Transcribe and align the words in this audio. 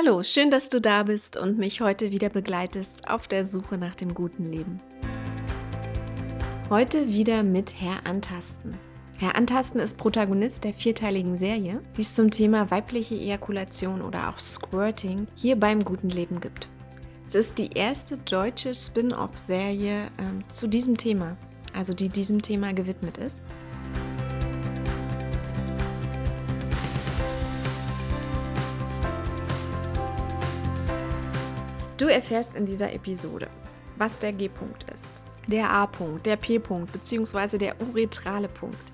Hallo, 0.00 0.22
schön, 0.22 0.48
dass 0.48 0.68
du 0.68 0.80
da 0.80 1.02
bist 1.02 1.36
und 1.36 1.58
mich 1.58 1.80
heute 1.80 2.12
wieder 2.12 2.28
begleitest 2.28 3.10
auf 3.10 3.26
der 3.26 3.44
Suche 3.44 3.78
nach 3.78 3.96
dem 3.96 4.14
guten 4.14 4.48
Leben. 4.48 4.80
Heute 6.70 7.08
wieder 7.08 7.42
mit 7.42 7.80
Herr 7.80 8.06
Antasten. 8.06 8.76
Herr 9.18 9.34
Antasten 9.34 9.80
ist 9.80 9.98
Protagonist 9.98 10.62
der 10.62 10.72
vierteiligen 10.72 11.34
Serie, 11.34 11.82
die 11.96 12.02
es 12.02 12.14
zum 12.14 12.30
Thema 12.30 12.70
weibliche 12.70 13.16
Ejakulation 13.16 14.00
oder 14.00 14.28
auch 14.28 14.38
Squirting 14.38 15.26
hier 15.34 15.56
beim 15.56 15.84
guten 15.84 16.10
Leben 16.10 16.40
gibt. 16.40 16.68
Es 17.26 17.34
ist 17.34 17.58
die 17.58 17.72
erste 17.72 18.18
deutsche 18.18 18.76
Spin-off-Serie 18.76 20.12
ähm, 20.18 20.48
zu 20.48 20.68
diesem 20.68 20.96
Thema, 20.96 21.36
also 21.74 21.92
die 21.92 22.08
diesem 22.08 22.40
Thema 22.40 22.72
gewidmet 22.72 23.18
ist. 23.18 23.42
Du 31.98 32.06
erfährst 32.06 32.54
in 32.54 32.64
dieser 32.64 32.92
Episode, 32.92 33.48
was 33.96 34.20
der 34.20 34.32
G-Punkt 34.32 34.88
ist, 34.94 35.10
der 35.48 35.68
A-Punkt, 35.68 36.26
der 36.26 36.36
P-Punkt 36.36 36.92
bzw. 36.92 37.58
der 37.58 37.74
uretrale 37.82 38.46
Punkt, 38.46 38.92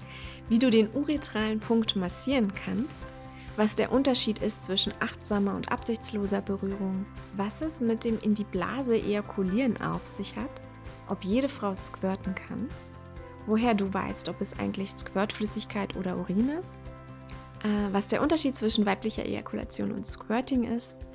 wie 0.48 0.58
du 0.58 0.70
den 0.70 0.88
uretralen 0.94 1.60
Punkt 1.60 1.96
massieren 1.96 2.50
kannst, 2.64 3.04
was 3.56 3.77
der 3.77 3.92
Unterschied 3.92 4.38
ist 4.38 4.64
zwischen 4.64 4.94
achtsamer 5.00 5.54
und 5.54 5.70
absichtsloser 5.70 6.40
Berührung, 6.40 7.04
was 7.36 7.60
es 7.60 7.82
mit 7.82 8.04
dem 8.04 8.18
in 8.22 8.32
die 8.32 8.44
Blase 8.44 8.96
ejakulieren 8.96 9.78
auf 9.82 10.06
sich 10.06 10.36
hat, 10.36 10.62
ob 11.06 11.24
jede 11.24 11.50
Frau 11.50 11.74
squirten 11.74 12.34
kann, 12.34 12.68
woher 13.44 13.74
du 13.74 13.92
weißt, 13.92 14.30
ob 14.30 14.41
es 14.41 14.58
eigentlich 14.58 14.91
Squirtflüssigkeit 14.92 15.94
oder 15.98 16.16
Urin 16.16 16.48
ist, 16.62 16.78
äh, 17.64 17.92
was 17.92 18.08
der 18.08 18.22
Unterschied 18.22 18.56
zwischen 18.56 18.86
weiblicher 18.86 19.27
Ejakulation 19.27 19.92
und 19.92 20.06
Squirting 20.06 20.64
ist, 20.74 21.06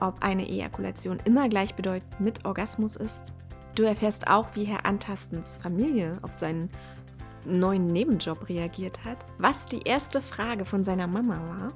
ob 0.00 0.22
eine 0.22 0.48
Ejakulation 0.48 1.18
immer 1.24 1.48
gleichbedeutend 1.48 2.20
mit 2.20 2.44
Orgasmus 2.44 2.96
ist. 2.96 3.32
Du 3.74 3.82
erfährst 3.84 4.28
auch, 4.28 4.54
wie 4.54 4.64
Herr 4.64 4.86
Antastens 4.86 5.58
Familie 5.62 6.18
auf 6.22 6.32
seinen 6.32 6.70
neuen 7.44 7.86
Nebenjob 7.86 8.48
reagiert 8.48 9.04
hat, 9.04 9.24
was 9.38 9.68
die 9.68 9.82
erste 9.82 10.20
Frage 10.20 10.64
von 10.64 10.84
seiner 10.84 11.06
Mama 11.06 11.36
war, 11.36 11.72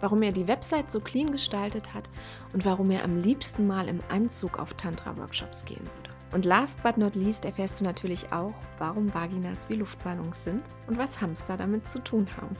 warum 0.00 0.22
er 0.22 0.32
die 0.32 0.48
Website 0.48 0.90
so 0.90 1.00
clean 1.00 1.32
gestaltet 1.32 1.94
hat 1.94 2.08
und 2.52 2.64
warum 2.64 2.90
er 2.90 3.04
am 3.04 3.22
liebsten 3.22 3.66
mal 3.66 3.88
im 3.88 4.00
Anzug 4.08 4.58
auf 4.58 4.74
Tantra-Workshops 4.74 5.64
gehen 5.64 5.84
würde. 5.84 6.10
Und 6.32 6.44
last 6.44 6.82
but 6.82 6.98
not 6.98 7.14
least 7.14 7.44
erfährst 7.44 7.80
du 7.80 7.84
natürlich 7.84 8.32
auch, 8.32 8.54
warum 8.78 9.14
Vaginas 9.14 9.70
wie 9.70 9.76
Luftballons 9.76 10.44
sind 10.44 10.62
und 10.86 10.98
was 10.98 11.20
Hamster 11.20 11.56
damit 11.56 11.86
zu 11.86 12.00
tun 12.00 12.26
haben. 12.36 12.56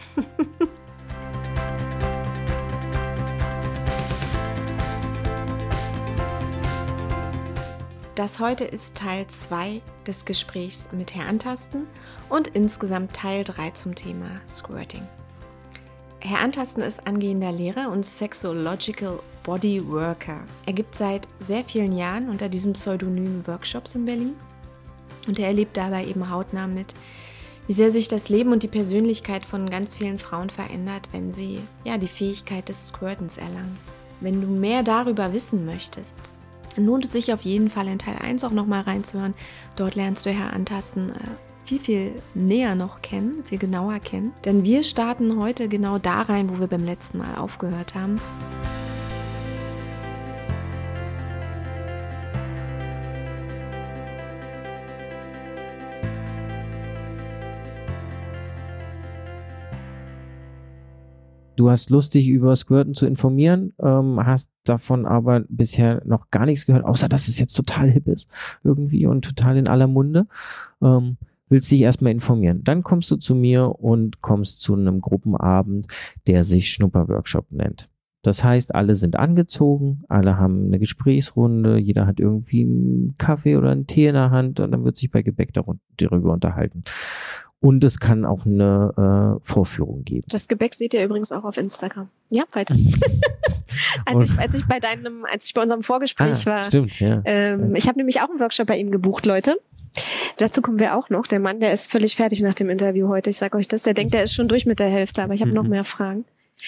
Das 8.17 8.41
heute 8.41 8.64
ist 8.64 8.95
Teil 8.95 9.27
2 9.27 9.83
des 10.06 10.25
Gesprächs 10.25 10.89
mit 10.91 11.14
Herr 11.14 11.28
Antasten 11.28 11.86
und 12.31 12.48
insgesamt 12.48 13.12
Teil 13.12 13.45
3 13.45 13.72
zum 13.72 13.95
Thema 13.95 14.41
Squirting. 14.48 15.03
Herr 16.20 16.41
Antasten 16.41 16.83
ist 16.83 17.06
angehender 17.06 17.53
Lehrer 17.53 17.91
und 17.91 18.06
Sexological 18.06 19.20
Body 19.42 19.87
Worker. 19.87 20.39
Er 20.64 20.72
gibt 20.72 20.94
seit 20.94 21.28
sehr 21.41 21.62
vielen 21.62 21.92
Jahren 21.92 22.31
unter 22.31 22.48
diesem 22.48 22.72
Pseudonym 22.72 23.47
Workshops 23.47 23.97
in 23.97 24.06
Berlin 24.06 24.34
und 25.27 25.39
er 25.39 25.48
erlebt 25.48 25.77
dabei 25.77 26.06
eben 26.06 26.31
hautnah 26.31 26.69
mit, 26.69 26.94
wie 27.67 27.75
sehr 27.75 27.91
sich 27.91 28.09
das 28.09 28.31
Leben 28.31 28.50
und 28.50 28.62
die 28.62 28.69
Persönlichkeit 28.69 29.44
von 29.44 29.69
ganz 29.69 29.94
vielen 29.94 30.19
Frauen 30.19 30.48
verändert, 30.48 31.11
wenn 31.12 31.34
sie 31.34 31.61
ja 31.84 31.98
die 31.98 32.09
Fähigkeit 32.09 32.70
des 32.70 32.89
Squirtens 32.89 33.37
erlangen. 33.37 33.77
Wenn 34.22 34.41
du 34.41 34.47
mehr 34.47 34.83
darüber 34.83 35.34
wissen 35.34 35.67
möchtest, 35.67 36.31
lohnt 36.85 37.05
es 37.05 37.13
sich 37.13 37.33
auf 37.33 37.43
jeden 37.43 37.71
Fall 37.71 37.89
in 37.89 37.99
Teil 37.99 38.17
1 38.21 38.45
auch 38.45 38.51
nochmal 38.51 38.83
reinzuhören. 38.83 39.35
Dort 39.77 39.95
lernst 39.95 40.27
du 40.27 40.31
Herr 40.31 40.53
Antasten 40.53 41.11
äh, 41.11 41.15
viel, 41.65 41.81
viel 41.81 42.12
näher 42.34 42.75
noch 42.75 43.03
kennen, 43.03 43.45
viel 43.47 43.59
genauer 43.59 43.99
kennen. 43.99 44.33
Denn 44.45 44.65
wir 44.65 44.83
starten 44.83 45.39
heute 45.39 45.69
genau 45.69 45.99
da 45.99 46.23
rein, 46.23 46.50
wo 46.50 46.61
wir 46.61 46.67
beim 46.67 46.84
letzten 46.84 47.19
Mal 47.19 47.37
aufgehört 47.37 47.95
haben. 47.95 48.21
Du 61.66 61.72
hast 61.72 61.91
Lust, 61.91 62.15
dich 62.15 62.28
über 62.28 62.54
Squirten 62.54 62.94
zu 62.94 63.06
informieren, 63.06 63.72
ähm, 63.82 64.25
hast 64.25 64.53
davon 64.62 65.04
aber 65.04 65.41
bisher 65.49 66.00
noch 66.04 66.31
gar 66.31 66.44
nichts 66.44 66.65
gehört, 66.65 66.84
außer 66.84 67.09
dass 67.09 67.27
es 67.27 67.41
jetzt 67.41 67.54
total 67.54 67.91
hip 67.91 68.06
ist 68.06 68.31
irgendwie 68.62 69.04
und 69.06 69.25
total 69.25 69.56
in 69.56 69.66
aller 69.66 69.88
Munde. 69.88 70.28
Ähm, 70.81 71.16
willst 71.49 71.72
dich 71.72 71.81
erstmal 71.81 72.12
informieren. 72.12 72.62
Dann 72.62 72.84
kommst 72.84 73.10
du 73.10 73.16
zu 73.16 73.34
mir 73.34 73.81
und 73.81 74.21
kommst 74.21 74.60
zu 74.60 74.75
einem 74.75 75.00
Gruppenabend, 75.00 75.88
der 76.28 76.44
sich 76.44 76.72
Schnupperworkshop 76.72 77.50
nennt. 77.50 77.88
Das 78.22 78.44
heißt, 78.44 78.72
alle 78.72 78.94
sind 78.94 79.16
angezogen, 79.16 80.05
alle 80.09 80.37
haben 80.37 80.66
eine 80.66 80.78
Gesprächsrunde, 80.78 81.78
jeder 81.78 82.06
hat 82.06 82.21
irgendwie 82.21 82.62
einen 82.62 83.16
Kaffee 83.19 83.56
oder 83.56 83.71
einen 83.71 83.88
Tee 83.88 84.06
in 84.06 84.15
der 84.15 84.31
Hand 84.31 84.60
und 84.60 84.71
dann 84.71 84.84
wird 84.84 84.97
sich 84.97 85.10
bei 85.10 85.22
Gebäck 85.22 85.53
darüber 85.53 86.32
unterhalten. 86.32 86.84
Und 87.61 87.83
es 87.84 87.99
kann 87.99 88.25
auch 88.25 88.44
eine 88.44 89.39
äh, 89.41 89.44
Vorführung 89.44 90.05
geben. 90.05 90.22
Das 90.31 90.47
Gebäck 90.47 90.75
seht 90.75 90.94
ihr 90.94 91.05
übrigens 91.05 91.33
auch 91.33 91.44
auf 91.44 91.56
Instagram. 91.56 92.09
Ja, 92.31 92.44
weiter. 92.53 92.77
als, 94.05 94.33
ich, 94.33 94.39
als 94.39 94.56
ich 94.56 94.67
bei 94.67 94.78
deinem, 94.78 95.25
als 95.25 95.47
ich 95.47 95.55
bei 95.55 95.62
unserem 95.62 95.83
Vorgespräch 95.83 96.47
ah, 96.47 96.50
war. 96.50 96.65
Stimmt, 96.65 96.99
ja. 97.00 97.22
Ähm, 97.25 97.75
ich 97.75 97.89
habe 97.89 97.99
nämlich 97.99 98.21
auch 98.21 98.28
einen 98.28 98.41
Workshop 98.41 98.67
bei 98.67 98.78
ihm 98.78 98.91
gebucht, 98.91 99.27
Leute. 99.27 99.59
Dazu 100.37 100.61
kommen 100.61 100.78
wir 100.78 100.97
auch 100.97 101.09
noch. 101.09 101.27
Der 101.27 101.41
Mann, 101.41 101.61
der 101.61 101.72
ist 101.72 101.91
völlig 101.91 102.17
fertig 102.17 102.43
nach 102.43 102.55
dem 102.55 102.69
Interview 102.69 103.09
heute. 103.09 103.31
Ich 103.31 103.39
sage 103.39 103.56
euch 103.56 103.69
das. 103.69 103.83
Der 103.83 103.94
denkt, 103.94 104.12
der 104.12 104.23
ist 104.23 104.34
schon 104.34 104.49
durch 104.49 104.67
mit 104.67 104.78
der 104.78 104.88
Hälfte, 104.88 105.23
aber 105.23 105.34
ich 105.34 105.41
habe 105.41 105.50
mhm. 105.50 105.56
noch 105.56 105.65
mehr 105.65 105.84
Fragen. 105.84 106.25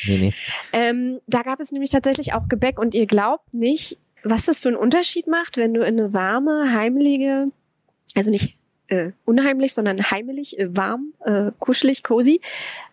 Nee, 0.06 0.18
nee. 0.18 0.34
Ähm, 0.72 1.20
da 1.26 1.42
gab 1.42 1.60
es 1.60 1.72
nämlich 1.72 1.90
tatsächlich 1.90 2.34
auch 2.34 2.48
Gebäck 2.48 2.78
und 2.78 2.94
ihr 2.94 3.06
glaubt 3.06 3.54
nicht, 3.54 3.98
was 4.22 4.46
das 4.46 4.58
für 4.58 4.68
einen 4.68 4.76
Unterschied 4.76 5.26
macht, 5.26 5.56
wenn 5.56 5.74
du 5.74 5.80
in 5.80 5.98
eine 5.98 6.12
warme, 6.12 6.72
heimliche, 6.74 7.48
also 8.14 8.30
nicht 8.30 8.57
äh, 8.88 9.12
unheimlich, 9.24 9.74
sondern 9.74 10.10
heimelig, 10.10 10.58
äh, 10.58 10.76
warm, 10.76 11.12
äh, 11.24 11.50
kuschelig, 11.58 12.02
cozy, 12.02 12.40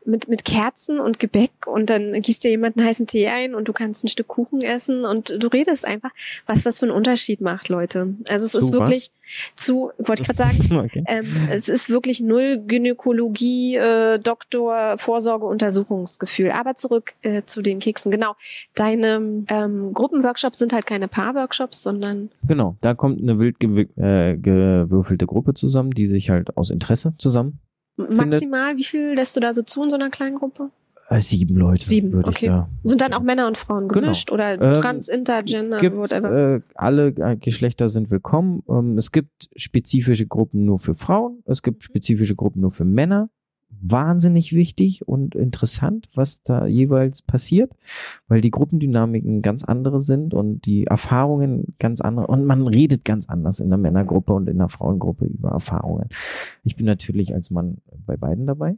mit, 0.05 0.27
mit 0.27 0.45
Kerzen 0.45 0.99
und 0.99 1.19
Gebäck 1.19 1.51
und 1.65 1.89
dann 1.89 2.21
gießt 2.21 2.43
dir 2.43 2.51
jemand 2.51 2.77
einen 2.77 2.87
heißen 2.87 3.07
Tee 3.07 3.27
ein 3.27 3.55
und 3.55 3.67
du 3.67 3.73
kannst 3.73 4.03
ein 4.03 4.07
Stück 4.07 4.27
Kuchen 4.27 4.61
essen 4.61 5.05
und 5.05 5.33
du 5.41 5.47
redest 5.47 5.85
einfach, 5.85 6.11
was 6.45 6.63
das 6.63 6.79
für 6.79 6.85
einen 6.85 6.95
Unterschied 6.95 7.41
macht, 7.41 7.69
Leute. 7.69 8.15
Also 8.29 8.45
es 8.45 8.51
zu 8.51 8.57
ist 8.59 8.73
wirklich 8.73 9.11
was? 9.11 9.53
zu, 9.55 9.91
wollte 9.97 10.21
ich 10.21 10.27
gerade 10.27 10.37
sagen, 10.37 10.75
okay. 10.85 11.03
ähm, 11.07 11.25
es 11.51 11.69
ist 11.69 11.89
wirklich 11.89 12.21
null 12.21 12.63
Gynäkologie, 12.65 13.75
äh, 13.75 14.19
Doktor, 14.19 14.97
Vorsorge, 14.97 15.45
Untersuchungsgefühl. 15.45 16.51
Aber 16.51 16.75
zurück 16.75 17.13
äh, 17.21 17.43
zu 17.45 17.61
den 17.61 17.79
Keksen. 17.79 18.11
Genau, 18.11 18.35
deine 18.75 19.45
ähm, 19.47 19.93
Gruppenworkshops 19.93 20.59
sind 20.59 20.73
halt 20.73 20.85
keine 20.85 21.07
Paarworkshops, 21.07 21.81
sondern... 21.83 22.29
Genau, 22.47 22.77
da 22.81 22.93
kommt 22.93 23.21
eine 23.21 23.39
wild 23.39 23.57
äh, 23.61 24.37
gewürfelte 24.37 25.25
Gruppe 25.25 25.53
zusammen, 25.53 25.91
die 25.91 26.07
sich 26.07 26.29
halt 26.29 26.57
aus 26.57 26.69
Interesse 26.69 27.13
zusammen 27.17 27.59
Maximal, 27.97 28.77
wie 28.77 28.83
viel 28.83 29.13
lässt 29.13 29.35
du 29.35 29.39
da 29.39 29.53
so 29.53 29.61
zu 29.63 29.83
in 29.83 29.89
so 29.89 29.95
einer 29.95 30.09
kleinen 30.09 30.35
Gruppe? 30.35 30.71
Äh, 31.07 31.21
sieben 31.21 31.55
Leute. 31.55 31.85
Sieben, 31.85 32.25
okay. 32.25 32.47
Da, 32.47 32.69
Sind 32.83 33.01
dann 33.01 33.13
auch 33.13 33.21
Männer 33.21 33.47
und 33.47 33.57
Frauen 33.57 33.87
genau. 33.87 34.01
gemischt 34.01 34.29
genau. 34.29 34.35
oder 34.35 34.61
ähm, 34.61 34.81
trans, 34.81 35.07
intergender, 35.07 35.77
whatever? 35.77 36.55
Äh, 36.55 36.61
alle 36.73 37.07
äh, 37.09 37.37
Geschlechter 37.37 37.89
sind 37.89 38.09
willkommen. 38.09 38.63
Ähm, 38.67 38.97
es 38.97 39.11
gibt 39.11 39.49
spezifische 39.55 40.25
Gruppen 40.25 40.65
nur 40.65 40.79
für 40.79 40.95
Frauen, 40.95 41.43
es 41.45 41.61
gibt 41.61 41.83
spezifische 41.83 42.35
Gruppen 42.35 42.61
nur 42.61 42.71
für 42.71 42.85
Männer 42.85 43.29
wahnsinnig 43.81 44.53
wichtig 44.53 45.07
und 45.07 45.35
interessant, 45.35 46.09
was 46.15 46.41
da 46.43 46.65
jeweils 46.65 47.21
passiert, 47.21 47.71
weil 48.27 48.41
die 48.41 48.51
Gruppendynamiken 48.51 49.41
ganz 49.41 49.63
andere 49.63 49.99
sind 49.99 50.33
und 50.33 50.65
die 50.65 50.85
Erfahrungen 50.85 51.75
ganz 51.79 52.01
andere 52.01 52.27
und 52.27 52.45
man 52.45 52.67
redet 52.67 53.05
ganz 53.05 53.29
anders 53.29 53.59
in 53.59 53.69
der 53.69 53.77
Männergruppe 53.77 54.33
und 54.33 54.49
in 54.49 54.57
der 54.57 54.69
Frauengruppe 54.69 55.25
über 55.25 55.49
Erfahrungen. 55.49 56.09
Ich 56.63 56.75
bin 56.75 56.85
natürlich 56.85 57.33
als 57.33 57.51
Mann 57.51 57.77
bei 58.05 58.17
beiden 58.17 58.47
dabei. 58.47 58.75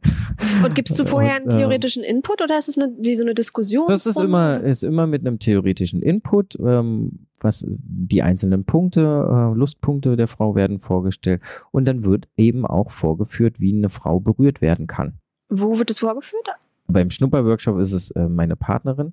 Und 0.64 0.74
gibst 0.74 0.98
du 0.98 1.04
vorher 1.06 1.36
einen 1.36 1.46
äh, 1.46 1.56
theoretischen 1.56 2.02
Input 2.02 2.42
oder 2.42 2.58
ist 2.58 2.68
es 2.68 2.78
eine, 2.78 2.92
wie 2.98 3.14
so 3.14 3.24
eine 3.24 3.34
Diskussion? 3.34 3.86
Das 3.88 4.06
ist 4.06 4.18
immer, 4.18 4.60
ist 4.60 4.84
immer 4.84 5.06
mit 5.06 5.26
einem 5.26 5.38
theoretischen 5.38 6.02
Input. 6.02 6.58
Ähm, 6.60 7.27
was 7.40 7.64
die 7.68 8.22
einzelnen 8.22 8.64
Punkte, 8.64 9.00
äh, 9.00 9.56
Lustpunkte 9.56 10.16
der 10.16 10.28
Frau 10.28 10.54
werden 10.54 10.78
vorgestellt 10.78 11.42
und 11.70 11.84
dann 11.84 12.04
wird 12.04 12.28
eben 12.36 12.66
auch 12.66 12.90
vorgeführt, 12.90 13.60
wie 13.60 13.74
eine 13.74 13.90
Frau 13.90 14.20
berührt 14.20 14.60
werden 14.60 14.86
kann. 14.86 15.14
Wo 15.48 15.78
wird 15.78 15.90
es 15.90 16.00
vorgeführt? 16.00 16.48
Beim 16.86 17.10
Schnupperworkshop 17.10 17.78
ist 17.78 17.92
es 17.92 18.10
äh, 18.12 18.28
meine 18.28 18.56
Partnerin, 18.56 19.12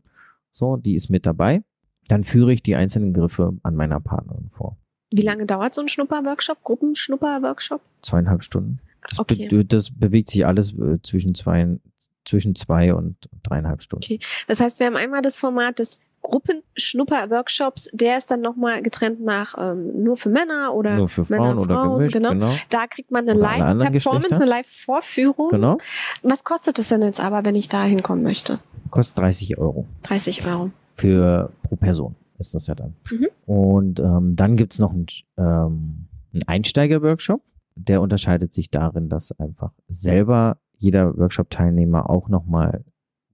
so, 0.52 0.78
die 0.78 0.96
ist 0.96 1.10
mit 1.10 1.26
dabei. 1.26 1.64
Dann 2.08 2.24
führe 2.24 2.54
ich 2.54 2.64
die 2.64 2.76
einzelnen 2.76 3.14
Griffe 3.14 3.58
an 3.64 3.76
meiner 3.76 4.00
Partnerin 4.00 4.50
vor. 4.52 4.78
Wie 5.12 5.24
lange 5.24 5.46
dauert 5.46 5.76
so 5.76 5.82
ein 5.82 5.90
Schnupperworkshop, 5.90 6.64
Gruppenschnupperworkshop? 6.64 7.82
Zweieinhalb 8.02 8.44
Stunden. 8.44 8.80
Das, 9.10 9.20
okay. 9.20 9.48
be 9.50 9.66
das 9.66 9.92
bewegt 9.92 10.30
sich 10.30 10.46
alles 10.46 10.74
äh, 10.74 11.02
zwischen 11.04 11.36
zwei, 11.36 11.78
zwischen 12.26 12.56
zwei 12.56 12.94
und 12.94 13.18
dreieinhalb 13.44 13.82
Stunden. 13.82 14.06
Okay. 14.06 14.20
Das 14.48 14.60
heißt, 14.60 14.80
wir 14.80 14.88
haben 14.88 14.96
einmal 14.96 15.22
das 15.22 15.38
Format 15.38 15.80
des 15.80 16.00
Gruppenschnupper-Workshops, 16.26 17.90
der 17.94 18.18
ist 18.18 18.32
dann 18.32 18.42
nochmal 18.42 18.82
getrennt 18.82 19.22
nach 19.22 19.56
ähm, 19.58 20.04
nur 20.04 20.18
für 20.18 20.30
Männer 20.30 20.74
oder 20.74 20.98
Nur 20.98 21.10
für 21.10 21.22
Männer, 21.30 21.46
Frauen 21.46 21.58
oder 21.58 21.76
Frauen, 21.76 21.98
gemischt, 21.98 22.14
genau. 22.14 22.30
genau. 22.30 22.54
Da 22.70 22.88
kriegt 22.88 23.12
man 23.12 23.28
eine 23.28 23.40
Live-Performance, 23.40 24.36
eine 24.36 24.46
Live-Vorführung. 24.46 25.50
Genau. 25.50 25.78
Was 26.24 26.44
kostet 26.44 26.80
es 26.80 26.90
denn 26.90 27.02
jetzt 27.02 27.20
aber, 27.20 27.46
wenn 27.46 27.56
ich 27.56 27.70
da 27.70 27.84
hinkommen 27.84 28.24
möchte? 28.24 28.60
Kostet 28.90 29.20
30 29.20 29.58
Euro. 29.58 29.86
30 30.04 30.46
Euro. 30.48 30.72
für 30.96 31.52
pro 31.64 31.76
Person 31.76 32.16
ist 32.40 32.56
das 32.56 32.68
ja 32.68 32.76
dann. 32.76 32.96
Mhm. 33.12 33.28
Und 33.46 34.00
ähm, 34.00 34.36
dann 34.36 34.56
gibt's 34.58 34.80
noch 34.80 34.92
einen, 34.92 35.08
ähm, 35.38 36.08
einen 36.34 36.44
Einsteiger-Workshop. 36.48 37.42
Der 37.76 38.02
unterscheidet 38.02 38.54
sich 38.54 38.70
darin, 38.72 39.10
dass 39.10 39.38
einfach 39.40 39.72
selber 39.88 40.58
jeder 40.78 41.18
Workshop-Teilnehmer 41.18 42.10
auch 42.10 42.30
nochmal 42.30 42.84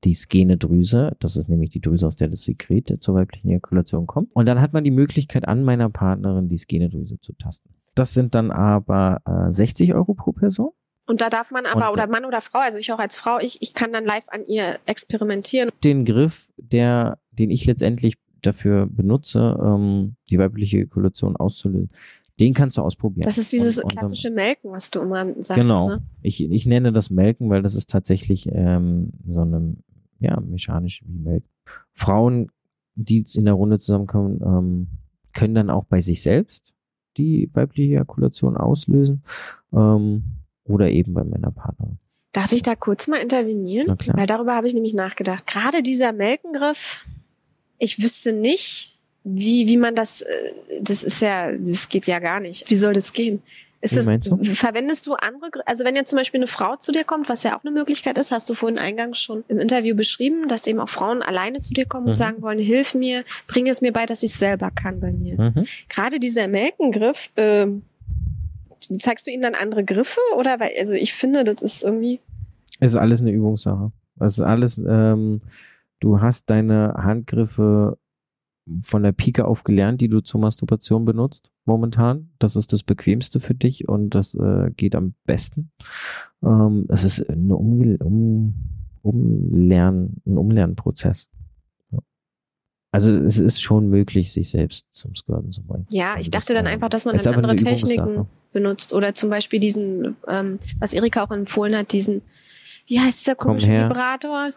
die 0.04 0.14
Skene-Drüse, 0.14 1.16
das 1.20 1.36
ist 1.36 1.48
nämlich 1.48 1.70
die 1.70 1.82
Drüse, 1.82 2.08
aus 2.08 2.16
der 2.16 2.30
das 2.30 2.44
Sekret 2.44 2.92
zur 3.02 3.16
weiblichen 3.16 3.50
Ejakulation 3.50 4.08
kommt. 4.08 4.30
Und 4.34 4.48
dann 4.48 4.60
hat 4.60 4.74
man 4.74 4.84
die 4.84 4.92
Möglichkeit, 4.92 5.48
an 5.48 5.64
meiner 5.64 5.90
Partnerin 5.90 6.50
die 6.50 6.58
Skene-Drüse 6.58 7.20
zu 7.20 7.34
tasten. 7.34 7.70
Das 7.94 8.14
sind 8.14 8.34
dann 8.36 8.52
aber 8.52 9.22
äh, 9.26 9.52
60 9.52 9.94
Euro 9.94 10.14
pro 10.14 10.32
Person. 10.32 10.72
Und 11.08 11.22
da 11.22 11.30
darf 11.30 11.52
man 11.52 11.66
aber, 11.66 11.88
Und- 11.88 11.94
oder 11.94 12.08
Mann 12.08 12.26
oder 12.26 12.42
Frau, 12.42 12.60
also 12.60 12.80
ich 12.80 12.92
auch 12.94 13.00
als 13.00 13.18
Frau, 13.20 13.40
ich, 13.40 13.62
ich 13.62 13.74
kann 13.74 13.92
dann 13.92 14.06
live 14.06 14.26
an 14.30 14.46
ihr 14.46 14.80
experimentieren. 14.86 15.70
den 15.84 16.06
Griff, 16.06 16.50
der, 16.58 17.20
den 17.32 17.52
ich 17.52 17.66
letztendlich 17.66 18.16
dafür 18.42 18.88
benutze, 18.88 19.60
ähm, 19.64 20.16
die 20.30 20.40
weibliche 20.40 20.78
Ejakulation 20.78 21.36
auszulösen, 21.36 21.92
den 22.40 22.54
kannst 22.56 22.78
du 22.78 22.82
ausprobieren. 22.82 23.26
Das 23.26 23.38
ist 23.38 23.52
dieses 23.52 23.78
Und- 23.78 23.84
und 23.86 23.92
klassische 23.98 24.32
Melken, 24.32 24.72
was 24.72 24.90
du 24.90 25.02
immer 25.02 25.26
sagst. 25.44 25.56
Genau. 25.56 25.90
Ne? 25.90 26.02
Ich, 26.22 26.44
ich 26.44 26.66
nenne 26.66 26.92
das 26.92 27.10
Melken, 27.12 27.50
weil 27.50 27.62
das 27.62 27.76
ist 27.76 27.90
tatsächlich 27.90 28.48
ähm, 28.52 29.12
so 29.28 29.42
eine, 29.42 29.76
ja, 30.22 30.40
mechanisch 30.40 31.04
wie 31.06 31.20
Melken. 31.20 31.50
Frauen, 31.94 32.52
die 32.96 33.26
in 33.36 33.46
der 33.46 33.54
Runde 33.54 33.80
zusammenkommen, 33.80 34.42
ähm, 34.44 34.88
können 35.34 35.56
dann 35.56 35.70
auch 35.70 35.86
bei 35.86 36.02
sich 36.02 36.22
selbst 36.22 36.74
die 37.18 37.50
weibliche 37.54 37.94
Ejakulation 37.94 38.58
auslösen 38.58 39.24
ähm, 39.74 40.24
oder 40.64 40.90
eben 40.90 41.14
bei 41.14 41.24
meiner 41.24 41.52
Partnerin. 41.52 41.98
Darf 42.32 42.54
ich 42.54 42.62
da 42.62 42.76
kurz 42.76 43.08
mal 43.08 43.18
intervenieren? 43.18 43.98
Weil 44.14 44.28
darüber 44.28 44.56
habe 44.56 44.68
ich 44.68 44.74
nämlich 44.74 44.94
nachgedacht. 44.94 45.46
Gerade 45.48 45.84
dieser 45.84 46.14
Melkengriff, 46.14 47.06
ich 47.78 48.02
wüsste 48.02 48.32
nicht, 48.32 48.98
wie, 49.24 49.68
wie 49.68 49.78
man 49.78 49.96
das, 49.96 50.22
äh, 50.22 50.54
das 50.82 51.04
ist 51.04 51.22
ja, 51.22 51.52
das 51.52 51.90
geht 51.90 52.08
ja 52.08 52.20
gar 52.20 52.40
nicht. 52.40 52.70
Wie 52.70 52.76
soll 52.76 52.94
das 52.94 53.14
gehen? 53.14 53.42
Ist 53.82 53.98
das, 53.98 54.06
du? 54.06 54.38
verwendest 54.44 55.08
du 55.08 55.14
andere, 55.14 55.66
also 55.66 55.84
wenn 55.84 55.96
jetzt 55.96 56.10
zum 56.12 56.18
Beispiel 56.18 56.40
eine 56.40 56.48
Frau 56.48 56.76
zu 56.76 56.92
dir 56.92 57.04
kommt, 57.04 57.30
was 57.30 57.42
ja 57.44 57.58
auch 57.58 57.64
eine 57.64 57.72
Möglichkeit 57.72 58.18
ist, 58.18 58.32
hast 58.32 58.50
du 58.50 58.54
vorhin 58.54 58.78
eingangs 58.78 59.20
schon 59.20 59.44
im 59.48 59.58
Interview 59.60 59.96
beschrieben, 59.96 60.48
dass 60.48 60.68
eben 60.68 60.80
auch 60.80 60.90
Frauen 60.90 61.22
alleine 61.24 61.62
zu 61.62 61.74
dir 61.74 61.86
kommen 61.86 62.06
und 62.06 62.12
Mhm. 62.12 62.16
sagen 62.16 62.42
wollen, 62.42 62.60
hilf 62.60 62.94
mir, 62.94 63.24
bring 63.48 63.68
es 63.68 63.82
mir 63.82 63.92
bei, 63.92 64.06
dass 64.06 64.22
ich 64.24 64.32
es 64.32 64.40
selber 64.40 64.70
kann 64.72 65.00
bei 65.00 65.12
mir. 65.12 65.40
Mhm. 65.42 65.66
Gerade 65.90 66.20
dieser 66.20 66.48
Melkengriff, 66.48 67.32
ähm, 67.38 67.84
zeigst 69.00 69.26
du 69.28 69.32
ihnen 69.32 69.42
dann 69.44 69.56
andere 69.56 69.84
Griffe 69.84 70.20
oder 70.38 70.60
weil, 70.60 70.72
also 70.80 70.94
ich 70.94 71.14
finde, 71.14 71.44
das 71.44 71.62
ist 71.62 71.84
irgendwie, 71.84 72.20
Es 72.80 72.94
ist 72.94 72.98
alles 72.98 73.22
eine 73.22 73.32
Übungssache. 73.32 73.92
Es 74.20 74.34
ist 74.34 74.42
alles, 74.42 74.78
ähm, 74.78 75.42
du 76.00 76.22
hast 76.22 76.50
deine 76.50 76.94
Handgriffe 76.98 77.98
von 78.82 79.04
der 79.04 79.12
Pike 79.12 79.46
auf 79.46 79.64
gelernt, 79.64 80.02
die 80.02 80.08
du 80.08 80.22
zur 80.22 80.40
Masturbation 80.40 81.06
benutzt, 81.06 81.52
momentan. 81.66 82.30
Das 82.40 82.56
ist 82.56 82.74
das 82.74 82.84
Bequemste 82.84 83.40
für 83.40 83.56
dich 83.56 83.88
und 83.88 84.12
das 84.12 84.36
äh, 84.36 84.72
geht 84.76 84.96
am 84.96 85.16
besten. 85.26 85.72
Ähm, 86.44 86.86
es 86.90 87.04
ist 87.04 87.28
eine 87.30 87.56
Umge 87.56 87.98
um 88.00 88.54
Umlernen, 89.04 90.22
ein 90.28 90.38
Umlernprozess. 90.38 91.30
Ja. 91.92 92.00
Also 92.92 93.16
es 93.16 93.40
ist 93.40 93.62
schon 93.62 93.90
möglich, 93.90 94.32
sich 94.32 94.52
selbst 94.52 94.86
zum 94.92 95.16
Skirten 95.16 95.52
zu 95.52 95.64
bringen. 95.64 95.86
Ja, 95.90 96.10
Also 96.10 96.22
ich 96.22 96.32
das, 96.32 96.46
dachte 96.46 96.54
dann 96.54 96.68
ähm, 96.68 96.74
einfach, 96.74 96.90
dass 96.90 97.06
man 97.06 97.18
dann 97.18 97.34
andere 97.34 97.56
Techniken 97.56 98.28
benutzt. 98.54 98.94
Oder 98.94 99.16
zum 99.16 99.30
Beispiel 99.30 99.60
diesen, 99.60 100.16
ähm, 100.28 100.60
was 100.80 100.94
Erika 100.94 101.24
auch 101.24 101.32
empfohlen 101.32 101.76
hat, 101.76 101.92
diesen, 101.94 102.22
wie 102.86 103.00
heißt 103.00 103.22
dieser 103.22 103.36
komische. 103.36 103.72
Vibrator? 103.72 104.50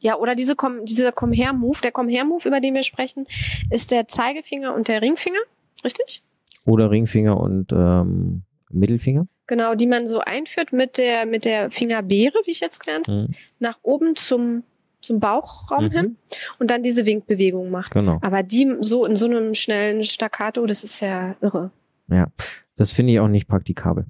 Ja, 0.00 0.16
oder 0.16 0.34
diese 0.34 0.56
Komm, 0.56 0.84
dieser 0.84 1.12
Komm 1.12 1.32
her 1.32 1.52
Move, 1.52 1.78
der 1.82 1.92
Komm 1.92 2.08
her 2.08 2.24
Move, 2.24 2.48
über 2.48 2.60
den 2.60 2.74
wir 2.74 2.82
sprechen, 2.82 3.26
ist 3.70 3.90
der 3.92 4.08
Zeigefinger 4.08 4.74
und 4.74 4.88
der 4.88 5.02
Ringfinger, 5.02 5.40
richtig? 5.84 6.22
Oder 6.64 6.90
Ringfinger 6.90 7.38
und 7.38 7.70
ähm, 7.72 8.42
Mittelfinger. 8.70 9.26
Genau, 9.46 9.74
die 9.74 9.86
man 9.86 10.06
so 10.06 10.20
einführt 10.20 10.72
mit 10.72 10.96
der, 10.96 11.26
mit 11.26 11.44
der 11.44 11.70
Fingerbeere, 11.70 12.34
wie 12.44 12.50
ich 12.52 12.60
jetzt 12.60 12.80
gelernt, 12.84 13.08
habe, 13.08 13.22
Mhm. 13.22 13.28
nach 13.58 13.78
oben 13.82 14.16
zum, 14.16 14.62
zum 15.00 15.20
Bauchraum 15.20 15.86
Mhm. 15.86 15.90
hin 15.90 16.16
und 16.58 16.70
dann 16.70 16.82
diese 16.82 17.04
Winkbewegung 17.04 17.70
macht. 17.70 17.92
Genau. 17.92 18.18
Aber 18.22 18.42
die 18.42 18.76
so 18.80 19.04
in 19.04 19.16
so 19.16 19.26
einem 19.26 19.54
schnellen 19.54 20.02
Staccato, 20.04 20.64
das 20.66 20.84
ist 20.84 21.00
ja 21.00 21.34
irre. 21.40 21.70
Ja, 22.08 22.28
das 22.76 22.92
finde 22.92 23.12
ich 23.12 23.20
auch 23.20 23.28
nicht 23.28 23.48
praktikabel. 23.48 24.06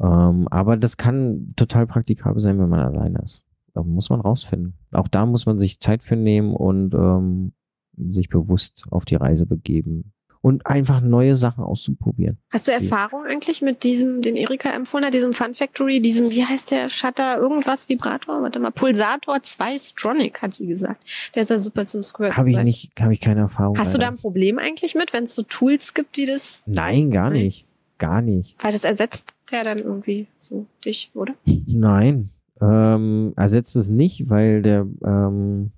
Ähm, 0.00 0.46
aber 0.50 0.76
das 0.76 0.96
kann 0.96 1.52
total 1.56 1.86
praktikabel 1.86 2.40
sein, 2.42 2.58
wenn 2.60 2.68
man 2.68 2.80
alleine 2.80 3.20
ist. 3.24 3.42
Da 3.74 3.82
muss 3.82 4.10
man 4.10 4.20
rausfinden. 4.20 4.74
Auch 4.90 5.08
da 5.08 5.26
muss 5.26 5.46
man 5.46 5.58
sich 5.58 5.80
Zeit 5.80 6.02
für 6.02 6.16
nehmen 6.16 6.54
und 6.54 6.94
ähm, 6.94 7.52
sich 7.96 8.28
bewusst 8.28 8.86
auf 8.90 9.04
die 9.04 9.16
Reise 9.16 9.46
begeben 9.46 10.12
und 10.42 10.66
einfach 10.66 11.00
neue 11.00 11.36
Sachen 11.36 11.62
auszuprobieren. 11.62 12.36
Hast 12.50 12.66
du 12.66 12.72
Erfahrung 12.72 13.24
eigentlich 13.24 13.62
mit 13.62 13.84
diesem, 13.84 14.20
den 14.20 14.36
Erika 14.36 14.70
empfohlen 14.70 15.06
hat, 15.06 15.14
diesem 15.14 15.32
Fun 15.32 15.54
Factory, 15.54 16.00
diesem, 16.00 16.30
wie 16.30 16.44
heißt 16.44 16.72
der 16.72 16.88
Shutter, 16.88 17.38
irgendwas 17.38 17.88
Vibrator? 17.88 18.42
Warte 18.42 18.58
mal, 18.58 18.72
Pulsator 18.72 19.40
2 19.40 19.78
Stronic, 19.78 20.42
hat 20.42 20.52
sie 20.52 20.66
gesagt. 20.66 21.04
Der 21.34 21.42
ist 21.42 21.50
ja 21.50 21.58
super 21.58 21.86
zum 21.86 22.02
Squirten. 22.02 22.36
Habe 22.36 22.50
ich 22.50 22.58
nicht, 22.58 22.92
habe 23.00 23.14
ich 23.14 23.20
keine 23.20 23.42
Erfahrung. 23.42 23.78
Hast 23.78 23.94
du 23.94 23.98
da 23.98 24.06
leider. 24.06 24.16
ein 24.16 24.20
Problem 24.20 24.58
eigentlich 24.58 24.96
mit, 24.96 25.12
wenn 25.12 25.24
es 25.24 25.34
so 25.36 25.42
Tools 25.44 25.94
gibt, 25.94 26.16
die 26.16 26.26
das, 26.26 26.62
Nein, 26.66 27.10
gar 27.10 27.30
nicht. 27.30 27.66
Gar 27.98 28.20
nicht. 28.20 28.56
weil 28.62 28.72
das 28.72 28.82
ersetzt 28.82 29.36
der 29.52 29.62
dann 29.62 29.78
irgendwie 29.78 30.26
so 30.36 30.66
dich, 30.84 31.12
oder? 31.14 31.34
Nein, 31.68 32.30
ähm, 32.62 33.32
ersetzt 33.36 33.74
es 33.76 33.88
nicht, 33.88 34.30
weil 34.30 34.62
der, 34.62 34.86
ähm, 35.04 35.72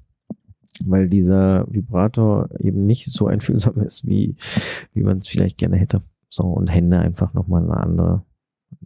weil 0.85 1.09
dieser 1.09 1.67
Vibrator 1.69 2.49
eben 2.59 2.87
nicht 2.87 3.11
so 3.11 3.27
einfühlsam 3.27 3.81
ist, 3.81 4.07
wie, 4.07 4.37
wie 4.93 5.03
man 5.03 5.19
es 5.19 5.29
vielleicht 5.29 5.57
gerne 5.59 5.77
hätte. 5.77 6.03
So, 6.29 6.45
und 6.45 6.69
Hände 6.69 6.99
einfach 6.99 7.33
nochmal 7.33 7.63
eine 7.63 7.77
andere, 7.77 8.23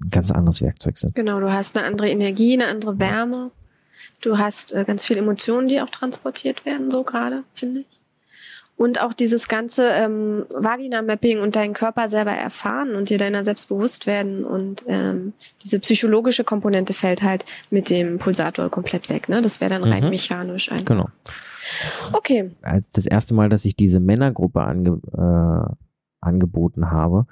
ein 0.00 0.10
ganz 0.10 0.30
anderes 0.30 0.62
Werkzeug 0.62 0.98
sind. 0.98 1.14
Genau, 1.14 1.40
du 1.40 1.52
hast 1.52 1.76
eine 1.76 1.86
andere 1.86 2.08
Energie, 2.08 2.52
eine 2.54 2.68
andere 2.68 3.00
Wärme. 3.00 3.50
Du 4.20 4.38
hast 4.38 4.74
äh, 4.74 4.84
ganz 4.86 5.04
viele 5.04 5.20
Emotionen, 5.20 5.66
die 5.66 5.80
auch 5.80 5.90
transportiert 5.90 6.66
werden, 6.66 6.90
so 6.90 7.02
gerade, 7.02 7.44
finde 7.52 7.80
ich. 7.80 8.00
Und 8.78 9.02
auch 9.02 9.12
dieses 9.12 9.48
ganze 9.48 9.88
ähm, 9.90 10.46
Vagina-Mapping 10.56 11.40
und 11.40 11.56
deinen 11.56 11.74
Körper 11.74 12.08
selber 12.08 12.30
erfahren 12.30 12.94
und 12.94 13.10
dir 13.10 13.18
deiner 13.18 13.42
selbst 13.42 13.68
bewusst 13.68 14.06
werden. 14.06 14.44
Und 14.44 14.84
ähm, 14.86 15.32
diese 15.62 15.80
psychologische 15.80 16.44
Komponente 16.44 16.92
fällt 16.92 17.22
halt 17.22 17.44
mit 17.70 17.90
dem 17.90 18.18
Pulsator 18.18 18.70
komplett 18.70 19.10
weg. 19.10 19.28
Ne? 19.28 19.42
Das 19.42 19.60
wäre 19.60 19.70
dann 19.70 19.82
rein 19.82 20.04
Mhm. 20.04 20.10
mechanisch 20.10 20.70
einfach. 20.70 20.86
Genau. 20.86 21.08
Okay. 22.12 22.52
Als 22.62 22.84
das 22.92 23.06
erste 23.06 23.34
Mal, 23.34 23.48
dass 23.48 23.64
ich 23.64 23.74
diese 23.74 23.98
Männergruppe 24.00 24.62
ange, 24.62 25.00
äh, 25.12 25.74
angeboten 26.20 26.90
habe, 26.90 27.26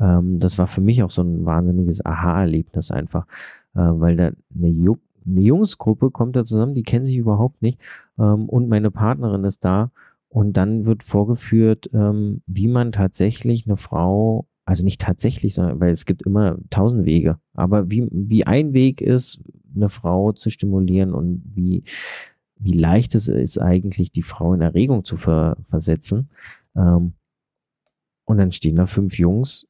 ähm, 0.00 0.40
das 0.40 0.58
war 0.58 0.66
für 0.66 0.80
mich 0.80 1.02
auch 1.02 1.10
so 1.10 1.22
ein 1.22 1.44
wahnsinniges 1.44 2.04
Aha-Erlebnis 2.04 2.90
einfach, 2.90 3.26
äh, 3.74 3.80
weil 3.80 4.16
da 4.16 4.30
eine, 4.54 4.68
Ju 4.68 4.96
eine 5.26 5.40
Jungsgruppe 5.40 6.10
kommt 6.10 6.36
da 6.36 6.44
zusammen, 6.44 6.74
die 6.74 6.84
kennen 6.84 7.04
sich 7.04 7.16
überhaupt 7.16 7.60
nicht 7.60 7.80
ähm, 8.18 8.48
und 8.48 8.68
meine 8.68 8.90
Partnerin 8.90 9.44
ist 9.44 9.64
da 9.64 9.90
und 10.28 10.56
dann 10.56 10.86
wird 10.86 11.02
vorgeführt, 11.02 11.90
ähm, 11.92 12.42
wie 12.46 12.68
man 12.68 12.92
tatsächlich 12.92 13.66
eine 13.66 13.76
Frau, 13.76 14.46
also 14.64 14.84
nicht 14.84 15.00
tatsächlich, 15.00 15.54
sondern 15.54 15.80
weil 15.80 15.92
es 15.92 16.06
gibt 16.06 16.22
immer 16.22 16.58
tausend 16.70 17.04
Wege, 17.04 17.38
aber 17.54 17.90
wie, 17.90 18.08
wie 18.10 18.46
ein 18.46 18.72
Weg 18.72 19.00
ist, 19.00 19.40
eine 19.74 19.88
Frau 19.88 20.32
zu 20.32 20.50
stimulieren 20.50 21.12
und 21.14 21.42
wie 21.54 21.84
wie 22.58 22.72
leicht 22.72 23.14
es 23.14 23.28
ist, 23.28 23.58
eigentlich 23.58 24.12
die 24.12 24.22
Frau 24.22 24.54
in 24.54 24.60
Erregung 24.60 25.04
zu 25.04 25.16
ver 25.16 25.56
versetzen. 25.68 26.28
Ähm, 26.74 27.14
und 28.24 28.38
dann 28.38 28.52
stehen 28.52 28.76
da 28.76 28.86
fünf 28.86 29.18
Jungs, 29.18 29.68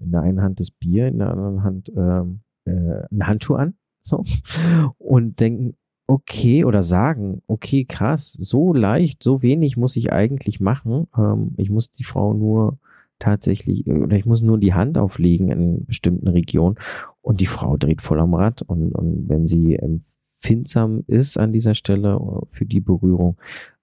in 0.00 0.12
der 0.12 0.22
einen 0.22 0.42
Hand 0.42 0.58
das 0.60 0.70
Bier, 0.70 1.08
in 1.08 1.18
der 1.18 1.30
anderen 1.30 1.62
Hand 1.62 1.92
ähm, 1.94 2.40
äh, 2.64 2.70
einen 2.70 3.26
Handschuh 3.26 3.54
an, 3.54 3.74
so, 4.00 4.24
und 4.98 5.38
denken, 5.40 5.76
okay, 6.12 6.64
oder 6.66 6.82
sagen, 6.82 7.40
okay, 7.46 7.86
krass, 7.86 8.32
so 8.32 8.74
leicht, 8.74 9.22
so 9.22 9.40
wenig 9.40 9.78
muss 9.78 9.96
ich 9.96 10.12
eigentlich 10.12 10.60
machen. 10.60 11.08
Ähm, 11.16 11.54
ich 11.56 11.70
muss 11.70 11.90
die 11.90 12.04
Frau 12.04 12.34
nur 12.34 12.78
tatsächlich, 13.18 13.86
oder 13.86 14.14
ich 14.14 14.26
muss 14.26 14.42
nur 14.42 14.58
die 14.58 14.74
Hand 14.74 14.98
auflegen 14.98 15.50
in 15.50 15.86
bestimmten 15.86 16.28
Regionen 16.28 16.76
und 17.22 17.40
die 17.40 17.46
Frau 17.46 17.78
dreht 17.78 18.02
voll 18.02 18.20
am 18.20 18.34
Rad 18.34 18.60
und, 18.60 18.92
und 18.92 19.28
wenn 19.30 19.46
sie 19.46 19.76
empfindsam 19.76 21.04
ist 21.06 21.38
an 21.38 21.50
dieser 21.50 21.74
Stelle 21.74 22.16
äh, 22.16 22.46
für 22.50 22.66
die 22.66 22.80
Berührung, 22.80 23.38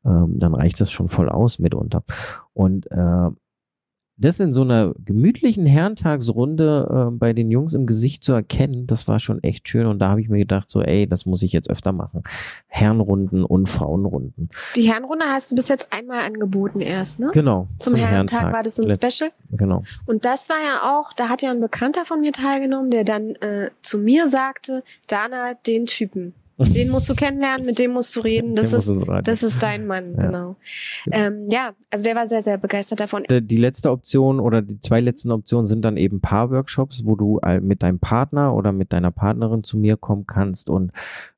ähm, 0.06 0.38
dann 0.38 0.54
reicht 0.54 0.80
das 0.82 0.92
schon 0.92 1.10
voll 1.10 1.30
aus 1.30 1.58
mitunter. 1.58 2.04
Und 2.54 2.92
äh, 2.92 3.30
das 4.20 4.40
in 4.40 4.54
so 4.54 4.62
einer 4.62 4.94
gemütlichen 5.06 5.66
Herrentagsrunde 5.66 7.08
äh, 7.10 7.16
bei 7.16 7.34
den 7.34 7.50
Jungs 7.52 7.74
im 7.74 7.86
Gesicht 7.86 8.24
zu 8.24 8.34
erkennen, 8.34 8.86
das 8.86 9.08
war 9.08 9.20
schon 9.20 9.42
echt 9.44 9.68
schön. 9.68 9.86
Und 9.86 10.00
da 10.00 10.10
habe 10.10 10.22
ich 10.22 10.30
mir 10.30 10.40
gedacht, 10.40 10.70
so, 10.70 10.82
ey, 10.82 11.08
das 11.08 11.26
muss 11.26 11.42
ich 11.42 11.54
jetzt 11.54 11.70
öfter 11.70 11.92
machen. 11.92 12.24
Herrenrunden 12.68 13.44
und 13.44 13.68
Frauenrunden. 13.68 14.50
Die 14.76 14.92
Herrenrunde 14.92 15.26
hast 15.26 15.52
du 15.52 15.56
bis 15.56 15.70
jetzt 15.70 15.92
einmal 15.92 16.20
angeboten 16.20 16.82
erst, 16.82 17.20
ne? 17.20 17.32
Genau. 17.34 17.68
Zum, 17.80 17.94
zum 17.94 17.96
Herrentag, 17.96 18.42
Herrentag 18.42 18.54
war 18.54 18.64
das 18.64 18.76
so 18.76 18.84
ein 18.84 18.90
Letzt, 18.90 19.16
Special. 19.16 19.32
Genau. 19.52 19.84
Und 20.06 20.26
das 20.26 20.50
war 20.50 20.58
ja 20.58 20.98
auch, 20.98 21.14
da 21.14 21.30
hat 21.30 21.42
ja 21.42 21.52
ein 21.52 21.62
Bekannter 21.62 22.06
von 22.06 22.20
mir 22.20 22.34
teilgenommen, 22.34 22.92
der 22.92 23.04
dann 23.04 23.36
äh, 23.36 23.72
zu 23.82 23.98
mir 23.98 24.28
sagte, 24.28 24.84
Dana, 25.08 25.54
den 25.66 25.86
Typen, 25.86 26.34
den 26.68 26.90
musst 26.90 27.10
du 27.10 27.16
kennenlernen, 27.16 27.66
mit 27.66 27.80
dem 27.80 27.92
musst 27.92 28.16
du 28.16 28.22
reden. 28.22 28.56
Das, 28.56 28.74
ist, 28.74 28.92
das 29.24 29.44
ist 29.44 29.64
dein 29.64 29.88
Mann, 29.88 30.16
ja. 30.16 30.26
genau. 30.26 30.56
Ähm, 31.12 31.48
ja, 31.50 31.72
also 31.90 32.04
der 32.04 32.16
war 32.16 32.28
sehr, 32.28 32.44
sehr 32.44 32.58
begeistert 32.58 33.00
davon. 33.00 33.24
Die 33.30 33.56
letzte 33.56 33.92
Option 33.92 34.40
oder 34.40 34.62
die 34.62 34.80
zwei 34.80 35.00
letzten 35.00 35.32
Optionen 35.32 35.66
sind 35.66 35.84
dann 35.84 35.98
eben 35.98 36.22
Paar-Workshops, 36.22 37.06
wo 37.06 37.16
du 37.16 37.40
mit 37.62 37.84
deinem 37.84 38.00
Partner 38.00 38.54
oder 38.54 38.72
mit 38.72 38.94
deiner 38.94 39.12
Partnerin 39.12 39.64
zu 39.64 39.78
mir 39.78 39.98
kommen 39.98 40.28
kannst 40.28 40.70
und 40.70 40.92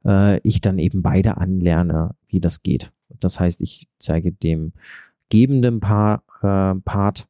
äh, 0.05 0.39
ich 0.39 0.61
dann 0.61 0.79
eben 0.79 1.01
beide 1.01 1.37
anlerne, 1.37 2.15
wie 2.27 2.39
das 2.39 2.63
geht. 2.63 2.91
Das 3.19 3.39
heißt, 3.39 3.61
ich 3.61 3.87
zeige 3.99 4.31
dem 4.31 4.73
gebenden 5.29 5.79
Paar, 5.79 6.23
äh, 6.41 6.79
Part 6.81 7.27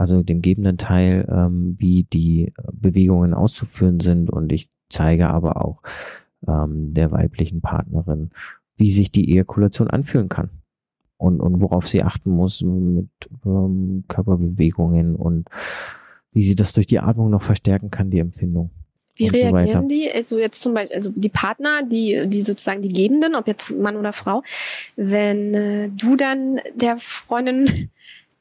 also 0.00 0.22
dem 0.22 0.40
gebenden 0.40 0.78
Teil, 0.78 1.28
ähm, 1.30 1.76
wie 1.78 2.04
die 2.04 2.54
Bewegungen 2.72 3.34
auszuführen 3.34 4.00
sind 4.00 4.30
und 4.30 4.50
ich 4.50 4.70
zeige 4.88 5.28
aber 5.28 5.62
auch 5.62 5.82
ähm, 6.46 6.94
der 6.94 7.10
weiblichen 7.10 7.60
Partnerin, 7.60 8.30
wie 8.76 8.90
sich 8.90 9.12
die 9.12 9.30
Ejakulation 9.32 9.88
anfühlen 9.88 10.28
kann 10.28 10.50
und, 11.16 11.40
und 11.40 11.60
worauf 11.60 11.86
sie 11.86 12.02
achten 12.02 12.30
muss 12.30 12.62
mit 12.62 13.08
ähm, 13.44 14.04
Körperbewegungen 14.08 15.16
und 15.16 15.48
wie 16.32 16.42
sie 16.42 16.54
das 16.54 16.72
durch 16.72 16.86
die 16.86 17.00
Atmung 17.00 17.30
noch 17.30 17.42
verstärken 17.42 17.90
kann, 17.90 18.10
die 18.10 18.20
Empfindung. 18.20 18.70
Wie 19.16 19.28
reagieren 19.28 19.82
so 19.82 19.88
die? 19.88 20.10
Also 20.10 20.38
jetzt 20.38 20.62
zum 20.62 20.72
Beispiel, 20.72 20.96
also 20.96 21.12
die 21.14 21.28
Partner, 21.28 21.82
die, 21.82 22.24
die 22.26 22.40
sozusagen 22.40 22.80
die 22.80 22.88
Gebenden, 22.88 23.34
ob 23.34 23.46
jetzt 23.46 23.70
Mann 23.72 23.96
oder 23.96 24.14
Frau, 24.14 24.42
wenn 24.96 25.54
äh, 25.54 25.88
du 25.90 26.16
dann 26.16 26.60
der 26.74 26.96
Freundin 26.96 27.90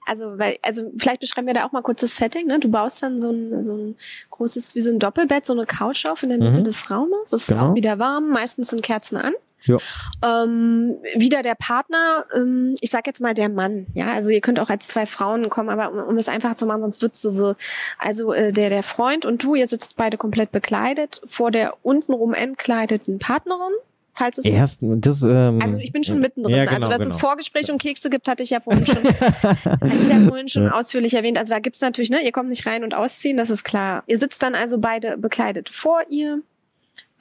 also, 0.10 0.40
weil, 0.40 0.58
also 0.64 0.92
vielleicht 0.98 1.22
beschreiben 1.22 1.46
wir 1.46 1.54
da 1.54 1.66
auch 1.66 1.72
mal 1.72 1.84
kurz 1.84 2.02
das 2.02 2.18
Setting. 2.18 2.48
Ne? 2.48 2.60
Du 2.60 2.70
baust 2.70 3.04
dann 3.04 3.22
so 3.22 3.32
ein, 3.32 3.64
so 3.64 3.78
ein 3.78 3.96
großes, 4.32 4.74
wie 4.76 4.82
so 4.82 4.90
ein 4.90 4.98
Doppelbett, 4.98 5.46
so 5.46 5.54
eine 5.54 5.66
Couch 5.66 6.06
auf 6.08 6.24
in 6.24 6.30
der 6.30 6.40
Mitte 6.40 6.60
mhm. 6.60 6.64
des 6.64 6.90
Raumes. 6.90 7.18
Es 7.28 7.34
ist 7.34 7.48
genau. 7.48 7.70
auch 7.72 7.76
wieder 7.76 8.00
warm, 8.00 8.30
meistens 8.30 8.70
sind 8.70 8.82
Kerzen 8.82 9.18
an. 9.18 9.34
Ja. 9.64 9.78
Ähm, 10.24 10.98
wieder 11.16 11.42
der 11.42 11.56
Partner, 11.56 12.26
ähm, 12.34 12.76
ich 12.80 12.90
sag 12.90 13.06
jetzt 13.08 13.22
mal 13.22 13.34
der 13.34 13.50
Mann, 13.50 13.88
ja, 13.94 14.14
also 14.14 14.30
ihr 14.30 14.42
könnt 14.42 14.60
auch 14.60 14.70
als 14.70 14.88
zwei 14.88 15.06
Frauen 15.06 15.50
kommen, 15.50 15.70
aber 15.70 15.92
um, 15.92 16.00
um 16.00 16.18
es 16.18 16.30
einfach 16.30 16.56
zu 16.56 16.66
machen, 16.66 16.82
sonst 16.82 17.02
wird's 17.02 17.22
so 17.22 17.36
wirr. 17.36 17.56
Also 17.98 18.32
äh, 18.32 18.54
der 18.54 18.70
der 18.70 18.84
Freund 18.84 19.26
und 19.26 19.44
du, 19.44 19.56
ihr 19.56 19.68
sitzt 19.68 19.98
beide 19.98 20.18
komplett 20.18 20.52
bekleidet 20.52 21.22
vor 21.26 21.52
der 21.52 21.74
untenrum 21.84 22.34
entkleideten 22.34 23.20
Partnerin 23.20 23.74
falls 24.20 24.38
es 24.38 24.46
erst 24.46 24.80
das 24.82 25.24
ähm, 25.24 25.60
also 25.64 25.78
ich 25.78 25.92
bin 25.92 26.04
schon 26.04 26.20
mittendrin. 26.20 26.54
Ja, 26.54 26.64
also, 26.64 26.76
genau, 26.76 26.88
also 26.88 26.98
dass 26.98 27.06
genau. 27.06 27.16
es 27.16 27.22
Vorgespräche 27.22 27.72
und 27.72 27.82
Kekse 27.82 28.10
gibt 28.10 28.28
hatte 28.28 28.44
ich 28.44 28.50
ja 28.50 28.60
vorhin 28.60 28.86
schon 28.86 29.04
hatte 29.04 29.88
ich 29.88 30.10
ja 30.10 30.20
vorhin 30.28 30.50
schon 30.50 30.64
ja. 30.64 30.72
ausführlich 30.72 31.14
erwähnt. 31.14 31.38
Also 31.38 31.56
da 31.56 31.60
gibt's 31.60 31.82
natürlich 31.82 32.10
ne 32.10 32.22
ihr 32.24 32.32
kommt 32.32 32.50
nicht 32.50 32.66
rein 32.66 32.84
und 32.84 32.94
ausziehen 32.94 33.38
das 33.38 33.50
ist 33.50 33.64
klar. 33.64 34.04
Ihr 34.08 34.18
sitzt 34.18 34.44
dann 34.44 34.56
also 34.56 34.78
beide 34.80 35.18
bekleidet 35.18 35.70
vor 35.70 36.02
ihr 36.10 36.42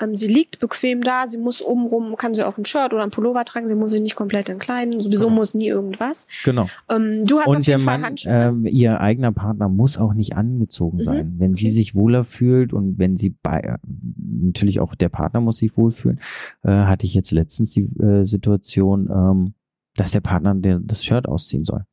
ähm, 0.00 0.14
sie 0.14 0.28
liegt 0.28 0.58
bequem 0.60 1.02
da, 1.02 1.26
sie 1.26 1.38
muss 1.38 1.62
obenrum, 1.62 2.16
kann 2.16 2.34
sie 2.34 2.46
auch 2.46 2.58
ein 2.58 2.64
Shirt 2.64 2.92
oder 2.92 3.02
ein 3.02 3.10
Pullover 3.10 3.44
tragen, 3.44 3.66
sie 3.66 3.74
muss 3.74 3.92
sich 3.92 4.00
nicht 4.00 4.16
komplett 4.16 4.48
entkleiden, 4.48 5.00
sowieso 5.00 5.26
genau. 5.26 5.36
muss 5.36 5.54
nie 5.54 5.68
irgendwas. 5.68 6.26
Genau. 6.44 6.66
Ähm, 6.88 7.24
du 7.24 7.38
hast 7.38 7.46
Und 7.46 7.56
auf 7.58 7.66
jeden 7.66 7.80
Fall 7.80 7.98
Mann, 7.98 8.06
Handschuhe. 8.06 8.60
Äh, 8.64 8.68
ihr 8.70 9.00
eigener 9.00 9.32
Partner 9.32 9.68
muss 9.68 9.98
auch 9.98 10.14
nicht 10.14 10.36
angezogen 10.36 10.98
mhm. 10.98 11.02
sein. 11.02 11.34
Wenn 11.38 11.52
okay. 11.52 11.60
sie 11.60 11.70
sich 11.70 11.94
wohler 11.94 12.24
fühlt 12.24 12.72
und 12.72 12.98
wenn 12.98 13.16
sie 13.16 13.34
bei, 13.42 13.60
äh, 13.60 13.78
natürlich 14.40 14.80
auch 14.80 14.94
der 14.94 15.08
Partner 15.08 15.40
muss 15.40 15.58
sich 15.58 15.76
wohlfühlen, 15.76 16.20
äh, 16.62 16.70
hatte 16.70 17.06
ich 17.06 17.14
jetzt 17.14 17.30
letztens 17.30 17.72
die 17.72 17.82
äh, 18.00 18.24
Situation, 18.24 19.08
ähm, 19.10 19.54
dass 19.96 20.12
der 20.12 20.20
Partner 20.20 20.54
das 20.54 21.04
Shirt 21.04 21.26
ausziehen 21.26 21.64
soll. 21.64 21.84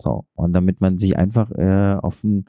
So. 0.00 0.24
Und 0.34 0.52
damit 0.52 0.80
man 0.80 0.98
sich 0.98 1.16
einfach 1.16 1.50
äh, 1.52 1.96
auf 2.00 2.24
ein 2.24 2.46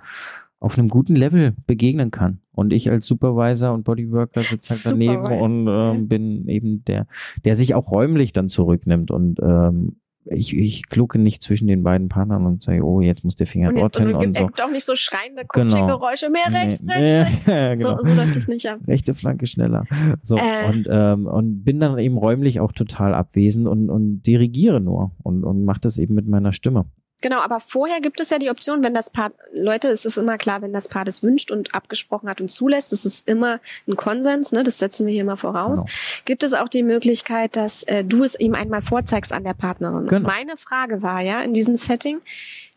auf 0.62 0.78
einem 0.78 0.88
guten 0.88 1.16
Level 1.16 1.56
begegnen 1.66 2.12
kann. 2.12 2.40
Und 2.54 2.72
ich 2.72 2.90
als 2.90 3.08
Supervisor 3.08 3.74
und 3.74 3.84
Bodyworker 3.84 4.42
sitze 4.42 4.76
halt 4.76 4.86
daneben 4.86 5.42
und 5.42 5.68
ähm, 5.68 6.08
bin 6.08 6.48
eben 6.48 6.86
der, 6.86 7.08
der 7.44 7.56
sich 7.56 7.74
auch 7.74 7.92
räumlich 7.92 8.32
dann 8.32 8.48
zurücknimmt 8.48 9.10
und 9.10 9.40
ähm, 9.42 9.98
ich, 10.26 10.56
ich 10.56 10.88
klucke 10.88 11.18
nicht 11.18 11.42
zwischen 11.42 11.68
den 11.68 11.82
beiden 11.82 12.08
Partnern 12.08 12.46
und 12.46 12.62
sage, 12.62 12.84
oh, 12.84 13.02
jetzt 13.02 13.24
muss 13.24 13.36
der 13.36 13.48
Finger 13.48 13.70
und 13.70 13.78
jetzt, 13.78 13.96
dorthin 13.96 14.14
und, 14.14 14.28
und, 14.28 14.38
so. 14.38 14.46
gibt 14.46 14.62
auch 14.62 14.70
nicht 14.70 14.86
so 14.86 14.94
schreiende 14.96 15.46
Coaching-Geräusche, 15.46 16.28
genau. 16.28 16.50
mehr 16.52 16.62
rechts, 16.62 16.84
nee, 16.84 16.94
rechts, 16.94 17.48
nee, 17.48 17.54
rechts. 17.54 17.84
genau. 17.84 17.98
so, 17.98 18.08
so 18.08 18.14
läuft 18.14 18.36
es 18.36 18.48
nicht 18.48 18.68
ab. 18.68 18.82
Rechte 18.88 19.16
Flanke 19.16 19.48
schneller. 19.48 19.86
So, 20.22 20.36
äh. 20.36 20.70
und, 20.70 20.88
ähm, 20.92 21.26
und 21.26 21.64
bin 21.64 21.80
dann 21.80 21.98
eben 21.98 22.20
räumlich 22.20 22.60
auch 22.60 22.72
total 22.72 23.16
abwesend 23.16 23.68
und, 23.68 23.90
und 23.90 24.22
dirigiere 24.22 24.80
nur 24.80 25.12
und, 25.24 25.44
und 25.44 25.66
mache 25.66 25.82
das 25.82 25.98
eben 25.98 26.14
mit 26.14 26.28
meiner 26.28 26.54
Stimme. 26.54 26.86
Genau, 27.22 27.40
aber 27.40 27.60
vorher 27.60 28.02
gibt 28.02 28.20
es 28.20 28.32
ja 28.32 28.40
die 28.40 28.50
Option, 28.50 28.84
wenn 28.84 28.94
das 28.94 29.10
Paar, 29.12 29.32
Leute, 29.54 29.90
es 29.90 30.06
ist 30.06 30.18
immer 30.18 30.38
klar, 30.38 30.62
wenn 30.62 30.74
das 30.74 30.88
Paar 30.88 31.06
das 31.06 31.22
wünscht 31.24 31.52
und 31.52 31.74
abgesprochen 31.74 32.28
hat 32.28 32.42
und 32.42 32.50
zulässt, 32.50 32.92
das 32.92 33.06
ist 33.06 33.28
immer 33.30 33.60
ein 33.88 33.96
Konsens, 33.96 34.52
ne, 34.52 34.64
das 34.64 34.80
setzen 34.80 35.06
wir 35.06 35.14
hier 35.14 35.24
mal 35.24 35.38
voraus, 35.38 35.80
genau. 35.80 35.92
gibt 36.26 36.44
es 36.44 36.54
auch 36.54 36.68
die 36.68 36.84
Möglichkeit, 36.84 37.56
dass 37.56 37.84
äh, 37.84 38.04
du 38.04 38.24
es 38.24 38.40
ihm 38.40 38.56
einmal 38.56 38.82
vorzeigst 38.82 39.34
an 39.34 39.44
der 39.44 39.54
Partnerin. 39.54 40.08
Genau. 40.08 40.28
Meine 40.28 40.58
Frage 40.58 41.02
war 41.02 41.22
ja 41.22 41.42
in 41.42 41.54
diesem 41.54 41.76
Setting, 41.76 42.22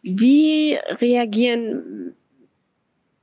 wie 0.03 0.79
reagieren 1.01 2.15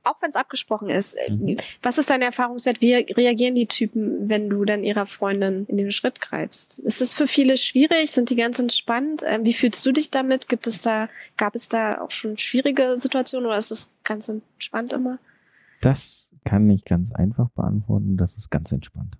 auch 0.04 0.20
wenn 0.20 0.30
es 0.30 0.36
abgesprochen 0.36 0.90
ist. 0.90 1.14
Äh, 1.14 1.32
mhm. 1.32 1.56
Was 1.82 1.98
ist 1.98 2.10
dein 2.10 2.22
Erfahrungswert? 2.22 2.80
Wie 2.80 2.94
reagieren 2.94 3.54
die 3.54 3.66
Typen, 3.66 4.28
wenn 4.28 4.48
du 4.48 4.64
dann 4.64 4.84
ihrer 4.84 5.06
Freundin 5.06 5.66
in 5.66 5.76
den 5.76 5.90
Schritt 5.90 6.20
greifst? 6.20 6.78
Ist 6.80 7.00
das 7.00 7.14
für 7.14 7.26
viele 7.26 7.56
schwierig? 7.56 8.10
Sind 8.10 8.30
die 8.30 8.36
ganz 8.36 8.58
entspannt? 8.58 9.22
Ähm, 9.26 9.46
wie 9.46 9.52
fühlst 9.52 9.84
du 9.86 9.92
dich 9.92 10.10
damit? 10.10 10.48
Gibt 10.48 10.66
es 10.66 10.80
da, 10.80 11.08
gab 11.36 11.54
es 11.54 11.68
da 11.68 12.00
auch 12.00 12.10
schon 12.10 12.36
schwierige 12.38 12.96
Situationen 12.98 13.46
oder 13.46 13.58
ist 13.58 13.70
das 13.70 13.88
ganz 14.04 14.28
entspannt 14.28 14.92
immer? 14.92 15.18
Das 15.80 16.32
kann 16.44 16.68
ich 16.70 16.84
ganz 16.84 17.12
einfach 17.12 17.50
beantworten. 17.50 18.16
Das 18.16 18.36
ist 18.36 18.50
ganz 18.50 18.72
entspannt. 18.72 19.18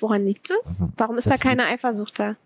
Woran 0.00 0.24
liegt 0.24 0.50
es? 0.50 0.80
Also, 0.80 0.92
Warum 0.96 1.16
ist 1.18 1.30
da 1.30 1.36
keine 1.36 1.66
Eifersucht 1.66 2.18
da? 2.18 2.36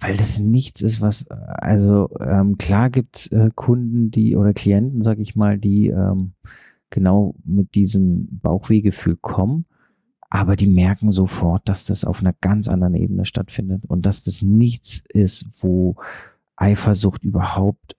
Weil 0.00 0.16
das 0.16 0.38
nichts 0.38 0.80
ist, 0.80 1.00
was, 1.00 1.28
also 1.30 2.10
ähm, 2.20 2.58
klar 2.58 2.90
gibt 2.90 3.30
äh, 3.32 3.50
Kunden, 3.54 4.10
die 4.10 4.36
oder 4.36 4.52
Klienten, 4.52 5.02
sag 5.02 5.18
ich 5.18 5.36
mal, 5.36 5.58
die 5.58 5.88
ähm, 5.88 6.34
genau 6.90 7.34
mit 7.44 7.74
diesem 7.74 8.38
Bauchwehgefühl 8.40 9.16
kommen, 9.16 9.66
aber 10.30 10.56
die 10.56 10.66
merken 10.66 11.10
sofort, 11.10 11.68
dass 11.68 11.86
das 11.86 12.04
auf 12.04 12.20
einer 12.20 12.34
ganz 12.40 12.68
anderen 12.68 12.94
Ebene 12.94 13.24
stattfindet 13.24 13.84
und 13.86 14.04
dass 14.04 14.24
das 14.24 14.42
nichts 14.42 15.02
ist, 15.08 15.46
wo 15.62 15.96
Eifersucht 16.56 17.24
überhaupt 17.24 17.96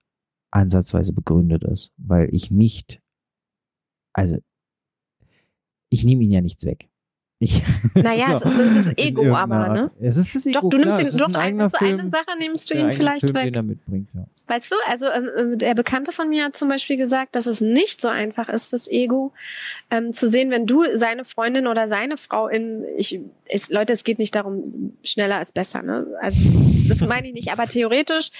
ansatzweise 0.50 1.12
begründet 1.12 1.64
ist, 1.64 1.92
weil 1.96 2.28
ich 2.32 2.50
nicht, 2.50 3.02
also 4.12 4.38
ich 5.88 6.04
nehme 6.04 6.24
ihnen 6.24 6.32
ja 6.32 6.40
nichts 6.40 6.64
weg. 6.64 6.88
Ich, 7.38 7.62
naja, 7.94 8.38
so. 8.38 8.48
es, 8.48 8.56
ist, 8.56 8.76
es 8.76 8.86
ist 8.86 8.92
Ego, 8.98 9.34
aber, 9.34 9.68
ne? 9.68 9.90
Es 10.00 10.16
ist 10.16 10.34
das 10.34 10.46
Ego, 10.46 10.60
Doch, 10.60 10.70
du 10.70 10.78
nimmst 10.78 10.96
klar, 10.96 11.12
ihn, 11.12 11.18
doch, 11.18 11.40
ein, 11.40 11.60
eine 11.60 12.10
Sache 12.10 12.38
nimmst 12.38 12.70
du 12.70 12.74
ihn 12.78 12.92
vielleicht 12.94 13.30
Film, 13.30 13.54
weg. 13.54 13.62
Mitbringt, 13.62 14.08
ja. 14.14 14.26
Weißt 14.46 14.72
du, 14.72 14.76
also 14.88 15.06
ähm, 15.10 15.58
der 15.58 15.74
Bekannte 15.74 16.12
von 16.12 16.30
mir 16.30 16.44
hat 16.44 16.56
zum 16.56 16.68
Beispiel 16.68 16.96
gesagt, 16.96 17.36
dass 17.36 17.46
es 17.46 17.60
nicht 17.60 18.00
so 18.00 18.08
einfach 18.08 18.48
ist 18.48 18.70
fürs 18.70 18.88
Ego, 18.88 19.32
ähm, 19.90 20.14
zu 20.14 20.28
sehen, 20.28 20.50
wenn 20.50 20.66
du 20.66 20.84
seine 20.94 21.24
Freundin 21.24 21.66
oder 21.66 21.88
seine 21.88 22.16
Frau 22.16 22.48
in, 22.48 22.84
ich, 22.96 23.20
ich, 23.48 23.68
Leute, 23.68 23.92
es 23.92 24.04
geht 24.04 24.18
nicht 24.18 24.34
darum, 24.34 24.94
schneller 25.04 25.40
ist 25.40 25.52
besser, 25.52 25.82
ne? 25.82 26.06
Also, 26.20 26.38
das 26.88 27.00
meine 27.00 27.28
ich 27.28 27.34
nicht, 27.34 27.52
aber 27.52 27.66
theoretisch 27.66 28.30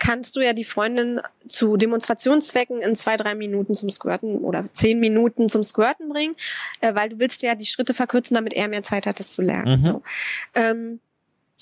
kannst 0.00 0.34
du 0.34 0.40
ja 0.40 0.52
die 0.52 0.64
Freundin 0.64 1.20
zu 1.46 1.76
Demonstrationszwecken 1.76 2.82
in 2.82 2.96
zwei, 2.96 3.16
drei 3.16 3.36
Minuten 3.36 3.74
zum 3.74 3.90
Squirten 3.90 4.38
oder 4.38 4.64
zehn 4.64 4.98
Minuten 4.98 5.48
zum 5.48 5.62
Squirten 5.62 6.08
bringen, 6.08 6.34
äh, 6.80 6.94
weil 6.94 7.10
du 7.10 7.20
willst 7.20 7.44
ja 7.44 7.54
die 7.54 7.66
Schritte 7.66 7.94
verkürzen, 7.94 8.34
damit 8.34 8.54
er 8.54 8.66
mehr 8.66 8.82
Zeit 8.82 9.06
hat, 9.06 9.20
das 9.20 9.34
zu 9.34 9.42
lernen. 9.42 9.80
Mhm. 9.80 9.84
So. 9.84 10.02
Ähm, 10.54 11.00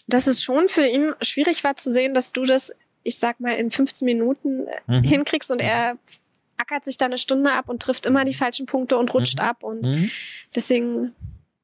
dass 0.07 0.27
es 0.27 0.43
schon 0.43 0.69
für 0.69 0.87
ihn 0.87 1.13
schwierig 1.21 1.65
war 1.65 1.77
zu 1.77 1.93
sehen, 1.93 2.15
dass 2.15 2.33
du 2.33 2.45
das, 2.45 2.73
ich 3.03 3.19
sag 3.19 3.41
mal, 3.41 3.57
in 3.57 3.71
15 3.71 4.07
Minuten 4.07 4.67
äh, 4.67 5.01
mhm. 5.01 5.03
hinkriegst 5.03 5.51
und 5.51 5.61
er 5.61 5.99
ackert 6.57 6.85
sich 6.85 6.97
da 6.97 7.07
eine 7.07 7.19
Stunde 7.19 7.53
ab 7.53 7.69
und 7.69 7.83
trifft 7.83 8.07
immer 8.07 8.25
die 8.25 8.35
falschen 8.35 8.67
Punkte 8.67 8.97
und 8.97 9.13
rutscht 9.15 9.39
mhm. 9.39 9.45
ab 9.45 9.63
und 9.63 9.87
mhm. 9.87 10.11
deswegen 10.55 11.15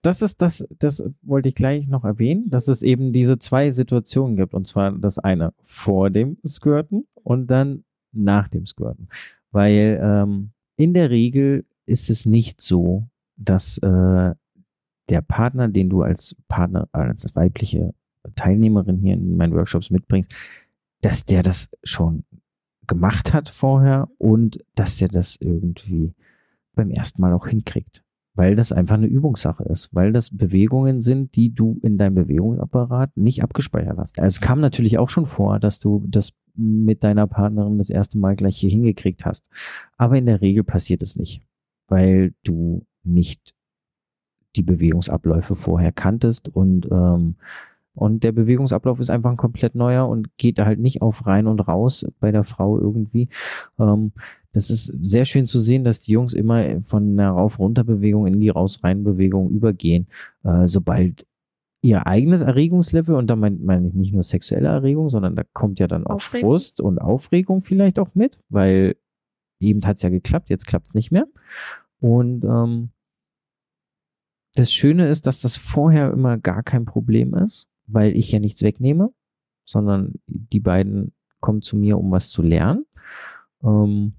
das 0.05 0.21
ist 0.21 0.43
das, 0.43 0.67
das 0.79 1.03
wollte 1.23 1.49
ich 1.49 1.55
gleich 1.55 1.89
noch 1.89 2.05
erwähnen, 2.05 2.51
dass 2.51 2.69
es 2.69 2.83
eben 2.83 3.15
diese 3.15 3.39
zwei 3.39 3.71
Situationen 3.71 4.37
gibt. 4.37 4.53
Und 4.53 4.67
zwar 4.67 4.93
das 4.93 5.19
eine 5.19 5.55
vor 5.65 6.11
dem 6.11 6.37
Squirten 6.47 7.07
und 7.15 7.47
dann 7.47 7.85
nach 8.13 8.49
dem 8.49 8.67
Squirten. 8.67 9.09
Weil 9.51 9.99
ähm, 10.03 10.51
in 10.77 10.93
der 10.93 11.09
Regel 11.09 11.65
ist 11.87 12.11
es 12.11 12.27
nicht 12.27 12.61
so, 12.61 13.09
dass 13.37 13.79
äh, 13.79 14.35
der 15.09 15.23
Partner, 15.27 15.69
den 15.69 15.89
du 15.89 16.03
als 16.03 16.37
Partner, 16.49 16.87
als 16.93 17.35
weibliche 17.35 17.95
Teilnehmerin 18.37 18.99
hier 18.99 19.15
in 19.15 19.39
meinen 19.39 19.55
Workshops 19.55 19.89
mitbringst, 19.91 20.35
dass 21.01 21.25
der 21.25 21.43
das 21.43 21.71
schon 21.83 22.25
gemacht 22.87 23.33
hat 23.33 23.49
vorher 23.49 24.11
und 24.19 24.63
dass 24.75 25.01
er 25.01 25.09
das 25.09 25.37
irgendwie 25.37 26.13
beim 26.75 26.91
ersten 26.91 27.23
Mal 27.23 27.33
auch 27.33 27.47
hinkriegt. 27.47 28.04
Weil 28.37 28.57
das 28.57 28.73
einfach 28.73 28.97
eine 28.97 29.07
Übungssache 29.07 29.63
ist, 29.65 29.95
weil 29.95 30.13
das 30.13 30.37
Bewegungen 30.37 31.01
sind, 31.01 31.37
die 31.37 31.55
du 31.55 31.79
in 31.83 31.99
deinem 31.99 32.17
Bewegungsapparat 32.17 33.17
nicht 33.17 33.43
abgespeichert 33.45 33.97
hast. 33.97 34.19
Es 34.19 34.41
kam 34.41 34.61
natürlich 34.61 34.99
auch 34.99 35.09
schon 35.09 35.27
vor, 35.27 35.61
dass 35.61 35.79
du 35.79 36.05
das 36.09 36.33
mit 36.57 37.05
deiner 37.05 37.27
Partnerin 37.29 37.79
das 37.79 37.91
erste 37.91 38.19
Mal 38.19 38.35
gleich 38.35 38.57
hier 38.57 38.71
hingekriegt 38.71 39.25
hast. 39.25 39.49
Aber 39.97 40.19
in 40.19 40.27
der 40.27 40.41
Regel 40.41 40.65
passiert 40.65 41.03
es 41.03 41.17
nicht, 41.17 41.43
weil 41.89 42.35
du 42.43 42.85
nicht 43.05 43.55
die 44.57 44.63
Bewegungsabläufe 44.63 45.57
vorher 45.57 45.93
kanntest 45.93 46.49
und 46.49 46.89
ähm, 46.91 47.37
und 47.95 48.25
der 48.25 48.33
Bewegungsablauf 48.33 48.99
ist 48.99 49.11
einfach 49.11 49.31
ein 49.31 49.37
komplett 49.37 49.77
neuer 49.77 50.09
und 50.09 50.37
geht 50.37 50.61
halt 50.61 50.81
nicht 50.81 51.01
auf 51.01 51.27
rein 51.27 51.47
und 51.47 51.61
raus 51.61 52.05
bei 52.19 52.33
der 52.33 52.43
Frau 52.43 52.79
irgendwie. 52.79 53.29
Ähm, 53.79 54.13
das 54.55 54.71
ist 54.71 54.87
sehr 55.03 55.27
schön 55.27 55.47
zu 55.47 55.59
sehen, 55.59 55.85
dass 55.85 56.01
die 56.01 56.13
Jungs 56.13 56.33
immer 56.33 56.81
von 56.83 57.13
einer 57.13 57.31
Rauf-Runter-Bewegung 57.31 58.27
in 58.27 58.41
die 58.41 58.49
Raus-Rein-Bewegung 58.49 59.51
übergehen, 59.51 60.07
äh, 60.43 60.67
sobald 60.67 61.27
ihr 61.83 62.07
eigenes 62.07 62.41
Erregungslevel, 62.41 63.15
und 63.15 63.27
da 63.27 63.37
meine 63.37 63.59
mein 63.59 63.87
ich 63.87 63.95
nicht 63.95 64.15
nur 64.15 64.23
sexuelle 64.23 64.69
Erregung, 64.69 65.11
sondern 65.11 65.37
da 65.37 65.43
kommt 65.53 65.79
ja 65.79 65.87
dann 65.87 66.07
auch 66.07 66.17
Aufregung. 66.17 66.51
Frust 66.51 66.81
und 66.81 66.99
Aufregung 66.99 67.61
vielleicht 67.61 67.99
auch 67.99 68.15
mit, 68.15 68.41
weil 68.49 68.97
eben 69.61 69.85
hat 69.85 69.97
es 69.97 70.03
ja 70.03 70.09
geklappt, 70.09 70.49
jetzt 70.49 70.67
klappt 70.67 70.87
es 70.87 70.95
nicht 70.95 71.11
mehr. 71.11 71.27
Und 72.01 72.45
ähm, 72.45 72.89
das 74.55 74.73
Schöne 74.73 75.09
ist, 75.09 75.27
dass 75.27 75.43
das 75.43 75.57
vorher 75.57 76.11
immer 76.11 76.39
gar 76.39 76.63
kein 76.63 76.87
Problem 76.87 77.35
ist 77.35 77.69
weil 77.87 78.17
ich 78.17 78.33
ja 78.33 78.39
nichts 78.39 78.63
wegnehme, 78.63 79.13
sondern 79.65 80.15
die 80.27 80.61
beiden 80.61 81.13
kommen 81.41 81.63
zu 81.63 81.77
mir, 81.77 81.99
um 81.99 82.11
was 82.11 82.31
zu 82.31 82.43
lernen. 82.43 82.87
Ähm, 83.63 84.15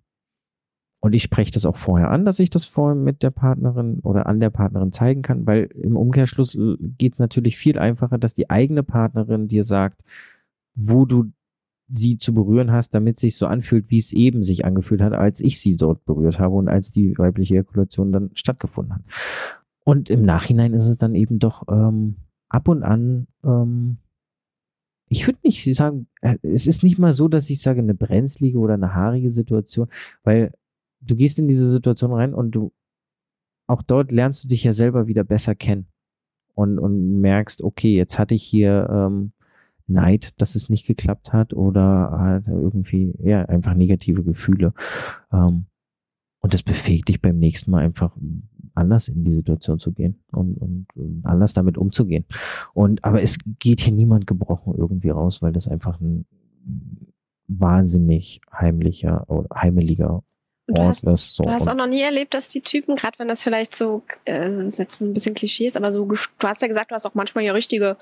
und 1.05 1.13
ich 1.13 1.21
spreche 1.21 1.51
das 1.51 1.67
auch 1.67 1.75
vorher 1.75 2.09
an, 2.09 2.25
dass 2.25 2.39
ich 2.39 2.49
das 2.49 2.65
vorher 2.65 2.95
mit 2.95 3.21
der 3.21 3.29
Partnerin 3.29 3.99
oder 3.99 4.25
an 4.25 4.39
der 4.39 4.49
Partnerin 4.49 4.91
zeigen 4.91 5.21
kann, 5.21 5.45
weil 5.45 5.65
im 5.65 5.97
Umkehrschluss 5.97 6.55
äh, 6.55 6.77
geht 6.79 7.13
es 7.13 7.19
natürlich 7.19 7.57
viel 7.57 7.77
einfacher, 7.77 8.17
dass 8.17 8.33
die 8.33 8.49
eigene 8.49 8.81
Partnerin 8.81 9.47
dir 9.47 9.63
sagt, 9.63 10.03
wo 10.73 11.05
du 11.05 11.31
sie 11.89 12.17
zu 12.17 12.33
berühren 12.33 12.71
hast, 12.71 12.95
damit 12.95 13.17
es 13.17 13.21
sich 13.21 13.37
so 13.37 13.45
anfühlt, 13.45 13.91
wie 13.91 13.99
es 13.99 14.13
eben 14.13 14.41
sich 14.41 14.65
angefühlt 14.65 15.03
hat, 15.03 15.13
als 15.13 15.41
ich 15.41 15.61
sie 15.61 15.77
dort 15.77 16.03
berührt 16.05 16.39
habe 16.39 16.55
und 16.55 16.69
als 16.69 16.89
die 16.89 17.15
weibliche 17.19 17.53
Ejakulation 17.53 18.11
dann 18.11 18.31
stattgefunden 18.33 18.95
hat. 18.95 19.03
Und 19.83 20.09
im 20.09 20.23
Nachhinein 20.23 20.73
ist 20.73 20.87
es 20.87 20.97
dann 20.97 21.13
eben 21.13 21.37
doch 21.37 21.67
ähm, 21.69 22.15
ab 22.49 22.67
und 22.67 22.81
an, 22.81 23.27
ähm, 23.43 23.97
ich 25.07 25.27
würde 25.27 25.37
nicht 25.43 25.63
sagen, 25.75 26.07
äh, 26.21 26.39
es 26.41 26.65
ist 26.65 26.81
nicht 26.81 26.97
mal 26.97 27.13
so, 27.13 27.27
dass 27.27 27.47
ich 27.51 27.61
sage, 27.61 27.81
eine 27.81 27.93
brenzlige 27.93 28.57
oder 28.57 28.73
eine 28.73 28.95
haarige 28.95 29.29
Situation, 29.29 29.87
weil 30.23 30.51
du 31.05 31.15
gehst 31.15 31.39
in 31.39 31.47
diese 31.47 31.69
Situation 31.69 32.13
rein 32.13 32.33
und 32.33 32.51
du, 32.51 32.71
auch 33.67 33.81
dort 33.81 34.11
lernst 34.11 34.43
du 34.43 34.47
dich 34.47 34.63
ja 34.63 34.73
selber 34.73 35.07
wieder 35.07 35.23
besser 35.23 35.55
kennen 35.55 35.87
und, 36.53 36.79
und 36.79 37.21
merkst, 37.21 37.63
okay, 37.63 37.95
jetzt 37.95 38.19
hatte 38.19 38.35
ich 38.35 38.43
hier 38.43 38.87
ähm, 38.89 39.31
Neid, 39.87 40.39
dass 40.41 40.55
es 40.55 40.69
nicht 40.69 40.87
geklappt 40.87 41.31
hat 41.33 41.53
oder 41.53 42.11
halt 42.11 42.47
irgendwie, 42.47 43.13
ja, 43.19 43.45
einfach 43.45 43.75
negative 43.75 44.23
Gefühle. 44.23 44.73
Ähm, 45.31 45.65
und 46.39 46.53
das 46.53 46.63
befähigt 46.63 47.09
dich 47.09 47.21
beim 47.21 47.37
nächsten 47.39 47.71
Mal 47.71 47.83
einfach 47.83 48.15
anders 48.75 49.07
in 49.07 49.23
die 49.23 49.31
Situation 49.31 49.79
zu 49.79 49.93
gehen 49.93 50.19
und, 50.31 50.57
und, 50.57 50.87
und 50.95 51.25
anders 51.25 51.53
damit 51.53 51.77
umzugehen. 51.77 52.25
Und 52.73 53.03
aber 53.03 53.21
es 53.21 53.37
geht 53.59 53.81
hier 53.81 53.93
niemand 53.93 54.27
gebrochen 54.27 54.75
irgendwie 54.75 55.09
raus, 55.09 55.41
weil 55.41 55.53
das 55.53 55.67
einfach 55.67 55.99
ein 55.99 56.25
wahnsinnig 57.47 58.41
heimlicher 58.51 59.29
oder 59.29 59.47
heimeliger 59.55 60.23
und 60.67 60.79
du 60.79 60.83
hast, 60.83 61.01
so. 61.01 61.43
du 61.43 61.51
hast 61.51 61.67
auch 61.67 61.75
noch 61.75 61.85
nie 61.85 62.01
erlebt, 62.01 62.33
dass 62.33 62.47
die 62.47 62.61
Typen, 62.61 62.95
gerade 62.95 63.19
wenn 63.19 63.27
das 63.27 63.43
vielleicht 63.43 63.75
so, 63.75 64.01
äh, 64.25 64.49
jetzt 64.63 64.99
ein 64.99 65.13
bisschen 65.13 65.35
Klischees, 65.35 65.75
aber 65.75 65.91
so, 65.91 66.05
du 66.05 66.47
hast 66.47 66.61
ja 66.61 66.67
gesagt, 66.67 66.89
du 66.89 66.95
hast 66.95 67.05
auch 67.05 67.13
manchmal 67.13 67.43
ja 67.43 67.53
richtige 67.53 67.97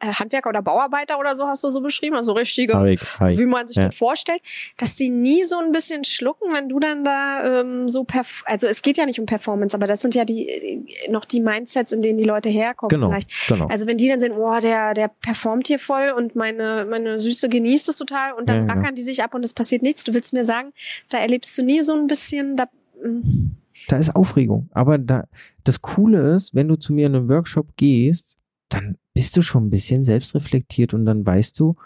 äh, 0.00 0.12
Handwerker 0.12 0.48
oder 0.48 0.60
Bauarbeiter 0.60 1.20
oder 1.20 1.36
so, 1.36 1.46
hast 1.46 1.62
du 1.62 1.70
so 1.70 1.80
beschrieben, 1.80 2.16
also 2.16 2.32
richtige, 2.32 2.74
Harig, 2.74 3.00
Harig. 3.20 3.38
wie 3.38 3.46
man 3.46 3.68
sich 3.68 3.76
ja. 3.76 3.84
das 3.84 3.94
vorstellt, 3.94 4.42
dass 4.76 4.96
die 4.96 5.08
nie 5.08 5.44
so 5.44 5.58
ein 5.58 5.70
bisschen 5.70 6.02
schlucken, 6.02 6.52
wenn 6.52 6.68
du 6.68 6.80
dann 6.80 7.04
da 7.04 7.60
ähm, 7.60 7.88
so, 7.88 8.02
perf 8.02 8.42
also 8.46 8.66
es 8.66 8.82
geht 8.82 8.96
ja 8.98 9.06
nicht 9.06 9.20
um 9.20 9.26
Performance, 9.26 9.76
aber 9.76 9.86
das 9.86 10.02
sind 10.02 10.16
ja 10.16 10.24
die 10.24 10.48
äh, 10.48 11.10
noch 11.10 11.24
die 11.24 11.38
Mindsets, 11.38 11.92
in 11.92 12.02
denen 12.02 12.18
die 12.18 12.24
Leute 12.24 12.48
herkommen 12.48 12.90
genau, 12.90 13.10
vielleicht. 13.10 13.30
Genau. 13.46 13.68
Also 13.68 13.86
wenn 13.86 13.98
die 13.98 14.08
dann 14.08 14.18
sehen, 14.18 14.32
oh, 14.32 14.58
der, 14.58 14.94
der 14.94 15.08
performt 15.08 15.68
hier 15.68 15.78
voll 15.78 16.12
und 16.16 16.34
meine, 16.34 16.86
meine 16.90 17.20
Süße 17.20 17.48
genießt 17.48 17.88
es 17.88 17.96
total 17.96 18.32
und 18.32 18.48
dann 18.48 18.66
ja, 18.66 18.74
rackern 18.74 18.84
ja. 18.86 18.92
die 18.92 19.02
sich 19.02 19.22
ab 19.22 19.32
und 19.32 19.44
es 19.44 19.52
passiert 19.52 19.82
nichts. 19.82 20.02
Du 20.02 20.12
willst 20.12 20.32
mir 20.32 20.42
sagen, 20.42 20.72
da 21.08 21.18
erlebst 21.18 21.56
du 21.56 21.62
nie 21.62 21.82
so 21.82 21.99
ein 22.00 22.06
bisschen 22.06 22.56
da. 22.56 22.64
Mm. 23.04 23.56
Da 23.88 23.96
ist 23.96 24.14
Aufregung. 24.14 24.68
Aber 24.72 24.98
da, 24.98 25.26
das 25.64 25.80
Coole 25.80 26.34
ist, 26.34 26.54
wenn 26.54 26.68
du 26.68 26.76
zu 26.76 26.92
mir 26.92 27.06
in 27.06 27.14
einen 27.14 27.28
Workshop 27.28 27.76
gehst, 27.76 28.38
dann 28.68 28.96
bist 29.14 29.36
du 29.36 29.42
schon 29.42 29.66
ein 29.66 29.70
bisschen 29.70 30.04
selbstreflektiert 30.04 30.94
und 30.94 31.04
dann 31.04 31.24
weißt 31.24 31.58
du, 31.58 31.76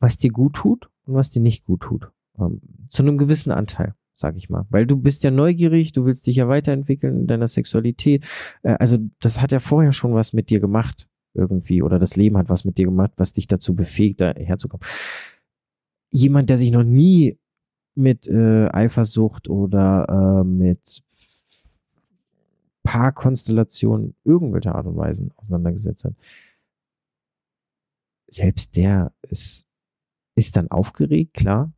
was 0.00 0.16
dir 0.16 0.30
gut 0.30 0.54
tut 0.54 0.88
und 1.06 1.14
was 1.14 1.30
dir 1.30 1.40
nicht 1.40 1.64
gut 1.64 1.82
tut. 1.82 2.10
Ähm, 2.38 2.60
zu 2.88 3.02
einem 3.02 3.18
gewissen 3.18 3.50
Anteil, 3.50 3.94
sag 4.14 4.36
ich 4.36 4.50
mal. 4.50 4.66
Weil 4.70 4.86
du 4.86 4.96
bist 4.96 5.24
ja 5.24 5.30
neugierig, 5.30 5.92
du 5.92 6.04
willst 6.04 6.26
dich 6.26 6.36
ja 6.36 6.48
weiterentwickeln 6.48 7.20
in 7.20 7.26
deiner 7.26 7.48
Sexualität. 7.48 8.24
Äh, 8.62 8.76
also 8.78 8.98
das 9.20 9.40
hat 9.40 9.52
ja 9.52 9.60
vorher 9.60 9.92
schon 9.92 10.14
was 10.14 10.32
mit 10.32 10.50
dir 10.50 10.60
gemacht 10.60 11.08
irgendwie 11.34 11.82
oder 11.82 11.98
das 11.98 12.16
Leben 12.16 12.38
hat 12.38 12.48
was 12.48 12.64
mit 12.64 12.78
dir 12.78 12.86
gemacht, 12.86 13.12
was 13.16 13.32
dich 13.32 13.46
dazu 13.46 13.74
befähigt, 13.74 14.20
da 14.20 14.32
herzukommen. 14.32 14.86
Jemand, 16.10 16.48
der 16.48 16.56
sich 16.56 16.70
noch 16.70 16.84
nie 16.84 17.38
mit 17.96 18.28
äh, 18.28 18.68
Eifersucht 18.68 19.48
oder 19.48 20.06
äh, 20.40 20.44
mit 20.44 21.02
Paarkonstellationen 22.84 24.14
irgendwelcher 24.24 24.74
Art 24.74 24.86
und 24.86 24.96
Weise 24.96 25.30
auseinandergesetzt 25.36 26.04
hat, 26.04 26.14
selbst 28.28 28.76
der 28.76 29.12
ist, 29.22 29.66
ist 30.34 30.56
dann 30.56 30.70
aufgeregt, 30.70 31.34
klar. 31.34 31.72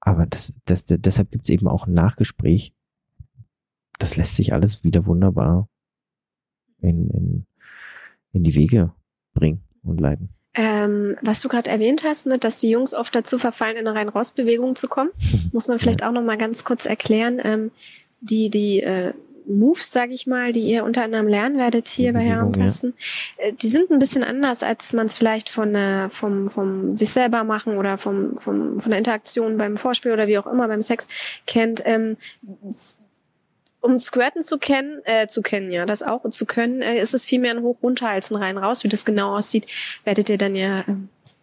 Aber 0.00 0.26
das, 0.26 0.54
das, 0.64 0.84
deshalb 0.86 1.30
gibt 1.30 1.44
es 1.44 1.50
eben 1.50 1.68
auch 1.68 1.86
ein 1.86 1.92
Nachgespräch. 1.92 2.74
Das 3.98 4.16
lässt 4.16 4.36
sich 4.36 4.52
alles 4.54 4.82
wieder 4.82 5.06
wunderbar 5.06 5.68
in, 6.78 7.10
in, 7.10 7.46
in 8.32 8.44
die 8.44 8.54
Wege 8.54 8.94
bringen 9.34 9.62
und 9.82 10.00
leiten. 10.00 10.30
Ähm, 10.54 11.16
was 11.22 11.40
du 11.40 11.48
gerade 11.48 11.70
erwähnt 11.70 12.02
hast, 12.04 12.26
mit, 12.26 12.42
dass 12.42 12.58
die 12.58 12.70
Jungs 12.70 12.92
oft 12.92 13.14
dazu 13.14 13.38
verfallen, 13.38 13.76
in 13.76 13.86
eine 13.86 13.96
Rein-Raus-Bewegung 13.96 14.74
zu 14.74 14.88
kommen, 14.88 15.10
muss 15.52 15.68
man 15.68 15.78
vielleicht 15.78 16.02
auch 16.02 16.12
noch 16.12 16.22
mal 16.22 16.38
ganz 16.38 16.64
kurz 16.64 16.86
erklären. 16.86 17.40
Ähm, 17.42 17.70
die 18.20 18.50
die 18.50 18.80
äh, 18.80 19.12
Moves, 19.46 19.90
sage 19.90 20.12
ich 20.12 20.26
mal, 20.26 20.52
die 20.52 20.60
ihr 20.60 20.84
unter 20.84 21.02
anderem 21.02 21.26
lernen 21.26 21.58
werdet 21.58 21.88
hier 21.88 22.12
bei 22.12 22.20
Herrentasten, 22.20 22.94
ja. 23.38 23.44
Äh, 23.46 23.52
die 23.54 23.68
sind 23.68 23.90
ein 23.90 23.98
bisschen 23.98 24.24
anders, 24.24 24.62
als 24.62 24.92
man 24.92 25.06
es 25.06 25.14
vielleicht 25.14 25.48
von 25.48 25.74
äh, 25.74 26.08
vom 26.08 26.48
vom 26.48 26.94
sich 26.94 27.10
selber 27.10 27.44
machen 27.44 27.76
oder 27.76 27.98
vom 27.98 28.36
vom 28.36 28.78
von 28.78 28.90
der 28.90 28.98
Interaktion 28.98 29.56
beim 29.56 29.76
Vorspiel 29.76 30.12
oder 30.12 30.26
wie 30.26 30.38
auch 30.38 30.46
immer 30.46 30.68
beim 30.68 30.82
Sex 30.82 31.06
kennt. 31.46 31.82
Ähm, 31.84 32.16
um 33.80 33.98
Squirten 33.98 34.42
zu 34.42 34.58
kennen, 34.58 35.00
äh, 35.04 35.26
zu 35.26 35.42
kennen, 35.42 35.70
ja, 35.72 35.86
das 35.86 36.02
auch 36.02 36.24
und 36.24 36.32
zu 36.32 36.46
können, 36.46 36.82
äh, 36.82 37.00
ist 37.00 37.14
es 37.14 37.24
viel 37.24 37.40
mehr 37.40 37.52
ein 37.52 37.62
Hoch 37.62 37.78
runter 37.82 38.08
als 38.08 38.30
ein 38.30 38.36
rein 38.36 38.58
raus. 38.58 38.84
Wie 38.84 38.88
das 38.88 39.04
genau 39.04 39.36
aussieht, 39.36 39.66
werdet 40.04 40.28
ihr 40.28 40.38
dann 40.38 40.54
ja, 40.54 40.80
äh, 40.80 40.94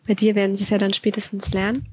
bei 0.07 0.13
dir 0.13 0.35
werden 0.35 0.55
sie 0.55 0.63
es 0.63 0.69
ja 0.69 0.77
dann 0.77 0.93
spätestens 0.93 1.51
lernen. 1.51 1.87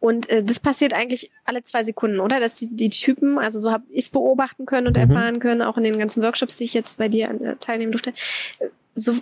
Und 0.00 0.28
äh, 0.30 0.44
das 0.44 0.60
passiert 0.60 0.94
eigentlich 0.94 1.30
alle 1.44 1.62
zwei 1.62 1.82
Sekunden, 1.82 2.20
oder? 2.20 2.40
Dass 2.40 2.54
die, 2.54 2.68
die 2.68 2.90
Typen, 2.90 3.38
also 3.38 3.58
so 3.60 3.72
habe 3.72 3.84
ich 3.90 4.04
es 4.04 4.10
beobachten 4.10 4.66
können 4.66 4.86
und 4.86 4.96
mhm. 4.96 5.10
erfahren 5.10 5.40
können, 5.40 5.62
auch 5.62 5.76
in 5.76 5.84
den 5.84 5.98
ganzen 5.98 6.22
Workshops, 6.22 6.56
die 6.56 6.64
ich 6.64 6.74
jetzt 6.74 6.98
bei 6.98 7.08
dir 7.08 7.28
äh, 7.28 7.56
teilnehmen 7.60 7.92
durfte. 7.92 8.10
Äh, 8.58 8.68
so, 8.94 9.14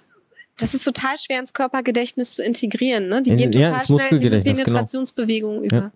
das 0.59 0.75
ist 0.75 0.85
total 0.85 1.17
schwer 1.19 1.39
ins 1.39 1.53
Körpergedächtnis 1.53 2.35
zu 2.35 2.45
integrieren. 2.45 3.09
Ne? 3.09 3.23
Die 3.23 3.37
gehen 3.37 3.53
total 3.53 3.73
ja, 3.73 3.83
schnell 3.83 4.09
in 4.13 4.21
diese 4.21 4.43
genau. 4.43 4.55
Penetrationsbewegung 4.55 5.63
genau. 5.63 5.65
über. 5.65 5.77
Ja. 5.77 5.93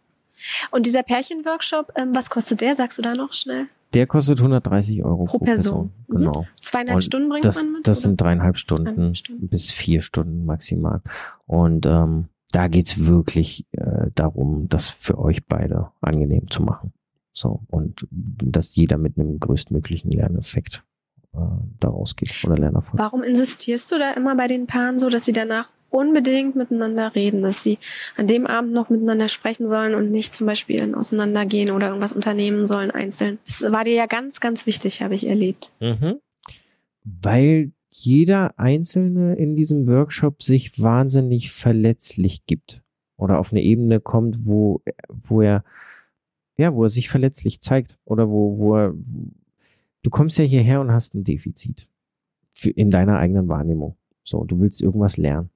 Und 0.71 0.87
dieser 0.87 1.03
Pärchenworkshop, 1.03 1.93
ähm, 1.97 2.15
was 2.15 2.31
kostet 2.31 2.61
der? 2.61 2.75
Sagst 2.75 2.99
du 2.99 3.03
da 3.03 3.15
noch 3.15 3.33
schnell? 3.33 3.69
Der 3.95 4.07
kostet 4.07 4.39
130 4.39 5.03
Euro 5.05 5.25
pro, 5.25 5.39
pro 5.39 5.45
Person. 5.45 5.91
Person. 6.07 6.07
Genau. 6.09 6.43
Mhm. 6.43 6.47
Zweieinhalb 6.61 6.97
Und 6.97 7.03
Stunden 7.03 7.29
bringt 7.29 7.45
das, 7.45 7.57
man 7.57 7.73
mit? 7.73 7.89
Das 7.89 7.99
oder? 7.99 8.03
sind 8.03 8.21
dreieinhalb 8.21 8.59
Stunden, 8.59 9.15
Stunden, 9.15 9.49
bis 9.49 9.71
vier 9.71 10.01
Stunden 10.01 10.45
maximal. 10.45 11.03
Und 11.47 11.87
ähm, 11.87 12.29
da 12.53 12.69
geht's 12.69 13.05
wirklich 13.05 13.67
äh, 13.73 14.11
darum, 14.15 14.69
das 14.69 14.89
für 14.89 15.19
euch 15.19 15.47
beide 15.47 15.91
angenehm 16.01 16.51
zu 16.51 16.63
machen. 16.63 16.93
So, 17.33 17.63
und 17.69 18.07
dass 18.11 18.75
jeder 18.75 18.99
mit 18.99 19.19
einem 19.19 19.39
größtmöglichen 19.39 20.11
Lerneffekt 20.11 20.85
äh, 21.33 21.39
daraus 21.79 22.17
geht 22.17 22.45
oder 22.45 22.59
Lernerfolg. 22.59 22.99
Warum 22.99 23.23
insistierst 23.23 23.91
du 23.93 23.99
da 23.99 24.11
immer 24.13 24.37
bei 24.37 24.47
den 24.47 24.67
Paaren 24.67 24.99
so, 24.99 25.09
dass 25.09 25.25
sie 25.25 25.33
danach 25.33 25.71
unbedingt 25.91 26.57
miteinander 26.57 27.15
reden, 27.15 27.43
dass 27.43 27.63
sie 27.63 27.79
an 28.17 28.27
dem 28.27 28.47
Abend 28.47 28.73
noch 28.73 28.91
miteinander 28.91 29.29
sprechen 29.29 29.69
sollen 29.69 29.95
und 29.95 30.11
nicht 30.11 30.35
zum 30.35 30.47
Beispiel 30.47 30.95
auseinandergehen 30.95 31.71
oder 31.71 31.89
irgendwas 31.89 32.13
unternehmen 32.13 32.67
sollen 32.67 32.91
einzeln. 32.91 33.39
Das 33.45 33.63
war 33.71 33.85
dir 33.85 33.95
ja 33.95 34.07
ganz, 34.07 34.41
ganz 34.41 34.67
wichtig, 34.67 35.03
habe 35.03 35.15
ich 35.15 35.27
erlebt. 35.27 35.73
Mhm. 35.81 36.21
Weil 37.05 37.73
jeder 37.91 38.59
Einzelne 38.59 39.35
in 39.35 39.57
diesem 39.57 39.87
Workshop 39.87 40.43
sich 40.43 40.81
wahnsinnig 40.81 41.51
verletzlich 41.51 42.47
gibt 42.47 42.83
oder 43.17 43.39
auf 43.39 43.53
eine 43.53 43.63
Ebene 43.63 44.01
kommt, 44.01 44.47
wo, 44.47 44.83
wo 45.09 45.43
er, 45.43 45.65
ja, 46.57 46.75
wo 46.75 46.85
er 46.85 46.89
sich 46.89 47.09
verletzlich 47.09 47.61
zeigt 47.61 47.99
oder 48.05 48.31
wo, 48.31 48.59
wo 48.59 48.77
er, 48.77 48.95
du 50.03 50.11
kommst 50.11 50.39
ja 50.39 50.45
hierher 50.45 50.81
und 50.81 50.93
hast 50.93 51.15
ein 51.15 51.25
Defizit 51.25 51.89
in 52.65 52.91
deiner 52.91 53.19
eigenen 53.19 53.49
Wahrnehmung. 53.49 53.97
So, 54.23 54.45
du 54.45 54.61
willst 54.61 54.83
irgendwas 54.83 55.17
lernen. 55.17 55.51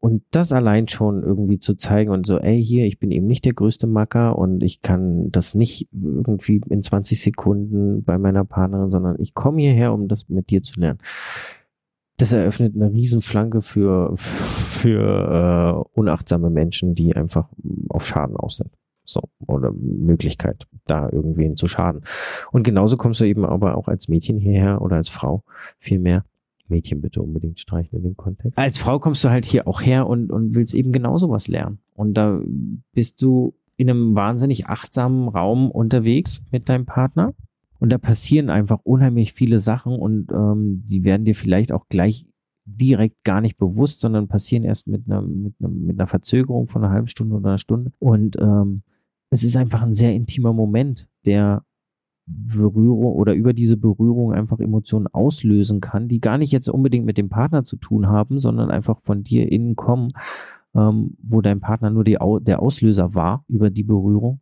Und 0.00 0.22
das 0.30 0.52
allein 0.52 0.86
schon 0.86 1.24
irgendwie 1.24 1.58
zu 1.58 1.74
zeigen 1.74 2.12
und 2.12 2.24
so, 2.24 2.38
ey, 2.38 2.62
hier, 2.62 2.86
ich 2.86 3.00
bin 3.00 3.10
eben 3.10 3.26
nicht 3.26 3.44
der 3.44 3.52
größte 3.52 3.88
Macker 3.88 4.38
und 4.38 4.62
ich 4.62 4.80
kann 4.80 5.32
das 5.32 5.54
nicht 5.54 5.88
irgendwie 5.92 6.60
in 6.70 6.82
20 6.82 7.20
Sekunden 7.20 8.04
bei 8.04 8.16
meiner 8.16 8.44
Partnerin, 8.44 8.92
sondern 8.92 9.16
ich 9.18 9.34
komme 9.34 9.60
hierher, 9.60 9.92
um 9.92 10.06
das 10.06 10.28
mit 10.28 10.50
dir 10.50 10.62
zu 10.62 10.78
lernen. 10.78 11.00
Das 12.16 12.32
eröffnet 12.32 12.76
eine 12.76 12.92
Riesenflanke 12.92 13.60
für, 13.60 14.12
für 14.16 15.84
äh, 15.94 15.98
unachtsame 15.98 16.50
Menschen, 16.50 16.94
die 16.94 17.16
einfach 17.16 17.48
auf 17.88 18.06
Schaden 18.06 18.36
aus 18.36 18.58
sind. 18.58 18.70
So, 19.04 19.22
oder 19.46 19.72
Möglichkeit, 19.72 20.66
da 20.86 21.08
irgendwen 21.10 21.56
zu 21.56 21.66
schaden. 21.66 22.02
Und 22.52 22.62
genauso 22.62 22.96
kommst 22.98 23.20
du 23.20 23.24
eben 23.24 23.44
aber 23.46 23.76
auch 23.76 23.88
als 23.88 24.06
Mädchen 24.08 24.38
hierher 24.38 24.82
oder 24.82 24.96
als 24.96 25.08
Frau 25.08 25.44
viel 25.78 25.98
mehr 25.98 26.24
Mädchen 26.70 27.00
bitte 27.00 27.22
unbedingt 27.22 27.60
streichen 27.60 27.98
in 27.98 28.04
dem 28.04 28.16
Kontext. 28.16 28.58
Als 28.58 28.78
Frau 28.78 28.98
kommst 28.98 29.24
du 29.24 29.30
halt 29.30 29.44
hier 29.44 29.66
auch 29.66 29.80
her 29.80 30.06
und, 30.06 30.30
und 30.30 30.54
willst 30.54 30.74
eben 30.74 30.92
genauso 30.92 31.30
was 31.30 31.48
lernen. 31.48 31.78
Und 31.94 32.14
da 32.14 32.40
bist 32.92 33.22
du 33.22 33.54
in 33.76 33.88
einem 33.88 34.14
wahnsinnig 34.14 34.66
achtsamen 34.66 35.28
Raum 35.28 35.70
unterwegs 35.70 36.42
mit 36.50 36.68
deinem 36.68 36.86
Partner. 36.86 37.34
Und 37.78 37.90
da 37.90 37.98
passieren 37.98 38.50
einfach 38.50 38.80
unheimlich 38.82 39.32
viele 39.32 39.60
Sachen 39.60 39.94
und 39.94 40.32
ähm, 40.32 40.82
die 40.86 41.04
werden 41.04 41.24
dir 41.24 41.36
vielleicht 41.36 41.70
auch 41.70 41.86
gleich 41.88 42.26
direkt 42.64 43.24
gar 43.24 43.40
nicht 43.40 43.56
bewusst, 43.56 44.00
sondern 44.00 44.28
passieren 44.28 44.64
erst 44.64 44.88
mit 44.88 45.06
einer, 45.06 45.22
mit 45.22 45.54
einer, 45.60 45.68
mit 45.68 45.98
einer 45.98 46.06
Verzögerung 46.08 46.68
von 46.68 46.84
einer 46.84 46.92
halben 46.92 47.06
Stunde 47.06 47.36
oder 47.36 47.50
einer 47.50 47.58
Stunde. 47.58 47.92
Und 47.98 48.36
ähm, 48.40 48.82
es 49.30 49.44
ist 49.44 49.56
einfach 49.56 49.82
ein 49.82 49.94
sehr 49.94 50.12
intimer 50.14 50.52
Moment, 50.52 51.08
der 51.24 51.64
Berührung 52.28 53.14
oder 53.14 53.34
über 53.34 53.52
diese 53.52 53.76
Berührung 53.76 54.32
einfach 54.32 54.58
Emotionen 54.60 55.06
auslösen 55.06 55.80
kann, 55.80 56.08
die 56.08 56.20
gar 56.20 56.38
nicht 56.38 56.52
jetzt 56.52 56.68
unbedingt 56.68 57.06
mit 57.06 57.16
dem 57.18 57.28
Partner 57.28 57.64
zu 57.64 57.76
tun 57.76 58.08
haben, 58.08 58.38
sondern 58.38 58.70
einfach 58.70 59.00
von 59.02 59.24
dir 59.24 59.50
innen 59.50 59.76
kommen, 59.76 60.12
ähm, 60.74 61.16
wo 61.22 61.40
dein 61.40 61.60
Partner 61.60 61.90
nur 61.90 62.04
die, 62.04 62.18
der 62.42 62.60
Auslöser 62.60 63.14
war 63.14 63.44
über 63.48 63.70
die 63.70 63.84
Berührung. 63.84 64.40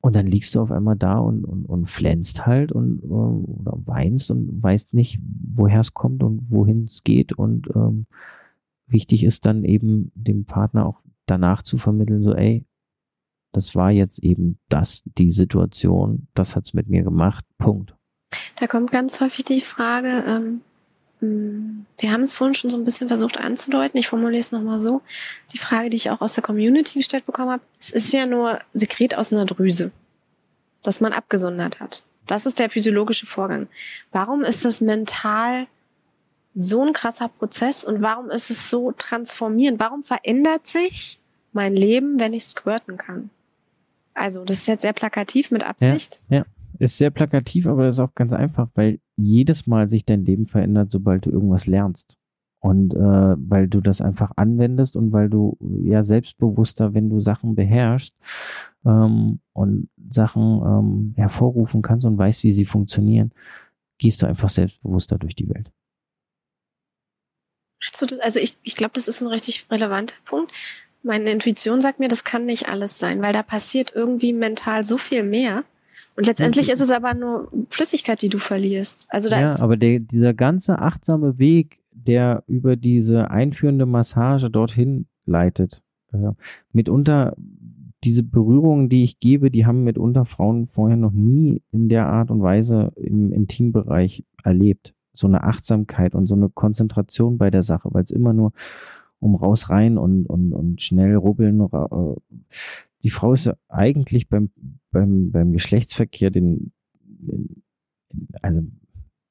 Und 0.00 0.14
dann 0.14 0.26
liegst 0.26 0.54
du 0.54 0.60
auf 0.60 0.70
einmal 0.70 0.94
da 0.94 1.18
und, 1.18 1.44
und, 1.44 1.64
und 1.66 1.86
flänzt 1.86 2.46
halt 2.46 2.70
und 2.70 3.02
äh, 3.02 3.06
oder 3.06 3.76
weinst 3.86 4.30
und 4.30 4.62
weißt 4.62 4.94
nicht, 4.94 5.18
woher 5.52 5.80
es 5.80 5.94
kommt 5.94 6.22
und 6.22 6.50
wohin 6.50 6.84
es 6.84 7.02
geht. 7.02 7.32
Und 7.32 7.68
ähm, 7.74 8.06
wichtig 8.86 9.24
ist 9.24 9.46
dann 9.46 9.64
eben 9.64 10.12
dem 10.14 10.44
Partner 10.44 10.86
auch 10.86 11.00
danach 11.26 11.62
zu 11.62 11.76
vermitteln, 11.76 12.22
so, 12.22 12.34
ey, 12.34 12.64
das 13.56 13.74
war 13.74 13.90
jetzt 13.90 14.18
eben 14.18 14.58
das, 14.68 15.02
die 15.16 15.32
Situation, 15.32 16.28
das 16.34 16.56
hat's 16.56 16.74
mit 16.74 16.88
mir 16.88 17.02
gemacht, 17.02 17.42
Punkt. 17.56 17.94
Da 18.56 18.66
kommt 18.66 18.92
ganz 18.92 19.18
häufig 19.22 19.46
die 19.46 19.62
Frage, 19.62 20.24
ähm, 20.26 20.60
hm, 21.20 21.86
wir 21.98 22.12
haben 22.12 22.22
es 22.22 22.34
vorhin 22.34 22.52
schon 22.52 22.68
so 22.68 22.76
ein 22.76 22.84
bisschen 22.84 23.08
versucht 23.08 23.40
anzudeuten, 23.40 23.98
ich 23.98 24.08
formuliere 24.08 24.40
es 24.40 24.52
nochmal 24.52 24.78
so, 24.78 25.00
die 25.54 25.58
Frage, 25.58 25.88
die 25.88 25.96
ich 25.96 26.10
auch 26.10 26.20
aus 26.20 26.34
der 26.34 26.42
Community 26.42 26.98
gestellt 26.98 27.24
bekommen 27.24 27.48
habe, 27.48 27.62
es 27.80 27.92
ist 27.92 28.12
ja 28.12 28.26
nur 28.26 28.58
Sekret 28.74 29.16
aus 29.16 29.32
einer 29.32 29.46
Drüse, 29.46 29.90
das 30.82 31.00
man 31.00 31.14
abgesondert 31.14 31.80
hat. 31.80 32.04
Das 32.26 32.44
ist 32.44 32.58
der 32.58 32.68
physiologische 32.68 33.24
Vorgang. 33.24 33.68
Warum 34.12 34.44
ist 34.44 34.66
das 34.66 34.82
mental 34.82 35.66
so 36.54 36.84
ein 36.84 36.92
krasser 36.92 37.28
Prozess 37.28 37.84
und 37.84 38.02
warum 38.02 38.28
ist 38.28 38.50
es 38.50 38.68
so 38.68 38.92
transformierend? 38.92 39.80
Warum 39.80 40.02
verändert 40.02 40.66
sich 40.66 41.20
mein 41.54 41.74
Leben, 41.74 42.20
wenn 42.20 42.34
ich 42.34 42.44
squirten 42.44 42.98
kann? 42.98 43.30
Also, 44.16 44.44
das 44.44 44.58
ist 44.58 44.68
jetzt 44.68 44.82
sehr 44.82 44.94
plakativ 44.94 45.50
mit 45.50 45.62
Absicht. 45.62 46.22
Ja, 46.28 46.38
ja. 46.38 46.44
ist 46.78 46.96
sehr 46.96 47.10
plakativ, 47.10 47.66
aber 47.66 47.84
das 47.84 47.96
ist 47.96 48.00
auch 48.00 48.14
ganz 48.14 48.32
einfach, 48.32 48.68
weil 48.74 48.98
jedes 49.16 49.66
Mal 49.66 49.90
sich 49.90 50.06
dein 50.06 50.24
Leben 50.24 50.46
verändert, 50.46 50.90
sobald 50.90 51.26
du 51.26 51.30
irgendwas 51.30 51.66
lernst. 51.66 52.16
Und 52.60 52.94
äh, 52.94 52.98
weil 52.98 53.68
du 53.68 53.80
das 53.80 54.00
einfach 54.00 54.32
anwendest 54.36 54.96
und 54.96 55.12
weil 55.12 55.28
du 55.28 55.56
ja 55.84 56.02
selbstbewusster, 56.02 56.94
wenn 56.94 57.10
du 57.10 57.20
Sachen 57.20 57.54
beherrschst 57.54 58.16
ähm, 58.84 59.40
und 59.52 59.88
Sachen 60.10 60.62
ähm, 60.64 61.14
hervorrufen 61.16 61.82
kannst 61.82 62.06
und 62.06 62.16
weißt, 62.16 62.42
wie 62.42 62.52
sie 62.52 62.64
funktionieren, 62.64 63.32
gehst 63.98 64.22
du 64.22 64.26
einfach 64.26 64.48
selbstbewusster 64.48 65.18
durch 65.18 65.36
die 65.36 65.48
Welt. 65.48 65.70
Also 68.22 68.40
ich, 68.40 68.56
ich 68.62 68.74
glaube, 68.74 68.92
das 68.94 69.06
ist 69.06 69.20
ein 69.20 69.28
richtig 69.28 69.66
relevanter 69.70 70.16
Punkt 70.24 70.52
meine 71.06 71.30
Intuition 71.30 71.80
sagt 71.80 72.00
mir, 72.00 72.08
das 72.08 72.24
kann 72.24 72.44
nicht 72.44 72.68
alles 72.68 72.98
sein, 72.98 73.22
weil 73.22 73.32
da 73.32 73.42
passiert 73.42 73.92
irgendwie 73.94 74.32
mental 74.32 74.84
so 74.84 74.98
viel 74.98 75.22
mehr. 75.22 75.64
Und 76.16 76.26
letztendlich 76.26 76.70
ist 76.70 76.80
es 76.80 76.90
aber 76.90 77.14
nur 77.14 77.50
Flüssigkeit, 77.68 78.20
die 78.22 78.28
du 78.28 78.38
verlierst. 78.38 79.06
Also 79.10 79.28
da 79.28 79.38
ja, 79.38 79.44
ist 79.44 79.62
aber 79.62 79.76
der, 79.76 80.00
dieser 80.00 80.34
ganze 80.34 80.78
achtsame 80.78 81.38
Weg, 81.38 81.78
der 81.92 82.42
über 82.46 82.76
diese 82.76 83.30
einführende 83.30 83.86
Massage 83.86 84.50
dorthin 84.50 85.06
leitet, 85.26 85.82
äh, 86.12 86.32
mitunter 86.72 87.36
diese 88.04 88.22
Berührungen, 88.22 88.88
die 88.88 89.02
ich 89.02 89.20
gebe, 89.20 89.50
die 89.50 89.66
haben 89.66 89.84
mitunter 89.84 90.24
Frauen 90.24 90.68
vorher 90.68 90.96
noch 90.96 91.12
nie 91.12 91.62
in 91.70 91.88
der 91.88 92.06
Art 92.06 92.30
und 92.30 92.42
Weise 92.42 92.92
im 92.96 93.32
Intimbereich 93.32 94.24
erlebt. 94.42 94.94
So 95.12 95.26
eine 95.26 95.44
Achtsamkeit 95.44 96.14
und 96.14 96.26
so 96.26 96.34
eine 96.34 96.48
Konzentration 96.48 97.38
bei 97.38 97.50
der 97.50 97.62
Sache, 97.62 97.88
weil 97.92 98.04
es 98.04 98.10
immer 98.10 98.32
nur 98.32 98.52
um 99.20 99.34
raus 99.34 99.70
rein 99.70 99.98
und, 99.98 100.26
und, 100.26 100.52
und 100.52 100.82
schnell 100.82 101.16
rubbeln. 101.16 101.60
Äh, 101.60 102.14
die 103.02 103.10
Frau 103.10 103.32
ist 103.32 103.46
ja 103.46 103.54
eigentlich 103.68 104.28
beim, 104.28 104.50
beim, 104.90 105.30
beim 105.30 105.52
Geschlechtsverkehr 105.52 106.30
den, 106.30 106.72
den, 107.00 107.62
also 108.42 108.62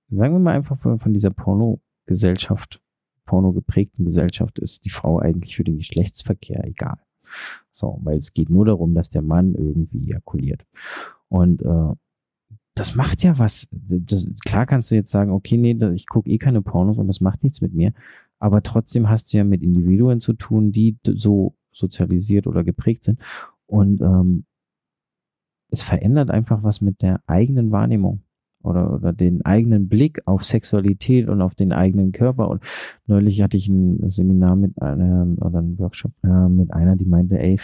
sagen 0.10 0.34
wir 0.34 0.40
mal 0.40 0.56
einfach 0.56 0.80
von, 0.80 1.00
von 1.00 1.14
dieser 1.14 1.32
Porno-Gesellschaft, 1.32 2.82
pornogeprägten 3.26 4.06
Gesellschaft 4.06 4.60
ist 4.60 4.86
die 4.86 4.90
Frau 4.90 5.20
eigentlich 5.20 5.56
für 5.56 5.64
den 5.64 5.78
Geschlechtsverkehr 5.78 6.64
egal. 6.66 7.00
So, 7.72 8.00
weil 8.04 8.18
es 8.18 8.34
geht 8.34 8.50
nur 8.50 8.66
darum, 8.66 8.94
dass 8.94 9.10
der 9.10 9.24
Mann 9.24 9.56
irgendwie 9.56 10.10
ejakuliert. 10.10 10.66
Und 11.28 11.62
äh, 11.64 11.96
das 12.76 12.96
macht 12.96 13.24
ja 13.24 13.40
was. 13.40 13.68
Das, 13.72 14.30
klar 14.46 14.66
kannst 14.66 14.92
du 14.92 14.96
jetzt 14.96 15.12
sagen, 15.12 15.32
okay, 15.32 15.58
nee, 15.58 15.76
ich 15.94 16.08
gucke 16.08 16.30
eh 16.30 16.38
keine 16.38 16.62
Pornos 16.62 16.98
und 16.98 17.08
das 17.08 17.22
macht 17.22 17.44
nichts 17.44 17.62
mit 17.62 17.74
mir 17.74 17.94
aber 18.46 18.62
trotzdem 18.62 19.10
hast 19.10 19.34
du 19.34 19.38
ja 19.38 19.44
mit 19.44 19.64
Individuen 19.64 20.22
zu 20.22 20.34
tun, 20.34 20.72
die 20.72 21.00
so 21.04 21.56
sozialisiert 21.72 22.46
oder 22.46 22.64
geprägt 22.64 23.04
sind. 23.04 23.20
Und 23.66 24.02
ähm, 24.02 24.46
es 25.72 25.82
verändert 25.82 26.30
einfach 26.30 26.62
was 26.62 26.80
mit 26.80 27.02
der 27.02 27.22
eigenen 27.26 27.72
Wahrnehmung 27.72 28.22
oder, 28.62 28.94
oder 28.94 29.14
den 29.14 29.44
eigenen 29.44 29.90
Blick 29.90 30.22
auf 30.26 30.46
Sexualität 30.46 31.28
und 31.28 31.42
auf 31.42 31.56
den 31.56 31.74
eigenen 31.74 32.12
Körper. 32.12 32.48
Und 32.48 32.62
neulich 33.08 33.42
hatte 33.42 33.58
ich 33.58 33.68
ein 33.68 34.12
Seminar 34.12 34.56
mit 34.56 34.80
einer 34.80 35.26
oder 35.44 35.58
einen 35.58 35.80
Workshop 35.80 36.12
äh, 36.24 36.48
mit 36.48 36.72
einer, 36.72 36.96
die 36.96 37.06
meinte, 37.06 37.40
ey, 37.40 37.56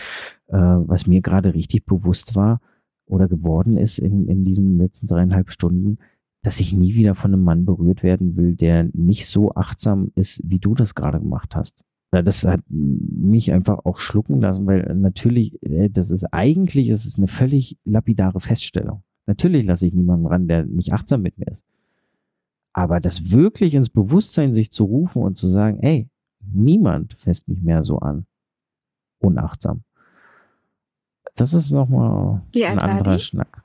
äh, 0.48 0.58
was 0.58 1.06
mir 1.06 1.22
gerade 1.22 1.54
richtig 1.54 1.86
bewusst 1.86 2.36
war 2.36 2.60
oder 3.06 3.28
geworden 3.28 3.78
ist 3.78 4.00
in, 4.00 4.28
in 4.28 4.46
diesen 4.46 4.78
letzten 4.78 5.06
dreieinhalb 5.06 5.52
Stunden, 5.52 6.00
dass 6.44 6.60
ich 6.60 6.74
nie 6.74 6.96
wieder 6.96 7.16
von 7.16 7.34
einem 7.34 7.44
Mann 7.44 7.66
berührt 7.66 8.04
werden 8.04 8.36
will, 8.36 8.56
der 8.56 8.90
nicht 8.94 9.28
so 9.28 9.54
achtsam 9.54 10.12
ist, 10.16 10.42
wie 10.44 10.60
du 10.60 10.74
das 10.74 10.96
gerade 10.96 11.20
gemacht 11.20 11.56
hast. 11.56 11.86
Das 12.12 12.44
hat 12.44 12.62
mich 12.68 13.54
einfach 13.54 13.86
auch 13.86 14.00
schlucken 14.00 14.42
lassen, 14.42 14.66
weil 14.66 14.82
natürlich, 14.96 15.64
äh, 15.64 15.90
das 15.90 16.12
ist 16.12 16.26
eigentlich, 16.34 16.90
es 16.90 17.06
ist 17.06 17.18
eine 17.18 17.28
völlig 17.28 17.78
lapidare 17.86 18.42
Feststellung. 18.42 19.04
Natürlich 19.28 19.66
lasse 19.66 19.88
ich 19.88 19.94
niemanden 19.94 20.26
ran, 20.26 20.48
der 20.48 20.66
nicht 20.66 20.92
achtsam 20.92 21.22
mit 21.22 21.38
mir 21.38 21.48
ist. 21.48 21.64
Aber 22.74 23.00
das 23.00 23.32
wirklich 23.32 23.76
ins 23.76 23.90
Bewusstsein 23.90 24.54
sich 24.54 24.72
zu 24.72 24.84
rufen 24.84 25.22
und 25.22 25.38
zu 25.38 25.48
sagen, 25.48 25.80
ey, 25.82 26.10
niemand 26.42 27.14
fässt 27.14 27.48
mich 27.48 27.62
mehr 27.62 27.84
so 27.84 28.00
an. 28.00 28.26
Unachtsam. 29.20 29.84
Das 31.36 31.54
ist 31.54 31.72
nochmal 31.72 32.42
ein 32.56 32.80
anderer 32.80 33.20
Schnack. 33.20 33.64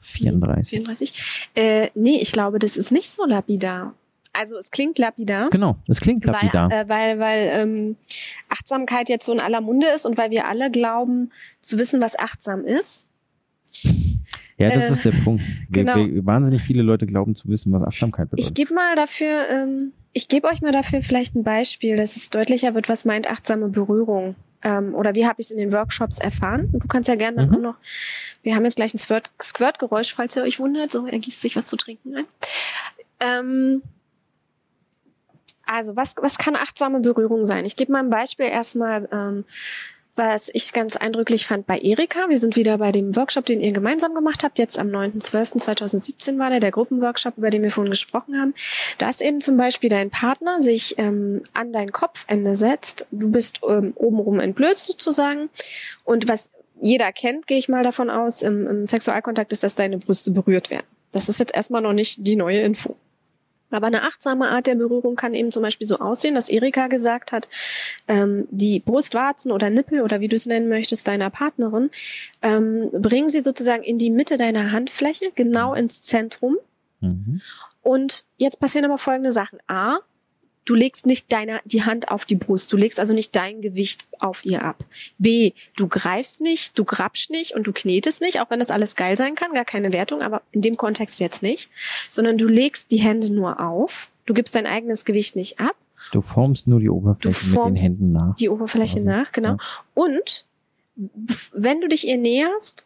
34. 0.00 0.70
34. 0.70 1.48
Äh, 1.54 1.88
nee, 1.94 2.18
ich 2.20 2.32
glaube, 2.32 2.58
das 2.58 2.76
ist 2.76 2.92
nicht 2.92 3.10
so 3.10 3.24
lapidar. 3.24 3.94
Also 4.32 4.56
es 4.56 4.70
klingt 4.70 4.98
lapidar. 4.98 5.50
Genau, 5.50 5.76
es 5.88 6.00
klingt 6.00 6.24
lapidar. 6.24 6.70
Weil, 6.70 6.84
äh, 6.84 6.88
weil, 6.88 7.18
weil 7.18 7.50
ähm, 7.52 7.96
Achtsamkeit 8.48 9.08
jetzt 9.08 9.26
so 9.26 9.32
in 9.32 9.40
aller 9.40 9.60
Munde 9.60 9.86
ist 9.94 10.06
und 10.06 10.16
weil 10.16 10.30
wir 10.30 10.46
alle 10.46 10.70
glauben 10.70 11.30
zu 11.60 11.78
wissen, 11.78 12.00
was 12.00 12.18
achtsam 12.18 12.64
ist. 12.64 13.06
Ja, 14.58 14.70
das 14.70 14.90
äh, 14.90 14.92
ist 14.92 15.04
der 15.04 15.12
Punkt. 15.12 15.42
Wir, 15.68 15.84
genau. 15.84 15.96
wir, 15.96 16.26
wahnsinnig 16.26 16.62
viele 16.62 16.82
Leute 16.82 17.06
glauben 17.06 17.34
zu 17.34 17.48
wissen, 17.48 17.72
was 17.72 17.82
Achtsamkeit 17.82 18.30
bedeutet. 18.30 18.50
Ich 18.50 18.54
gebe 18.54 18.74
mal 18.74 18.96
dafür, 18.96 19.48
ähm, 19.50 19.92
ich 20.12 20.28
gebe 20.28 20.48
euch 20.48 20.62
mal 20.62 20.72
dafür 20.72 21.02
vielleicht 21.02 21.34
ein 21.34 21.44
Beispiel, 21.44 21.96
dass 21.96 22.16
es 22.16 22.30
deutlicher 22.30 22.74
wird, 22.74 22.88
was 22.88 23.04
meint 23.04 23.30
achtsame 23.30 23.68
Berührung 23.68 24.34
ähm, 24.62 24.94
oder 24.94 25.14
wie 25.14 25.26
habe 25.26 25.40
ich 25.40 25.46
es 25.46 25.50
in 25.50 25.58
den 25.58 25.72
Workshops 25.72 26.18
erfahren? 26.18 26.68
Und 26.72 26.84
du 26.84 26.88
kannst 26.88 27.08
ja 27.08 27.14
gerne 27.14 27.38
dann 27.38 27.48
mhm. 27.50 27.56
auch 27.56 27.60
noch, 27.60 27.76
wir 28.42 28.54
haben 28.54 28.64
jetzt 28.64 28.76
gleich 28.76 28.94
ein 28.94 28.98
Squirt-Geräusch, 28.98 30.14
falls 30.14 30.36
ihr 30.36 30.42
euch 30.42 30.58
wundert, 30.58 30.90
so 30.90 31.06
er 31.06 31.18
gießt 31.18 31.40
sich 31.40 31.56
was 31.56 31.66
zu 31.66 31.76
trinken 31.76 32.16
ein. 32.16 32.26
Ähm, 33.20 33.82
also, 35.66 35.96
was, 35.96 36.14
was 36.16 36.38
kann 36.38 36.56
achtsame 36.56 37.00
Berührung 37.00 37.44
sein? 37.44 37.66
Ich 37.66 37.76
gebe 37.76 37.92
mal 37.92 37.98
ein 37.98 38.10
Beispiel 38.10 38.46
erstmal, 38.46 39.08
ähm, 39.12 39.44
was 40.18 40.50
ich 40.52 40.72
ganz 40.72 40.96
eindrücklich 40.96 41.46
fand 41.46 41.66
bei 41.66 41.78
Erika. 41.78 42.28
Wir 42.28 42.36
sind 42.36 42.56
wieder 42.56 42.76
bei 42.78 42.92
dem 42.92 43.16
Workshop, 43.16 43.46
den 43.46 43.60
ihr 43.60 43.72
gemeinsam 43.72 44.14
gemacht 44.14 44.42
habt. 44.44 44.58
Jetzt 44.58 44.78
am 44.78 44.88
9.12.2017 44.88 46.38
war 46.38 46.50
der, 46.50 46.60
der 46.60 46.72
Gruppenworkshop, 46.72 47.38
über 47.38 47.50
den 47.50 47.62
wir 47.62 47.70
vorhin 47.70 47.90
gesprochen 47.90 48.38
haben. 48.38 48.54
Da 48.98 49.08
ist 49.08 49.22
eben 49.22 49.40
zum 49.40 49.56
Beispiel 49.56 49.88
dein 49.88 50.10
Partner 50.10 50.60
sich 50.60 50.96
ähm, 50.98 51.42
an 51.54 51.72
dein 51.72 51.92
Kopfende 51.92 52.54
setzt. 52.54 53.06
Du 53.10 53.30
bist 53.30 53.60
ähm, 53.66 53.92
obenrum 53.94 54.40
entblößt 54.40 54.84
sozusagen. 54.84 55.48
Und 56.04 56.28
was 56.28 56.50
jeder 56.82 57.12
kennt, 57.12 57.46
gehe 57.46 57.58
ich 57.58 57.68
mal 57.68 57.84
davon 57.84 58.10
aus, 58.10 58.42
im, 58.42 58.66
im 58.66 58.86
Sexualkontakt 58.86 59.52
ist, 59.52 59.62
dass 59.62 59.76
deine 59.76 59.98
Brüste 59.98 60.30
berührt 60.32 60.70
werden. 60.70 60.86
Das 61.12 61.28
ist 61.28 61.38
jetzt 61.38 61.54
erstmal 61.54 61.80
noch 61.80 61.94
nicht 61.94 62.26
die 62.26 62.36
neue 62.36 62.60
Info. 62.60 62.96
Aber 63.70 63.86
eine 63.86 64.02
achtsame 64.02 64.48
Art 64.48 64.66
der 64.66 64.74
Berührung 64.74 65.16
kann 65.16 65.34
eben 65.34 65.50
zum 65.50 65.62
Beispiel 65.62 65.86
so 65.86 65.98
aussehen, 65.98 66.34
dass 66.34 66.48
Erika 66.48 66.86
gesagt 66.86 67.32
hat, 67.32 67.48
ähm, 68.06 68.46
die 68.50 68.80
Brustwarzen 68.80 69.52
oder 69.52 69.70
Nippel 69.70 70.00
oder 70.00 70.20
wie 70.20 70.28
du 70.28 70.36
es 70.36 70.46
nennen 70.46 70.68
möchtest, 70.68 71.06
deiner 71.08 71.30
Partnerin, 71.30 71.90
ähm, 72.42 72.90
bringen 72.92 73.28
sie 73.28 73.40
sozusagen 73.40 73.82
in 73.82 73.98
die 73.98 74.10
Mitte 74.10 74.38
deiner 74.38 74.72
Handfläche, 74.72 75.32
genau 75.34 75.74
ins 75.74 76.02
Zentrum. 76.02 76.56
Mhm. 77.00 77.40
Und 77.82 78.24
jetzt 78.36 78.60
passieren 78.60 78.84
aber 78.84 78.98
folgende 78.98 79.30
Sachen. 79.30 79.58
A, 79.66 79.98
Du 80.68 80.74
legst 80.74 81.06
nicht 81.06 81.32
deine, 81.32 81.62
die 81.64 81.84
Hand 81.84 82.10
auf 82.10 82.26
die 82.26 82.36
Brust. 82.36 82.70
Du 82.70 82.76
legst 82.76 83.00
also 83.00 83.14
nicht 83.14 83.34
dein 83.34 83.62
Gewicht 83.62 84.06
auf 84.18 84.44
ihr 84.44 84.62
ab. 84.62 84.84
B, 85.16 85.52
du 85.76 85.88
greifst 85.88 86.42
nicht, 86.42 86.78
du 86.78 86.84
grabst 86.84 87.30
nicht 87.30 87.54
und 87.54 87.66
du 87.66 87.72
knetest 87.72 88.20
nicht, 88.20 88.42
auch 88.42 88.50
wenn 88.50 88.58
das 88.58 88.70
alles 88.70 88.94
geil 88.94 89.16
sein 89.16 89.34
kann, 89.34 89.54
gar 89.54 89.64
keine 89.64 89.94
Wertung, 89.94 90.20
aber 90.20 90.42
in 90.52 90.60
dem 90.60 90.76
Kontext 90.76 91.20
jetzt 91.20 91.42
nicht, 91.42 91.70
sondern 92.10 92.36
du 92.36 92.46
legst 92.46 92.90
die 92.90 92.98
Hände 92.98 93.32
nur 93.32 93.60
auf. 93.60 94.10
Du 94.26 94.34
gibst 94.34 94.54
dein 94.54 94.66
eigenes 94.66 95.06
Gewicht 95.06 95.36
nicht 95.36 95.58
ab. 95.58 95.74
Du 96.12 96.20
formst 96.20 96.66
nur 96.66 96.80
die 96.80 96.90
Oberfläche 96.90 97.46
mit 97.46 97.64
den 97.64 97.76
Händen 97.76 98.12
nach. 98.12 98.34
Die 98.34 98.50
Oberfläche 98.50 98.98
also, 98.98 99.08
nach, 99.08 99.32
genau. 99.32 99.52
Ja. 99.52 99.58
Und 99.94 100.44
wenn 101.54 101.80
du 101.80 101.88
dich 101.88 102.06
ihr 102.06 102.18
näherst, 102.18 102.84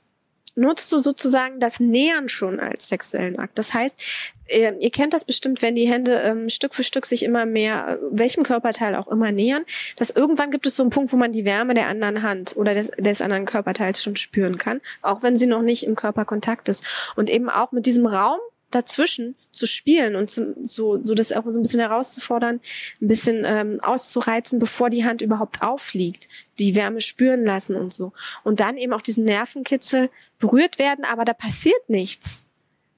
nutzt 0.54 0.92
du 0.92 0.98
sozusagen 0.98 1.60
das 1.60 1.80
Nähern 1.80 2.28
schon 2.28 2.60
als 2.60 2.88
sexuellen 2.88 3.38
Akt. 3.38 3.58
Das 3.58 3.72
heißt, 3.72 4.02
ihr, 4.48 4.78
ihr 4.80 4.90
kennt 4.90 5.14
das 5.14 5.24
bestimmt, 5.24 5.62
wenn 5.62 5.74
die 5.74 5.88
Hände 5.88 6.20
ähm, 6.20 6.48
Stück 6.48 6.74
für 6.74 6.84
Stück 6.84 7.06
sich 7.06 7.22
immer 7.22 7.46
mehr, 7.46 7.88
äh, 7.88 7.98
welchem 8.10 8.42
Körperteil 8.42 8.94
auch 8.94 9.08
immer 9.08 9.32
nähern, 9.32 9.64
dass 9.96 10.10
irgendwann 10.10 10.50
gibt 10.50 10.66
es 10.66 10.76
so 10.76 10.82
einen 10.82 10.90
Punkt, 10.90 11.12
wo 11.12 11.16
man 11.16 11.32
die 11.32 11.44
Wärme 11.44 11.74
der 11.74 11.88
anderen 11.88 12.22
Hand 12.22 12.56
oder 12.56 12.74
des, 12.74 12.90
des 12.98 13.22
anderen 13.22 13.46
Körperteils 13.46 14.02
schon 14.02 14.16
spüren 14.16 14.58
kann, 14.58 14.80
auch 15.00 15.22
wenn 15.22 15.36
sie 15.36 15.46
noch 15.46 15.62
nicht 15.62 15.84
im 15.84 15.94
Körperkontakt 15.94 16.68
ist. 16.68 16.84
Und 17.16 17.30
eben 17.30 17.48
auch 17.48 17.72
mit 17.72 17.86
diesem 17.86 18.06
Raum 18.06 18.38
dazwischen 18.74 19.36
zu 19.50 19.66
spielen 19.66 20.16
und 20.16 20.30
zu, 20.30 20.54
so, 20.62 21.02
so 21.04 21.14
das 21.14 21.32
auch 21.32 21.44
so 21.44 21.50
ein 21.50 21.62
bisschen 21.62 21.80
herauszufordern, 21.80 22.60
ein 23.00 23.08
bisschen 23.08 23.44
ähm, 23.46 23.80
auszureizen, 23.80 24.58
bevor 24.58 24.90
die 24.90 25.04
Hand 25.04 25.22
überhaupt 25.22 25.62
aufliegt, 25.62 26.28
die 26.58 26.74
Wärme 26.74 27.00
spüren 27.00 27.44
lassen 27.44 27.76
und 27.76 27.92
so. 27.92 28.12
Und 28.44 28.60
dann 28.60 28.76
eben 28.76 28.92
auch 28.92 29.02
diesen 29.02 29.24
Nervenkitzel 29.24 30.10
berührt 30.38 30.78
werden, 30.78 31.04
aber 31.04 31.24
da 31.24 31.32
passiert 31.32 31.88
nichts. 31.88 32.46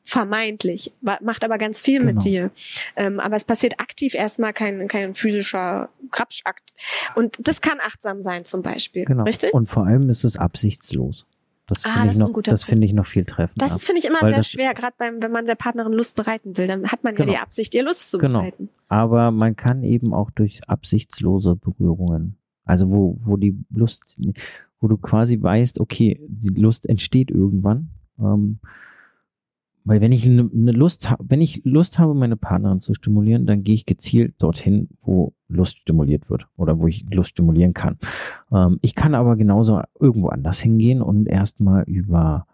Vermeintlich, 0.07 0.93
macht 1.01 1.45
aber 1.45 1.57
ganz 1.57 1.81
viel 1.81 2.01
genau. 2.01 2.13
mit 2.13 2.25
dir. 2.25 2.51
Ähm, 2.95 3.19
aber 3.21 3.37
es 3.37 3.45
passiert 3.45 3.81
aktiv 3.81 4.15
erstmal 4.15 4.53
kein, 4.53 4.87
kein 4.87 5.15
physischer 5.15 5.89
Krapschakt. 6.11 6.75
Und 7.15 7.39
das 7.49 7.63
kann 7.63 7.79
achtsam 7.81 8.21
sein 8.21 8.45
zum 8.45 8.61
Beispiel. 8.61 9.07
Genau. 9.07 9.23
Richtig? 9.25 9.55
Und 9.55 9.71
vor 9.71 9.87
allem 9.87 10.11
ist 10.11 10.25
es 10.25 10.37
absichtslos. 10.37 11.25
Das 11.67 11.85
ah, 11.85 11.93
finde 11.93 12.11
ich, 12.11 12.19
noch, 12.19 12.43
das 12.43 12.63
finde 12.63 12.87
ich 12.87 12.93
noch 12.93 13.07
viel 13.07 13.25
treffender. 13.25 13.55
Das 13.57 13.83
finde 13.83 14.01
ich 14.01 14.05
immer 14.05 14.21
sehr 14.21 14.43
schwer, 14.43 14.75
gerade 14.75 14.97
wenn 14.99 15.33
man 15.33 15.47
der 15.47 15.55
Partnerin 15.55 15.95
Lust 15.95 16.15
bereiten 16.15 16.57
will. 16.59 16.67
Dann 16.67 16.89
hat 16.89 17.05
man 17.05 17.15
genau. 17.15 17.33
ja 17.33 17.39
die 17.39 17.43
Absicht, 17.43 17.75
ihr 17.75 17.85
Lust 17.85 18.11
zu 18.11 18.19
genau. 18.19 18.41
bereiten. 18.41 18.69
Aber 18.89 19.31
man 19.31 19.57
kann 19.57 19.83
eben 19.83 20.13
auch 20.13 20.31
durch 20.31 20.61
absichtslose 20.69 21.57
Berührungen, 21.57 22.37
also 22.65 22.91
wo, 22.91 23.19
wo 23.25 23.39
die 23.39 23.59
Lust, 23.71 24.19
wo 24.81 24.89
du 24.89 24.99
quasi 24.99 25.41
weißt, 25.41 25.81
okay, 25.81 26.21
die 26.29 26.61
Lust 26.61 26.87
entsteht 26.87 27.31
irgendwann, 27.31 27.89
ähm, 28.19 28.59
weil 29.85 30.01
wenn 30.01 30.13
ich 30.13 30.25
eine 30.25 30.45
ne 30.45 30.73
Lust 30.73 31.11
habe, 31.11 31.25
wenn 31.29 31.43
ich 31.43 31.63
Lust 31.65 31.99
habe, 31.99 32.15
meine 32.15 32.37
Partnerin 32.37 32.81
zu 32.81 32.95
stimulieren, 32.95 33.47
dann 33.47 33.63
gehe 33.63 33.75
ich 33.75 33.85
gezielt 33.85 34.35
dorthin, 34.39 34.89
wo 35.03 35.34
Lust 35.55 35.79
stimuliert 35.79 36.31
wird 36.31 36.47
oder 36.57 36.79
wo 36.79 36.87
ich 36.87 37.05
Lust 37.11 37.31
stimulieren 37.31 37.75
kann. 37.75 37.99
Ähm, 38.53 38.79
ich 38.83 38.95
kann 38.95 39.15
aber 39.15 39.37
genauso 39.37 39.81
irgendwo 39.99 40.29
anders 40.29 40.61
hingehen 40.61 41.03
und 41.03 41.27
erstmal 41.27 41.85
über 41.85 42.47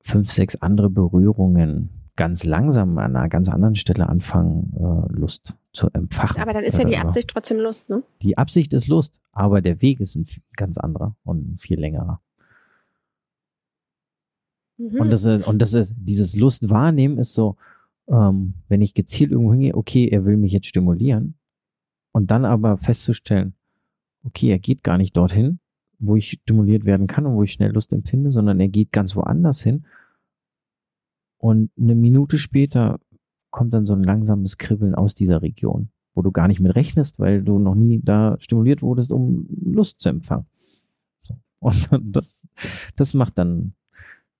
fünf, 0.00 0.30
sechs 0.30 0.60
andere 0.62 0.90
Berührungen 0.90 1.90
ganz 2.16 2.44
langsam 2.44 2.98
an 2.98 3.16
einer 3.16 3.28
ganz 3.28 3.48
anderen 3.48 3.76
Stelle 3.76 4.08
anfangen, 4.08 4.74
äh, 4.76 5.12
Lust 5.18 5.54
zu 5.72 5.88
empfachen. 5.92 6.42
Aber 6.42 6.52
dann 6.52 6.64
ist 6.64 6.78
ja 6.78 6.84
die 6.84 6.98
Absicht 6.98 7.30
trotzdem 7.30 7.58
Lust, 7.58 7.88
ne? 7.88 8.02
Die 8.22 8.36
Absicht 8.36 8.72
ist 8.72 8.88
Lust, 8.88 9.20
aber 9.32 9.62
der 9.62 9.80
Weg 9.80 10.00
ist 10.00 10.16
ein 10.16 10.26
ganz 10.56 10.76
anderer 10.76 11.16
und 11.24 11.54
ein 11.54 11.58
viel 11.58 11.80
längerer. 11.80 12.20
Mhm. 14.76 15.00
Und 15.00 15.10
das 15.10 15.24
ist, 15.24 15.46
und 15.46 15.60
das 15.60 15.74
ist, 15.74 15.94
dieses 15.96 16.36
Lust 16.36 16.68
wahrnehmen 16.68 17.18
ist 17.18 17.34
so, 17.34 17.56
ähm, 18.08 18.54
wenn 18.68 18.82
ich 18.82 18.94
gezielt 18.94 19.30
irgendwo 19.30 19.52
hingehe, 19.52 19.74
okay, 19.74 20.08
er 20.08 20.24
will 20.24 20.36
mich 20.36 20.52
jetzt 20.52 20.66
stimulieren. 20.66 21.34
Und 22.12 22.30
dann 22.30 22.44
aber 22.44 22.76
festzustellen, 22.76 23.54
okay, 24.24 24.50
er 24.50 24.58
geht 24.58 24.82
gar 24.82 24.98
nicht 24.98 25.16
dorthin, 25.16 25.60
wo 25.98 26.16
ich 26.16 26.40
stimuliert 26.42 26.84
werden 26.84 27.06
kann 27.06 27.26
und 27.26 27.34
wo 27.34 27.42
ich 27.42 27.52
schnell 27.52 27.72
Lust 27.72 27.92
empfinde, 27.92 28.32
sondern 28.32 28.60
er 28.60 28.68
geht 28.68 28.92
ganz 28.92 29.14
woanders 29.14 29.62
hin. 29.62 29.86
Und 31.38 31.70
eine 31.78 31.94
Minute 31.94 32.36
später 32.38 32.98
kommt 33.50 33.72
dann 33.74 33.86
so 33.86 33.94
ein 33.94 34.02
langsames 34.02 34.58
Kribbeln 34.58 34.94
aus 34.94 35.14
dieser 35.14 35.42
Region, 35.42 35.90
wo 36.14 36.22
du 36.22 36.32
gar 36.32 36.48
nicht 36.48 36.60
mit 36.60 36.74
rechnest, 36.74 37.18
weil 37.18 37.42
du 37.42 37.58
noch 37.58 37.74
nie 37.74 38.00
da 38.02 38.36
stimuliert 38.40 38.82
wurdest, 38.82 39.12
um 39.12 39.46
Lust 39.64 40.00
zu 40.00 40.08
empfangen. 40.08 40.46
Und 41.60 41.88
das, 42.02 42.46
das 42.96 43.14
macht 43.14 43.38
dann 43.38 43.74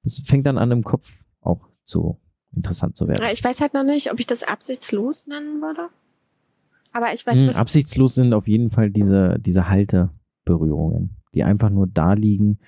das 0.03 0.21
fängt 0.25 0.47
dann 0.47 0.59
an 0.59 0.71
im 0.71 0.83
Kopf 0.83 1.25
auch 1.41 1.69
zu 1.85 2.19
interessant 2.55 2.97
zu 2.97 3.07
werden. 3.07 3.25
Ich 3.33 3.45
weiß 3.45 3.61
halt 3.61 3.75
noch 3.75 3.85
nicht, 3.85 4.11
ob 4.11 4.19
ich 4.19 4.27
das 4.27 4.43
absichtslos 4.43 5.27
nennen 5.27 5.61
würde. 5.61 5.89
Aber 6.92 7.12
ich 7.14 7.26
weiß, 7.26 7.37
hm, 7.37 7.57
Absichtslos 7.57 8.14
sind 8.14 8.33
auf 8.35 8.48
jeden 8.48 8.70
Fall 8.70 8.90
diese, 8.90 9.38
diese 9.40 9.68
Halteberührungen, 9.68 11.16
die 11.35 11.44
einfach 11.44 11.70
nur 11.70 11.87
da 11.87 12.14
liegen, 12.14 12.59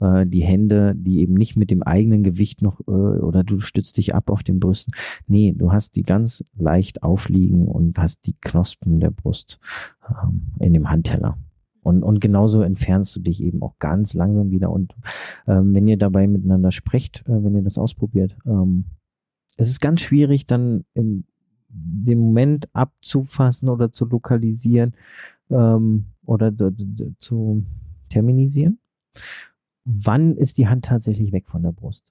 äh, 0.00 0.26
die 0.26 0.42
Hände, 0.42 0.94
die 0.96 1.20
eben 1.20 1.34
nicht 1.34 1.56
mit 1.56 1.70
dem 1.70 1.82
eigenen 1.82 2.22
Gewicht 2.22 2.62
noch, 2.62 2.80
äh, 2.80 2.90
oder 2.90 3.44
du 3.44 3.60
stützt 3.60 3.96
dich 3.96 4.14
ab 4.14 4.30
auf 4.30 4.42
den 4.42 4.60
Brüsten. 4.60 4.92
Nee, 5.26 5.54
du 5.56 5.72
hast 5.72 5.96
die 5.96 6.02
ganz 6.02 6.44
leicht 6.56 7.02
aufliegen 7.02 7.68
und 7.68 7.98
hast 7.98 8.26
die 8.26 8.34
Knospen 8.40 9.00
der 9.00 9.10
Brust 9.10 9.58
ähm, 10.08 10.52
in 10.60 10.72
dem 10.72 10.90
Handteller. 10.90 11.38
Und, 11.82 12.02
und 12.02 12.20
genauso 12.20 12.62
entfernst 12.62 13.14
du 13.14 13.20
dich 13.20 13.40
eben 13.40 13.62
auch 13.62 13.78
ganz 13.78 14.14
langsam 14.14 14.50
wieder. 14.50 14.70
Und 14.70 14.94
ähm, 15.46 15.72
wenn 15.72 15.86
ihr 15.86 15.96
dabei 15.96 16.26
miteinander 16.26 16.72
sprecht, 16.72 17.22
äh, 17.28 17.44
wenn 17.44 17.54
ihr 17.54 17.62
das 17.62 17.78
ausprobiert, 17.78 18.36
ähm, 18.44 18.86
es 19.56 19.70
ist 19.70 19.80
ganz 19.80 20.00
schwierig, 20.00 20.46
dann 20.46 20.84
im, 20.94 21.24
den 21.68 22.18
Moment 22.18 22.68
abzufassen 22.72 23.68
oder 23.68 23.92
zu 23.92 24.04
lokalisieren 24.06 24.94
ähm, 25.50 26.06
oder 26.24 26.52
zu 27.18 27.64
terminisieren. 28.08 28.78
Wann 29.84 30.36
ist 30.36 30.58
die 30.58 30.68
Hand 30.68 30.84
tatsächlich 30.84 31.32
weg 31.32 31.46
von 31.48 31.62
der 31.62 31.72
Brust? 31.72 32.02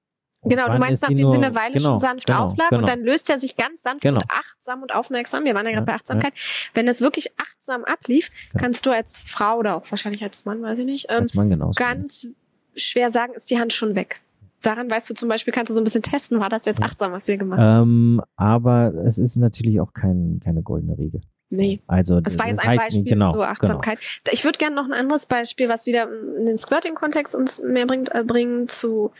Genau, 0.47 0.69
du 0.69 0.77
meinst, 0.77 1.01
nachdem 1.01 1.29
sie 1.29 1.37
eine 1.37 1.55
Weile 1.55 1.73
genau, 1.73 1.91
schon 1.91 1.99
sanft 1.99 2.27
genau, 2.27 2.45
auflag 2.45 2.69
genau. 2.69 2.81
und 2.81 2.87
dann 2.87 3.01
löst 3.01 3.29
er 3.29 3.39
sich 3.39 3.57
ganz 3.57 3.81
sanft 3.81 4.01
genau. 4.01 4.17
und 4.17 4.25
achtsam 4.29 4.81
und 4.83 4.93
aufmerksam. 4.93 5.43
Wir 5.43 5.55
waren 5.55 5.65
ja 5.65 5.71
gerade 5.71 5.81
ja, 5.81 5.91
bei 5.91 5.95
Achtsamkeit. 5.95 6.33
Ja. 6.35 6.41
Wenn 6.75 6.87
es 6.87 7.01
wirklich 7.01 7.31
achtsam 7.39 7.83
ablief, 7.83 8.29
ja. 8.53 8.59
kannst 8.59 8.85
du 8.85 8.91
als 8.91 9.19
Frau 9.19 9.57
oder 9.57 9.75
auch 9.75 9.89
wahrscheinlich 9.89 10.23
als 10.23 10.45
Mann, 10.45 10.61
weiß 10.61 10.79
ich 10.79 10.85
nicht, 10.85 11.07
ähm, 11.09 11.27
ganz 11.75 12.27
schwer 12.75 13.09
sagen, 13.09 13.33
ist 13.33 13.49
die 13.49 13.59
Hand 13.59 13.73
schon 13.73 13.95
weg. 13.95 14.21
Daran 14.65 14.89
weißt 14.89 15.09
du 15.09 15.13
zum 15.13 15.29
Beispiel, 15.29 15.53
kannst 15.53 15.69
du 15.69 15.73
so 15.73 15.81
ein 15.81 15.83
bisschen 15.83 16.01
testen, 16.01 16.39
war 16.39 16.49
das 16.49 16.65
jetzt 16.65 16.81
achtsam, 16.81 17.11
was 17.11 17.27
wir 17.27 17.37
gemacht 17.37 17.59
haben. 17.59 18.17
Ähm, 18.17 18.21
aber 18.35 18.93
es 19.05 19.17
ist 19.17 19.35
natürlich 19.35 19.79
auch 19.79 19.93
kein, 19.93 20.39
keine 20.43 20.63
goldene 20.63 20.97
Regel. 20.97 21.21
Nee. 21.49 21.79
Also, 21.87 22.21
das 22.21 22.39
war 22.39 22.47
jetzt 22.47 22.65
ein 22.65 22.77
Beispiel 22.77 23.03
genau, 23.03 23.33
zur 23.33 23.47
Achtsamkeit. 23.47 23.99
Genau. 23.99 24.33
Ich 24.33 24.43
würde 24.43 24.57
gerne 24.57 24.75
noch 24.75 24.85
ein 24.85 24.93
anderes 24.93 25.27
Beispiel, 25.27 25.69
was 25.69 25.85
wieder 25.85 26.09
in 26.39 26.47
den 26.47 26.57
Squirting-Kontext 26.57 27.35
uns 27.35 27.61
mehr 27.61 27.85
bringt, 27.85 28.13
äh, 28.15 28.23
bringen 28.23 28.67
zu 28.67 29.11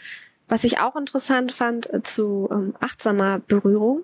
was 0.48 0.64
ich 0.64 0.80
auch 0.80 0.96
interessant 0.96 1.52
fand 1.52 1.92
äh, 1.94 2.04
zu 2.04 2.48
ähm, 2.52 2.76
achtsamer 2.80 3.40
Berührung. 3.40 4.04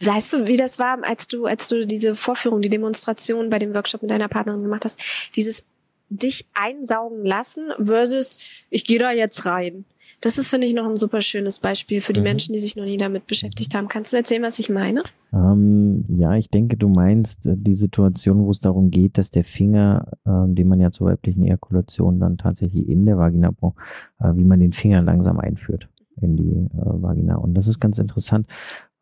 Weißt 0.00 0.32
du, 0.32 0.46
wie 0.46 0.56
das 0.56 0.78
war, 0.78 0.98
als 1.04 1.26
du, 1.26 1.46
als 1.46 1.68
du 1.68 1.86
diese 1.86 2.14
Vorführung, 2.14 2.60
die 2.60 2.68
Demonstration 2.68 3.48
bei 3.48 3.58
dem 3.58 3.74
Workshop 3.74 4.02
mit 4.02 4.10
deiner 4.10 4.28
Partnerin 4.28 4.62
gemacht 4.62 4.84
hast? 4.84 5.00
Dieses 5.34 5.64
dich 6.08 6.46
einsaugen 6.54 7.24
lassen 7.24 7.70
versus 7.82 8.38
ich 8.70 8.84
gehe 8.84 8.98
da 8.98 9.12
jetzt 9.12 9.46
rein. 9.46 9.84
Das 10.20 10.38
ist, 10.38 10.48
finde 10.48 10.66
ich, 10.66 10.74
noch 10.74 10.88
ein 10.88 10.96
super 10.96 11.20
schönes 11.20 11.58
Beispiel 11.58 12.00
für 12.00 12.12
die 12.12 12.20
mhm. 12.20 12.24
Menschen, 12.24 12.52
die 12.54 12.58
sich 12.58 12.74
noch 12.76 12.84
nie 12.84 12.96
damit 12.96 13.26
beschäftigt 13.26 13.74
haben. 13.74 13.88
Kannst 13.88 14.12
du 14.12 14.16
erzählen, 14.16 14.42
was 14.42 14.58
ich 14.58 14.70
meine? 14.70 15.02
Ähm, 15.32 16.04
ja, 16.08 16.34
ich 16.36 16.48
denke, 16.48 16.76
du 16.76 16.88
meinst 16.88 17.46
äh, 17.46 17.54
die 17.56 17.74
Situation, 17.74 18.44
wo 18.44 18.50
es 18.50 18.60
darum 18.60 18.90
geht, 18.90 19.18
dass 19.18 19.30
der 19.30 19.44
Finger, 19.44 20.10
ähm, 20.26 20.54
den 20.54 20.68
man 20.68 20.80
ja 20.80 20.90
zur 20.90 21.08
weiblichen 21.08 21.44
Ejakulation 21.44 22.18
dann 22.18 22.38
tatsächlich 22.38 22.88
in 22.88 23.04
der 23.04 23.18
Vagina 23.18 23.50
braucht, 23.50 23.76
äh, 24.18 24.34
wie 24.34 24.44
man 24.44 24.60
den 24.60 24.72
Finger 24.72 25.02
langsam 25.02 25.38
einführt 25.38 25.88
in 26.20 26.36
die 26.36 26.50
äh, 26.50 26.68
Vagina. 27.02 27.36
Und 27.36 27.54
das 27.54 27.68
ist 27.68 27.78
ganz 27.78 27.98
interessant, 27.98 28.46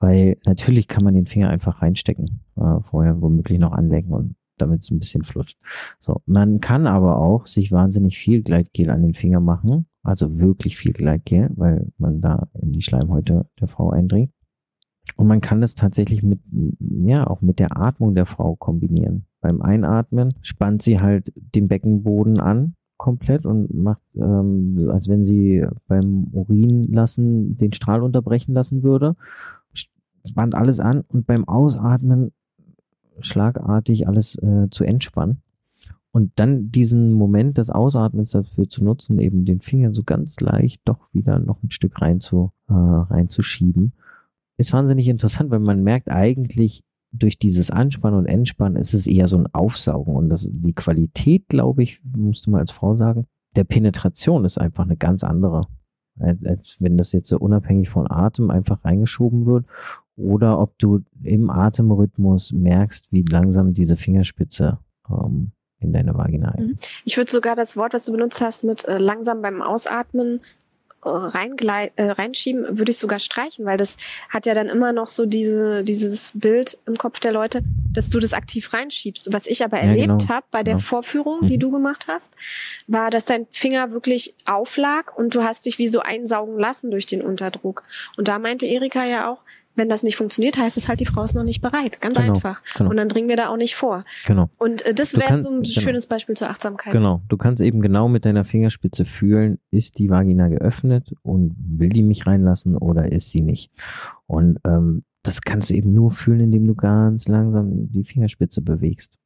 weil 0.00 0.36
natürlich 0.44 0.88
kann 0.88 1.04
man 1.04 1.14
den 1.14 1.26
Finger 1.26 1.48
einfach 1.48 1.80
reinstecken, 1.80 2.40
äh, 2.56 2.80
vorher 2.90 3.22
womöglich 3.22 3.60
noch 3.60 3.72
anlecken 3.72 4.12
und 4.12 4.34
damit 4.58 4.82
es 4.82 4.90
ein 4.90 4.98
bisschen 4.98 5.24
flutscht. 5.24 5.58
So, 6.00 6.20
man 6.26 6.60
kann 6.60 6.86
aber 6.86 7.18
auch 7.18 7.46
sich 7.46 7.72
wahnsinnig 7.72 8.18
viel 8.18 8.42
Gleitgel 8.42 8.90
an 8.90 9.02
den 9.02 9.14
Finger 9.14 9.40
machen, 9.40 9.86
also 10.02 10.38
wirklich 10.38 10.76
viel 10.76 10.92
Gleitgel, 10.92 11.50
weil 11.56 11.88
man 11.98 12.20
da 12.20 12.48
in 12.60 12.72
die 12.72 12.82
Schleimhäute 12.82 13.46
der 13.60 13.68
Frau 13.68 13.90
eindringt. 13.90 14.30
Und 15.16 15.26
man 15.26 15.40
kann 15.40 15.60
das 15.60 15.74
tatsächlich 15.74 16.22
mit, 16.22 16.40
ja, 16.80 17.26
auch 17.26 17.40
mit 17.40 17.58
der 17.58 17.76
Atmung 17.76 18.14
der 18.14 18.26
Frau 18.26 18.56
kombinieren. 18.56 19.26
Beim 19.40 19.60
Einatmen 19.60 20.34
spannt 20.42 20.82
sie 20.82 21.00
halt 21.00 21.32
den 21.36 21.68
Beckenboden 21.68 22.40
an 22.40 22.74
komplett 22.96 23.44
und 23.44 23.72
macht, 23.74 24.00
ähm, 24.14 24.88
als 24.90 25.08
wenn 25.08 25.24
sie 25.24 25.66
beim 25.88 26.28
Urin 26.32 26.84
lassen 26.84 27.56
den 27.58 27.72
Strahl 27.72 28.02
unterbrechen 28.02 28.54
lassen 28.54 28.82
würde, 28.82 29.16
spannt 30.24 30.54
alles 30.54 30.80
an 30.80 31.02
und 31.08 31.26
beim 31.26 31.46
Ausatmen 31.46 32.32
schlagartig 33.20 34.08
alles 34.08 34.36
äh, 34.36 34.68
zu 34.70 34.84
entspannen. 34.84 35.42
Und 36.12 36.32
dann 36.36 36.70
diesen 36.70 37.12
Moment 37.12 37.58
des 37.58 37.70
Ausatmens 37.70 38.30
dafür 38.30 38.68
zu 38.68 38.84
nutzen, 38.84 39.18
eben 39.18 39.44
den 39.44 39.60
Finger 39.60 39.92
so 39.92 40.04
ganz 40.04 40.38
leicht 40.38 40.82
doch 40.84 41.08
wieder 41.12 41.40
noch 41.40 41.62
ein 41.62 41.72
Stück 41.72 42.00
rein 42.00 42.20
zu, 42.20 42.52
äh, 42.68 42.72
reinzuschieben, 42.72 43.94
ist 44.56 44.72
wahnsinnig 44.72 45.08
interessant, 45.08 45.50
weil 45.50 45.58
man 45.58 45.82
merkt 45.82 46.08
eigentlich, 46.08 46.84
durch 47.10 47.38
dieses 47.38 47.70
Anspannen 47.70 48.18
und 48.18 48.26
Entspannen 48.26 48.76
ist 48.76 48.92
es 48.92 49.06
eher 49.06 49.28
so 49.28 49.38
ein 49.38 49.52
Aufsaugen. 49.52 50.16
Und 50.16 50.28
das, 50.28 50.48
die 50.50 50.72
Qualität, 50.72 51.48
glaube 51.48 51.82
ich, 51.82 52.00
musst 52.04 52.46
du 52.46 52.50
mal 52.50 52.60
als 52.60 52.72
Frau 52.72 52.94
sagen, 52.94 53.26
der 53.56 53.64
Penetration 53.64 54.44
ist 54.44 54.58
einfach 54.58 54.84
eine 54.84 54.96
ganz 54.96 55.22
andere. 55.22 55.68
Als 56.18 56.76
wenn 56.80 56.96
das 56.96 57.12
jetzt 57.12 57.28
so 57.28 57.38
unabhängig 57.38 57.88
von 57.88 58.10
Atem 58.10 58.50
einfach 58.50 58.84
reingeschoben 58.84 59.46
wird 59.46 59.66
oder 60.16 60.58
ob 60.60 60.78
du 60.78 61.02
im 61.22 61.50
Atemrhythmus 61.50 62.52
merkst, 62.52 63.06
wie 63.10 63.22
langsam 63.22 63.74
diese 63.74 63.96
Fingerspitze 63.96 64.78
ähm, 65.10 65.52
in 65.80 65.92
deine 65.92 66.14
Vagina. 66.14 66.54
Mhm. 66.56 66.76
Ich 67.04 67.16
würde 67.16 67.30
sogar 67.30 67.54
das 67.54 67.76
Wort, 67.76 67.94
was 67.94 68.06
du 68.06 68.12
benutzt 68.12 68.40
hast, 68.40 68.64
mit 68.64 68.86
äh, 68.86 68.98
langsam 68.98 69.42
beim 69.42 69.60
Ausatmen 69.60 70.40
reinglei 71.04 71.92
äh, 71.96 72.10
reinschieben, 72.10 72.78
würde 72.78 72.90
ich 72.90 72.98
sogar 72.98 73.18
streichen, 73.18 73.66
weil 73.66 73.76
das 73.76 73.96
hat 74.30 74.46
ja 74.46 74.54
dann 74.54 74.68
immer 74.68 74.92
noch 74.92 75.06
so 75.06 75.26
diese, 75.26 75.84
dieses 75.84 76.32
Bild 76.34 76.78
im 76.86 76.96
Kopf 76.96 77.20
der 77.20 77.32
Leute, 77.32 77.62
dass 77.92 78.10
du 78.10 78.18
das 78.20 78.32
aktiv 78.32 78.72
reinschiebst. 78.72 79.32
Was 79.32 79.46
ich 79.46 79.64
aber 79.64 79.78
erlebt 79.78 80.08
ja, 80.08 80.16
genau. 80.16 80.28
habe 80.28 80.46
bei 80.50 80.62
der 80.62 80.74
genau. 80.74 80.84
Vorführung, 80.84 81.46
die 81.46 81.56
mhm. 81.56 81.60
du 81.60 81.70
gemacht 81.72 82.06
hast, 82.08 82.34
war, 82.86 83.10
dass 83.10 83.24
dein 83.24 83.46
Finger 83.50 83.92
wirklich 83.92 84.34
auflag 84.46 85.16
und 85.16 85.34
du 85.34 85.42
hast 85.42 85.66
dich 85.66 85.78
wie 85.78 85.88
so 85.88 86.00
einsaugen 86.00 86.58
lassen 86.58 86.90
durch 86.90 87.06
den 87.06 87.22
Unterdruck. 87.22 87.82
Und 88.16 88.28
da 88.28 88.38
meinte 88.38 88.66
Erika 88.66 89.04
ja 89.04 89.30
auch, 89.30 89.42
wenn 89.76 89.88
das 89.88 90.02
nicht 90.02 90.16
funktioniert, 90.16 90.58
heißt 90.58 90.76
es 90.76 90.88
halt, 90.88 91.00
die 91.00 91.06
Frau 91.06 91.22
ist 91.22 91.34
noch 91.34 91.42
nicht 91.42 91.60
bereit. 91.60 92.00
Ganz 92.00 92.16
genau, 92.16 92.34
einfach. 92.34 92.62
Genau. 92.76 92.90
Und 92.90 92.96
dann 92.96 93.08
dringen 93.08 93.28
wir 93.28 93.36
da 93.36 93.48
auch 93.48 93.56
nicht 93.56 93.74
vor. 93.74 94.04
Genau. 94.26 94.50
Und 94.58 94.82
äh, 94.82 94.94
das 94.94 95.14
wäre 95.16 95.40
so 95.40 95.50
ein 95.50 95.62
genau. 95.62 95.80
schönes 95.80 96.06
Beispiel 96.06 96.36
zur 96.36 96.50
Achtsamkeit. 96.50 96.92
Genau. 96.92 97.22
Du 97.28 97.36
kannst 97.36 97.62
eben 97.62 97.80
genau 97.80 98.08
mit 98.08 98.24
deiner 98.24 98.44
Fingerspitze 98.44 99.04
fühlen, 99.04 99.58
ist 99.70 99.98
die 99.98 100.10
Vagina 100.10 100.48
geöffnet 100.48 101.12
und 101.22 101.54
will 101.58 101.90
die 101.90 102.02
mich 102.02 102.26
reinlassen 102.26 102.76
oder 102.76 103.10
ist 103.10 103.30
sie 103.30 103.42
nicht. 103.42 103.70
Und 104.26 104.58
ähm, 104.64 105.04
das 105.22 105.42
kannst 105.42 105.70
du 105.70 105.74
eben 105.74 105.92
nur 105.92 106.10
fühlen, 106.10 106.40
indem 106.40 106.66
du 106.66 106.74
ganz 106.74 107.28
langsam 107.28 107.90
die 107.90 108.04
Fingerspitze 108.04 108.60
bewegst. 108.60 109.18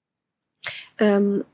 Ähm, 0.99 1.45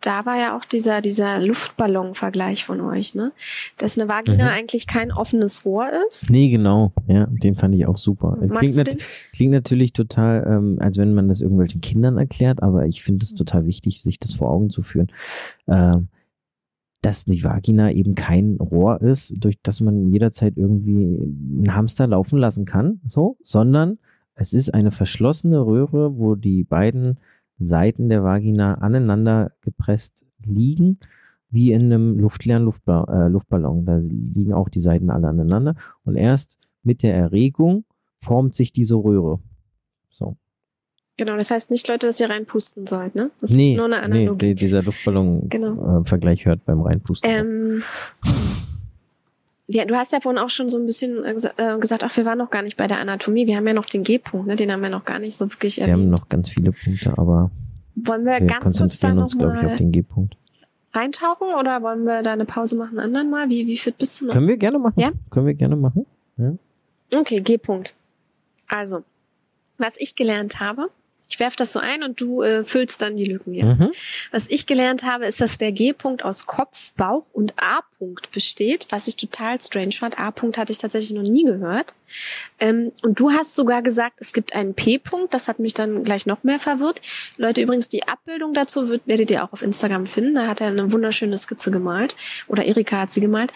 da 0.00 0.24
war 0.26 0.38
ja 0.38 0.56
auch 0.56 0.64
dieser, 0.64 1.00
dieser 1.00 1.40
Luftballon-Vergleich 1.40 2.64
von 2.64 2.80
euch, 2.80 3.14
ne? 3.14 3.32
Dass 3.78 3.98
eine 3.98 4.08
Vagina 4.08 4.44
mhm. 4.44 4.50
eigentlich 4.50 4.86
kein 4.86 5.12
offenes 5.12 5.64
Rohr 5.64 5.88
ist. 6.08 6.30
Nee, 6.30 6.48
genau. 6.48 6.92
Ja, 7.06 7.26
den 7.26 7.54
fand 7.54 7.74
ich 7.74 7.86
auch 7.86 7.98
super. 7.98 8.38
Klingt, 8.40 8.76
nat 8.76 8.96
klingt, 9.32 9.52
natürlich 9.52 9.92
total, 9.92 10.46
ähm, 10.46 10.78
als 10.80 10.96
wenn 10.96 11.14
man 11.14 11.28
das 11.28 11.40
irgendwelchen 11.40 11.80
Kindern 11.80 12.18
erklärt, 12.18 12.62
aber 12.62 12.86
ich 12.86 13.02
finde 13.02 13.24
es 13.24 13.34
total 13.34 13.66
wichtig, 13.66 14.02
sich 14.02 14.18
das 14.18 14.34
vor 14.34 14.50
Augen 14.50 14.70
zu 14.70 14.82
führen. 14.82 15.12
Ähm, 15.68 16.08
dass 17.02 17.24
die 17.24 17.42
Vagina 17.42 17.90
eben 17.92 18.14
kein 18.14 18.56
Rohr 18.56 19.00
ist, 19.00 19.32
durch 19.38 19.58
das 19.62 19.80
man 19.80 20.12
jederzeit 20.12 20.56
irgendwie 20.56 21.18
einen 21.18 21.74
Hamster 21.74 22.06
laufen 22.06 22.38
lassen 22.38 22.66
kann, 22.66 23.00
so, 23.08 23.38
sondern 23.42 23.98
es 24.34 24.52
ist 24.52 24.72
eine 24.72 24.90
verschlossene 24.90 25.64
Röhre, 25.64 26.18
wo 26.18 26.34
die 26.34 26.64
beiden 26.64 27.18
Seiten 27.60 28.08
der 28.08 28.24
Vagina 28.24 28.74
aneinander 28.74 29.52
gepresst 29.60 30.26
liegen, 30.44 30.98
wie 31.50 31.72
in 31.72 31.84
einem 31.84 32.18
luftleeren 32.18 32.64
Luftba 32.64 33.04
äh, 33.04 33.28
Luftballon. 33.28 33.84
Da 33.84 33.98
liegen 33.98 34.52
auch 34.52 34.68
die 34.68 34.80
Seiten 34.80 35.10
alle 35.10 35.28
aneinander. 35.28 35.76
Und 36.04 36.16
erst 36.16 36.58
mit 36.82 37.02
der 37.02 37.14
Erregung 37.14 37.84
formt 38.18 38.54
sich 38.54 38.72
diese 38.72 38.96
Röhre. 38.96 39.40
So. 40.10 40.36
Genau, 41.18 41.36
das 41.36 41.50
heißt 41.50 41.70
nicht, 41.70 41.86
Leute, 41.86 42.06
dass 42.06 42.18
ihr 42.18 42.30
reinpusten 42.30 42.86
sollt, 42.86 43.14
ne? 43.14 43.30
Das 43.40 43.50
nee, 43.50 43.72
ist 43.72 43.76
nur 43.76 43.86
eine 43.86 44.02
Analogie. 44.02 44.46
Nee, 44.46 44.54
dieser 44.54 44.82
Luftballon-Vergleich 44.82 46.38
genau. 46.40 46.52
äh, 46.52 46.56
hört 46.56 46.64
beim 46.64 46.80
Reinpusten. 46.80 47.30
Ähm, 47.30 47.82
ja, 49.72 49.84
du 49.84 49.96
hast 49.96 50.12
ja 50.12 50.20
vorhin 50.20 50.38
auch 50.38 50.50
schon 50.50 50.68
so 50.68 50.78
ein 50.78 50.86
bisschen 50.86 51.24
äh, 51.24 51.34
äh, 51.56 51.78
gesagt, 51.78 52.02
ach, 52.04 52.16
wir 52.16 52.24
waren 52.24 52.38
noch 52.38 52.50
gar 52.50 52.62
nicht 52.62 52.76
bei 52.76 52.86
der 52.86 52.98
Anatomie. 52.98 53.46
Wir 53.46 53.56
haben 53.56 53.66
ja 53.66 53.72
noch 53.72 53.86
den 53.86 54.02
G-Punkt, 54.02 54.46
ne? 54.46 54.56
den 54.56 54.72
haben 54.72 54.82
wir 54.82 54.90
noch 54.90 55.04
gar 55.04 55.18
nicht 55.18 55.36
so 55.36 55.50
wirklich 55.50 55.80
erwähnt. 55.80 55.96
Wir 55.96 56.02
haben 56.02 56.10
noch 56.10 56.28
ganz 56.28 56.48
viele 56.48 56.72
Punkte, 56.72 57.16
aber 57.16 57.50
wollen 57.94 58.24
wir, 58.24 58.32
wir 58.32 58.46
ganz 58.46 58.62
konzentrieren 58.62 59.16
kurz 59.18 59.32
da 59.32 59.38
uns, 59.38 59.38
glaube 59.38 59.58
ich, 59.60 59.72
auf 59.72 59.76
den 59.76 59.92
G-Punkt. 59.92 60.36
Reintauchen 60.92 61.48
oder 61.58 61.82
wollen 61.82 62.04
wir 62.04 62.22
da 62.22 62.32
eine 62.32 62.44
Pause 62.44 62.76
machen, 62.76 62.98
anderen 62.98 63.30
mal? 63.30 63.48
Wie, 63.48 63.66
wie 63.66 63.76
fit 63.76 63.96
bist 63.96 64.20
du 64.20 64.26
noch? 64.26 64.32
Können 64.32 64.48
wir 64.48 64.56
gerne 64.56 64.78
machen. 64.78 64.98
Ja? 64.98 65.12
Können 65.30 65.46
wir 65.46 65.54
gerne 65.54 65.76
machen. 65.76 66.04
Ja. 66.36 66.52
Okay, 67.16 67.40
G-Punkt. 67.40 67.94
Also, 68.66 69.04
was 69.78 70.00
ich 70.00 70.16
gelernt 70.16 70.58
habe, 70.58 70.90
ich 71.30 71.38
werfe 71.38 71.56
das 71.56 71.72
so 71.72 71.78
ein 71.78 72.02
und 72.02 72.20
du 72.20 72.42
äh, 72.42 72.64
füllst 72.64 73.02
dann 73.02 73.16
die 73.16 73.24
Lücken, 73.24 73.52
ja. 73.52 73.66
Mhm. 73.66 73.92
Was 74.32 74.48
ich 74.48 74.66
gelernt 74.66 75.04
habe, 75.04 75.26
ist, 75.26 75.40
dass 75.40 75.58
der 75.58 75.70
G-Punkt 75.70 76.24
aus 76.24 76.44
Kopf, 76.44 76.92
Bauch 76.96 77.24
und 77.32 77.54
A-Punkt 77.56 78.32
besteht, 78.32 78.88
was 78.90 79.06
ich 79.06 79.16
total 79.16 79.60
strange 79.60 79.92
fand. 79.92 80.18
A-Punkt 80.18 80.58
hatte 80.58 80.72
ich 80.72 80.78
tatsächlich 80.78 81.12
noch 81.12 81.22
nie 81.22 81.44
gehört. 81.44 81.94
Ähm, 82.58 82.90
und 83.02 83.20
du 83.20 83.30
hast 83.30 83.54
sogar 83.54 83.80
gesagt, 83.80 84.16
es 84.18 84.32
gibt 84.32 84.56
einen 84.56 84.74
P-Punkt. 84.74 85.32
Das 85.32 85.46
hat 85.46 85.60
mich 85.60 85.72
dann 85.72 86.02
gleich 86.02 86.26
noch 86.26 86.42
mehr 86.42 86.58
verwirrt. 86.58 87.00
Leute, 87.36 87.60
übrigens, 87.60 87.88
die 87.88 88.08
Abbildung 88.08 88.52
dazu 88.52 88.88
wird, 88.88 89.06
werdet 89.06 89.30
ihr 89.30 89.44
auch 89.44 89.52
auf 89.52 89.62
Instagram 89.62 90.06
finden. 90.06 90.34
Da 90.34 90.48
hat 90.48 90.60
er 90.60 90.66
eine 90.66 90.90
wunderschöne 90.90 91.38
Skizze 91.38 91.70
gemalt. 91.70 92.16
Oder 92.48 92.64
Erika 92.64 93.02
hat 93.02 93.12
sie 93.12 93.20
gemalt. 93.20 93.52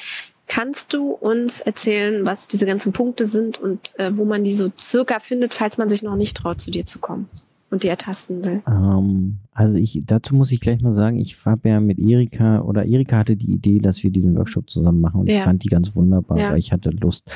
Kannst 0.47 0.93
du 0.93 1.11
uns 1.11 1.61
erzählen, 1.61 2.25
was 2.25 2.47
diese 2.47 2.67
ganzen 2.67 2.93
Punkte 2.93 3.27
sind 3.27 3.59
und 3.59 3.99
äh, 3.99 4.17
wo 4.17 4.25
man 4.25 4.45
die 4.45 4.55
so 4.55 4.71
circa 4.79 5.19
findet, 5.19 5.55
falls 5.55 5.77
man 5.77 5.89
sich 5.89 6.05
noch 6.05 6.15
nicht 6.15 6.37
traut, 6.37 6.61
zu 6.61 6.71
dir 6.71 6.87
zu 6.87 7.01
kommen? 7.01 7.29
Und 7.75 7.83
die 7.83 7.89
ertasten 7.89 8.45
will? 8.45 8.63
Ähm, 8.67 9.41
also 9.53 9.77
ich, 9.77 10.01
dazu 10.07 10.35
muss 10.35 10.53
ich 10.53 10.61
gleich 10.61 10.81
mal 10.81 10.95
sagen, 10.95 11.19
ich 11.19 11.45
habe 11.45 11.69
ja 11.69 11.81
mit 11.81 11.99
Erika 11.99 12.61
oder 12.61 12.87
Erika 12.87 13.19
hatte 13.19 13.37
die 13.37 13.53
Idee, 13.53 13.81
dass 13.81 14.03
wir 14.03 14.11
diesen 14.11 14.37
Workshop 14.37 14.71
zusammen 14.71 15.01
machen 15.01 15.21
und 15.21 15.31
ja. 15.31 15.39
ich 15.39 15.43
fand 15.43 15.63
die 15.65 15.69
ganz 15.69 15.95
wunderbar, 15.95 16.39
ja. 16.39 16.51
weil 16.51 16.59
ich 16.59 16.73
hatte 16.73 16.91
Lust, 16.91 17.31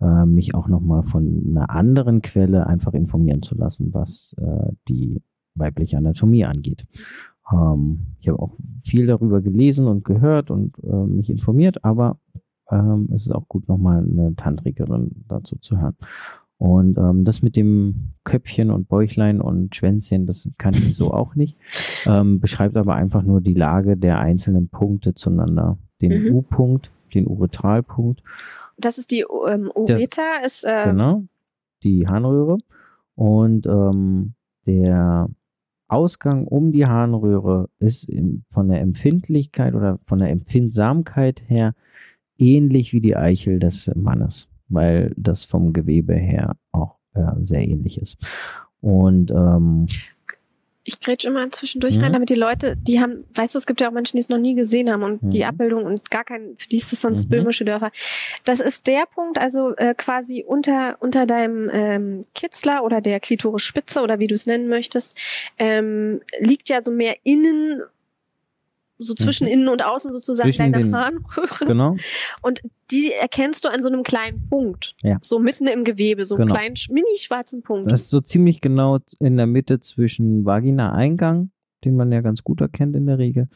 äh, 0.00 0.24
mich 0.24 0.54
auch 0.54 0.66
nochmal 0.66 1.02
von 1.02 1.44
einer 1.46 1.70
anderen 1.70 2.22
Quelle 2.22 2.66
einfach 2.66 2.94
informieren 2.94 3.42
zu 3.42 3.54
lassen, 3.54 3.92
was 3.92 4.34
äh, 4.38 4.72
die 4.88 5.22
weibliche 5.54 5.98
Anatomie 5.98 6.44
angeht. 6.44 6.86
Ähm, 7.52 8.06
ich 8.20 8.28
habe 8.28 8.40
auch 8.40 8.56
viel 8.82 9.06
darüber 9.06 9.40
gelesen 9.40 9.86
und 9.86 10.04
gehört 10.04 10.50
und 10.50 10.76
äh, 10.82 11.06
mich 11.06 11.30
informiert, 11.30 11.84
aber 11.84 12.18
ähm, 12.70 13.08
es 13.14 13.26
ist 13.26 13.32
auch 13.32 13.48
gut, 13.48 13.68
nochmal 13.68 13.98
eine 13.98 14.34
Tantrikerin 14.34 15.24
dazu 15.28 15.56
zu 15.56 15.78
hören. 15.78 15.96
Und 16.62 16.96
ähm, 16.96 17.24
das 17.24 17.42
mit 17.42 17.56
dem 17.56 18.12
Köpfchen 18.22 18.70
und 18.70 18.86
Bäuchlein 18.86 19.40
und 19.40 19.74
Schwänzchen, 19.74 20.28
das 20.28 20.48
kann 20.58 20.74
ich 20.74 20.94
so 20.94 21.10
auch 21.10 21.34
nicht. 21.34 21.58
Ähm, 22.06 22.38
beschreibt 22.38 22.76
aber 22.76 22.94
einfach 22.94 23.22
nur 23.22 23.40
die 23.40 23.54
Lage 23.54 23.96
der 23.96 24.20
einzelnen 24.20 24.68
Punkte 24.68 25.12
zueinander. 25.16 25.76
Den 26.00 26.22
mhm. 26.22 26.36
U-Punkt, 26.36 26.92
den 27.14 27.26
Uretralpunkt. 27.26 28.22
Das 28.78 28.96
ist 28.96 29.10
die 29.10 29.24
ähm, 29.48 29.72
Ureter, 29.74 30.22
das, 30.40 30.62
ist 30.62 30.64
äh 30.64 30.84
genau 30.84 31.24
die 31.82 32.06
Harnröhre 32.06 32.58
und 33.16 33.66
ähm, 33.66 34.34
der 34.64 35.28
Ausgang 35.88 36.46
um 36.46 36.70
die 36.70 36.86
Harnröhre 36.86 37.70
ist 37.80 38.08
im, 38.08 38.44
von 38.50 38.68
der 38.68 38.82
Empfindlichkeit 38.82 39.74
oder 39.74 39.98
von 40.04 40.20
der 40.20 40.30
Empfindsamkeit 40.30 41.42
her 41.48 41.74
ähnlich 42.38 42.92
wie 42.92 43.00
die 43.00 43.16
Eichel 43.16 43.58
des 43.58 43.90
Mannes 43.96 44.51
weil 44.72 45.12
das 45.16 45.44
vom 45.44 45.72
Gewebe 45.72 46.14
her 46.14 46.56
auch 46.72 46.98
äh, 47.14 47.20
sehr 47.42 47.62
ähnlich 47.62 48.00
ist. 48.00 48.18
Und 48.80 49.30
ähm, 49.30 49.86
ich 50.84 50.98
grätsch 50.98 51.24
immer 51.24 51.48
zwischendurch 51.52 51.96
rein, 51.98 52.08
mhm. 52.08 52.14
damit 52.14 52.30
die 52.30 52.34
Leute, 52.34 52.76
die 52.76 53.00
haben, 53.00 53.18
weißt 53.34 53.54
du, 53.54 53.58
es 53.58 53.66
gibt 53.66 53.80
ja 53.80 53.88
auch 53.88 53.92
Menschen, 53.92 54.16
die 54.16 54.20
es 54.20 54.28
noch 54.28 54.38
nie 54.38 54.54
gesehen 54.54 54.90
haben 54.90 55.04
und 55.04 55.22
mhm. 55.22 55.30
die 55.30 55.44
Abbildung 55.44 55.84
und 55.84 56.10
gar 56.10 56.24
kein, 56.24 56.54
für 56.58 56.68
die 56.68 56.76
ist 56.76 56.90
das 56.90 57.00
sonst 57.00 57.26
mhm. 57.26 57.30
böhmische 57.30 57.64
Dörfer. 57.64 57.92
Das 58.44 58.58
ist 58.58 58.88
der 58.88 59.04
Punkt, 59.06 59.40
also 59.40 59.76
äh, 59.76 59.94
quasi 59.94 60.44
unter 60.46 60.96
unter 61.00 61.26
deinem 61.26 61.70
ähm, 61.72 62.20
Kitzler 62.34 62.82
oder 62.82 63.00
der 63.00 63.20
Klitorisspitze 63.20 64.02
oder 64.02 64.18
wie 64.18 64.26
du 64.26 64.34
es 64.34 64.46
nennen 64.46 64.68
möchtest, 64.68 65.16
ähm, 65.58 66.20
liegt 66.40 66.68
ja 66.68 66.82
so 66.82 66.90
mehr 66.90 67.14
innen 67.22 67.82
so 69.02 69.14
zwischen 69.14 69.46
mhm. 69.46 69.52
innen 69.52 69.68
und 69.68 69.84
außen 69.84 70.12
sozusagen 70.12 70.52
zwischen 70.52 70.72
deine 70.72 70.96
Harnröhre. 70.96 71.66
Genau. 71.66 71.96
Und 72.42 72.62
die 72.90 73.12
erkennst 73.12 73.64
du 73.64 73.68
an 73.68 73.82
so 73.82 73.88
einem 73.88 74.02
kleinen 74.02 74.48
Punkt. 74.48 74.94
Ja. 75.02 75.18
So 75.22 75.38
mitten 75.38 75.66
im 75.66 75.84
Gewebe, 75.84 76.24
so 76.24 76.36
genau. 76.36 76.54
einen 76.54 76.74
kleinen 76.74 76.94
mini 76.94 77.18
schwarzen 77.18 77.62
Punkt. 77.62 77.90
Das 77.90 78.02
ist 78.02 78.10
so 78.10 78.20
ziemlich 78.20 78.60
genau 78.60 78.98
in 79.18 79.36
der 79.36 79.46
Mitte 79.46 79.80
zwischen 79.80 80.44
Vagina-Eingang 80.44 81.50
den 81.84 81.96
man 81.96 82.12
ja 82.12 82.20
ganz 82.20 82.42
gut 82.42 82.60
erkennt 82.60 82.96
in 82.96 83.06
der 83.06 83.18
Regel, 83.18 83.48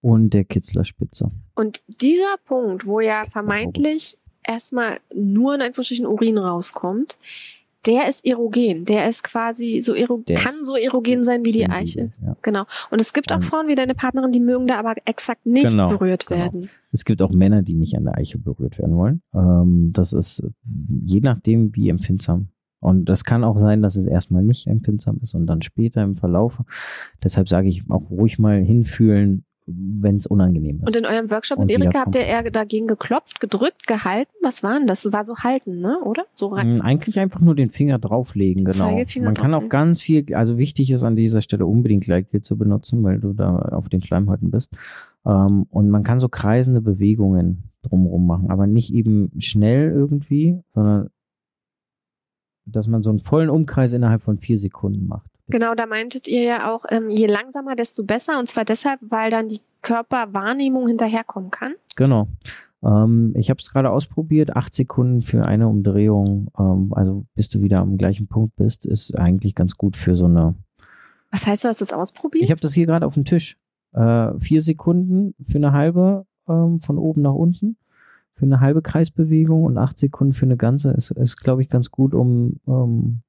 und 0.00 0.30
der 0.30 0.44
Kitzlerspitze. 0.44 1.30
Und 1.54 1.82
dieser 2.00 2.36
Punkt, 2.44 2.86
wo 2.86 2.98
ja 2.98 3.24
vermeintlich 3.30 4.18
erstmal 4.44 4.98
nur 5.14 5.54
in 5.54 5.62
Anführungsstrichen 5.62 6.06
Urin 6.06 6.38
rauskommt, 6.38 7.16
der 7.86 8.08
ist 8.08 8.24
erogen. 8.24 8.84
Der 8.84 9.08
ist 9.08 9.24
quasi 9.24 9.80
so 9.80 9.94
ero 9.94 10.22
Der 10.28 10.36
kann 10.36 10.54
so 10.62 10.76
erogen 10.76 11.22
sein 11.22 11.44
wie 11.44 11.52
die 11.52 11.68
Eiche. 11.68 12.12
Ja. 12.24 12.36
Genau. 12.42 12.64
Und 12.90 13.00
es 13.00 13.12
gibt 13.12 13.32
auch 13.32 13.42
Frauen 13.42 13.68
wie 13.68 13.74
deine 13.74 13.94
Partnerin, 13.94 14.32
die 14.32 14.40
mögen 14.40 14.66
da 14.66 14.78
aber 14.78 14.94
exakt 15.04 15.46
nicht 15.46 15.70
Genau, 15.70 15.88
berührt 15.88 16.26
genau. 16.26 16.40
werden. 16.40 16.70
Es 16.92 17.04
gibt 17.04 17.22
auch 17.22 17.32
Männer, 17.32 17.62
die 17.62 17.74
nicht 17.74 17.96
an 17.96 18.04
der 18.04 18.16
Eiche 18.16 18.38
berührt 18.38 18.78
werden 18.78 18.96
wollen. 18.96 19.22
Ähm, 19.34 19.92
das 19.92 20.12
ist 20.12 20.44
je 21.04 21.20
nachdem, 21.20 21.74
wie 21.74 21.88
empfindsam. 21.88 22.48
Und 22.80 23.04
das 23.04 23.24
kann 23.24 23.44
auch 23.44 23.58
sein, 23.58 23.80
dass 23.80 23.94
es 23.94 24.06
erstmal 24.06 24.42
nicht 24.42 24.66
empfindsam 24.66 25.20
ist 25.22 25.34
und 25.34 25.46
dann 25.46 25.62
später 25.62 26.02
im 26.02 26.16
Verlauf. 26.16 26.60
Deshalb 27.22 27.48
sage 27.48 27.68
ich 27.68 27.88
auch 27.88 28.10
ruhig 28.10 28.38
mal 28.40 28.60
hinfühlen, 28.60 29.44
wenn 29.66 30.16
es 30.16 30.26
unangenehm 30.26 30.78
ist. 30.78 30.86
Und 30.86 30.96
in 30.96 31.06
eurem 31.06 31.30
Workshop 31.30 31.58
Und 31.58 31.66
mit 31.66 31.78
Erika 31.78 32.00
habt 32.00 32.14
ihr 32.14 32.22
eher 32.22 32.50
dagegen 32.50 32.86
geklopft, 32.86 33.40
gedrückt, 33.40 33.86
gehalten? 33.86 34.32
Was 34.42 34.62
war 34.62 34.78
denn 34.78 34.86
das? 34.86 35.12
War 35.12 35.24
so 35.24 35.36
halten, 35.38 35.80
ne? 35.80 36.00
Oder? 36.04 36.24
So 36.32 36.48
rein. 36.48 36.74
Mm, 36.74 36.80
Eigentlich 36.80 37.18
einfach 37.18 37.40
nur 37.40 37.54
den 37.54 37.70
Finger 37.70 37.98
drauflegen, 37.98 38.64
genau. 38.64 38.90
Zeigefinger 38.90 39.26
Man 39.26 39.34
kann 39.34 39.54
auch 39.54 39.60
drauflegen. 39.60 39.68
ganz 39.70 40.00
viel, 40.02 40.34
also 40.34 40.58
wichtig 40.58 40.90
ist 40.90 41.04
an 41.04 41.16
dieser 41.16 41.42
Stelle 41.42 41.66
unbedingt 41.66 42.04
Gleitgel 42.04 42.42
zu 42.42 42.56
benutzen, 42.56 43.02
weil 43.04 43.20
du 43.20 43.32
da 43.32 43.56
auf 43.56 43.88
den 43.88 44.02
Schleimhäuten 44.02 44.50
bist. 44.50 44.74
Ähm, 45.24 45.66
und 45.70 45.90
man 45.90 46.02
kann 46.02 46.18
so 46.18 46.28
kreisende 46.28 46.80
Bewegungen 46.80 47.70
drumherum 47.82 48.26
machen, 48.26 48.50
aber 48.50 48.66
nicht 48.66 48.92
eben 48.92 49.30
schnell 49.38 49.90
irgendwie, 49.90 50.60
sondern 50.74 51.10
dass 52.64 52.86
man 52.86 53.02
so 53.02 53.10
einen 53.10 53.18
vollen 53.20 53.50
Umkreis 53.50 53.92
innerhalb 53.92 54.22
von 54.22 54.38
vier 54.38 54.58
Sekunden 54.58 55.06
macht. 55.06 55.31
Genau, 55.52 55.74
da 55.74 55.84
meintet 55.84 56.28
ihr 56.28 56.44
ja 56.44 56.72
auch, 56.72 56.86
ähm, 56.88 57.10
je 57.10 57.26
langsamer, 57.26 57.76
desto 57.76 58.04
besser. 58.04 58.38
Und 58.38 58.48
zwar 58.48 58.64
deshalb, 58.64 59.00
weil 59.02 59.30
dann 59.30 59.48
die 59.48 59.60
Körperwahrnehmung 59.82 60.86
hinterherkommen 60.86 61.50
kann. 61.50 61.74
Genau. 61.94 62.28
Ähm, 62.82 63.34
ich 63.36 63.50
habe 63.50 63.60
es 63.60 63.70
gerade 63.70 63.90
ausprobiert. 63.90 64.56
Acht 64.56 64.74
Sekunden 64.74 65.20
für 65.20 65.44
eine 65.44 65.68
Umdrehung, 65.68 66.50
ähm, 66.58 66.94
also 66.94 67.26
bis 67.34 67.50
du 67.50 67.60
wieder 67.60 67.80
am 67.80 67.98
gleichen 67.98 68.28
Punkt 68.28 68.56
bist, 68.56 68.86
ist 68.86 69.12
eigentlich 69.18 69.54
ganz 69.54 69.76
gut 69.76 69.98
für 69.98 70.16
so 70.16 70.24
eine 70.24 70.54
Was 71.30 71.46
heißt, 71.46 71.64
du 71.64 71.68
hast 71.68 71.82
das 71.82 71.92
ausprobiert? 71.92 72.44
Ich 72.44 72.50
habe 72.50 72.62
das 72.62 72.72
hier 72.72 72.86
gerade 72.86 73.06
auf 73.06 73.12
dem 73.12 73.26
Tisch. 73.26 73.58
Äh, 73.92 74.32
vier 74.40 74.62
Sekunden 74.62 75.34
für 75.44 75.58
eine 75.58 75.72
halbe 75.72 76.24
ähm, 76.48 76.80
von 76.80 76.96
oben 76.96 77.20
nach 77.20 77.34
unten. 77.34 77.76
Für 78.32 78.46
eine 78.46 78.60
halbe 78.60 78.80
Kreisbewegung 78.80 79.64
und 79.64 79.76
acht 79.76 79.98
Sekunden 79.98 80.32
für 80.32 80.46
eine 80.46 80.56
ganze 80.56 80.92
ist, 80.92 81.10
ist 81.10 81.36
glaube 81.36 81.60
ich, 81.60 81.68
ganz 81.68 81.90
gut, 81.90 82.14
um. 82.14 82.58
Ähm, 82.66 83.20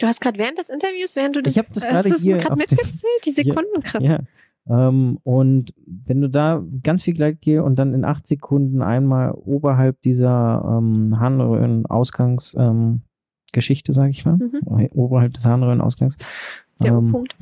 du 0.00 0.06
hast 0.06 0.20
gerade 0.20 0.38
während 0.38 0.58
des 0.58 0.70
Interviews, 0.70 1.16
während 1.16 1.36
du 1.36 1.42
das, 1.42 1.54
Ich 1.54 1.58
hab 1.58 1.72
das 1.72 1.84
äh, 1.84 1.88
gerade 1.88 2.08
hier 2.14 2.38
dem- 2.38 2.58
mitgezählt, 2.58 3.24
die 3.24 3.30
Sekunden, 3.42 3.80
krass. 3.82 4.04
ja. 4.04 4.20
Ähm, 4.68 5.18
und 5.22 5.72
wenn 5.86 6.20
du 6.20 6.28
da 6.28 6.60
ganz 6.82 7.02
viel 7.04 7.14
Gleitgel 7.14 7.60
und 7.60 7.76
dann 7.78 7.94
in 7.94 8.04
acht 8.04 8.26
Sekunden 8.26 8.82
einmal 8.82 9.30
oberhalb 9.32 10.02
dieser 10.02 10.78
ähm, 10.78 11.14
Harnröhren-Ausgangsgeschichte, 11.20 12.60
ähm, 12.60 13.00
Geschichte, 13.52 13.92
sag 13.92 14.10
ich 14.10 14.24
mal, 14.24 14.36
Mhm. 14.38 14.88
oberhalb 14.92 15.34
des 15.34 15.44
Harnröhren-Ausgangs, 15.46 16.16
Der 16.82 16.92
ähm, 16.92 17.06
U-Punkt. 17.08 17.36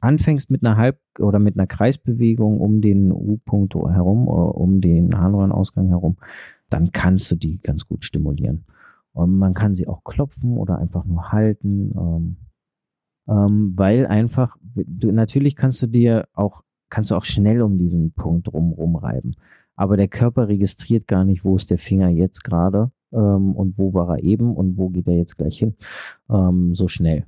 anfängst 0.00 0.50
mit 0.50 0.64
einer 0.64 0.76
Halb- 0.76 0.98
oder 1.18 1.38
mit 1.38 1.56
einer 1.56 1.66
Kreisbewegung 1.66 2.58
um 2.60 2.80
den 2.80 3.12
U-Punkt 3.12 3.74
herum, 3.74 4.28
oder 4.28 4.54
um 4.56 4.80
den 4.80 5.16
Harnröhrenausgang 5.16 5.88
herum, 5.88 6.16
dann 6.70 6.90
kannst 6.90 7.30
du 7.30 7.36
die 7.36 7.58
ganz 7.60 7.86
gut 7.86 8.04
stimulieren. 8.04 8.64
Und 9.18 9.36
man 9.36 9.52
kann 9.52 9.74
sie 9.74 9.88
auch 9.88 10.04
klopfen 10.04 10.56
oder 10.56 10.78
einfach 10.78 11.04
nur 11.04 11.32
halten, 11.32 11.92
ähm, 11.98 12.36
ähm, 13.28 13.72
weil 13.74 14.06
einfach, 14.06 14.56
du, 14.62 15.10
natürlich 15.10 15.56
kannst 15.56 15.82
du 15.82 15.88
dir 15.88 16.28
auch, 16.34 16.62
kannst 16.88 17.10
du 17.10 17.16
auch 17.16 17.24
schnell 17.24 17.62
um 17.62 17.78
diesen 17.78 18.12
Punkt 18.12 18.46
rum 18.52 18.70
rumreiben. 18.70 19.34
Aber 19.74 19.96
der 19.96 20.06
Körper 20.06 20.46
registriert 20.46 21.08
gar 21.08 21.24
nicht, 21.24 21.44
wo 21.44 21.56
ist 21.56 21.68
der 21.70 21.78
Finger 21.78 22.10
jetzt 22.10 22.44
gerade 22.44 22.92
ähm, 23.10 23.56
und 23.56 23.76
wo 23.76 23.92
war 23.92 24.18
er 24.18 24.22
eben 24.22 24.54
und 24.54 24.78
wo 24.78 24.88
geht 24.88 25.08
er 25.08 25.16
jetzt 25.16 25.36
gleich 25.36 25.58
hin, 25.58 25.74
ähm, 26.30 26.76
so 26.76 26.86
schnell. 26.86 27.26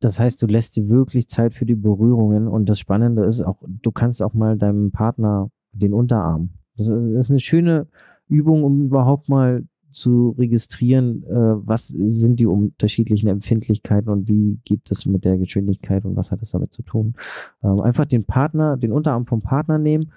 Das 0.00 0.20
heißt, 0.20 0.42
du 0.42 0.46
lässt 0.46 0.76
dir 0.76 0.90
wirklich 0.90 1.30
Zeit 1.30 1.54
für 1.54 1.64
die 1.64 1.76
Berührungen 1.76 2.46
und 2.46 2.68
das 2.68 2.78
Spannende 2.78 3.24
ist 3.24 3.40
auch, 3.40 3.62
du 3.66 3.90
kannst 3.90 4.22
auch 4.22 4.34
mal 4.34 4.58
deinem 4.58 4.90
Partner 4.90 5.50
den 5.72 5.94
Unterarm. 5.94 6.50
Das 6.76 6.88
ist, 6.88 6.92
das 6.92 7.26
ist 7.26 7.30
eine 7.30 7.40
schöne 7.40 7.86
Übung, 8.28 8.64
um 8.64 8.82
überhaupt 8.82 9.30
mal 9.30 9.64
zu 9.92 10.34
registrieren, 10.38 11.24
äh, 11.24 11.66
was 11.66 11.88
sind 11.88 12.40
die 12.40 12.46
unterschiedlichen 12.46 13.28
Empfindlichkeiten 13.28 14.10
und 14.10 14.28
wie 14.28 14.60
geht 14.64 14.90
das 14.90 15.06
mit 15.06 15.24
der 15.24 15.38
Geschwindigkeit 15.38 16.04
und 16.04 16.16
was 16.16 16.30
hat 16.30 16.40
das 16.40 16.50
damit 16.50 16.72
zu 16.72 16.82
tun. 16.82 17.14
Ähm, 17.62 17.80
einfach 17.80 18.06
den 18.06 18.24
Partner, 18.24 18.76
den 18.76 18.92
Unterarm 18.92 19.26
vom 19.26 19.42
Partner 19.42 19.78
nehmen 19.78 20.12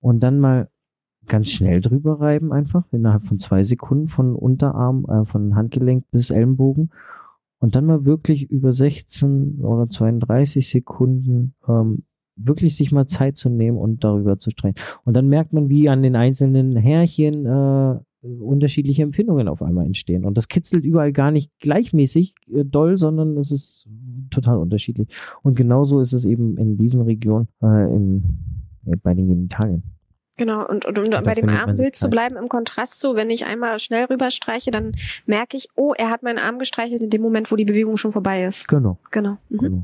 und 0.00 0.20
dann 0.20 0.38
mal 0.38 0.68
ganz 1.26 1.48
schnell 1.48 1.80
drüber 1.80 2.20
reiben, 2.20 2.52
einfach 2.52 2.84
innerhalb 2.92 3.24
von 3.24 3.38
zwei 3.38 3.64
Sekunden 3.64 4.08
von 4.08 4.34
Unterarm, 4.34 5.06
äh, 5.08 5.24
von 5.24 5.56
Handgelenk 5.56 6.04
bis 6.10 6.30
Ellenbogen 6.30 6.90
und 7.58 7.74
dann 7.74 7.86
mal 7.86 8.04
wirklich 8.04 8.50
über 8.50 8.72
16 8.72 9.60
oder 9.62 9.88
32 9.88 10.68
Sekunden 10.68 11.54
ähm, 11.68 12.04
wirklich 12.36 12.76
sich 12.76 12.92
mal 12.92 13.06
Zeit 13.06 13.36
zu 13.36 13.48
nehmen 13.48 13.78
und 13.78 14.04
darüber 14.04 14.38
zu 14.38 14.50
streichen. 14.50 14.76
Und 15.04 15.14
dann 15.14 15.28
merkt 15.28 15.52
man, 15.52 15.68
wie 15.68 15.88
an 15.88 16.02
den 16.02 16.16
einzelnen 16.16 16.76
Härchen 16.76 17.46
äh, 17.46 17.98
unterschiedliche 18.40 19.02
Empfindungen 19.02 19.48
auf 19.48 19.62
einmal 19.62 19.86
entstehen. 19.86 20.24
Und 20.24 20.36
das 20.36 20.48
kitzelt 20.48 20.84
überall 20.84 21.12
gar 21.12 21.30
nicht 21.30 21.50
gleichmäßig 21.60 22.34
äh, 22.52 22.64
doll, 22.64 22.96
sondern 22.96 23.36
es 23.36 23.52
ist 23.52 23.88
total 24.30 24.58
unterschiedlich. 24.58 25.08
Und 25.42 25.56
genauso 25.56 26.00
ist 26.00 26.12
es 26.12 26.24
eben 26.24 26.56
in 26.56 26.76
diesen 26.76 27.02
Regionen 27.02 27.48
äh, 27.62 27.94
im, 27.94 28.24
äh, 28.86 28.96
bei 28.96 29.14
den 29.14 29.28
Genitalien. 29.28 29.95
Genau, 30.36 30.66
und, 30.66 30.84
und 30.84 30.98
um 30.98 31.10
Da 31.10 31.20
bei 31.22 31.34
dem 31.34 31.48
Armbild 31.48 31.94
zu 31.94 32.02
Zeit. 32.02 32.10
bleiben, 32.10 32.36
im 32.36 32.48
Kontrast 32.48 33.00
zu, 33.00 33.14
wenn 33.14 33.30
ich 33.30 33.46
einmal 33.46 33.78
schnell 33.78 34.04
rüberstreiche, 34.04 34.70
dann 34.70 34.92
merke 35.24 35.56
ich, 35.56 35.68
oh, 35.76 35.94
er 35.96 36.10
hat 36.10 36.22
meinen 36.22 36.38
Arm 36.38 36.58
gestreichelt 36.58 37.02
in 37.02 37.10
dem 37.10 37.22
Moment, 37.22 37.50
wo 37.50 37.56
die 37.56 37.64
Bewegung 37.64 37.96
schon 37.96 38.12
vorbei 38.12 38.44
ist. 38.44 38.68
Genau. 38.68 38.98
Genau. 39.10 39.38
Mhm. 39.48 39.58
genau. 39.58 39.82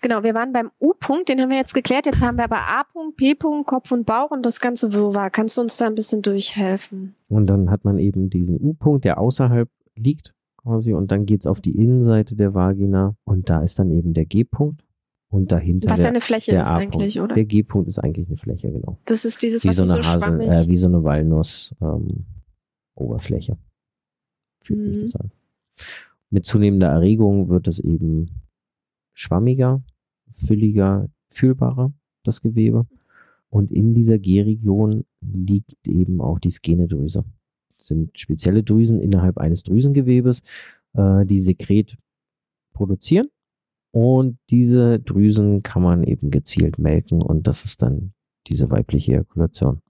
Genau, 0.00 0.22
wir 0.22 0.34
waren 0.34 0.52
beim 0.52 0.70
U-Punkt, 0.80 1.28
den 1.28 1.40
haben 1.40 1.50
wir 1.50 1.56
jetzt 1.56 1.74
geklärt. 1.74 2.06
Jetzt 2.06 2.22
haben 2.22 2.38
wir 2.38 2.44
aber 2.44 2.56
A-Punkt, 2.56 3.16
P-Punkt, 3.16 3.66
Kopf 3.66 3.92
und 3.92 4.06
Bauch 4.06 4.30
und 4.30 4.44
das 4.44 4.60
ganze 4.60 4.92
Wirrwarr. 4.92 5.30
Kannst 5.30 5.56
du 5.56 5.60
uns 5.60 5.76
da 5.76 5.86
ein 5.86 5.94
bisschen 5.94 6.22
durchhelfen? 6.22 7.14
Und 7.28 7.46
dann 7.46 7.70
hat 7.70 7.84
man 7.84 7.98
eben 7.98 8.30
diesen 8.30 8.60
U-Punkt, 8.60 9.04
der 9.04 9.18
außerhalb 9.18 9.68
liegt 9.94 10.34
quasi 10.56 10.92
und 10.92 11.10
dann 11.10 11.26
geht's 11.26 11.46
auf 11.46 11.60
die 11.60 11.76
Innenseite 11.76 12.36
der 12.36 12.54
Vagina 12.54 13.14
und 13.24 13.48
da 13.48 13.62
ist 13.62 13.78
dann 13.78 13.90
eben 13.90 14.14
der 14.14 14.24
G-Punkt 14.24 14.82
und 15.30 15.52
dahinter 15.52 15.90
Was 15.90 16.00
der, 16.00 16.08
eine 16.08 16.20
Fläche 16.20 16.52
der 16.52 16.62
ist 16.62 16.68
eigentlich, 16.68 17.20
oder? 17.20 17.34
Der 17.34 17.44
G-Punkt 17.44 17.88
ist 17.88 17.98
eigentlich 17.98 18.28
eine 18.28 18.36
Fläche, 18.38 18.70
genau. 18.70 18.98
Das 19.04 19.24
ist 19.24 19.42
dieses, 19.42 19.64
Wie 19.64 19.68
was 19.68 19.76
so 19.76 19.82
eine 19.82 20.02
so 20.02 20.08
Hasel, 20.08 20.40
äh, 20.40 20.66
wie 20.66 20.76
so 20.76 20.86
eine 20.88 21.04
Walnuss 21.04 21.74
ähm, 21.80 22.24
Oberfläche. 22.94 23.58
Fühlt 24.60 24.84
sich 24.84 24.96
Mhm. 24.96 25.02
das 25.02 25.16
an. 25.16 25.30
Mit 26.30 26.44
zunehmender 26.44 26.88
Erregung 26.88 27.48
wird 27.48 27.68
es 27.68 27.78
eben 27.78 28.30
schwammiger, 29.14 29.82
fülliger, 30.30 31.08
fühlbarer, 31.30 31.92
das 32.24 32.40
Gewebe. 32.40 32.86
Und 33.50 33.70
in 33.72 33.94
dieser 33.94 34.18
G-Region 34.18 35.04
liegt 35.20 35.74
eben 35.86 36.20
auch 36.20 36.38
die 36.38 36.50
Skenedrüse. 36.50 37.24
Das 37.78 37.86
sind 37.88 38.18
spezielle 38.18 38.62
Drüsen 38.62 39.00
innerhalb 39.00 39.38
eines 39.38 39.62
Drüsengewebes, 39.62 40.42
äh, 40.94 41.24
die 41.24 41.40
Sekret 41.40 41.96
produzieren. 42.74 43.28
Und 43.90 44.38
diese 44.50 44.98
Drüsen 44.98 45.62
kann 45.62 45.82
man 45.82 46.04
eben 46.04 46.30
gezielt 46.30 46.78
melken 46.78 47.22
und 47.22 47.46
das 47.46 47.64
ist 47.64 47.82
dann 47.82 48.12
diese 48.46 48.70
weibliche 48.70 49.12
Ejakulation, 49.12 49.80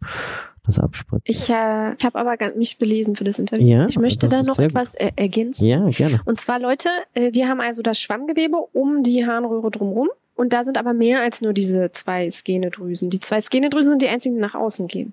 das 0.64 0.78
Abspritzen. 0.78 1.24
Ich, 1.24 1.50
äh, 1.50 1.94
ich 1.94 2.04
habe 2.04 2.18
aber 2.18 2.36
mich 2.56 2.78
belesen 2.78 3.16
für 3.16 3.24
das 3.24 3.38
Interview. 3.38 3.66
Ja, 3.66 3.86
ich 3.86 3.98
möchte 3.98 4.28
da 4.28 4.42
noch 4.42 4.58
etwas 4.58 4.94
äh, 4.94 5.12
ergänzen. 5.16 5.66
ja, 5.66 5.88
gerne. 5.88 6.20
Und 6.24 6.38
zwar, 6.38 6.58
Leute, 6.58 6.88
äh, 7.14 7.32
wir 7.32 7.48
haben 7.48 7.60
also 7.60 7.82
das 7.82 8.00
Schwammgewebe 8.00 8.56
um 8.72 9.02
die 9.02 9.26
Harnröhre 9.26 9.70
drumherum. 9.70 10.08
Und 10.34 10.52
da 10.52 10.62
sind 10.62 10.78
aber 10.78 10.92
mehr 10.92 11.20
als 11.20 11.42
nur 11.42 11.52
diese 11.52 11.90
zwei 11.90 12.30
Skenedrüsen. 12.30 13.10
Die 13.10 13.18
zwei 13.18 13.40
Skenedrüsen 13.40 13.90
sind 13.90 14.02
die 14.02 14.08
einzigen, 14.08 14.36
die 14.36 14.40
nach 14.40 14.54
außen 14.54 14.86
gehen. 14.86 15.12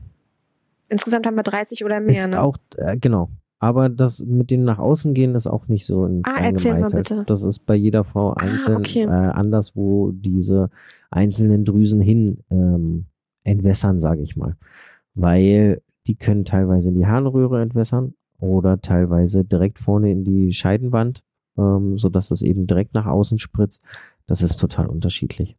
Insgesamt 0.87 1.25
haben 1.25 1.35
wir 1.35 1.41
30 1.41 1.83
oder 1.83 1.99
mehr, 1.99 2.25
ist 2.25 2.29
ne? 2.29 2.41
auch, 2.41 2.57
äh, 2.77 2.95
genau. 2.95 3.29
Aber 3.59 3.89
das 3.89 4.23
mit 4.23 4.51
dem 4.51 4.63
nach 4.63 4.79
außen 4.79 5.13
gehen 5.13 5.33
ist 5.33 5.47
auch 5.47 5.67
nicht 5.67 5.85
so 5.85 6.05
in 6.05 6.21
Ah, 6.25 6.39
erzähl 6.41 6.77
mal 6.77 6.91
bitte. 6.91 7.23
Das 7.25 7.43
ist 7.43 7.59
bei 7.65 7.75
jeder 7.75 8.03
Frau 8.03 8.33
einzeln 8.33 8.77
okay. 8.77 9.03
äh, 9.03 9.09
anders, 9.09 9.75
wo 9.75 10.11
diese 10.11 10.69
einzelnen 11.09 11.63
Drüsen 11.63 12.01
hin 12.01 12.39
ähm, 12.49 13.05
entwässern, 13.43 13.99
sage 13.99 14.21
ich 14.21 14.35
mal. 14.35 14.57
Weil 15.13 15.81
die 16.07 16.15
können 16.15 16.45
teilweise 16.45 16.89
in 16.89 16.95
die 16.95 17.07
Harnröhre 17.07 17.61
entwässern 17.61 18.13
oder 18.39 18.81
teilweise 18.81 19.45
direkt 19.45 19.79
vorne 19.79 20.11
in 20.11 20.23
die 20.23 20.53
Scheidenwand, 20.53 21.23
ähm, 21.57 21.97
sodass 21.97 22.27
das 22.27 22.41
eben 22.41 22.67
direkt 22.67 22.93
nach 22.93 23.05
außen 23.05 23.39
spritzt. 23.39 23.81
Das 24.27 24.41
ist 24.41 24.57
total 24.57 24.87
unterschiedlich. 24.87 25.57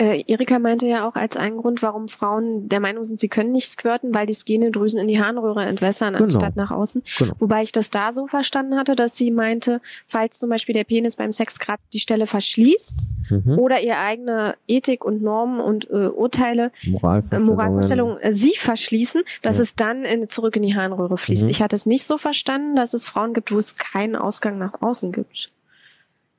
Äh, 0.00 0.22
Erika 0.28 0.58
meinte 0.60 0.86
ja 0.86 1.08
auch 1.08 1.16
als 1.16 1.36
einen 1.36 1.56
Grund, 1.56 1.82
warum 1.82 2.06
Frauen 2.06 2.68
der 2.68 2.78
Meinung 2.78 3.02
sind, 3.02 3.18
sie 3.18 3.28
können 3.28 3.50
nicht 3.50 3.68
squirten, 3.68 4.14
weil 4.14 4.26
die 4.26 4.32
Skenedrüsen 4.32 5.00
in 5.00 5.08
die 5.08 5.20
Harnröhre 5.20 5.64
entwässern, 5.64 6.12
Genau. 6.14 6.24
anstatt 6.24 6.54
nach 6.54 6.70
außen. 6.70 7.02
Genau. 7.18 7.34
Wobei 7.40 7.62
ich 7.62 7.72
das 7.72 7.90
da 7.90 8.12
so 8.12 8.28
verstanden 8.28 8.76
hatte, 8.76 8.94
dass 8.94 9.16
sie 9.16 9.30
meinte, 9.32 9.80
falls 10.06 10.38
zum 10.38 10.50
Beispiel 10.50 10.72
der 10.72 10.84
Penis 10.84 11.16
beim 11.16 11.32
Sex 11.32 11.58
gerade 11.58 11.82
die 11.92 11.98
Stelle 11.98 12.26
verschließt 12.26 12.98
Mhm. 13.30 13.58
oder 13.58 13.80
ihr 13.80 13.98
eigene 13.98 14.54
Ethik 14.68 15.04
und 15.04 15.20
Normen 15.20 15.60
und 15.60 15.90
äh, 15.90 16.06
Urteile, 16.06 16.70
äh, 16.84 16.90
Moralvorstellungen. 16.90 17.46
Moralvorstellungen 17.46 18.18
äh, 18.20 18.32
sie 18.32 18.54
verschließen, 18.56 19.22
dass 19.42 19.56
Ja. 19.56 19.62
es 19.64 19.74
dann 19.74 20.04
in, 20.04 20.28
zurück 20.30 20.56
in 20.56 20.62
die 20.62 20.74
Harnröhre 20.76 21.18
fließt. 21.18 21.42
Mhm. 21.44 21.50
Ich 21.50 21.60
hatte 21.60 21.76
es 21.76 21.84
nicht 21.86 22.06
so 22.06 22.16
verstanden, 22.18 22.74
dass 22.76 22.94
es 22.94 23.04
Frauen 23.04 23.34
gibt, 23.34 23.52
wo 23.52 23.58
es 23.58 23.74
keinen 23.74 24.16
Ausgang 24.16 24.56
nach 24.58 24.80
außen 24.80 25.12
gibt. 25.12 25.50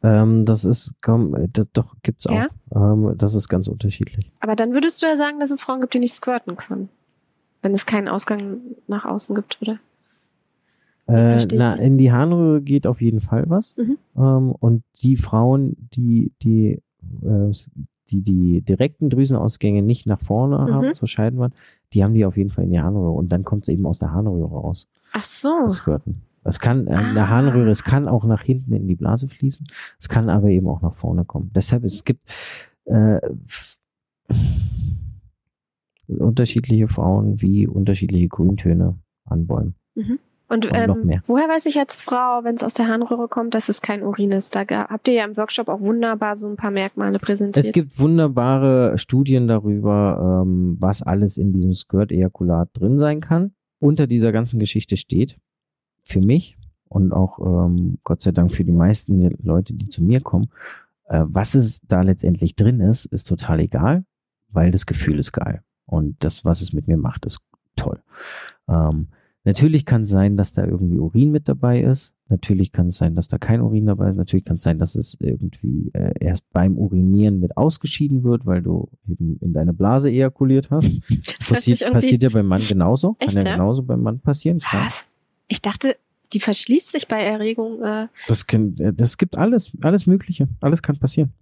Ähm, 0.02 0.46
das 0.46 0.64
ist, 0.66 0.94
komm, 1.02 1.36
äh, 1.36 1.48
das, 1.52 1.68
doch, 1.74 1.96
gibt's 2.04 2.26
auch. 2.28 2.34
Ja? 2.34 2.48
Ähm, 2.74 3.16
das 3.18 3.36
ist 3.36 3.50
ganz 3.50 3.68
unterschiedlich. 3.68 4.32
Aber 4.40 4.56
dann 4.56 4.74
würdest 4.74 5.02
du 5.02 5.08
ja 5.08 5.16
sagen, 5.18 5.40
dass 5.40 5.52
es 5.52 5.62
Frauen 5.62 5.82
gibt, 5.82 5.94
die 5.94 6.00
nicht 6.00 6.14
squirten 6.14 6.56
können. 6.56 6.90
Wenn 7.62 7.74
es 7.74 7.86
keinen 7.86 8.08
Ausgang 8.08 8.60
nach 8.88 9.04
außen 9.04 9.36
gibt, 9.36 9.60
oder? 9.62 9.80
Äh, 11.08 11.46
na, 11.54 11.74
in 11.74 11.98
die 11.98 12.12
Harnröhre 12.12 12.62
geht 12.62 12.86
auf 12.88 13.02
jeden 13.02 13.20
Fall 13.20 13.46
was. 13.48 13.76
Mhm. 13.76 13.98
Ähm, 14.16 14.52
und 14.60 14.84
die 15.02 15.18
Frauen, 15.18 15.76
die, 15.94 16.32
die, 16.44 16.82
äh, 17.24 17.52
die, 18.12 18.22
die 18.22 18.62
direkten 18.62 19.10
Drüsenausgänge 19.10 19.82
nicht 19.82 20.06
nach 20.06 20.22
vorne 20.22 20.60
Mhm. 20.60 20.74
haben, 20.74 20.94
zur 20.94 21.08
Scheidewand, 21.08 21.54
die 21.94 22.04
haben 22.04 22.14
die 22.14 22.26
auf 22.26 22.38
jeden 22.38 22.52
Fall 22.52 22.64
in 22.66 22.72
die 22.72 22.80
Harnröhre. 22.80 23.12
Und 23.12 23.30
dann 23.30 23.44
kommt 23.44 23.64
es 23.64 23.70
eben 23.70 23.86
aus 23.86 24.00
der 24.00 24.12
Harnröhre 24.14 24.48
raus. 24.48 24.88
Ach 25.12 25.24
so. 25.24 25.50
Das 25.66 25.76
Squirten. 25.78 26.22
Es 26.44 26.60
kann 26.60 26.88
äh, 26.88 27.00
in 27.10 27.16
der 27.16 27.26
Ah. 27.26 27.30
Harnröhre, 27.30 27.70
es 27.70 27.84
kann 27.84 28.08
auch 28.08 28.24
nach 28.26 28.42
hinten 28.42 28.74
in 28.74 28.88
die 28.88 28.96
Blase 28.96 29.28
fließen. 29.28 29.68
Es 30.00 30.10
kann 30.10 30.30
aber 30.30 30.48
eben 30.50 30.68
auch 30.68 30.82
nach 30.82 30.96
vorne 30.96 31.26
kommen. 31.26 31.52
Deshalb, 31.54 31.84
es 31.84 32.04
gibt 32.04 32.22
äh, 32.86 33.20
unterschiedliche 36.08 36.88
Frauen 36.88 37.42
wie 37.42 37.68
unterschiedliche 37.68 38.28
Grüntöne 38.28 38.98
an 39.26 39.48
Bäumen. 39.48 39.76
Und, 40.52 40.66
Und 40.66 40.88
noch 40.88 40.96
ähm, 40.98 41.06
mehr. 41.06 41.22
woher 41.28 41.48
weiß 41.48 41.68
ich 41.68 41.78
als 41.78 42.02
Frau, 42.02 42.44
wenn 42.44 42.56
es 42.56 42.64
aus 42.64 42.74
der 42.74 42.88
Harnröhre 42.88 43.28
kommt, 43.28 43.54
dass 43.54 43.70
es 43.70 43.84
kein 43.84 44.02
Urin 44.02 44.32
ist? 44.32 44.56
Da 44.56 44.62
habt 44.68 45.08
ihr 45.08 45.14
ja 45.14 45.26
im 45.26 45.38
Workshop 45.38 45.68
auch 45.70 45.80
wunderbar 45.80 46.36
so 46.36 46.48
ein 46.48 46.56
paar 46.56 46.72
Merkmale 46.72 47.20
präsentiert. 47.20 47.68
Es 47.68 47.72
gibt 47.72 48.00
wunderbare 48.00 48.98
Studien 48.98 49.48
darüber, 49.48 50.42
ähm, 50.44 50.78
was 50.80 51.04
alles 51.04 51.38
in 51.38 51.54
diesem 51.54 51.76
Skirt-Ejakulat 51.76 52.70
drin 52.74 52.98
sein 52.98 53.22
kann. 53.22 53.52
Unter 53.80 54.08
dieser 54.08 54.32
ganzen 54.32 54.60
Geschichte 54.60 54.98
steht, 54.98 55.38
für 56.10 56.22
mich 56.22 56.58
und 56.90 57.14
auch 57.14 57.40
ähm, 57.40 58.00
Gott 58.04 58.22
sei 58.22 58.32
Dank 58.32 58.52
für 58.52 58.66
die 58.66 58.72
meisten 58.72 59.22
Leute, 59.44 59.74
die 59.74 59.90
zu 59.90 60.04
mir 60.04 60.22
kommen, 60.22 60.50
äh, 61.08 61.24
was 61.26 61.56
es 61.56 61.82
da 61.82 62.02
letztendlich 62.02 62.56
drin 62.56 62.80
ist, 62.80 63.06
ist 63.06 63.28
total 63.28 63.60
egal, 63.60 64.04
weil 64.50 64.72
das 64.72 64.86
Gefühl 64.86 65.20
ist 65.20 65.32
geil. 65.32 65.62
Und 65.86 66.24
das, 66.24 66.46
was 66.46 66.62
es 66.62 66.74
mit 66.74 66.88
mir 66.88 66.98
macht, 66.98 67.26
ist 67.26 67.40
toll. 67.76 68.00
Ähm, 68.68 69.08
natürlich 69.44 69.86
kann 69.86 70.04
es 70.04 70.10
sein, 70.10 70.38
dass 70.38 70.54
da 70.54 70.66
irgendwie 70.66 71.00
Urin 71.00 71.32
mit 71.32 71.48
dabei 71.48 71.82
ist. 71.82 72.14
Natürlich 72.28 72.72
kann 72.72 72.90
es 72.90 72.98
sein, 72.98 73.16
dass 73.16 73.28
da 73.28 73.40
kein 73.40 73.62
Urin 73.62 73.88
dabei 73.88 74.12
ist. 74.12 74.16
Natürlich 74.16 74.46
kann 74.46 74.58
es 74.58 74.64
sein, 74.64 74.78
dass 74.78 74.96
es 74.96 75.18
irgendwie 75.20 75.90
äh, 75.94 76.14
erst 76.20 76.48
beim 76.52 76.78
Urinieren 76.78 77.40
mit 77.40 77.58
ausgeschieden 77.58 78.24
wird, 78.24 78.46
weil 78.46 78.62
du 78.62 78.90
eben 79.08 79.38
in 79.42 79.54
deine 79.54 79.74
Blase 79.74 80.10
ejakuliert 80.10 80.70
hast. 80.70 81.02
das 81.38 81.50
Passiert, 81.50 81.92
passiert 81.92 82.22
ja 82.22 82.30
beim 82.30 82.46
Mann 82.46 82.62
genauso. 82.68 83.16
Echt, 83.20 83.34
kann 83.34 83.44
ja, 83.44 83.50
ja? 83.52 83.58
genauso 83.58 83.82
beim 83.82 84.02
Mann 84.02 84.20
passieren. 84.20 84.60
Klar. 84.60 84.86
Was? 84.86 85.08
Ich 85.50 85.62
dachte, 85.62 85.96
die 86.32 86.40
verschließt 86.40 86.92
sich 86.92 87.08
bei 87.08 87.22
Erregung. 87.22 87.84
Äh, 87.84 88.08
Das, 88.28 88.48
kann, 88.48 88.78
äh, 88.78 88.94
das 88.94 89.18
gibt 89.18 89.38
alles, 89.38 89.72
alles 89.82 90.06
Mögliche. 90.06 90.48
Alles 90.62 90.82
kann 90.82 90.98
passieren. 90.98 91.34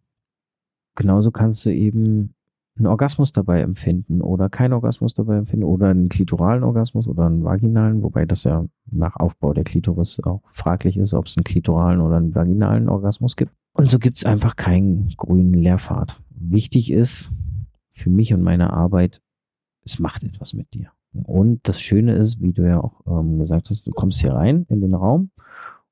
Genauso 0.95 1.29
kannst 1.29 1.65
du 1.65 1.69
eben 1.69 2.33
einen 2.77 2.87
Orgasmus 2.87 3.31
dabei 3.31 3.61
empfinden 3.61 4.21
oder 4.21 4.49
keinen 4.49 4.73
Orgasmus 4.73 5.13
dabei 5.13 5.37
empfinden 5.37 5.65
oder 5.65 5.89
einen 5.89 6.09
klitoralen 6.09 6.63
Orgasmus 6.63 7.07
oder 7.07 7.25
einen 7.25 7.43
vaginalen, 7.43 8.03
wobei 8.03 8.25
das 8.25 8.43
ja 8.43 8.65
nach 8.89 9.15
Aufbau 9.15 9.53
der 9.53 9.63
Klitoris 9.63 10.19
auch 10.23 10.41
fraglich 10.49 10.97
ist, 10.97 11.13
ob 11.13 11.25
es 11.25 11.37
einen 11.37 11.43
klitoralen 11.43 12.01
oder 12.01 12.17
einen 12.17 12.33
vaginalen 12.35 12.89
Orgasmus 12.89 13.35
gibt. 13.35 13.51
Und 13.73 13.91
so 13.91 13.99
gibt 13.99 14.17
es 14.17 14.25
einfach 14.25 14.55
keinen 14.55 15.13
grünen 15.17 15.53
Leerpfad. 15.53 16.21
Wichtig 16.29 16.91
ist 16.91 17.31
für 17.91 18.09
mich 18.09 18.33
und 18.33 18.41
meine 18.41 18.71
Arbeit, 18.73 19.21
es 19.83 19.99
macht 19.99 20.23
etwas 20.23 20.53
mit 20.53 20.73
dir. 20.73 20.91
Und 21.23 21.67
das 21.67 21.81
Schöne 21.81 22.15
ist, 22.15 22.41
wie 22.41 22.53
du 22.53 22.63
ja 22.63 22.81
auch 22.81 23.01
ähm, 23.07 23.39
gesagt 23.39 23.69
hast, 23.69 23.87
du 23.87 23.91
kommst 23.91 24.21
hier 24.21 24.33
rein 24.33 24.65
in 24.69 24.81
den 24.81 24.93
Raum 24.93 25.31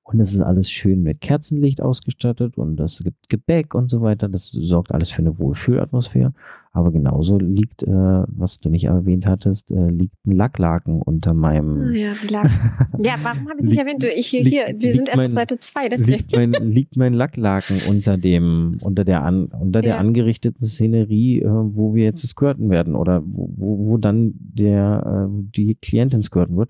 und 0.07 0.19
es 0.19 0.33
ist 0.33 0.39
alles 0.41 0.69
schön 0.69 1.01
mit 1.01 1.19
Kerzenlicht 1.19 1.81
ausgestattet 1.81 2.57
und 2.57 2.79
es 2.79 3.03
gibt 3.03 3.27
Gebäck 3.27 3.73
und 3.73 3.89
so 3.89 4.01
weiter. 4.01 4.29
Das 4.29 4.51
sorgt 4.51 4.91
alles 4.93 5.09
für 5.09 5.19
eine 5.23 5.39
Wohlfühlatmosphäre. 5.39 6.31
Aber 6.73 6.91
genauso 6.91 7.39
liegt, 7.39 7.83
äh, 7.83 7.89
was 7.91 8.59
du 8.59 8.69
nicht 8.69 8.83
erwähnt 8.83 9.25
hattest, 9.25 9.71
äh, 9.71 9.89
liegt 9.89 10.13
ein 10.27 10.33
Lacklaken 10.33 11.01
unter 11.01 11.33
meinem. 11.33 11.91
ja, 11.93 12.13
die 12.21 12.27
lag. 12.31 12.43
ja, 12.99 13.15
warum 13.23 13.47
habe 13.49 13.55
ich 13.57 13.63
es 13.63 13.69
nicht 13.71 13.79
erwähnt? 13.79 14.03
Du, 14.03 14.07
Ich 14.07 14.27
hier, 14.27 14.43
liegt- 14.43 14.55
hier 14.67 14.75
wir 14.77 14.91
sind 14.93 15.09
erst 15.09 15.19
auf 15.21 15.31
Seite 15.31 15.57
2, 15.57 15.89
deswegen. 15.89 16.17
liegt 16.17 16.35
mein, 16.35 16.51
liegt 16.51 16.97
mein 16.97 17.13
Lacklaken 17.13 17.77
unter 17.89 18.17
dem, 18.17 18.77
unter 18.81 19.05
der 19.05 19.23
an, 19.23 19.45
unter 19.45 19.81
der 19.81 19.95
Ja. 19.95 19.97
angerichteten 19.99 20.63
Szenerie, 20.65 21.39
äh, 21.41 21.47
wo 21.49 21.95
wir 21.95 22.03
jetzt 22.03 22.27
squirten 22.27 22.69
werden 22.69 22.93
oder 22.95 23.23
wo, 23.25 23.49
wo, 23.55 23.85
wo 23.87 23.97
dann 23.97 24.33
der, 24.37 25.27
äh, 25.31 25.43
die 25.55 25.75
Klientin 25.75 26.21
squirten 26.21 26.57
wird, 26.57 26.69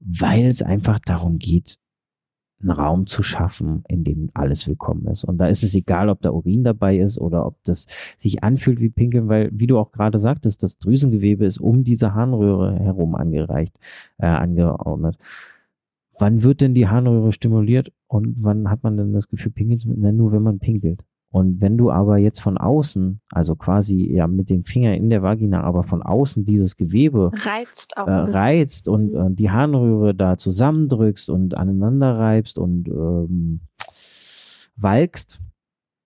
weil 0.00 0.44
es 0.46 0.60
einfach 0.60 0.98
darum 0.98 1.38
geht, 1.38 1.78
einen 2.60 2.70
Raum 2.70 3.06
zu 3.06 3.22
schaffen, 3.22 3.84
in 3.88 4.04
dem 4.04 4.30
alles 4.34 4.66
willkommen 4.66 5.06
ist. 5.06 5.24
Und 5.24 5.38
da 5.38 5.48
ist 5.48 5.62
es 5.62 5.74
egal, 5.74 6.08
ob 6.08 6.22
da 6.22 6.30
Urin 6.30 6.64
dabei 6.64 6.98
ist 6.98 7.18
oder 7.18 7.46
ob 7.46 7.62
das 7.64 7.86
sich 8.18 8.42
anfühlt 8.42 8.80
wie 8.80 8.88
Pinkeln, 8.88 9.28
weil, 9.28 9.50
wie 9.52 9.66
du 9.66 9.78
auch 9.78 9.92
gerade 9.92 10.18
sagtest, 10.18 10.62
das 10.62 10.78
Drüsengewebe 10.78 11.44
ist 11.44 11.58
um 11.58 11.84
diese 11.84 12.14
Harnröhre 12.14 12.78
herum 12.78 13.14
angereicht, 13.14 13.74
äh, 14.18 14.26
angeordnet. 14.26 15.18
Wann 16.18 16.42
wird 16.42 16.62
denn 16.62 16.74
die 16.74 16.88
Harnröhre 16.88 17.32
stimuliert 17.32 17.92
und 18.06 18.36
wann 18.40 18.70
hat 18.70 18.82
man 18.82 18.96
denn 18.96 19.12
das 19.12 19.28
Gefühl, 19.28 19.52
pinkeln 19.52 19.80
zu 19.80 19.88
müssen? 19.88 20.16
Nur 20.16 20.32
wenn 20.32 20.42
man 20.42 20.58
pinkelt. 20.58 21.04
Und 21.36 21.60
wenn 21.60 21.76
du 21.76 21.90
aber 21.90 22.16
jetzt 22.16 22.40
von 22.40 22.56
außen, 22.56 23.20
also 23.30 23.56
quasi 23.56 24.10
ja 24.10 24.26
mit 24.26 24.48
den 24.48 24.64
Fingern 24.64 24.94
in 24.94 25.10
der 25.10 25.22
Vagina, 25.22 25.64
aber 25.64 25.82
von 25.82 26.02
außen 26.02 26.46
dieses 26.46 26.78
Gewebe 26.78 27.30
Reizt 27.34 27.98
auch 27.98 28.06
äh, 28.06 28.10
reizt 28.10 28.88
und 28.88 29.12
Mhm. 29.12 29.20
äh, 29.20 29.34
die 29.34 29.50
Harnröhre 29.50 30.14
da 30.14 30.38
zusammendrückst 30.38 31.28
und 31.28 31.58
aneinander 31.58 32.18
reibst 32.18 32.58
und 32.58 32.88
ähm, 32.88 33.60
walkst, 34.76 35.42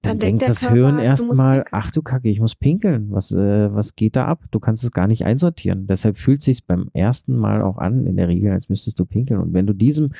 dann, 0.02 0.12
Dann 0.12 0.18
denkt 0.18 0.42
das 0.42 0.62
Körper, 0.62 0.74
Hirn 0.74 0.98
erstmal, 0.98 1.64
ach 1.70 1.92
du 1.92 2.02
Kacke, 2.02 2.28
ich 2.28 2.40
muss 2.40 2.56
pinkeln. 2.56 3.12
Was, 3.12 3.30
äh, 3.30 3.72
was 3.72 3.94
geht 3.94 4.16
da 4.16 4.26
ab? 4.26 4.42
Du 4.50 4.58
kannst 4.58 4.82
es 4.82 4.90
gar 4.90 5.06
nicht 5.06 5.24
einsortieren. 5.26 5.86
Deshalb 5.86 6.16
fühlt 6.16 6.42
sich 6.42 6.66
beim 6.66 6.88
ersten 6.92 7.36
Mal 7.36 7.62
auch 7.62 7.78
an, 7.78 8.04
in 8.04 8.16
der 8.16 8.26
Regel, 8.26 8.50
als 8.50 8.68
müsstest 8.68 8.98
du 8.98 9.04
pinkeln. 9.04 9.38
Und 9.38 9.52
wenn 9.52 9.66
du 9.66 9.74
diesem 9.74 10.10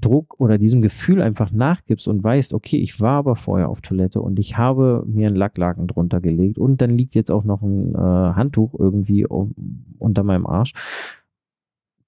Druck 0.00 0.38
oder 0.38 0.58
diesem 0.58 0.82
Gefühl 0.82 1.22
einfach 1.22 1.50
nachgibst 1.50 2.08
und 2.08 2.22
weißt, 2.22 2.54
okay, 2.54 2.76
ich 2.78 3.00
war 3.00 3.18
aber 3.18 3.36
vorher 3.36 3.68
auf 3.68 3.80
Toilette 3.80 4.20
und 4.20 4.38
ich 4.38 4.56
habe 4.58 5.04
mir 5.06 5.26
einen 5.26 5.36
Lacklaken 5.36 5.86
drunter 5.86 6.20
gelegt 6.20 6.58
und 6.58 6.80
dann 6.80 6.90
liegt 6.90 7.14
jetzt 7.14 7.30
auch 7.30 7.44
noch 7.44 7.62
ein 7.62 7.94
äh, 7.94 7.98
Handtuch 7.98 8.74
irgendwie 8.78 9.26
um, 9.26 9.54
unter 9.98 10.22
meinem 10.22 10.46
Arsch, 10.46 10.72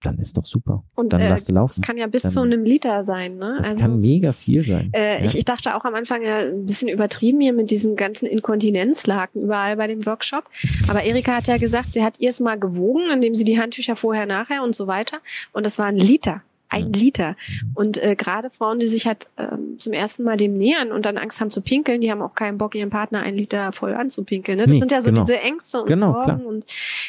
dann 0.03 0.19
ist 0.19 0.39
doch 0.39 0.47
super. 0.47 0.85
Und 0.95 1.13
dann 1.13 1.21
äh, 1.21 1.29
lass 1.29 1.45
du 1.45 1.53
laufen. 1.53 1.81
es 1.81 1.87
kann 1.87 1.97
ja 1.97 2.07
bis 2.07 2.23
Dann- 2.23 2.31
zu 2.31 2.41
einem 2.41 2.63
Liter 2.63 3.03
sein, 3.03 3.37
ne? 3.37 3.59
Das 3.63 3.81
kann 3.81 3.97
es 3.97 4.05
mega 4.05 4.33
viel 4.33 4.61
sein. 4.61 4.91
Äh, 4.93 5.19
ja. 5.19 5.25
ich, 5.25 5.37
ich 5.37 5.45
dachte 5.45 5.75
auch 5.75 5.85
am 5.85 5.95
Anfang 5.95 6.23
ja 6.23 6.37
ein 6.37 6.67
bisschen 6.67 6.89
übertrieben 6.89 7.41
hier 7.41 7.53
mit 7.53 7.71
diesen 7.71 7.97
ganzen 7.97 8.27
Inkontinenzlaken 8.27 9.43
überall 9.43 9.77
bei 9.77 9.89
dem 9.89 10.07
Workshop. 10.07 10.45
Aber 10.89 11.03
Erika 11.03 11.37
hat 11.37 11.49
ja 11.49 11.59
gesagt, 11.59 11.93
sie 11.93 12.05
hat 12.05 12.21
ihr 12.21 12.29
es 12.29 12.39
mal 12.39 12.59
gewogen, 12.59 13.03
indem 13.13 13.35
sie 13.35 13.45
die 13.45 13.59
Handtücher 13.61 13.97
vorher, 13.97 14.27
nachher 14.27 14.63
und 14.63 14.75
so 14.75 14.87
weiter. 14.87 15.19
Und 15.53 15.67
das 15.67 15.79
war 15.81 15.87
ein 15.87 15.97
Liter. 15.97 16.43
Ein 16.71 16.87
Mhm. 16.89 16.93
Liter. 16.93 17.37
Und 17.75 17.97
äh, 18.03 18.15
gerade 18.15 18.51
Frauen, 18.51 18.79
die 18.79 18.87
sich 18.89 19.07
halt 19.07 19.27
ähm, 19.39 19.79
zum 19.79 19.93
ersten 19.93 20.23
Mal 20.23 20.37
dem 20.37 20.53
nähern 20.53 20.93
und 20.93 21.07
dann 21.07 21.17
Angst 21.17 21.41
haben 21.41 21.51
zu 21.51 21.61
pinkeln, 21.63 22.01
die 22.01 22.11
haben 22.11 22.21
auch 22.23 22.35
keinen 22.35 22.59
Bock, 22.59 22.75
ihren 22.75 22.91
Partner 22.91 23.21
ein 23.23 23.35
Liter 23.37 23.73
voll 23.73 23.95
anzupinkeln. 23.95 24.59
Ne? 24.59 24.65
Das 24.65 24.73
Nee, 24.73 24.79
sind 24.81 24.93
ja 24.93 25.01
so 25.01 25.11
genau. 25.11 25.23
diese 25.23 25.41
Ängste 25.41 25.81
und 25.81 25.87
Genau, 25.89 26.13
Sorgen. 26.13 26.25
klar. 26.25 26.47
Und, 26.47 26.65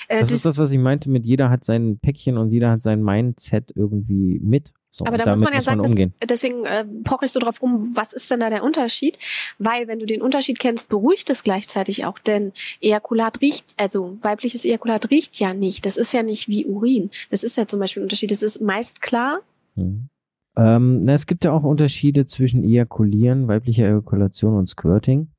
äh, 0.07 0.19
das 0.21 0.29
das, 0.29 0.31
ist 0.37 0.45
das, 0.45 0.57
was 0.57 0.71
ich 0.71 0.79
meinte 0.79 1.09
mit 1.09 1.25
jeder 1.25 1.49
hat 1.49 1.65
sein 1.65 1.99
Päckchen 2.01 2.37
und 2.37 2.49
jeder 2.51 2.71
hat 2.71 2.81
sein 2.81 3.03
Mindset 3.03 3.71
irgendwie 3.75 4.39
mit. 4.41 4.71
So, 4.91 5.05
Aber 5.05 5.17
da 5.17 5.29
muss 5.29 5.39
man 5.41 5.53
ja 5.53 5.61
sagen, 5.61 5.83
dass- 5.83 5.91
umgehen. 5.91 6.15
deswegen 6.27 6.65
äh, 6.65 6.83
poche 7.03 7.25
ich 7.25 7.31
so 7.31 7.39
drauf 7.39 7.61
rum, 7.61 7.91
was 7.95 8.11
ist 8.13 8.31
denn 8.31 8.39
da 8.39 8.49
der 8.49 8.63
Unterschied? 8.63 9.19
Weil 9.59 9.87
wenn 9.87 9.99
du 9.99 10.07
den 10.07 10.19
Unterschied 10.19 10.57
kennst, 10.57 10.89
beruhigt 10.89 11.29
es 11.29 11.43
gleichzeitig 11.43 12.05
auch, 12.05 12.17
denn 12.17 12.53
Ejakulat 12.81 13.39
riecht, 13.39 13.75
also 13.77 14.17
weibliches 14.23 14.65
Ejakulat 14.65 15.11
riecht 15.11 15.39
ja 15.39 15.53
nicht. 15.53 15.85
Das 15.85 15.95
ist 15.95 16.11
ja 16.11 16.23
nicht 16.23 16.47
wie 16.47 16.65
Urin. 16.65 17.11
Das 17.29 17.43
ist 17.43 17.55
ja 17.55 17.67
zum 17.67 17.79
Beispiel 17.79 18.01
ein 18.01 18.05
Unterschied. 18.05 18.31
Das 18.31 18.41
ist 18.41 18.61
meist 18.61 19.01
klar. 19.03 19.41
Mhm. 19.79 20.09
Ähm, 20.55 21.03
na, 21.03 21.13
es 21.13 21.25
gibt 21.25 21.45
ja 21.45 21.53
auch 21.53 21.63
Unterschiede 21.63 22.25
zwischen 22.25 22.63
Ejakulieren, 22.63 23.47
weiblicher 23.47 23.85
Ejakulation 23.85 24.57
und 24.57 24.67
Squirting, 24.67 25.29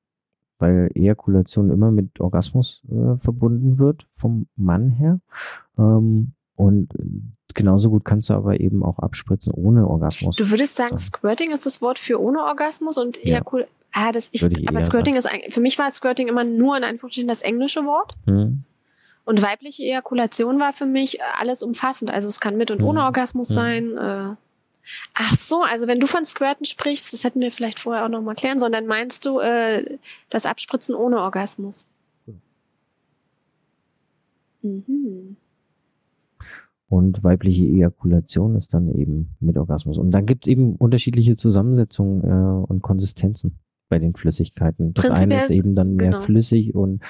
weil 0.59 0.91
Ejakulation 0.95 1.70
immer 1.70 1.91
mit 1.91 2.20
Orgasmus 2.20 2.82
äh, 2.88 3.16
verbunden 3.18 3.78
wird 3.78 4.07
vom 4.12 4.47
Mann 4.57 4.91
her. 4.91 5.20
Ähm, 5.78 6.32
und 6.55 6.95
äh, 6.95 7.05
genauso 7.55 7.91
gut 7.91 8.05
kannst 8.05 8.30
du 8.30 8.34
aber 8.34 8.61
eben 8.61 8.82
auch 8.82 8.99
abspritzen 8.99 9.53
ohne 9.53 9.88
Orgasmus. 9.88 10.36
Du 10.36 10.51
würdest 10.51 10.76
sagen, 10.76 10.97
So. 10.97 11.05
Squirting 11.07 11.51
ist 11.51 11.66
das 11.66 11.82
Wort 11.82 11.99
für 11.99 12.20
ohne 12.20 12.45
Orgasmus 12.45 12.99
und 12.99 13.18
Ja. 13.18 13.36
Ejakul 13.36 13.66
Ah, 13.93 14.12
das 14.12 14.28
ich, 14.32 14.43
Würde 14.43 14.61
ich 14.61 14.68
aber 14.68 14.80
Squirting 14.82 15.16
ist 15.16 15.26
eigentlich, 15.26 15.53
für 15.53 15.61
mich 15.61 15.78
war 15.78 15.91
Squirting 15.91 16.28
immer 16.28 16.45
nur 16.45 16.76
in 16.76 16.84
Anführungsstrichen 16.84 17.28
das 17.28 17.43
englische 17.43 17.84
Wort. 17.86 18.14
Hm. 18.26 18.62
Und 19.31 19.43
weibliche 19.43 19.85
Ejakulation 19.85 20.59
war 20.59 20.72
für 20.72 20.87
mich 20.87 21.18
alles 21.41 21.62
umfassend. 21.62 22.11
Also 22.11 22.26
es 22.28 22.41
kann 22.41 22.57
mit 22.57 22.70
und 22.70 22.81
Mhm. 22.81 22.87
ohne 22.89 23.05
Orgasmus 23.05 23.51
Mhm. 23.51 23.55
sein. 23.55 23.97
Äh. 23.97 24.35
Ach 25.14 25.37
so, 25.39 25.62
also 25.62 25.87
wenn 25.87 26.01
du 26.01 26.07
von 26.09 26.24
Squirten 26.24 26.64
sprichst, 26.66 27.12
das 27.12 27.22
hätten 27.22 27.41
wir 27.41 27.53
vielleicht 27.53 27.78
vorher 27.78 28.05
auch 28.05 28.09
noch 28.09 28.22
mal 28.22 28.35
klären 28.35 28.59
sollen, 28.59 28.72
dann 28.72 28.87
meinst 28.87 29.24
du 29.24 29.39
äh, 29.39 29.99
das 30.31 30.47
Abspritzen 30.47 30.95
ohne 30.97 31.20
Orgasmus. 31.20 31.87
Mhm. 34.62 35.37
Und 36.89 37.22
weibliche 37.22 37.64
Ejakulation 37.64 38.57
ist 38.57 38.74
dann 38.74 38.93
eben 38.95 39.31
mit 39.39 39.57
Orgasmus. 39.57 39.97
Und 39.97 40.11
dann 40.11 40.26
gibt 40.26 40.47
es 40.47 40.51
eben 40.51 40.74
unterschiedliche 40.74 41.37
Zusammensetzungen 41.37 42.24
äh, 42.24 42.66
und 42.66 42.83
Konsistenzen 42.83 43.59
bei 43.89 43.99
den 44.01 44.14
Flüssigkeiten. 44.14 44.93
Das 44.95 45.05
Prinzipiell 45.05 45.33
eine 45.33 45.45
ist 45.45 45.51
ist- 45.51 45.57
eben 45.57 45.74
dann 45.76 45.95
mehr 45.95 46.11
genau. 46.11 46.22
flüssig 46.22 46.74
und 46.74 47.01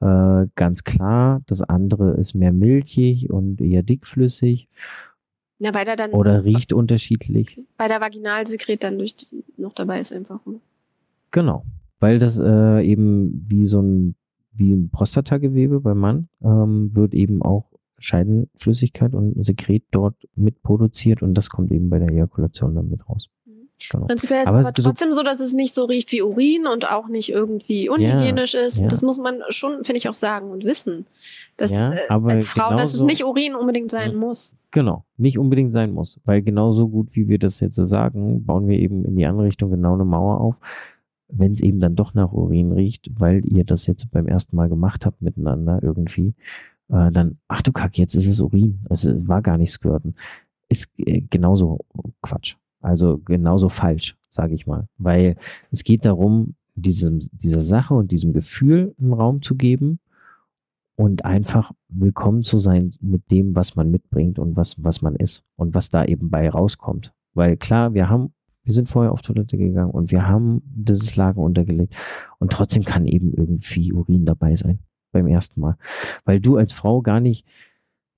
äh, 0.00 0.46
ganz 0.54 0.84
klar. 0.84 1.42
Das 1.46 1.60
andere 1.62 2.12
ist 2.12 2.34
mehr 2.34 2.52
milchig 2.52 3.30
und 3.30 3.60
eher 3.60 3.82
dickflüssig 3.82 4.68
Ja, 5.58 5.74
weil 5.74 5.84
da 5.84 5.96
dann 5.96 6.12
oder 6.12 6.44
riecht 6.44 6.72
unterschiedlich. 6.72 7.60
bei 7.76 7.88
der 7.88 8.00
Vaginalsekret 8.00 8.84
dann 8.84 8.98
durch 8.98 9.16
die, 9.16 9.26
noch 9.56 9.72
dabei 9.72 9.98
ist 10.00 10.12
einfach. 10.12 10.44
ne? 10.46 10.60
Genau. 11.30 11.64
Weil 12.00 12.18
das 12.18 12.38
äh, 12.38 12.80
eben 12.86 13.44
wie 13.48 13.66
so 13.66 13.80
ein, 13.82 14.14
wie 14.52 14.72
ein 14.72 14.90
Prostatagewebe 14.90 15.80
beim 15.80 15.98
Mann 15.98 16.28
ähm, 16.42 16.94
wird 16.94 17.12
eben 17.14 17.42
auch 17.42 17.72
Scheidenflüssigkeit 17.98 19.14
und 19.14 19.42
Sekret 19.44 19.82
dort 19.90 20.14
mitproduziert 20.36 21.22
und 21.22 21.34
das 21.34 21.50
kommt 21.50 21.72
eben 21.72 21.90
bei 21.90 21.98
der 21.98 22.10
Ejakulation 22.10 22.74
dann 22.76 22.88
mit 22.88 23.08
raus. 23.08 23.28
Genau. 23.90 24.06
Prinzipiell 24.06 24.42
ist 24.42 24.48
Aber 24.48 24.60
es 24.60 24.66
aber 24.66 24.74
trotzdem 24.74 25.12
so, 25.12 25.22
dass 25.22 25.40
es 25.40 25.54
nicht 25.54 25.74
so 25.74 25.84
riecht 25.84 26.12
wie 26.12 26.22
Urin 26.22 26.66
und 26.66 26.90
auch 26.90 27.08
nicht 27.08 27.30
irgendwie 27.30 27.88
unhygienisch 27.88 28.54
ist. 28.54 28.80
ja. 28.80 28.88
Das 28.88 29.02
muss 29.02 29.18
man 29.18 29.40
schon, 29.48 29.84
finde 29.84 29.98
ich, 29.98 30.08
auch 30.08 30.14
sagen 30.14 30.50
und 30.50 30.64
wissen. 30.64 31.06
Dass 31.56 31.70
Ja, 31.70 31.92
äh, 31.92 32.08
aber 32.08 32.32
als 32.32 32.48
Frau, 32.48 32.76
dass 32.76 32.94
es 32.94 33.02
nicht 33.02 33.24
Urin 33.24 33.54
unbedingt 33.54 33.90
sein 33.90 34.14
muss. 34.14 34.54
Genau, 34.70 35.04
nicht 35.16 35.38
unbedingt 35.38 35.72
sein 35.72 35.92
muss, 35.92 36.20
weil 36.24 36.42
genauso 36.42 36.88
gut 36.88 37.08
wie 37.12 37.28
wir 37.28 37.38
das 37.38 37.60
jetzt 37.60 37.76
sagen, 37.76 38.44
bauen 38.44 38.68
wir 38.68 38.78
eben 38.78 39.04
in 39.04 39.16
die 39.16 39.26
andere 39.26 39.46
Richtung 39.46 39.70
genau 39.70 39.94
eine 39.94 40.04
Mauer 40.04 40.40
auf, 40.40 40.56
wenn 41.28 41.52
es 41.52 41.60
eben 41.60 41.80
dann 41.80 41.96
doch 41.96 42.14
nach 42.14 42.32
Urin 42.32 42.72
riecht, 42.72 43.08
weil 43.18 43.42
ihr 43.50 43.64
das 43.64 43.86
jetzt 43.86 44.10
beim 44.10 44.26
ersten 44.28 44.56
Mal 44.56 44.68
gemacht 44.68 45.06
habt 45.06 45.22
miteinander 45.22 45.80
irgendwie, 45.82 46.34
äh, 46.90 47.10
dann, 47.10 47.38
ach 47.48 47.62
du 47.62 47.72
Kack, 47.72 47.98
jetzt 47.98 48.14
ist 48.14 48.26
es 48.26 48.40
Urin, 48.40 48.80
es 48.88 49.08
war 49.26 49.42
gar 49.42 49.58
nicht 49.58 49.72
Squirten. 49.72 50.16
Ist 50.68 50.90
äh, 50.98 51.22
genauso 51.22 51.80
Quatsch, 52.22 52.56
also 52.80 53.18
genauso 53.18 53.68
falsch, 53.68 54.16
sage 54.30 54.54
ich 54.54 54.66
mal, 54.66 54.88
weil 54.98 55.36
es 55.70 55.84
geht 55.84 56.04
darum, 56.04 56.54
diesem, 56.74 57.18
dieser 57.32 57.60
Sache 57.60 57.94
und 57.94 58.12
diesem 58.12 58.32
Gefühl 58.32 58.94
einen 58.98 59.12
Raum 59.12 59.42
zu 59.42 59.56
geben, 59.56 59.98
und 60.98 61.24
einfach 61.24 61.70
willkommen 61.88 62.42
zu 62.42 62.58
sein 62.58 62.92
mit 63.00 63.30
dem, 63.30 63.54
was 63.54 63.76
man 63.76 63.88
mitbringt 63.88 64.40
und 64.40 64.56
was, 64.56 64.82
was 64.82 65.00
man 65.00 65.14
ist 65.14 65.44
und 65.54 65.72
was 65.72 65.90
da 65.90 66.04
eben 66.04 66.28
bei 66.28 66.50
rauskommt. 66.50 67.14
Weil 67.34 67.56
klar, 67.56 67.94
wir 67.94 68.08
haben, 68.08 68.32
wir 68.64 68.74
sind 68.74 68.88
vorher 68.88 69.12
auf 69.12 69.22
Toilette 69.22 69.56
gegangen 69.56 69.92
und 69.92 70.10
wir 70.10 70.26
haben 70.26 70.60
dieses 70.64 71.14
Lager 71.14 71.38
untergelegt 71.40 71.94
und 72.40 72.50
trotzdem 72.50 72.82
kann 72.82 73.06
eben 73.06 73.32
irgendwie 73.32 73.92
Urin 73.92 74.24
dabei 74.24 74.56
sein 74.56 74.80
beim 75.12 75.28
ersten 75.28 75.60
Mal. 75.60 75.76
Weil 76.24 76.40
du 76.40 76.56
als 76.56 76.72
Frau 76.72 77.00
gar 77.00 77.20
nicht, 77.20 77.46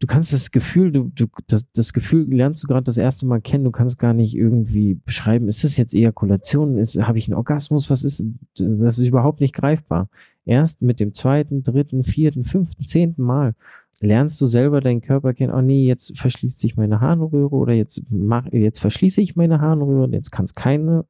du 0.01 0.07
kannst 0.07 0.33
das 0.33 0.51
Gefühl, 0.51 0.91
du, 0.91 1.13
du, 1.15 1.27
das, 1.47 1.71
das 1.73 1.93
Gefühl 1.93 2.27
lernst 2.35 2.65
du 2.65 2.67
gerade 2.67 2.85
das 2.85 2.97
erste 2.97 3.27
Mal 3.27 3.41
kennen, 3.41 3.65
du 3.65 3.71
kannst 3.71 3.99
gar 3.99 4.15
nicht 4.15 4.35
irgendwie 4.35 4.95
beschreiben, 4.95 5.47
ist 5.47 5.63
das 5.63 5.77
jetzt 5.77 5.95
Ejakulation, 5.95 6.79
ist, 6.79 7.01
habe 7.07 7.19
ich 7.19 7.29
einen 7.29 7.37
Orgasmus, 7.37 7.91
was 7.91 8.03
ist, 8.03 8.25
das 8.55 8.99
ist 8.99 9.07
überhaupt 9.07 9.41
nicht 9.41 9.55
greifbar. 9.55 10.09
Erst 10.47 10.81
mit 10.81 11.01
dem 11.01 11.15
zweiten, 11.15 11.63
dritten, 11.63 12.03
vierten, 12.03 12.45
fünften, 12.45 12.87
zehnten 12.87 13.23
Mal 13.23 13.55
lernst 14.01 14.41
du 14.41 14.47
selber 14.47 14.81
deinen 14.81 15.03
Körper 15.03 15.35
kennen, 15.35 15.53
oh 15.53 15.61
nee, 15.61 15.87
jetzt 15.87 16.19
verschließt 16.19 16.59
sich 16.59 16.77
meine 16.77 17.01
Harnröhre 17.01 17.55
oder 17.55 17.75
jetzt 17.75 18.03
mach, 18.09 18.47
jetzt 18.51 18.81
verschließe 18.81 19.21
ich 19.21 19.37
meine 19.37 19.61
Harnröhre, 19.61 20.11
jetzt 20.11 20.33
kann 20.33 20.47
es 20.47 20.55
keine, 20.55 21.05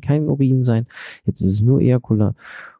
kein 0.00 0.28
Urin 0.28 0.62
sein, 0.62 0.86
jetzt 1.24 1.40
ist 1.40 1.54
es 1.54 1.62
nur 1.62 1.80
Ejakulat 1.80 2.36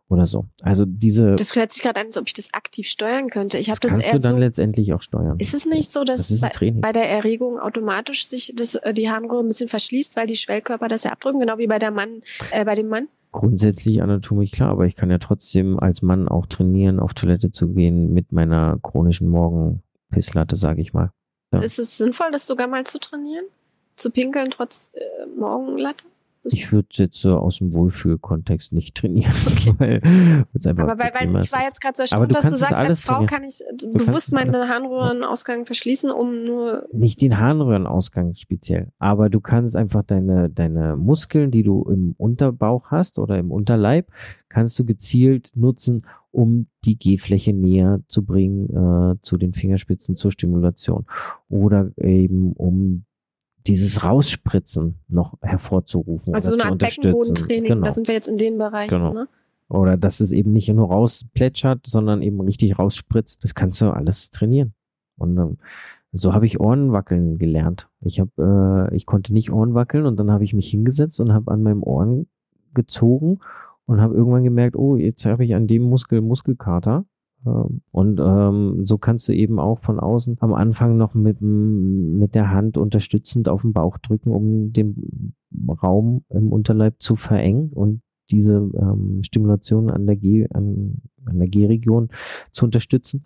oder 0.09 0.27
so. 0.27 0.47
Also 0.63 0.85
diese 0.87 1.37
Das 1.37 1.55
hört 1.55 1.73
sich 1.73 1.83
gerade 1.83 2.01
an, 2.01 2.07
als 2.07 2.17
ob 2.17 2.27
ich 2.27 2.33
das 2.33 2.53
aktiv 2.55 2.89
steuern 2.89 3.29
könnte. 3.29 3.59
Ich 3.59 3.69
habe 3.69 3.79
das 3.81 3.93
kannst 3.93 4.07
du 4.07 4.11
erst 4.11 4.25
dann 4.25 4.33
so. 4.33 4.39
letztendlich 4.39 4.93
auch 4.93 5.03
steuern. 5.03 5.39
Ist 5.39 5.55
es 5.55 5.67
nicht 5.67 5.93
so, 5.93 6.05
dass 6.05 6.29
Das 6.29 6.41
bei, 6.41 6.71
bei 6.71 6.93
der 6.93 7.09
Erregung 7.11 7.59
automatisch 7.59 8.29
sich 8.29 8.53
das, 8.57 8.75
äh, 8.77 8.95
die 8.95 9.11
Harnröhre 9.11 9.43
ein 9.43 9.49
bisschen 9.49 9.69
verschließt, 9.69 10.17
weil 10.17 10.27
die 10.27 10.37
Schwellkörper 10.37 10.89
das 10.89 11.05
ja 11.05 11.13
abdrücken, 11.13 11.41
genau 11.41 11.59
wie 11.59 11.67
bei 11.67 11.79
der 11.79 11.91
Mann, 11.91 12.21
äh, 12.51 12.65
bei 12.65 12.75
dem 12.75 12.89
Mann? 12.89 13.09
Grundsätzlich 13.33 14.01
anatomisch 14.01 14.53
klar, 14.53 14.71
aber 14.71 14.87
ich 14.87 14.97
kann 14.97 15.11
ja 15.11 15.19
trotzdem 15.19 15.79
als 15.79 16.01
Mann 16.01 16.29
auch 16.29 16.47
trainieren, 16.47 16.99
auf 16.99 17.13
Toilette 17.13 17.53
zu 17.53 17.69
gehen 17.69 18.13
mit 18.15 18.33
meiner 18.33 18.79
chronischen 18.83 19.29
Morgenpisslatte, 19.29 20.57
sage 20.57 20.81
ich 20.81 20.95
mal. 20.95 21.13
Ja. 21.53 21.61
Ist 21.61 21.79
es 21.79 21.99
sinnvoll, 21.99 22.31
das 22.33 22.47
sogar 22.47 22.67
mal 22.67 22.85
zu 22.85 22.99
trainieren? 22.99 23.45
Zu 23.97 24.11
pinkeln 24.11 24.51
trotz 24.51 24.91
äh, 24.95 25.27
Morgenlatte? 25.39 26.07
Ich 26.45 26.73
würde 26.73 26.89
jetzt 26.93 27.17
so 27.17 27.37
aus 27.37 27.59
dem 27.59 27.75
Wohlfühlkontext 27.75 28.73
nicht 28.73 28.97
trainieren, 28.97 29.33
Okay. 29.47 30.01
weil 30.53 30.81
Aber 30.81 30.99
weil, 30.99 31.13
weil 31.15 31.45
ich 31.45 31.53
war 31.53 31.63
jetzt 31.63 31.81
gerade 31.81 31.97
so 31.97 32.03
erstaunt, 32.03 32.31
du 32.31 32.35
dass 32.35 32.45
du 32.45 32.57
sagst, 32.57 32.75
als 32.75 33.01
Frau 33.01 33.25
trainieren. 33.25 33.29
kann 33.29 33.45
ich 33.45 33.61
äh, 33.61 33.65
kannst 33.71 34.07
bewusst 34.07 34.33
meinen 34.33 34.55
Harnröhrenausgang 34.55 35.67
verschließen, 35.67 36.11
um 36.11 36.45
nur. 36.45 36.87
nicht 36.93 37.21
den 37.21 37.39
Harnröhrenausgang 37.39 38.35
speziell, 38.35 38.93
aber 38.99 39.29
du 39.29 39.41
kannst 39.41 39.77
einfach 39.77 40.03
deine, 40.03 40.51
deine 40.51 40.97
Muskeln, 40.97 41.51
die 41.51 41.63
du 41.63 41.83
im 41.85 42.15
Unterbauch 42.17 42.91
hast 42.91 43.19
oder 43.19 43.39
im 43.39 43.51
Unterleib, 43.51 44.11
kannst 44.49 44.79
du 44.79 44.85
gezielt 44.85 45.51
nutzen, 45.55 46.07
um 46.31 46.69
die 46.85 46.99
G-Fläche 46.99 47.53
näher 47.53 48.01
zu 48.09 48.25
bringen 48.25 48.69
äh, 48.71 49.17
zu 49.23 49.37
den 49.37 49.55
Fingerspitzen 49.55 50.17
zur 50.17 50.33
Stimulation 50.33 51.07
oder 51.49 51.91
eben 51.97 52.53
um 52.53 53.05
dieses 53.67 54.05
Rausspritzen 54.05 54.97
noch 55.09 55.35
hervorzurufen 55.43 56.35
Also 56.35 56.51
so 56.51 56.55
oder 56.55 56.65
eine 56.65 56.73
Art. 56.73 56.79
Beckenbodentraining, 56.81 57.65
Genau. 57.69 57.85
da 57.85 57.93
sind 57.93 58.09
wir 58.09 58.15
jetzt 58.15 58.29
in 58.29 58.39
den 58.39 58.57
Bereichen, 58.59 58.95
Genau. 58.95 59.13
ne? 59.13 59.29
Oder 59.69 59.99
dass 59.99 60.21
es 60.21 60.33
eben 60.33 60.53
nicht 60.53 60.69
nur 60.73 60.89
rausplätschert, 60.89 61.87
sondern 61.87 62.23
eben 62.23 62.41
richtig 62.41 62.79
rausspritzt. 62.79 63.45
Das 63.45 63.55
kannst 63.55 63.81
du 63.83 63.91
alles 63.91 64.31
trainieren. 64.31 64.73
Und 65.19 65.37
ähm, 65.37 65.59
so 66.13 66.33
habe 66.33 66.47
ich 66.47 66.59
Ohrenwackeln 66.59 67.37
gelernt. 67.37 67.89
Ich 68.01 68.19
habe, 68.19 68.89
äh, 68.91 68.97
ich 68.97 69.05
konnte 69.05 69.35
nicht 69.35 69.53
Ohren 69.53 69.75
wackeln 69.75 70.07
und 70.07 70.17
dann 70.19 70.31
habe 70.31 70.45
ich 70.45 70.55
mich 70.55 70.71
hingesetzt 70.71 71.21
und 71.21 71.35
habe 71.35 71.51
an 71.53 71.63
meinem 71.63 71.83
Ohren 71.83 72.29
gezogen 72.73 73.41
und 73.85 74.01
habe 74.01 74.15
irgendwann 74.15 74.45
gemerkt, 74.45 74.77
oh, 74.77 74.97
jetzt 74.97 75.27
habe 75.27 75.45
ich 75.45 75.55
an 75.55 75.67
dem 75.67 75.83
Muskel 75.83 76.23
Muskelkater. 76.23 77.05
Ähm, 77.49 77.81
Und 77.91 78.21
ähm, 78.21 78.87
so 78.87 78.99
kannst 78.99 79.29
du 79.29 79.33
eben 79.33 79.59
auch 79.59 79.79
von 79.79 79.99
außen 79.99 80.37
am 80.41 80.53
Anfang 80.55 80.97
noch 80.97 81.15
mit, 81.15 81.41
mit 81.41 82.35
der 82.35 82.51
Hand 82.51 82.77
unterstützend 82.77 83.49
auf 83.49 83.63
den 83.63 83.73
Bauch 83.73 83.99
drücken, 83.99 84.31
um 84.31 84.73
den 84.73 85.35
Raum 85.83 86.25
im 86.29 86.53
Unterleib 86.53 87.01
zu 87.01 87.17
verengen 87.17 87.73
und 87.73 88.03
diese 88.31 88.71
ähm, 88.75 89.23
Stimulation 89.23 89.91
an 89.91 90.07
der 90.07 90.17
G-Region 90.17 92.11
zu 92.53 92.67
unterstützen. 92.67 93.25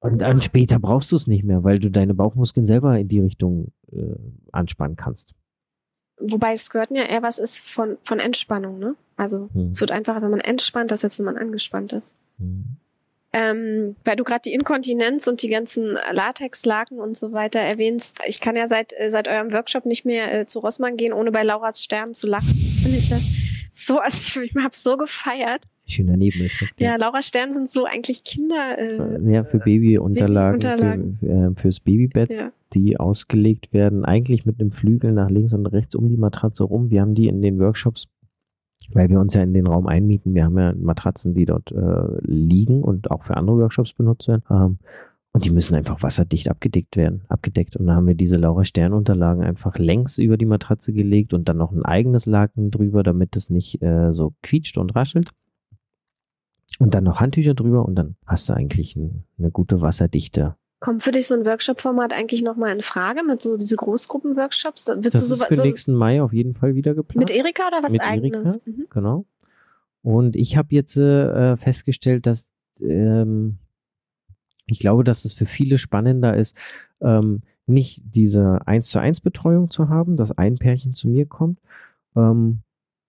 Und 0.00 0.18
dann 0.20 0.42
später 0.42 0.78
brauchst 0.80 1.12
du 1.12 1.16
es 1.16 1.26
nicht 1.26 1.44
mehr, 1.44 1.62
weil 1.62 1.78
du 1.78 1.90
deine 1.90 2.14
Bauchmuskeln 2.14 2.66
selber 2.66 2.98
in 2.98 3.08
die 3.08 3.20
Richtung 3.20 3.72
äh, 3.92 4.16
anspannen 4.50 4.96
kannst. 4.96 5.34
Wobei 6.20 6.56
Squirten 6.56 6.96
ja 6.96 7.04
eher 7.04 7.22
was 7.22 7.38
ist 7.38 7.60
von, 7.60 7.98
von 8.02 8.18
Entspannung, 8.18 8.78
ne? 8.78 8.96
Also 9.16 9.50
Hm. 9.52 9.70
es 9.70 9.80
wird 9.80 9.92
einfacher, 9.92 10.22
wenn 10.22 10.30
man 10.30 10.40
entspannt 10.40 10.90
ist, 10.92 11.04
als 11.04 11.18
wenn 11.18 11.26
man 11.26 11.36
angespannt 11.36 11.92
ist. 11.92 12.16
Hm. 12.38 12.76
Ähm, 13.34 13.96
weil 14.04 14.16
du 14.16 14.24
gerade 14.24 14.42
die 14.44 14.52
Inkontinenz 14.52 15.26
und 15.26 15.42
die 15.42 15.48
ganzen 15.48 15.96
Latexlaken 16.12 17.00
und 17.00 17.16
so 17.16 17.32
weiter 17.32 17.60
erwähnst. 17.60 18.18
Ich 18.26 18.40
kann 18.40 18.56
ja 18.56 18.66
seit, 18.66 18.92
äh, 18.98 19.10
seit 19.10 19.26
eurem 19.26 19.52
Workshop 19.52 19.86
nicht 19.86 20.04
mehr 20.04 20.40
äh, 20.40 20.46
zu 20.46 20.58
Rossmann 20.58 20.98
gehen, 20.98 21.14
ohne 21.14 21.32
bei 21.32 21.42
Lauras 21.42 21.82
Stern 21.82 22.12
zu 22.12 22.26
lachen. 22.26 22.54
Das 22.62 22.80
finde 22.80 22.98
ich 22.98 23.08
ja 23.08 23.18
so, 23.72 23.98
also 23.98 24.42
ich, 24.42 24.50
ich 24.54 24.62
habe 24.62 24.74
so 24.74 24.96
gefeiert. 24.96 25.62
Schöner 25.86 26.16
Nebeneffekt. 26.16 26.80
Ja, 26.80 26.96
Laura 26.96 27.22
Stern 27.22 27.52
sind 27.52 27.68
so 27.68 27.84
eigentlich 27.84 28.22
Kinder. 28.22 28.78
Äh, 28.78 29.32
Ja, 29.32 29.44
für 29.44 29.58
Babyunterlagen, 29.58 30.60
Babyunterlagen. 30.60 31.18
Für, 31.20 31.26
äh, 31.26 31.60
fürs 31.60 31.80
Babybett, 31.80 32.30
ja. 32.30 32.52
die 32.72 32.98
ausgelegt 32.98 33.72
werden, 33.72 34.04
eigentlich 34.04 34.46
mit 34.46 34.60
einem 34.60 34.72
Flügel 34.72 35.12
nach 35.12 35.28
links 35.28 35.52
und 35.52 35.66
rechts 35.66 35.94
um 35.94 36.08
die 36.08 36.16
Matratze 36.16 36.64
rum. 36.64 36.90
Wir 36.90 37.00
haben 37.00 37.14
die 37.14 37.26
in 37.26 37.42
den 37.42 37.58
Workshops, 37.58 38.06
weil 38.92 39.08
wir 39.08 39.20
uns 39.20 39.34
ja 39.34 39.42
in 39.42 39.54
den 39.54 39.66
Raum 39.66 39.86
einmieten. 39.86 40.34
Wir 40.34 40.44
haben 40.44 40.58
ja 40.58 40.74
Matratzen, 40.74 41.34
die 41.34 41.44
dort 41.44 41.70
äh, 41.72 42.20
liegen 42.22 42.82
und 42.82 43.10
auch 43.10 43.22
für 43.22 43.36
andere 43.36 43.58
Workshops 43.58 43.92
benutzt 43.92 44.28
werden. 44.28 44.42
Ähm, 44.50 44.78
und 45.34 45.46
die 45.46 45.50
müssen 45.50 45.74
einfach 45.74 46.02
wasserdicht 46.02 46.50
abgedeckt 46.50 46.96
werden, 46.96 47.22
abgedeckt. 47.28 47.76
Und 47.76 47.86
da 47.86 47.94
haben 47.94 48.06
wir 48.06 48.14
diese 48.14 48.36
Laura 48.36 48.64
Stern 48.66 48.92
Unterlagen 48.92 49.42
einfach 49.42 49.78
längs 49.78 50.18
über 50.18 50.36
die 50.36 50.44
Matratze 50.44 50.92
gelegt 50.92 51.32
und 51.32 51.48
dann 51.48 51.56
noch 51.56 51.72
ein 51.72 51.84
eigenes 51.84 52.26
Laken 52.26 52.70
drüber, 52.70 53.02
damit 53.02 53.34
es 53.34 53.48
nicht 53.48 53.82
äh, 53.82 54.12
so 54.12 54.34
quietscht 54.42 54.76
und 54.76 54.94
raschelt. 54.94 55.30
Und 56.78 56.94
dann 56.94 57.04
noch 57.04 57.20
Handtücher 57.20 57.54
drüber 57.54 57.84
und 57.86 57.94
dann 57.94 58.16
hast 58.26 58.48
du 58.48 58.52
eigentlich 58.52 58.94
ein, 58.96 59.24
eine 59.38 59.50
gute 59.50 59.80
Wasserdichte. 59.80 60.56
Kommt 60.82 61.04
für 61.04 61.12
dich 61.12 61.28
so 61.28 61.36
ein 61.36 61.46
Workshop-Format 61.46 62.12
eigentlich 62.12 62.42
nochmal 62.42 62.74
in 62.74 62.82
Frage 62.82 63.22
mit 63.22 63.40
so 63.40 63.56
diese 63.56 63.76
Großgruppen-Workshops? 63.76 64.88
Willst 64.88 65.14
Das 65.14 65.28
du 65.28 65.32
ist 65.32 65.38
so, 65.38 65.44
für 65.44 65.54
so 65.54 65.62
nächsten 65.62 65.94
Mai 65.94 66.20
auf 66.20 66.32
jeden 66.32 66.54
Fall 66.54 66.74
wieder 66.74 66.92
geplant. 66.92 67.20
mit 67.20 67.30
Erika 67.30 67.68
oder 67.68 67.84
was 67.84 67.92
Mit 67.92 68.02
eigenes? 68.02 68.60
Mhm. 68.66 68.86
Genau. 68.90 69.24
Und 70.02 70.34
ich 70.34 70.56
habe 70.56 70.74
jetzt 70.74 70.96
äh, 70.96 71.56
festgestellt, 71.56 72.26
dass 72.26 72.48
ähm, 72.80 73.58
ich 74.66 74.80
glaube, 74.80 75.04
dass 75.04 75.24
es 75.24 75.34
für 75.34 75.46
viele 75.46 75.78
spannender 75.78 76.36
ist, 76.36 76.56
ähm, 77.00 77.42
nicht 77.66 78.02
diese 78.04 78.66
1 78.66 78.90
zu 78.90 78.98
1 78.98 79.20
Betreuung 79.20 79.70
zu 79.70 79.88
haben, 79.88 80.16
dass 80.16 80.36
ein 80.36 80.56
Pärchen 80.56 80.90
zu 80.90 81.08
mir 81.08 81.26
kommt. 81.26 81.60
Ähm, 82.16 82.62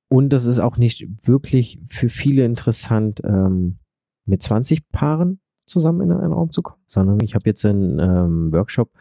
und 0.10 0.30
das 0.30 0.46
ist 0.46 0.60
auch 0.60 0.78
nicht 0.78 1.08
wirklich 1.28 1.80
für 1.88 2.10
viele 2.10 2.46
interessant, 2.46 3.22
ähm, 3.24 3.80
mit 4.26 4.44
20 4.44 4.92
Paaren 4.92 5.40
zusammen 5.66 6.02
in 6.02 6.12
einen 6.12 6.34
Raum 6.34 6.52
zu 6.52 6.62
kommen, 6.62 6.82
sondern 6.86 7.20
ich 7.22 7.36
habe 7.36 7.50
jetzt 7.50 7.66
einen 7.66 8.00
ähm, 8.00 8.52
Workshop 8.52 8.92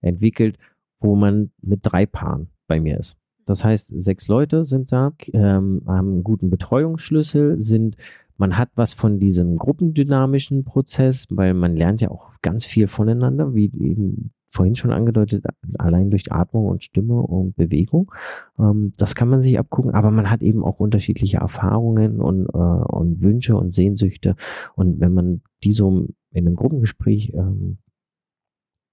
entwickelt, 0.00 0.58
wo 1.00 1.16
man 1.16 1.50
mit 1.60 1.80
drei 1.82 2.06
Paaren 2.06 2.48
bei 2.66 2.80
mir 2.80 2.98
ist. 2.98 3.16
Das 3.44 3.64
heißt, 3.64 3.92
sechs 3.96 4.28
Leute 4.28 4.64
sind 4.64 4.92
da, 4.92 5.12
ähm, 5.32 5.82
haben 5.86 6.12
einen 6.12 6.24
guten 6.24 6.48
Betreuungsschlüssel, 6.48 7.60
sind, 7.60 7.96
man 8.36 8.56
hat 8.56 8.70
was 8.76 8.92
von 8.92 9.18
diesem 9.18 9.56
gruppendynamischen 9.56 10.64
Prozess, 10.64 11.26
weil 11.30 11.54
man 11.54 11.76
lernt 11.76 12.00
ja 12.00 12.10
auch 12.10 12.30
ganz 12.40 12.64
viel 12.64 12.86
voneinander, 12.86 13.54
wie 13.54 13.64
eben 13.64 14.32
vorhin 14.52 14.74
schon 14.74 14.92
angedeutet, 14.92 15.44
allein 15.78 16.10
durch 16.10 16.30
Atmung 16.30 16.66
und 16.66 16.84
Stimme 16.84 17.14
und 17.14 17.56
Bewegung. 17.56 18.12
Ähm, 18.58 18.92
das 18.98 19.14
kann 19.14 19.28
man 19.28 19.40
sich 19.40 19.58
abgucken, 19.58 19.92
aber 19.92 20.10
man 20.10 20.30
hat 20.30 20.42
eben 20.42 20.62
auch 20.62 20.78
unterschiedliche 20.78 21.38
Erfahrungen 21.38 22.20
und, 22.20 22.46
äh, 22.46 22.58
und 22.58 23.22
Wünsche 23.22 23.56
und 23.56 23.74
Sehnsüchte. 23.74 24.36
Und 24.74 25.00
wenn 25.00 25.14
man 25.14 25.42
die 25.64 25.72
so 25.72 26.06
in 26.30 26.46
einem 26.46 26.56
Gruppengespräch 26.56 27.32
ähm, 27.34 27.78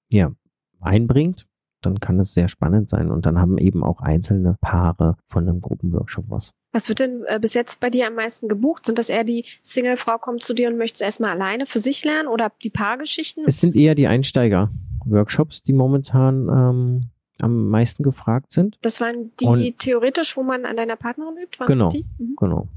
ja, 0.10 0.32
einbringt, 0.80 1.46
dann 1.82 2.00
kann 2.00 2.20
es 2.20 2.34
sehr 2.34 2.48
spannend 2.48 2.90
sein. 2.90 3.12
Und 3.12 3.26
dann 3.26 3.40
haben 3.40 3.58
eben 3.58 3.84
auch 3.84 4.02
einzelne 4.02 4.58
Paare 4.62 5.18
von 5.28 5.48
einem 5.48 5.62
Gruppenworkshop 5.62 6.26
was. 6.30 6.54
Was 6.72 6.88
wird 6.88 7.00
denn 7.00 7.24
äh, 7.28 7.40
bis 7.40 7.56
jetzt 7.56 7.80
bei 7.80 7.90
dir 7.90 8.08
am 8.08 8.16
meisten 8.16 8.48
gebucht? 8.48 8.86
Sind 8.86 9.00
das 9.00 9.10
eher 9.10 9.24
die 9.24 9.46
Single-Frau 9.64 10.18
kommt 10.18 10.44
zu 10.44 10.54
dir 10.54 10.70
und 10.70 10.78
möchte 10.78 10.96
es 10.98 11.02
erstmal 11.02 11.32
alleine 11.32 11.66
für 11.66 11.80
sich 11.80 12.04
lernen 12.06 12.28
oder 12.28 12.52
die 12.64 12.70
Paargeschichten? 12.70 13.44
Es 13.48 13.60
sind 13.60 13.76
eher 13.76 13.96
die 13.96 14.08
Einsteiger-Workshops, 14.08 15.64
die 15.64 15.74
momentan 15.74 16.48
ähm, 16.48 17.02
am 17.42 17.70
meisten 17.70 18.04
gefragt 18.04 18.52
sind. 18.52 18.78
Das 18.82 19.02
waren 19.02 19.32
die 19.40 19.46
und 19.46 19.80
theoretisch, 19.80 20.38
wo 20.38 20.44
man 20.44 20.66
an 20.66 20.78
deiner 20.78 20.96
Partnerin 20.96 21.38
übt? 21.42 21.60
Waren 21.60 21.68
genau, 21.68 21.90
mhm. 21.90 22.36
genau. 22.38 22.68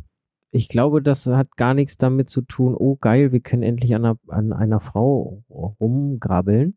Ich 0.52 0.68
glaube, 0.68 1.02
das 1.02 1.26
hat 1.26 1.56
gar 1.56 1.74
nichts 1.74 1.96
damit 1.96 2.28
zu 2.28 2.42
tun, 2.42 2.74
oh 2.76 2.96
geil, 2.96 3.32
wir 3.32 3.40
können 3.40 3.62
endlich 3.62 3.94
an 3.94 4.04
einer, 4.04 4.18
an 4.28 4.52
einer 4.52 4.80
Frau 4.80 5.42
rumgrabbeln, 5.50 6.76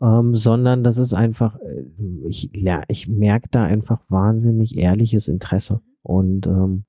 ähm, 0.00 0.34
sondern 0.34 0.82
das 0.82 0.96
ist 0.96 1.12
einfach, 1.12 1.56
äh, 1.60 1.84
ich, 2.26 2.50
ich 2.88 3.08
merke 3.08 3.48
da 3.50 3.64
einfach 3.64 4.00
wahnsinnig 4.08 4.76
ehrliches 4.76 5.28
Interesse. 5.28 5.80
Und 6.02 6.46
ähm, 6.46 6.84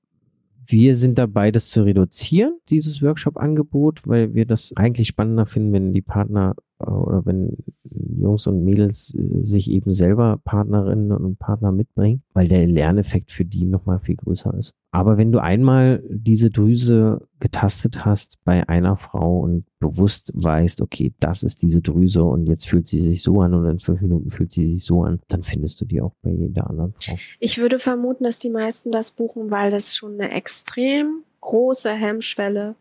wir 0.66 0.96
sind 0.96 1.18
dabei, 1.18 1.50
das 1.50 1.68
zu 1.68 1.84
reduzieren, 1.84 2.58
dieses 2.70 3.02
Workshop-Angebot, 3.02 4.06
weil 4.06 4.34
wir 4.34 4.46
das 4.46 4.72
eigentlich 4.76 5.08
spannender 5.08 5.46
finden, 5.46 5.72
wenn 5.72 5.92
die 5.92 6.02
Partner 6.02 6.54
oder 6.78 7.24
wenn 7.24 7.56
Jungs 7.84 8.46
und 8.46 8.64
Mädels 8.64 9.14
äh, 9.14 9.42
sich 9.42 9.70
eben 9.70 9.90
selber 9.90 10.40
Partnerinnen 10.44 11.12
und 11.12 11.38
Partner 11.38 11.72
mitbringen, 11.72 12.22
weil 12.32 12.48
der 12.48 12.66
Lerneffekt 12.66 13.30
für 13.30 13.44
die 13.44 13.64
nochmal 13.64 14.00
viel 14.00 14.16
größer 14.16 14.54
ist. 14.54 14.72
Aber 14.90 15.16
wenn 15.16 15.32
du 15.32 15.40
einmal 15.40 16.02
diese 16.08 16.50
Drüse 16.50 17.26
getastet 17.40 18.04
hast 18.04 18.38
bei 18.44 18.68
einer 18.68 18.96
Frau 18.96 19.40
und 19.40 19.64
bewusst 19.80 20.32
weißt, 20.34 20.80
okay, 20.80 21.12
das 21.20 21.42
ist 21.42 21.62
diese 21.62 21.82
Drüse 21.82 22.22
und 22.24 22.46
jetzt 22.46 22.66
fühlt 22.66 22.86
sie 22.86 23.00
sich 23.00 23.22
so 23.22 23.40
an 23.40 23.54
und 23.54 23.66
in 23.66 23.78
fünf 23.80 24.00
Minuten 24.00 24.30
fühlt 24.30 24.52
sie 24.52 24.66
sich 24.70 24.84
so 24.84 25.02
an, 25.02 25.20
dann 25.28 25.42
findest 25.42 25.80
du 25.80 25.84
die 25.84 26.00
auch 26.00 26.12
bei 26.22 26.30
jeder 26.30 26.70
anderen 26.70 26.94
Frau. 27.00 27.16
Ich 27.40 27.58
würde 27.58 27.78
vermuten, 27.78 28.24
dass 28.24 28.38
die 28.38 28.50
meisten 28.50 28.92
das 28.92 29.10
buchen, 29.12 29.50
weil 29.50 29.70
das 29.70 29.96
schon 29.96 30.14
eine 30.14 30.30
extrem 30.30 31.24
große 31.40 31.92
Hemmschwelle 31.92 32.76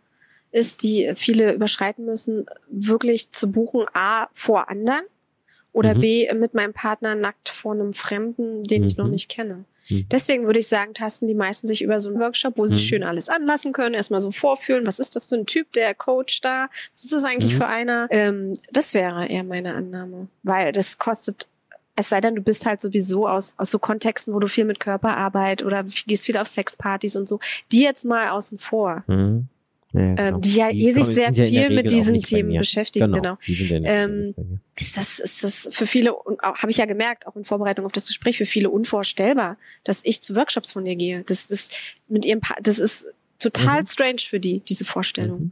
ist, 0.53 0.83
die 0.83 1.11
viele 1.15 1.53
überschreiten 1.53 2.05
müssen, 2.05 2.45
wirklich 2.69 3.31
zu 3.31 3.51
buchen, 3.51 3.85
A, 3.93 4.27
vor 4.31 4.69
anderen 4.69 5.03
oder 5.73 5.95
mhm. 5.95 6.01
B, 6.01 6.33
mit 6.33 6.53
meinem 6.53 6.73
Partner 6.73 7.15
nackt 7.15 7.49
vor 7.49 7.73
einem 7.73 7.91
Fremden, 7.91 8.63
den 8.63 8.83
mhm. 8.83 8.87
ich 8.87 8.97
noch 8.97 9.05
mhm. 9.05 9.11
nicht 9.11 9.29
kenne. 9.29 9.65
Mhm. 9.89 10.05
Deswegen 10.11 10.45
würde 10.45 10.59
ich 10.59 10.67
sagen, 10.67 10.93
tasten 10.93 11.27
die 11.27 11.33
meisten 11.33 11.67
sich 11.67 11.81
über 11.81 11.99
so 11.99 12.09
einen 12.09 12.19
Workshop, 12.19 12.57
wo 12.57 12.65
sie 12.65 12.75
mhm. 12.75 12.79
schön 12.79 13.03
alles 13.03 13.29
anlassen 13.29 13.73
können, 13.73 13.95
erstmal 13.95 14.19
so 14.19 14.31
vorfühlen, 14.31 14.85
was 14.85 14.99
ist 14.99 15.15
das 15.15 15.27
für 15.27 15.35
ein 15.35 15.47
Typ, 15.47 15.73
der 15.73 15.95
Coach 15.95 16.41
da, 16.41 16.69
was 16.93 17.03
ist 17.03 17.13
das 17.13 17.23
eigentlich 17.23 17.55
für 17.55 17.67
einer? 17.67 18.07
Ähm, 18.11 18.53
das 18.71 18.93
wäre 18.93 19.27
eher 19.27 19.43
meine 19.43 19.73
Annahme, 19.73 20.27
weil 20.43 20.71
das 20.71 20.99
kostet 20.99 21.47
es 21.95 22.09
sei 22.09 22.21
denn, 22.21 22.35
du 22.35 22.41
bist 22.41 22.65
halt 22.65 22.81
sowieso 22.81 23.27
aus, 23.27 23.53
aus 23.57 23.69
so 23.69 23.77
Kontexten, 23.77 24.33
wo 24.33 24.39
du 24.39 24.47
viel 24.47 24.65
mit 24.65 24.79
Körperarbeit 24.79 25.63
oder 25.63 25.83
gehst 26.07 26.25
viel 26.25 26.37
auf 26.37 26.47
Sexpartys 26.47 27.15
und 27.15 27.27
so, 27.27 27.39
die 27.71 27.83
jetzt 27.83 28.03
mal 28.03 28.29
außen 28.29 28.57
vor. 28.57 29.03
Mhm. 29.05 29.47
Ja, 29.93 30.01
ähm, 30.01 30.15
genau. 30.15 30.39
die 30.39 30.55
ja 30.55 30.71
die 30.71 30.87
eh 30.87 30.91
sich 30.91 31.05
sehr 31.05 31.33
viel 31.33 31.45
ja 31.45 31.69
mit 31.69 31.91
diesen 31.91 32.21
Themen 32.21 32.57
beschäftigen, 32.57 33.11
genau. 33.13 33.37
genau. 33.45 33.87
Ähm, 33.87 34.33
ist 34.75 34.97
das, 34.97 35.19
ist 35.19 35.43
das 35.43 35.67
für 35.69 35.85
viele, 35.85 36.15
habe 36.41 36.71
ich 36.71 36.77
ja 36.77 36.85
gemerkt, 36.85 37.27
auch 37.27 37.35
in 37.35 37.45
Vorbereitung 37.45 37.85
auf 37.85 37.91
das 37.91 38.07
Gespräch, 38.07 38.37
für 38.37 38.47
viele 38.47 38.71
unvorstellbar, 38.71 39.57
dass 39.83 40.01
ich 40.03 40.23
zu 40.23 40.35
Workshops 40.35 40.71
von 40.71 40.83
dir 40.83 40.95
gehe. 40.95 41.23
Das 41.27 41.45
ist 41.45 41.75
mit 42.07 42.25
ihrem, 42.25 42.39
pa 42.39 42.55
das 42.61 42.79
ist 42.79 43.05
total 43.37 43.81
mhm. 43.81 43.85
strange 43.85 44.19
für 44.21 44.39
die, 44.39 44.61
diese 44.61 44.83
Vorstellung. 44.83 45.39
Mhm. 45.39 45.51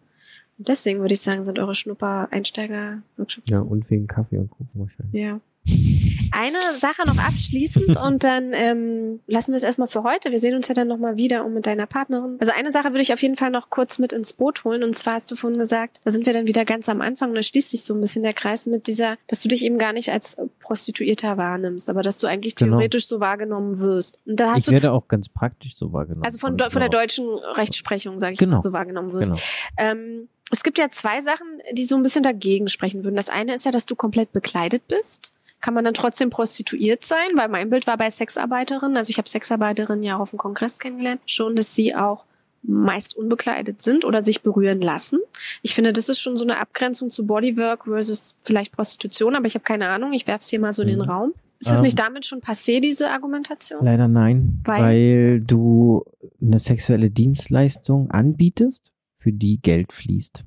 Und 0.57 0.67
deswegen 0.67 0.99
würde 1.01 1.13
ich 1.13 1.21
sagen, 1.21 1.45
sind 1.45 1.59
eure 1.59 1.75
Schnupper-Einsteiger-Workshops. 1.75 3.49
Ja, 3.49 3.59
und 3.59 3.89
wegen 3.91 4.07
Kaffee 4.07 4.37
und 4.37 4.49
Kuchen 4.49 4.69
wahrscheinlich. 4.73 5.21
Ja. 5.21 5.39
Eine 6.31 6.57
Sache 6.77 7.05
noch 7.05 7.17
abschließend 7.17 7.97
und 8.05 8.23
dann 8.23 8.53
ähm, 8.53 9.19
lassen 9.27 9.51
wir 9.51 9.57
es 9.57 9.63
erstmal 9.63 9.87
für 9.87 10.03
heute. 10.03 10.31
Wir 10.31 10.39
sehen 10.39 10.55
uns 10.55 10.67
ja 10.67 10.73
dann 10.73 10.87
nochmal 10.87 11.17
wieder 11.17 11.45
um 11.45 11.53
mit 11.53 11.65
deiner 11.65 11.85
Partnerin. 11.85 12.37
Also 12.39 12.53
eine 12.53 12.71
Sache 12.71 12.89
würde 12.91 13.01
ich 13.01 13.13
auf 13.13 13.21
jeden 13.21 13.35
Fall 13.35 13.51
noch 13.51 13.69
kurz 13.69 13.99
mit 13.99 14.13
ins 14.13 14.33
Boot 14.33 14.63
holen 14.63 14.83
und 14.83 14.95
zwar 14.95 15.15
hast 15.15 15.29
du 15.31 15.35
vorhin 15.35 15.59
gesagt, 15.59 15.99
da 16.03 16.11
sind 16.11 16.25
wir 16.25 16.33
dann 16.33 16.47
wieder 16.47 16.65
ganz 16.65 16.89
am 16.89 17.01
Anfang 17.01 17.29
und 17.29 17.35
da 17.35 17.41
schließt 17.41 17.71
sich 17.71 17.83
so 17.83 17.93
ein 17.93 18.01
bisschen 18.01 18.23
der 18.23 18.33
Kreis 18.33 18.65
mit 18.65 18.87
dieser, 18.87 19.17
dass 19.27 19.41
du 19.41 19.49
dich 19.49 19.63
eben 19.63 19.77
gar 19.77 19.93
nicht 19.93 20.09
als 20.09 20.37
Prostituierter 20.59 21.37
wahrnimmst, 21.37 21.89
aber 21.89 22.01
dass 22.01 22.17
du 22.17 22.27
eigentlich 22.27 22.55
genau. 22.55 22.77
theoretisch 22.77 23.07
so 23.07 23.19
wahrgenommen 23.19 23.79
wirst. 23.79 24.19
Und 24.25 24.39
da 24.39 24.53
hast 24.53 24.67
ich 24.67 24.71
werde 24.71 24.93
auch 24.93 25.07
ganz 25.07 25.29
praktisch 25.29 25.75
so 25.75 25.91
wahrgenommen. 25.91 26.25
Also 26.25 26.37
von, 26.37 26.57
von 26.57 26.79
der 26.79 26.89
deutschen 26.89 27.27
Rechtsprechung, 27.27 28.19
sage 28.19 28.33
ich 28.33 28.39
genau. 28.39 28.57
mal, 28.57 28.61
so 28.61 28.73
wahrgenommen 28.73 29.11
wirst. 29.11 29.29
Genau. 29.29 29.41
Ähm, 29.77 30.29
es 30.51 30.63
gibt 30.63 30.77
ja 30.77 30.89
zwei 30.89 31.21
Sachen, 31.21 31.47
die 31.71 31.85
so 31.85 31.95
ein 31.95 32.03
bisschen 32.03 32.23
dagegen 32.23 32.67
sprechen 32.67 33.03
würden. 33.03 33.15
Das 33.15 33.29
eine 33.29 33.53
ist 33.53 33.65
ja, 33.65 33.71
dass 33.71 33.85
du 33.85 33.95
komplett 33.95 34.33
bekleidet 34.33 34.87
bist 34.87 35.31
kann 35.61 35.73
man 35.73 35.85
dann 35.85 35.93
trotzdem 35.93 36.29
prostituiert 36.29 37.05
sein? 37.05 37.29
Weil 37.35 37.49
mein 37.49 37.69
Bild 37.69 37.87
war 37.87 37.97
bei 37.97 38.09
Sexarbeiterinnen, 38.09 38.97
also 38.97 39.09
ich 39.09 39.17
habe 39.17 39.29
Sexarbeiterinnen 39.29 40.03
ja 40.03 40.17
auf 40.17 40.31
dem 40.31 40.39
Kongress 40.39 40.79
kennengelernt, 40.79 41.21
schon, 41.25 41.55
dass 41.55 41.73
sie 41.75 41.95
auch 41.95 42.25
meist 42.63 43.17
unbekleidet 43.17 43.81
sind 43.81 44.05
oder 44.05 44.23
sich 44.23 44.41
berühren 44.41 44.81
lassen. 44.81 45.19
Ich 45.61 45.73
finde, 45.73 45.93
das 45.93 46.09
ist 46.09 46.19
schon 46.19 46.37
so 46.37 46.43
eine 46.43 46.59
Abgrenzung 46.59 47.09
zu 47.09 47.25
Bodywork 47.25 47.85
versus 47.85 48.35
vielleicht 48.43 48.71
Prostitution, 48.71 49.35
aber 49.35 49.45
ich 49.45 49.55
habe 49.55 49.63
keine 49.63 49.89
Ahnung, 49.89 50.13
ich 50.13 50.27
werfe 50.27 50.41
es 50.41 50.49
hier 50.49 50.59
mal 50.59 50.73
so 50.73 50.83
in 50.83 50.89
den 50.89 50.99
mhm. 50.99 51.09
Raum. 51.09 51.33
Ist 51.59 51.69
das 51.69 51.79
ähm, 51.79 51.83
nicht 51.83 51.99
damit 51.99 52.25
schon 52.25 52.39
passé, 52.39 52.79
diese 52.79 53.09
Argumentation? 53.09 53.85
Leider 53.85 54.07
nein, 54.07 54.61
weil? 54.63 54.81
weil 54.81 55.41
du 55.41 56.03
eine 56.41 56.59
sexuelle 56.59 57.11
Dienstleistung 57.11 58.09
anbietest, 58.09 58.91
für 59.17 59.31
die 59.31 59.61
Geld 59.61 59.93
fließt. 59.93 60.43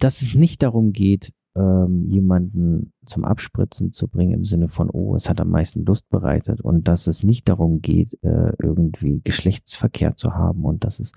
Dass 0.00 0.22
es 0.22 0.34
nicht 0.34 0.62
darum 0.62 0.92
geht, 0.92 1.32
ähm, 1.54 2.06
jemanden 2.08 2.92
zum 3.04 3.24
Abspritzen 3.24 3.92
zu 3.92 4.08
bringen 4.08 4.34
im 4.34 4.44
Sinne 4.44 4.68
von, 4.68 4.88
oh, 4.90 5.14
es 5.14 5.28
hat 5.28 5.40
am 5.40 5.50
meisten 5.50 5.84
Lust 5.84 6.08
bereitet 6.08 6.60
und 6.60 6.88
dass 6.88 7.06
es 7.06 7.22
nicht 7.22 7.48
darum 7.48 7.82
geht, 7.82 8.14
äh, 8.22 8.52
irgendwie 8.62 9.20
Geschlechtsverkehr 9.22 10.16
zu 10.16 10.34
haben 10.34 10.64
und 10.64 10.84
dass 10.84 11.00
es 11.00 11.12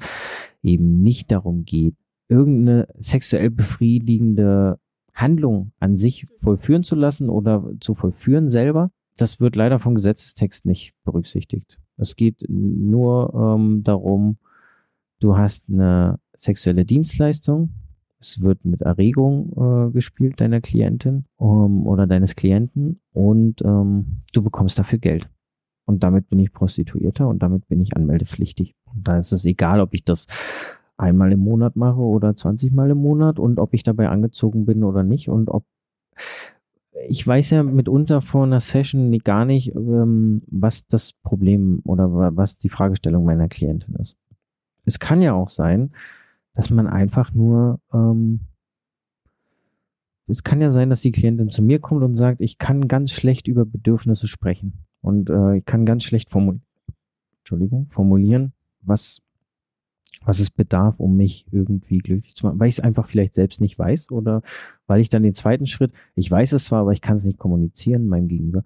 eben 0.61 1.01
nicht 1.01 1.31
darum 1.31 1.63
geht, 1.63 1.95
irgendeine 2.27 2.87
sexuell 2.97 3.49
befriedigende 3.49 4.79
Handlung 5.13 5.71
an 5.79 5.95
sich 5.95 6.27
vollführen 6.37 6.83
zu 6.83 6.95
lassen 6.95 7.29
oder 7.29 7.71
zu 7.79 7.93
vollführen 7.93 8.49
selber. 8.49 8.91
Das 9.17 9.39
wird 9.39 9.55
leider 9.55 9.79
vom 9.79 9.95
Gesetzestext 9.95 10.65
nicht 10.65 10.93
berücksichtigt. 11.05 11.79
Es 11.97 12.17
geht 12.17 12.43
nur 12.49 13.33
ähm, 13.33 13.83
darum, 13.83 14.37
du 15.21 15.37
hast 15.37 15.69
eine 15.69 16.19
sexuelle 16.35 16.83
Dienstleistung, 16.83 17.69
es 18.25 18.41
wird 18.41 18.65
mit 18.65 18.81
Erregung 18.81 19.53
äh, 19.55 19.91
gespielt 19.91 20.41
deiner 20.41 20.61
Klientin 20.61 21.25
um, 21.37 21.85
oder 21.87 22.07
deines 22.07 22.35
Klienten 22.35 22.99
und 23.13 23.61
ähm, 23.61 24.21
du 24.33 24.41
bekommst 24.41 24.79
dafür 24.79 24.99
Geld. 24.99 25.29
Und 25.85 26.03
damit 26.03 26.29
bin 26.29 26.39
ich 26.39 26.51
Prostituierter 26.51 27.27
und 27.27 27.43
damit 27.43 27.67
bin 27.67 27.79
ich 27.79 27.95
anmeldepflichtig. 27.95 28.73
Und 28.85 29.07
da 29.07 29.19
ist 29.19 29.31
es 29.31 29.45
egal, 29.45 29.79
ob 29.79 29.93
ich 29.93 30.03
das 30.03 30.25
einmal 30.97 31.31
im 31.31 31.39
Monat 31.39 31.75
mache 31.75 31.99
oder 31.99 32.35
20 32.35 32.73
Mal 32.73 32.89
im 32.89 32.97
Monat 32.97 33.37
und 33.37 33.59
ob 33.59 33.73
ich 33.73 33.83
dabei 33.83 34.09
angezogen 34.09 34.65
bin 34.65 34.83
oder 34.83 35.03
nicht 35.03 35.29
und 35.29 35.49
ob 35.49 35.65
ich 37.07 37.27
weiß 37.27 37.51
ja 37.51 37.61
mitunter 37.61 38.21
vor 38.21 38.45
einer 38.45 38.61
Session 38.61 39.11
gar 39.19 39.45
nicht, 39.45 39.75
ähm, 39.75 40.41
was 40.47 40.87
das 40.87 41.13
Problem 41.13 41.81
oder 41.83 42.35
was 42.35 42.57
die 42.57 42.69
Fragestellung 42.69 43.25
meiner 43.25 43.49
Klientin 43.49 43.95
ist. 43.95 44.17
Es 44.85 44.99
kann 44.99 45.21
ja 45.21 45.33
auch 45.33 45.49
sein, 45.49 45.91
dass 46.55 46.69
man 46.69 46.87
einfach 46.87 47.33
nur, 47.33 47.79
ähm, 47.93 48.39
es 50.27 50.43
kann 50.43 50.61
ja 50.61 50.71
sein, 50.71 50.89
dass 50.89 51.01
die 51.01 51.11
Klientin 51.11 51.49
zu 51.49 51.61
mir 51.61 51.79
kommt 51.79 52.03
und 52.03 52.15
sagt, 52.15 52.41
ich 52.41 52.57
kann 52.57 52.87
ganz 52.87 53.11
schlecht 53.11 53.47
über 53.47 53.65
Bedürfnisse 53.65 54.27
sprechen 54.27 54.85
und 55.01 55.29
äh, 55.29 55.57
ich 55.57 55.65
kann 55.65 55.85
ganz 55.85 56.03
schlecht 56.03 56.29
formulieren, 56.29 56.63
Entschuldigung, 57.39 57.87
formulieren, 57.91 58.53
was 58.81 59.21
was 60.23 60.39
es 60.39 60.49
bedarf, 60.49 60.99
um 60.99 61.15
mich 61.15 61.45
irgendwie 61.51 61.99
glücklich 61.99 62.35
zu 62.35 62.45
machen, 62.45 62.59
weil 62.59 62.69
ich 62.69 62.77
es 62.79 62.83
einfach 62.83 63.05
vielleicht 63.05 63.35
selbst 63.35 63.61
nicht 63.61 63.77
weiß 63.77 64.11
oder 64.11 64.41
weil 64.87 65.01
ich 65.01 65.09
dann 65.09 65.23
den 65.23 65.35
zweiten 65.35 65.67
Schritt, 65.67 65.91
ich 66.15 66.29
weiß 66.29 66.53
es 66.53 66.65
zwar, 66.65 66.81
aber 66.81 66.93
ich 66.93 67.01
kann 67.01 67.17
es 67.17 67.25
nicht 67.25 67.37
kommunizieren 67.37 68.07
meinem 68.07 68.27
Gegenüber, 68.27 68.63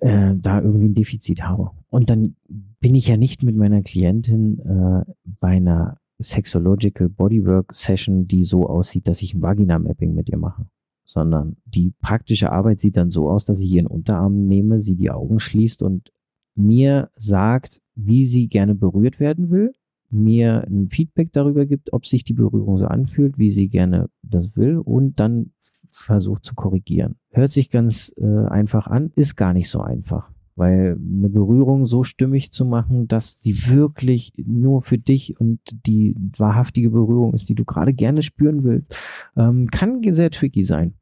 äh, 0.00 0.34
da 0.36 0.60
irgendwie 0.60 0.88
ein 0.88 0.94
Defizit 0.94 1.42
habe. 1.42 1.70
Und 1.90 2.10
dann 2.10 2.36
bin 2.80 2.94
ich 2.94 3.08
ja 3.08 3.16
nicht 3.16 3.42
mit 3.42 3.56
meiner 3.56 3.82
Klientin 3.82 4.58
äh, 4.60 5.12
bei 5.40 5.56
einer 5.56 5.98
Sexological 6.18 7.08
Bodywork 7.08 7.74
Session, 7.74 8.26
die 8.26 8.44
so 8.44 8.66
aussieht, 8.66 9.06
dass 9.06 9.22
ich 9.22 9.34
ein 9.34 9.42
Vagina-Mapping 9.42 10.14
mit 10.14 10.28
ihr 10.28 10.38
mache, 10.38 10.66
sondern 11.04 11.56
die 11.64 11.92
praktische 12.00 12.52
Arbeit 12.52 12.80
sieht 12.80 12.96
dann 12.96 13.10
so 13.10 13.30
aus, 13.30 13.44
dass 13.44 13.60
ich 13.60 13.70
ihren 13.70 13.86
Unterarm 13.86 14.46
nehme, 14.46 14.80
sie 14.80 14.96
die 14.96 15.10
Augen 15.10 15.38
schließt 15.38 15.82
und 15.82 16.12
mir 16.54 17.10
sagt, 17.16 17.80
wie 17.94 18.24
sie 18.24 18.48
gerne 18.48 18.74
berührt 18.74 19.20
werden 19.20 19.50
will, 19.50 19.72
mir 20.10 20.64
ein 20.66 20.88
Feedback 20.90 21.32
darüber 21.32 21.66
gibt, 21.66 21.92
ob 21.92 22.06
sich 22.06 22.24
die 22.24 22.34
Berührung 22.34 22.78
so 22.78 22.86
anfühlt, 22.86 23.38
wie 23.38 23.50
sie 23.50 23.68
gerne 23.68 24.08
das 24.22 24.56
will 24.56 24.78
und 24.78 25.20
dann 25.20 25.52
versucht 25.90 26.44
zu 26.44 26.54
korrigieren. 26.54 27.16
Hört 27.30 27.50
sich 27.50 27.70
ganz 27.70 28.12
äh, 28.16 28.46
einfach 28.46 28.86
an, 28.86 29.12
ist 29.16 29.36
gar 29.36 29.52
nicht 29.52 29.68
so 29.68 29.80
einfach, 29.80 30.30
weil 30.58 30.98
eine 31.00 31.28
Berührung 31.28 31.86
so 31.86 32.04
stimmig 32.04 32.52
zu 32.52 32.64
machen, 32.64 33.08
dass 33.08 33.40
sie 33.40 33.68
wirklich 33.68 34.32
nur 34.36 34.82
für 34.82 34.98
dich 34.98 35.40
und 35.40 35.60
die 35.86 36.14
wahrhaftige 36.36 36.90
Berührung 36.90 37.34
ist, 37.34 37.48
die 37.48 37.54
du 37.54 37.64
gerade 37.64 37.94
gerne 37.94 38.22
spüren 38.22 38.64
willst, 38.64 38.98
ähm, 39.36 39.68
kann 39.68 40.02
sehr 40.12 40.30
tricky 40.30 40.64
sein. 40.64 40.94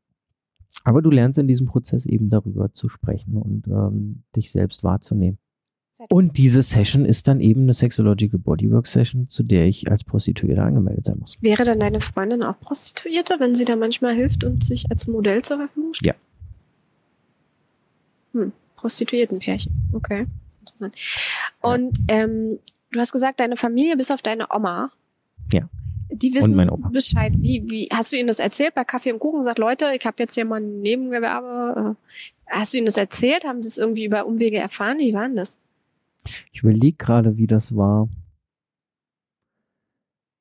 Aber 0.84 1.02
du 1.02 1.10
lernst 1.10 1.38
in 1.38 1.48
diesem 1.48 1.66
Prozess 1.66 2.06
eben 2.06 2.30
darüber 2.30 2.72
zu 2.72 2.88
sprechen 2.88 3.36
und 3.36 3.66
ähm, 3.66 4.22
dich 4.36 4.52
selbst 4.52 4.84
wahrzunehmen. 4.84 5.38
Und 6.10 6.36
diese 6.36 6.60
Session 6.60 7.06
ist 7.06 7.26
dann 7.26 7.40
eben 7.40 7.62
eine 7.62 7.72
Sexological 7.72 8.38
Bodywork 8.38 8.86
Session, 8.86 9.30
zu 9.30 9.42
der 9.42 9.66
ich 9.66 9.90
als 9.90 10.04
Prostituierte 10.04 10.62
angemeldet 10.62 11.06
sein 11.06 11.18
muss. 11.18 11.34
Wäre 11.40 11.64
dann 11.64 11.80
deine 11.80 12.00
Freundin 12.00 12.42
auch 12.42 12.60
Prostituierte, 12.60 13.36
wenn 13.38 13.54
sie 13.54 13.64
da 13.64 13.76
manchmal 13.76 14.14
hilft 14.14 14.44
und 14.44 14.62
sich 14.62 14.90
als 14.90 15.06
Modell 15.06 15.40
zur 15.42 15.56
Verfügung 15.56 15.94
stellt? 15.94 16.16
Ja. 18.34 18.40
Hm, 18.40 18.52
Prostituiertenpärchen. 18.76 19.90
Okay, 19.92 20.26
interessant. 20.60 20.96
Und 21.60 21.98
ähm, 22.08 22.58
du 22.92 23.00
hast 23.00 23.12
gesagt, 23.12 23.40
deine 23.40 23.56
Familie 23.56 23.96
bis 23.96 24.10
auf 24.10 24.22
deine 24.22 24.46
Oma. 24.54 24.90
Ja. 25.52 25.68
Die 26.10 26.32
wissen 26.34 26.56
Bescheid. 26.92 27.32
Wie, 27.36 27.64
wie 27.68 27.88
hast 27.92 28.12
du 28.12 28.16
ihnen 28.16 28.28
das 28.28 28.38
erzählt 28.38 28.74
bei 28.74 28.84
Kaffee 28.84 29.12
und 29.12 29.18
Kuchen? 29.18 29.42
Sagt 29.42 29.58
Leute, 29.58 29.86
ich 29.98 30.06
habe 30.06 30.16
jetzt 30.20 30.34
hier 30.34 30.44
mal 30.44 30.60
ein 30.60 30.80
Nebengewerbe. 30.80 31.96
Äh, 31.96 32.16
hast 32.46 32.72
du 32.72 32.78
ihnen 32.78 32.86
das 32.86 32.96
erzählt? 32.96 33.44
Haben 33.44 33.60
sie 33.60 33.68
es 33.68 33.78
irgendwie 33.78 34.04
über 34.04 34.26
Umwege 34.26 34.58
erfahren? 34.58 34.98
Wie 34.98 35.12
war 35.12 35.26
denn 35.26 35.36
das? 35.36 35.58
Ich 36.52 36.62
überlege 36.62 36.96
gerade, 36.96 37.36
wie 37.36 37.46
das 37.46 37.74
war. 37.74 38.08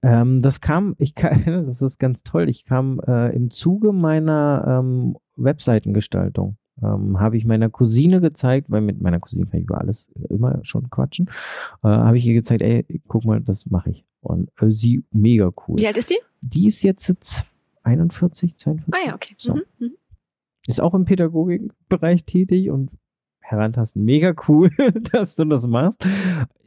Ähm, 0.04 0.44
das 0.44 0.62
kam, 0.62 0.96
ich 1.00 1.16
kann, 1.16 1.44
das 1.66 1.82
ist 1.82 2.00
ganz 2.00 2.24
toll. 2.24 2.48
Ich 2.48 2.66
kam 2.66 3.00
äh, 3.08 3.36
im 3.36 3.50
Zuge 3.50 3.92
meiner 3.92 4.80
ähm, 4.80 5.18
Webseitengestaltung. 5.36 6.58
Ähm, 6.82 7.20
habe 7.20 7.38
ich 7.38 7.46
meiner 7.46 7.70
Cousine 7.70 8.20
gezeigt, 8.20 8.70
weil 8.70 8.82
mit 8.82 9.02
meiner 9.02 9.20
Cousine 9.20 9.46
kann 9.46 9.60
ich 9.60 9.66
über 9.66 9.80
alles 9.80 10.12
immer 10.30 10.60
schon 10.64 10.90
quatschen, 10.90 11.30
äh, 11.84 11.88
habe 11.88 12.18
ich 12.18 12.26
ihr 12.26 12.34
gezeigt, 12.34 12.62
ey, 12.62 12.86
guck 13.08 13.24
mal, 13.24 13.40
das 13.40 13.66
mache 13.68 13.92
ich. 13.92 14.06
Und 14.20 14.50
äh, 14.60 14.72
sie 14.72 15.04
mega 15.12 15.52
cool. 15.68 15.78
Wie 15.78 15.88
alt 15.88 15.98
ist 15.98 16.10
die? 16.10 16.18
Die 16.42 16.68
ist 16.68 16.84
jetzt 16.84 17.46
41, 17.84 18.58
42. 18.58 18.94
Ah 18.94 19.08
ja, 19.08 19.16
okay. 19.16 19.36
So. 19.38 19.56
Mhm, 19.56 19.62
mhm. 19.80 19.92
Ist 20.68 20.82
auch 20.82 20.94
im 20.94 21.06
Pädagogikbereich 21.06 22.26
tätig 22.26 22.70
und 22.72 22.92
herantasten. 23.40 24.04
Mega 24.04 24.34
cool, 24.48 24.72
dass 25.12 25.36
du 25.36 25.46
das 25.46 25.68
machst. 25.68 26.04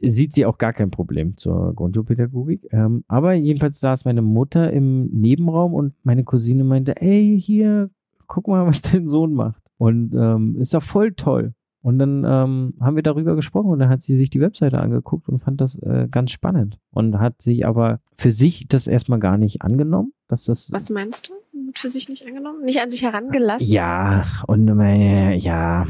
Sieht 0.01 0.33
sie 0.33 0.45
auch 0.45 0.57
gar 0.57 0.73
kein 0.73 0.91
Problem 0.91 1.37
zur 1.37 1.73
Grundschulpädagogik. 1.75 2.67
Ähm, 2.71 3.03
aber 3.07 3.33
jedenfalls 3.33 3.79
saß 3.79 4.05
meine 4.05 4.21
Mutter 4.21 4.71
im 4.71 5.07
Nebenraum 5.07 5.73
und 5.73 5.93
meine 6.03 6.23
Cousine 6.23 6.63
meinte, 6.63 6.99
ey, 7.01 7.39
hier, 7.39 7.89
guck 8.27 8.47
mal, 8.47 8.65
was 8.65 8.81
dein 8.81 9.07
Sohn 9.07 9.33
macht. 9.33 9.61
Und 9.79 10.13
ähm, 10.13 10.57
ist 10.59 10.73
doch 10.73 10.83
voll 10.83 11.13
toll. 11.13 11.53
Und 11.81 11.97
dann 11.97 12.25
ähm, 12.25 12.73
haben 12.81 12.95
wir 12.97 13.03
darüber 13.03 13.35
gesprochen 13.35 13.71
und 13.71 13.79
dann 13.79 13.87
hat 13.87 14.01
sie 14.01 14.17
sich 14.17 14.29
die 14.29 14.41
Webseite 14.41 14.79
angeguckt 14.79 15.29
und 15.29 15.39
fand 15.39 15.61
das 15.61 15.75
äh, 15.77 16.09
ganz 16.11 16.31
spannend 16.31 16.77
und 16.91 17.19
hat 17.19 17.41
sich 17.41 17.65
aber 17.65 18.01
für 18.17 18.33
sich 18.33 18.67
das 18.67 18.87
erstmal 18.87 19.19
gar 19.19 19.37
nicht 19.37 19.61
angenommen, 19.61 20.11
dass 20.27 20.43
das. 20.43 20.71
Was 20.73 20.89
meinst 20.89 21.29
du? 21.29 21.33
Für 21.75 21.87
sich 21.87 22.09
nicht 22.09 22.27
angenommen? 22.27 22.65
Nicht 22.65 22.81
an 22.81 22.89
sich 22.89 23.03
herangelassen? 23.03 23.65
Ja, 23.65 24.25
und 24.47 24.65
meine, 24.65 25.37
ja, 25.37 25.85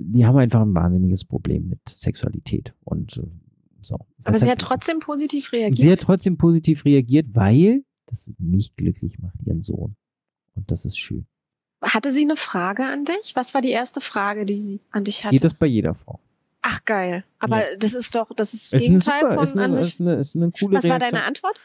die 0.00 0.26
haben 0.26 0.36
einfach 0.36 0.62
ein 0.62 0.74
wahnsinniges 0.74 1.24
Problem 1.24 1.68
mit 1.68 1.80
Sexualität 1.94 2.74
und 2.84 3.18
äh, 3.18 3.26
so. 3.82 3.98
Aber 4.24 4.38
sie 4.38 4.50
hat 4.50 4.58
trotzdem 4.58 4.98
positiv 4.98 5.52
reagiert. 5.52 5.78
Sie 5.78 5.92
hat 5.92 6.00
trotzdem 6.00 6.36
positiv 6.36 6.84
reagiert, 6.84 7.26
weil 7.34 7.84
das 8.06 8.30
mich 8.38 8.74
glücklich 8.74 9.18
macht, 9.20 9.40
ihren 9.44 9.62
Sohn. 9.62 9.96
Und 10.54 10.70
das 10.70 10.84
ist 10.84 10.98
schön. 10.98 11.26
Hatte 11.82 12.10
sie 12.10 12.22
eine 12.22 12.36
Frage 12.36 12.84
an 12.84 13.04
dich? 13.04 13.34
Was 13.34 13.54
war 13.54 13.62
die 13.62 13.70
erste 13.70 14.00
Frage, 14.00 14.44
die 14.44 14.58
sie 14.58 14.80
an 14.90 15.04
dich 15.04 15.24
hatte? 15.24 15.34
Geht 15.34 15.44
das 15.44 15.54
bei 15.54 15.66
jeder 15.66 15.94
Frau. 15.94 16.20
Ach 16.62 16.84
geil. 16.84 17.24
Aber 17.38 17.70
ja. 17.70 17.76
das 17.78 17.94
ist 17.94 18.14
doch, 18.14 18.30
das 18.34 18.52
ist 18.52 18.72
das 18.72 18.80
Gegenteil 18.80 19.22
super, 19.22 19.34
von 19.34 19.44
ist 19.44 19.56
eine, 19.56 19.64
an 19.64 19.74
sich. 19.74 19.86
Ist 19.86 20.00
eine, 20.00 20.14
ist 20.16 20.36
eine 20.36 20.52
coole 20.52 20.76
Was 20.76 20.88
war 20.88 20.98
deine 20.98 21.24
Antwort? 21.24 21.58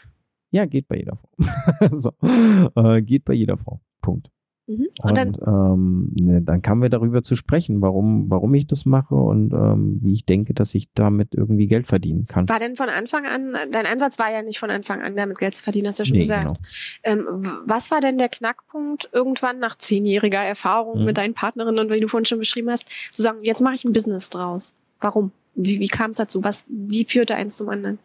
Ja, 0.52 0.66
geht 0.66 0.88
bei 0.88 0.98
jeder 0.98 1.18
Frau. 1.18 1.90
so. 1.98 2.12
Äh, 2.22 3.02
geht 3.02 3.26
bei 3.26 3.34
jeder 3.34 3.58
Frau. 3.58 3.82
Punkt. 4.02 4.30
Mhm. 4.68 4.88
Und, 5.02 5.10
und, 5.10 5.18
dann, 5.18 5.38
ähm, 5.46 6.12
ne, 6.20 6.42
dann 6.42 6.62
kamen 6.62 6.82
wir 6.82 6.90
darüber 6.90 7.22
zu 7.22 7.36
sprechen, 7.36 7.82
warum, 7.82 8.30
warum 8.30 8.54
ich 8.56 8.66
das 8.66 8.86
mache 8.86 9.14
und 9.14 9.54
ähm, 9.54 10.00
wie 10.02 10.14
ich 10.14 10.26
denke, 10.26 10.54
dass 10.54 10.74
ich 10.74 10.90
damit 10.94 11.36
irgendwie 11.36 11.68
Geld 11.68 11.86
verdienen 11.86 12.26
kann. 12.26 12.50
War 12.50 12.60
denn 12.60 12.76
von 12.76 12.90
Anfang 12.90 13.26
an, 13.26 13.56
dein 13.72 13.86
Ansatz 13.86 14.18
war 14.18 14.32
ja 14.32 14.42
nicht 14.42 14.58
von 14.58 14.72
Anfang 14.72 15.02
an 15.02 15.16
damit 15.16 15.38
Geld 15.38 15.54
zu 15.54 15.64
verdienen, 15.64 15.88
hast 15.88 16.00
du 16.00 16.04
ja 16.04 16.06
schon 16.06 16.16
nee, 16.16 16.24
gesagt. 16.24 16.60
Genau. 17.04 17.30
Ähm, 17.30 17.48
was 17.66 17.92
war 17.92 18.02
denn 18.02 18.18
der 18.18 18.30
Knackpunkt 18.30 19.10
irgendwann 19.14 19.60
nach 19.60 19.78
zehnjähriger 19.78 20.42
Erfahrung 20.42 21.00
mhm. 21.00 21.06
mit 21.06 21.18
deinen 21.18 21.36
Partnerinnen 21.36 21.80
und 21.80 21.92
wie 21.92 22.00
du 22.00 22.08
vorhin 22.08 22.26
schon 22.26 22.40
beschrieben 22.40 22.72
hast, 22.72 22.88
zu 23.14 23.22
sagen, 23.22 23.40
jetzt 23.44 23.62
mache 23.62 23.76
ich 23.76 23.86
ein 23.86 23.94
Business 23.94 24.30
draus? 24.32 24.74
Warum? 25.00 25.32
Wie, 25.54 25.80
wie 25.80 25.88
kam 25.88 26.12
es 26.12 26.18
dazu? 26.18 26.44
Was, 26.44 26.66
wie 26.68 27.06
führte 27.06 27.36
eins 27.36 27.58
zum 27.58 27.70
anderen? 27.70 28.00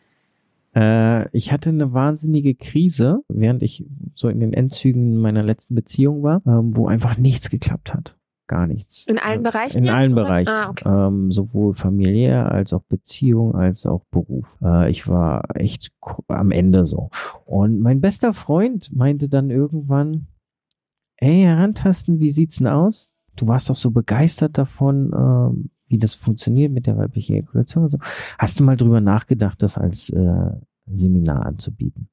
Äh, 0.75 1.29
ich 1.37 1.53
hatte 1.53 1.71
eine 1.71 1.93
wahnsinnige 1.93 2.55
Krise, 2.55 3.23
während 3.29 3.63
ich 3.63 3.87
so 4.15 4.29
in 4.29 4.41
den 4.41 4.53
Endzügen 4.53 5.17
meiner 5.17 5.43
letzten 5.43 5.75
Beziehung 5.75 6.23
war, 6.23 6.43
ähm, 6.47 6.77
wo 6.77 6.87
einfach 6.87 7.17
nichts 7.17 7.51
geklappt 7.51 7.93
hat. 7.93 8.17
Gar 8.47 8.67
nichts. 8.67 9.07
In 9.07 9.19
allen 9.19 9.45
Bereichen? 9.45 9.85
In 9.85 9.89
allen 9.89 10.13
oder? 10.13 10.25
Bereichen. 10.25 10.49
Ah, 10.49 10.71
okay. 10.71 10.89
ähm, 10.89 11.31
sowohl 11.31 11.75
familiär 11.75 12.51
als 12.51 12.73
auch 12.73 12.83
Beziehung 12.83 13.55
als 13.55 13.87
auch 13.87 14.05
Beruf. 14.11 14.57
Äh, 14.61 14.91
ich 14.91 15.07
war 15.07 15.45
echt 15.55 15.93
am 16.27 16.51
Ende 16.51 16.87
so. 16.87 17.11
Und 17.45 17.81
mein 17.81 18.01
bester 18.01 18.33
Freund 18.33 18.91
meinte 18.93 19.29
dann 19.29 19.51
irgendwann, 19.51 20.27
ey, 21.19 21.43
herantasten, 21.43 22.19
wie 22.19 22.31
sieht's 22.31 22.57
denn 22.57 22.67
aus? 22.67 23.13
Du 23.37 23.47
warst 23.47 23.71
doch 23.71 23.77
so 23.77 23.93
begeistert 23.93 24.59
davon, 24.59 25.13
ähm, 25.15 25.71
wie 25.91 25.99
das 25.99 26.15
funktioniert 26.15 26.73
mit 26.73 26.87
der 26.87 26.97
weiblichen 26.97 27.35
Ejakulation 27.35 27.85
und 27.85 27.91
so. 27.91 27.99
Hast 28.39 28.59
du 28.59 28.65
mal 28.65 28.77
drüber 28.77 29.01
nachgedacht, 29.01 29.63
das 29.63 29.77
als 29.77 30.09
äh, 30.11 30.51
Seminar 30.87 31.45
anzubieten? 31.45 32.09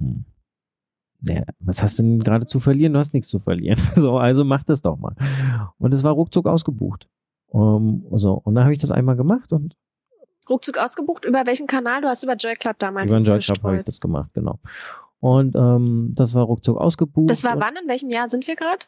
Mhm. 0.00 0.24
Ja, 1.22 1.42
was 1.58 1.82
hast 1.82 1.98
du 1.98 2.02
denn 2.04 2.20
gerade 2.20 2.46
zu 2.46 2.60
verlieren? 2.60 2.92
Du 2.92 2.98
hast 2.98 3.12
nichts 3.12 3.28
zu 3.28 3.38
verlieren. 3.38 3.80
So, 3.96 4.18
also 4.18 4.44
mach 4.44 4.62
das 4.62 4.82
doch 4.82 4.96
mal. 4.98 5.14
Und 5.78 5.92
es 5.92 6.02
war 6.02 6.12
ruckzuck 6.12 6.46
ausgebucht. 6.46 7.08
Um, 7.48 8.04
so, 8.12 8.34
und 8.34 8.54
dann 8.54 8.64
habe 8.64 8.74
ich 8.74 8.80
das 8.80 8.90
einmal 8.90 9.16
gemacht 9.16 9.52
und 9.52 9.74
ruckzuck 10.48 10.78
ausgebucht. 10.78 11.24
Über 11.24 11.46
welchen 11.46 11.66
Kanal? 11.66 12.02
Du 12.02 12.08
hast 12.08 12.22
über 12.22 12.34
Joy 12.34 12.54
Club 12.54 12.78
damals 12.78 13.10
Über 13.10 13.20
Joy 13.20 13.38
Club 13.38 13.62
habe 13.62 13.78
ich 13.78 13.84
das 13.84 14.00
gemacht, 14.00 14.30
genau. 14.34 14.58
Und 15.20 15.56
ähm, 15.56 16.12
das 16.14 16.34
war 16.34 16.44
ruckzuck 16.44 16.78
ausgebucht. 16.78 17.30
Das 17.30 17.42
war 17.44 17.58
wann? 17.58 17.74
In 17.82 17.88
welchem 17.88 18.10
Jahr 18.10 18.28
sind 18.28 18.46
wir 18.46 18.54
gerade? 18.54 18.86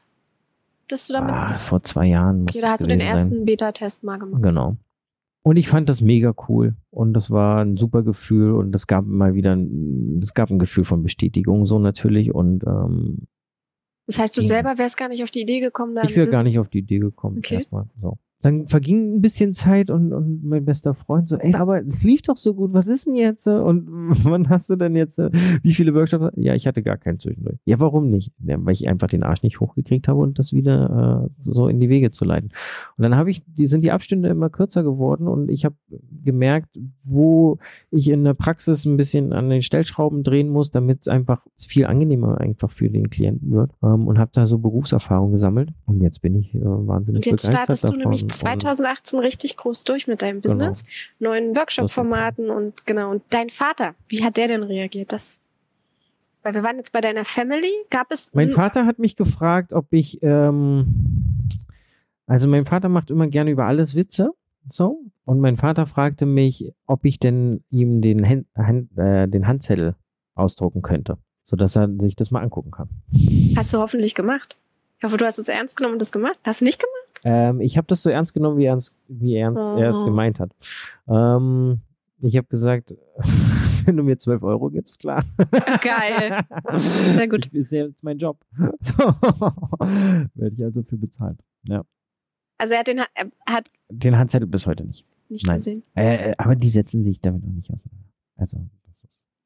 Dass 0.88 1.06
du 1.06 1.14
damit. 1.14 1.34
Ah, 1.34 1.48
vor 1.48 1.82
zwei 1.82 2.06
Jahren. 2.06 2.42
Okay, 2.42 2.60
da 2.60 2.70
hast 2.70 2.84
du 2.84 2.88
den 2.88 3.00
ersten 3.00 3.44
Beta-Test 3.44 4.04
mal 4.04 4.18
gemacht. 4.18 4.42
Genau. 4.42 4.76
Und 5.42 5.56
ich 5.56 5.68
fand 5.68 5.88
das 5.88 6.00
mega 6.00 6.34
cool 6.48 6.76
und 6.90 7.14
das 7.14 7.30
war 7.30 7.62
ein 7.64 7.76
super 7.76 8.02
Gefühl 8.02 8.52
und 8.52 8.74
es 8.74 8.86
gab 8.86 9.06
mal 9.06 9.34
wieder, 9.34 9.56
es 10.20 10.34
gab 10.34 10.50
ein 10.50 10.58
Gefühl 10.58 10.84
von 10.84 11.02
Bestätigung 11.02 11.64
so 11.64 11.78
natürlich 11.78 12.34
und 12.34 12.64
ähm, 12.64 13.28
das 14.06 14.18
heißt, 14.18 14.36
du 14.36 14.40
selber 14.40 14.78
wärst 14.78 14.96
gar 14.96 15.08
nicht 15.08 15.22
auf 15.22 15.30
die 15.30 15.42
Idee 15.42 15.60
gekommen, 15.60 15.94
da 15.94 16.02
Ich 16.02 16.16
wäre 16.16 16.28
gar 16.28 16.42
nicht 16.42 16.58
auf 16.58 16.68
die 16.68 16.78
Idee 16.78 16.98
gekommen 16.98 17.38
okay. 17.38 17.56
erstmal. 17.56 17.86
So 18.00 18.18
dann 18.40 18.68
verging 18.68 19.16
ein 19.16 19.20
bisschen 19.20 19.52
Zeit 19.52 19.90
und, 19.90 20.12
und 20.12 20.44
mein 20.44 20.64
bester 20.64 20.94
Freund 20.94 21.28
so, 21.28 21.36
ey, 21.36 21.54
aber 21.56 21.84
es 21.84 22.04
lief 22.04 22.22
doch 22.22 22.36
so 22.36 22.54
gut, 22.54 22.72
was 22.72 22.86
ist 22.86 23.06
denn 23.06 23.16
jetzt? 23.16 23.48
Und 23.48 23.88
wann 24.24 24.48
hast 24.48 24.70
du 24.70 24.76
denn 24.76 24.94
jetzt, 24.94 25.18
wie 25.18 25.74
viele 25.74 25.92
Workshops? 25.94 26.32
Ja, 26.36 26.54
ich 26.54 26.66
hatte 26.68 26.82
gar 26.82 26.98
keinen 26.98 27.18
zwischendurch. 27.18 27.58
Ja, 27.64 27.80
warum 27.80 28.10
nicht? 28.10 28.32
Ja, 28.44 28.56
weil 28.60 28.74
ich 28.74 28.86
einfach 28.88 29.08
den 29.08 29.24
Arsch 29.24 29.42
nicht 29.42 29.58
hochgekriegt 29.58 30.06
habe 30.06 30.20
und 30.20 30.38
das 30.38 30.52
wieder 30.52 31.26
äh, 31.26 31.30
so 31.40 31.66
in 31.66 31.80
die 31.80 31.88
Wege 31.88 32.12
zu 32.12 32.24
leiten. 32.24 32.50
Und 32.96 33.02
dann 33.02 33.16
habe 33.16 33.30
ich, 33.30 33.42
die 33.44 33.66
sind 33.66 33.80
die 33.80 33.90
Abstände 33.90 34.28
immer 34.28 34.50
kürzer 34.50 34.84
geworden 34.84 35.26
und 35.26 35.50
ich 35.50 35.64
habe 35.64 35.74
gemerkt, 36.24 36.78
wo 37.02 37.58
ich 37.90 38.08
in 38.08 38.22
der 38.22 38.34
Praxis 38.34 38.84
ein 38.84 38.96
bisschen 38.96 39.32
an 39.32 39.50
den 39.50 39.62
Stellschrauben 39.62 40.22
drehen 40.22 40.48
muss, 40.48 40.70
damit 40.70 41.00
es 41.00 41.08
einfach 41.08 41.44
viel 41.56 41.86
angenehmer 41.86 42.40
einfach 42.40 42.70
für 42.70 42.88
den 42.88 43.10
Klienten 43.10 43.50
wird. 43.50 43.72
Ähm, 43.82 44.06
und 44.06 44.18
habe 44.18 44.30
da 44.32 44.46
so 44.46 44.58
Berufserfahrung 44.58 45.32
gesammelt 45.32 45.70
und 45.86 46.02
jetzt 46.02 46.22
bin 46.22 46.36
ich 46.36 46.54
äh, 46.54 46.60
wahnsinnig 46.62 47.26
und 47.26 47.26
jetzt 47.26 47.46
begeistert 47.46 47.64
startest 47.64 47.84
davon. 47.84 47.98
Du 47.98 48.04
nämlich 48.04 48.27
2018 48.28 49.18
richtig 49.18 49.56
groß 49.56 49.84
durch 49.84 50.06
mit 50.06 50.22
deinem 50.22 50.40
Genau. 50.42 50.54
Business, 50.54 50.84
neuen 51.18 51.54
Workshop-Formaten 51.56 52.50
und 52.50 52.86
genau. 52.86 53.10
Und 53.10 53.22
dein 53.30 53.50
Vater, 53.50 53.94
wie 54.08 54.24
hat 54.24 54.36
der 54.36 54.48
denn 54.48 54.62
reagiert? 54.62 55.12
Das, 55.12 55.38
weil 56.42 56.54
wir 56.54 56.62
waren 56.62 56.76
jetzt 56.76 56.92
bei 56.92 57.00
deiner 57.00 57.24
Family. 57.24 57.70
Gab 57.90 58.10
es 58.10 58.30
Mein 58.34 58.50
Vater 58.50 58.86
hat 58.86 58.98
mich 58.98 59.16
gefragt, 59.16 59.72
ob 59.72 59.92
ich, 59.92 60.22
ähm, 60.22 60.86
also 62.26 62.48
mein 62.48 62.66
Vater 62.66 62.88
macht 62.88 63.10
immer 63.10 63.26
gerne 63.26 63.50
über 63.50 63.66
alles 63.66 63.94
Witze, 63.94 64.30
so. 64.68 65.00
Und 65.24 65.40
mein 65.40 65.56
Vater 65.58 65.86
fragte 65.86 66.24
mich, 66.24 66.72
ob 66.86 67.04
ich 67.04 67.18
denn 67.18 67.62
ihm 67.70 68.00
den, 68.00 68.26
Hand, 68.26 68.46
Hand, 68.56 68.96
äh, 68.96 69.26
den 69.28 69.46
Handzettel 69.46 69.94
ausdrucken 70.34 70.80
könnte, 70.82 71.18
sodass 71.44 71.76
er 71.76 71.90
sich 71.98 72.16
das 72.16 72.30
mal 72.30 72.42
angucken 72.42 72.70
kann. 72.70 72.88
hast 73.56 73.74
du 73.74 73.78
hoffentlich 73.78 74.14
gemacht? 74.14 74.56
Ich 74.98 75.04
hoffe, 75.04 75.16
du 75.16 75.24
hast 75.26 75.38
es 75.38 75.48
ernst 75.48 75.76
genommen 75.76 75.94
und 75.94 76.00
das 76.00 76.12
gemacht. 76.12 76.38
Hast 76.44 76.60
du 76.60 76.64
nicht 76.64 76.80
gemacht? 76.80 77.07
Ähm, 77.24 77.60
ich 77.60 77.76
habe 77.76 77.86
das 77.88 78.02
so 78.02 78.10
ernst 78.10 78.34
genommen, 78.34 78.58
wie 78.58 78.64
er 78.64 78.76
es 78.76 78.98
wie 79.08 79.34
er, 79.34 79.52
er 79.54 79.88
es 79.90 79.96
Oh. 79.96 80.04
gemeint 80.04 80.38
hat. 80.40 80.50
Ähm, 81.08 81.80
ich 82.20 82.36
habe 82.36 82.46
gesagt, 82.48 82.94
wenn 83.84 83.96
du 83.96 84.02
mir 84.02 84.18
12 84.18 84.42
Euro 84.42 84.70
gibst, 84.70 85.00
klar. 85.00 85.24
Geil. 85.82 86.44
Sehr 86.78 87.28
gut. 87.28 87.46
Ich, 87.46 87.54
ist 87.54 87.72
ja 87.72 87.86
jetzt 87.86 88.02
mein 88.04 88.18
Job. 88.18 88.38
So. 88.82 88.94
Werde 90.34 90.54
ich 90.54 90.62
also 90.64 90.82
für 90.82 90.96
bezahlt. 90.96 91.38
Ja. 91.64 91.82
Also 92.58 92.74
er 92.74 92.80
hat 92.80 92.88
den, 92.88 92.98
er 92.98 93.06
hat 93.46 93.70
Den 93.88 94.16
Handzettel 94.18 94.48
bis 94.48 94.66
heute 94.66 94.84
nicht. 94.84 95.06
nicht 95.28 95.46
Nein. 95.46 95.56
gesehen. 95.56 95.82
Äh, 95.94 96.32
aber 96.38 96.56
die 96.56 96.68
setzen 96.68 97.02
sich 97.02 97.20
damit 97.20 97.44
noch 97.44 97.52
nicht 97.52 97.70
auseinander. 97.70 98.04
Also, 98.36 98.58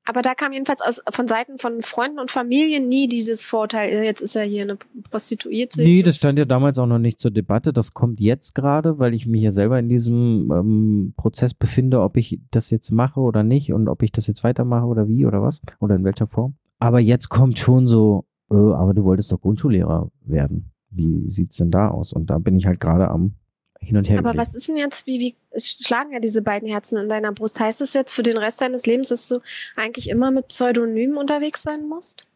Aber 0.04 0.20
da 0.20 0.34
kam 0.34 0.52
jedenfalls 0.52 0.80
aus, 0.80 1.00
von 1.10 1.28
Seiten 1.28 1.58
von 1.58 1.80
Freunden 1.82 2.18
und 2.18 2.30
Familie 2.30 2.80
nie 2.80 3.06
dieses 3.06 3.46
Vorteil, 3.46 3.90
äh, 3.90 4.04
jetzt 4.04 4.20
ist 4.20 4.34
er 4.34 4.42
hier 4.42 4.62
eine 4.62 4.76
Prostituierte. 5.10 5.82
nee, 5.82 6.02
das 6.02 6.16
stand 6.16 6.38
ja 6.38 6.44
damals 6.44 6.78
auch 6.78 6.86
noch 6.86 6.98
nicht 6.98 7.20
zur 7.20 7.30
Debatte. 7.30 7.72
Das 7.72 7.94
kommt 7.94 8.20
jetzt 8.20 8.54
gerade, 8.54 8.98
weil 8.98 9.14
ich 9.14 9.26
mich 9.26 9.42
ja 9.42 9.52
selber 9.52 9.78
in 9.78 9.88
diesem 9.88 10.50
ähm, 10.52 11.14
Prozess 11.16 11.54
befinde, 11.54 12.00
ob 12.00 12.16
ich 12.16 12.40
das 12.50 12.70
jetzt 12.70 12.90
mache 12.90 13.20
oder 13.20 13.44
nicht 13.44 13.72
und 13.72 13.88
ob 13.88 14.02
ich 14.02 14.10
das 14.10 14.26
jetzt 14.26 14.42
weitermache 14.42 14.86
oder 14.86 15.08
wie 15.08 15.24
oder 15.24 15.40
was 15.42 15.62
oder 15.78 15.94
in 15.94 16.04
welcher 16.04 16.26
Form. 16.26 16.54
Aber 16.80 16.98
jetzt 16.98 17.28
kommt 17.28 17.60
schon 17.60 17.86
so, 17.86 18.24
äh, 18.50 18.56
aber 18.56 18.94
du 18.94 19.04
wolltest 19.04 19.30
doch 19.30 19.40
Grundschullehrer 19.40 20.10
werden. 20.24 20.72
Wie 20.90 21.30
sieht's 21.30 21.56
denn 21.56 21.70
da 21.70 21.88
aus? 21.88 22.12
Und 22.12 22.28
da 22.28 22.38
bin 22.38 22.56
ich 22.56 22.66
halt 22.66 22.80
gerade 22.80 23.08
am 23.08 23.34
hin 23.82 23.96
und 23.96 24.08
her. 24.08 24.18
Aber 24.18 24.36
was 24.36 24.54
ist 24.54 24.68
denn 24.68 24.76
jetzt, 24.76 25.06
wie, 25.06 25.20
wie 25.20 25.34
schlagen 25.58 26.12
ja 26.12 26.20
diese 26.20 26.42
beiden 26.42 26.68
Herzen 26.68 26.96
in 26.98 27.08
deiner 27.08 27.32
Brust? 27.32 27.60
Heißt 27.60 27.80
es 27.80 27.94
jetzt 27.94 28.12
für 28.12 28.22
den 28.22 28.38
Rest 28.38 28.60
deines 28.60 28.86
Lebens, 28.86 29.08
dass 29.08 29.28
du 29.28 29.40
eigentlich 29.76 30.08
immer 30.08 30.30
mit 30.30 30.48
Pseudonymen 30.48 31.16
unterwegs 31.16 31.62
sein 31.62 31.88
musst? 31.88 32.26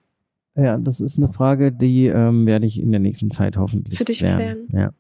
Ja, 0.57 0.79
das 0.79 1.01
ist 1.01 1.19
eine 1.19 1.29
Frage, 1.29 1.71
die 1.71 2.07
ähm, 2.07 2.47
werde 2.47 2.67
ich 2.67 2.81
in 2.81 2.91
der 2.91 3.01
nächsten 3.01 3.31
Zeit 3.31 3.57
hoffentlich 3.57 3.97
Für 3.97 4.05
dich 4.05 4.21
klären. 4.21 4.69
Ja. 4.73 4.93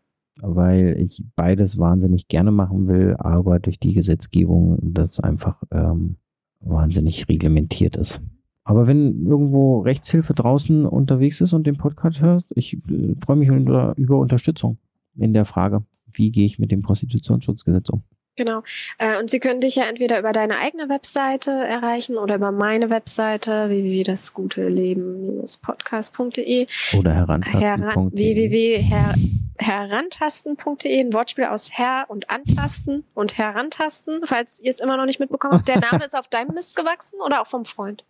Weil 0.43 0.97
ich 1.01 1.25
beides 1.35 1.79
wahnsinnig 1.79 2.29
gerne 2.29 2.51
machen 2.51 2.89
will, 2.89 3.17
aber 3.19 3.59
durch 3.59 3.81
die 3.81 3.95
Gesetzgebung 3.95 4.79
das 4.83 5.19
einfach 5.19 5.63
ähm, 5.73 6.17
wahnsinnig 6.61 7.27
reglementiert 7.29 7.97
ist. 7.97 8.21
Aber 8.65 8.87
wenn 8.87 9.25
irgendwo 9.27 9.79
Rechtshilfe 9.81 10.35
draußen 10.35 10.85
unterwegs 10.85 11.41
ist 11.41 11.53
und 11.53 11.67
den 11.67 11.77
Podcast 11.77 12.21
hörst, 12.21 12.53
ich 12.55 12.75
äh, 12.91 13.15
freue 13.25 13.37
mich 13.37 13.51
unter, 13.51 13.95
über 13.97 14.19
Unterstützung 14.19 14.77
in 15.17 15.33
der 15.33 15.47
Frage, 15.47 15.85
wie 16.19 16.31
gehe 16.31 16.47
ich 16.47 16.59
mit 16.59 16.71
dem 16.71 16.83
Prostitutionsschutzgesetz 16.83 17.91
um. 17.91 18.03
Genau. 18.37 18.62
Äh, 18.99 19.19
und 19.19 19.31
sie 19.31 19.41
können 19.41 19.62
dich 19.62 19.77
ja 19.77 19.85
entweder 19.85 20.19
über 20.19 20.33
deine 20.33 20.59
eigene 20.59 20.91
Webseite 20.91 21.51
erreichen 21.51 22.17
oder 22.17 22.35
über 22.37 22.53
meine 22.53 22.91
Webseite 22.91 23.71
www.dasgute-leben-podcast.de 23.71 26.67
Oder 26.99 27.14
heran, 27.14 27.43
herantasten.de. 27.43 28.51
www.herantasten.de, 28.51 31.01
ein 31.01 31.14
Wortspiel 31.14 31.47
aus 31.47 31.79
Her 31.79 32.05
und 32.09 32.29
Antasten 32.29 33.05
und 33.14 33.39
Herantasten, 33.39 34.21
falls 34.25 34.62
ihr 34.62 34.71
es 34.71 34.81
immer 34.81 34.99
noch 34.99 35.07
nicht 35.07 35.19
mitbekommen 35.19 35.55
habt. 35.55 35.69
Der 35.69 35.81
Name 35.81 35.99
ist 36.05 36.14
auf 36.17 36.29
deinem 36.29 36.55
Mist 36.55 36.77
gewachsen 36.77 37.19
oder 37.25 37.41
auch 37.41 37.47
vom 37.47 37.64
Freund? 37.64 38.05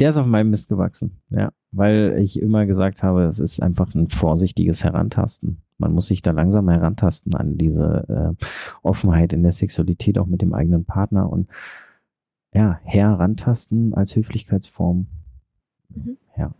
Der 0.00 0.10
ist 0.10 0.16
auf 0.16 0.26
meinem 0.26 0.50
Mist 0.50 0.68
gewachsen, 0.68 1.22
ja. 1.30 1.52
Weil 1.70 2.18
ich 2.18 2.40
immer 2.40 2.66
gesagt 2.66 3.04
habe, 3.04 3.22
es 3.24 3.38
ist 3.38 3.62
einfach 3.62 3.94
ein 3.94 4.08
vorsichtiges 4.08 4.82
Herantasten. 4.82 5.62
Man 5.82 5.92
muss 5.92 6.06
sich 6.06 6.22
da 6.22 6.30
langsam 6.30 6.68
herantasten 6.70 7.34
an 7.34 7.58
diese 7.58 8.34
äh, 8.40 8.44
Offenheit 8.82 9.32
in 9.34 9.42
der 9.42 9.52
Sexualität, 9.52 10.18
auch 10.18 10.26
mit 10.26 10.40
dem 10.40 10.54
eigenen 10.54 10.84
Partner 10.86 11.28
und 11.30 11.48
ja, 12.54 12.80
herantasten 12.84 13.94
als 13.94 14.16
Höflichkeitsform. 14.16 15.06
Mhm. 15.90 16.16
Ja, 16.36 16.50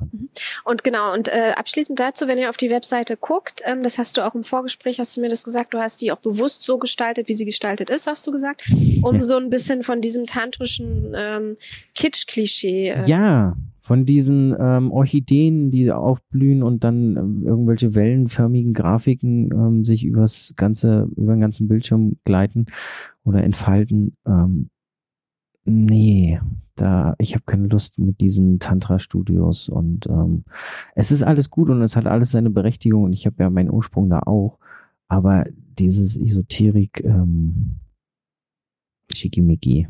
Und 0.65 0.85
genau, 0.85 1.15
und 1.15 1.29
äh, 1.29 1.53
abschließend 1.57 1.99
dazu, 1.99 2.29
wenn 2.29 2.37
ihr 2.37 2.51
auf 2.51 2.59
die 2.59 2.69
Webseite 2.69 3.17
guckt, 3.17 3.63
ähm, 3.65 3.83
das 3.83 3.97
hast 3.97 4.19
du 4.19 4.27
auch 4.27 4.35
im 4.35 4.45
Vorgespräch, 4.45 4.99
hast 4.99 5.17
du 5.17 5.23
mir 5.23 5.31
das 5.31 5.45
gesagt, 5.45 5.73
du 5.73 5.79
hast 5.79 6.03
die 6.03 6.13
auch 6.13 6.19
bewusst 6.19 6.63
so 6.63 6.77
gestaltet, 6.77 7.29
wie 7.29 7.35
sie 7.35 7.47
gestaltet 7.47 7.89
ist, 7.89 8.07
hast 8.07 8.27
du 8.27 8.33
gesagt, 8.33 8.65
um 9.03 9.17
Ja. 9.17 9.23
so 9.23 9.39
ein 9.39 9.49
bisschen 9.49 9.83
von 9.83 10.03
diesem 10.03 10.27
tantrischen 10.27 11.15
ähm, 11.17 11.57
Kitsch-Klischee. 11.95 12.89
Äh, 12.91 13.05
ja, 13.07 13.57
von 13.83 14.07
diesen 14.07 14.55
ähm, 14.59 14.93
Orchideen, 14.93 15.73
die 15.73 15.91
aufblühen 15.91 16.63
und 16.63 16.85
dann 16.85 17.17
ähm, 17.17 17.43
irgendwelche 17.45 17.97
wellenförmigen 17.97 18.75
Grafiken 18.75 19.51
ähm, 19.53 19.85
sich 19.85 20.05
übers 20.05 20.55
ganze, 20.57 21.09
über 21.17 21.35
den 21.35 21.41
ganzen 21.41 21.67
Bildschirm 21.67 22.17
gleiten 22.25 22.67
oder 23.25 23.43
entfalten. 23.43 24.17
Ähm, 24.25 24.71
nee, 25.65 26.41
da, 26.77 27.17
ich 27.19 27.35
habe 27.35 27.45
keine 27.45 27.67
Lust 27.67 27.99
mit 27.99 28.21
diesen 28.21 28.61
Tantra-Studios 28.61 29.69
und 29.69 30.07
ähm, 30.07 30.45
es 30.95 31.11
ist 31.11 31.25
alles 31.25 31.51
gut 31.51 31.69
und 31.69 31.83
es 31.83 31.97
hat 31.97 32.07
alles 32.07 32.31
seine 32.31 32.51
Berechtigung 32.51 33.03
und 33.03 33.13
ich 33.13 33.27
habe 33.27 33.43
ja 33.43 33.51
meinen 33.51 33.71
Ursprung 33.71 34.09
da 34.09 34.21
auch. 34.21 34.59
Aber 35.09 35.45
dieses 35.77 36.17
Esoterik, 36.17 37.03
ähm, 37.05 37.81
Schickimicki, 39.13 39.89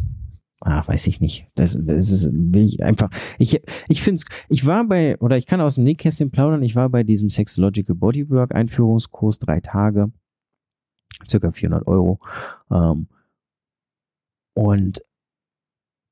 ah, 0.64 0.86
weiß 0.86 1.06
ich 1.06 1.20
nicht. 1.20 1.46
Das, 1.54 1.78
das 1.80 2.10
ist, 2.10 2.30
will 2.32 2.64
ich 2.64 2.82
einfach, 2.82 3.10
ich, 3.38 3.60
ich 3.88 4.02
finde 4.02 4.22
ich 4.48 4.66
war 4.66 4.84
bei, 4.84 5.18
oder 5.18 5.36
ich 5.36 5.46
kann 5.46 5.60
aus 5.60 5.76
dem 5.76 5.84
Nähkästchen 5.84 6.30
plaudern, 6.30 6.62
ich 6.62 6.76
war 6.76 6.88
bei 6.88 7.02
diesem 7.02 7.30
Sexological 7.30 7.96
Bodywork 7.96 8.54
Einführungskurs, 8.54 9.38
drei 9.38 9.60
Tage, 9.60 10.12
circa 11.28 11.52
400 11.52 11.86
Euro, 11.86 12.20
ähm, 12.70 13.08
und 14.54 15.02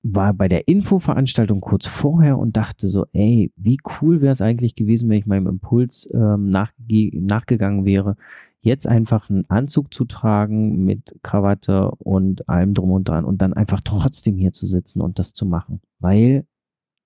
war 0.02 0.32
bei 0.32 0.48
der 0.48 0.66
Infoveranstaltung 0.66 1.60
kurz 1.60 1.86
vorher 1.86 2.38
und 2.38 2.56
dachte 2.56 2.88
so, 2.88 3.06
ey, 3.12 3.52
wie 3.56 3.78
cool 4.00 4.22
wäre 4.22 4.32
es 4.32 4.40
eigentlich 4.40 4.74
gewesen, 4.74 5.10
wenn 5.10 5.18
ich 5.18 5.26
meinem 5.26 5.46
Impuls 5.46 6.08
ähm, 6.12 6.48
nachge 6.48 7.10
nachgegangen 7.12 7.84
wäre, 7.84 8.16
jetzt 8.60 8.86
einfach 8.86 9.30
einen 9.30 9.48
Anzug 9.48 9.92
zu 9.94 10.04
tragen 10.04 10.84
mit 10.84 11.18
Krawatte 11.22 11.90
und 11.92 12.48
allem 12.48 12.74
drum 12.74 12.92
und 12.92 13.08
dran 13.08 13.24
und 13.24 13.40
dann 13.42 13.54
einfach 13.54 13.80
trotzdem 13.82 14.36
hier 14.36 14.52
zu 14.52 14.66
sitzen 14.66 15.00
und 15.00 15.18
das 15.18 15.32
zu 15.32 15.46
machen. 15.46 15.80
Weil 15.98 16.46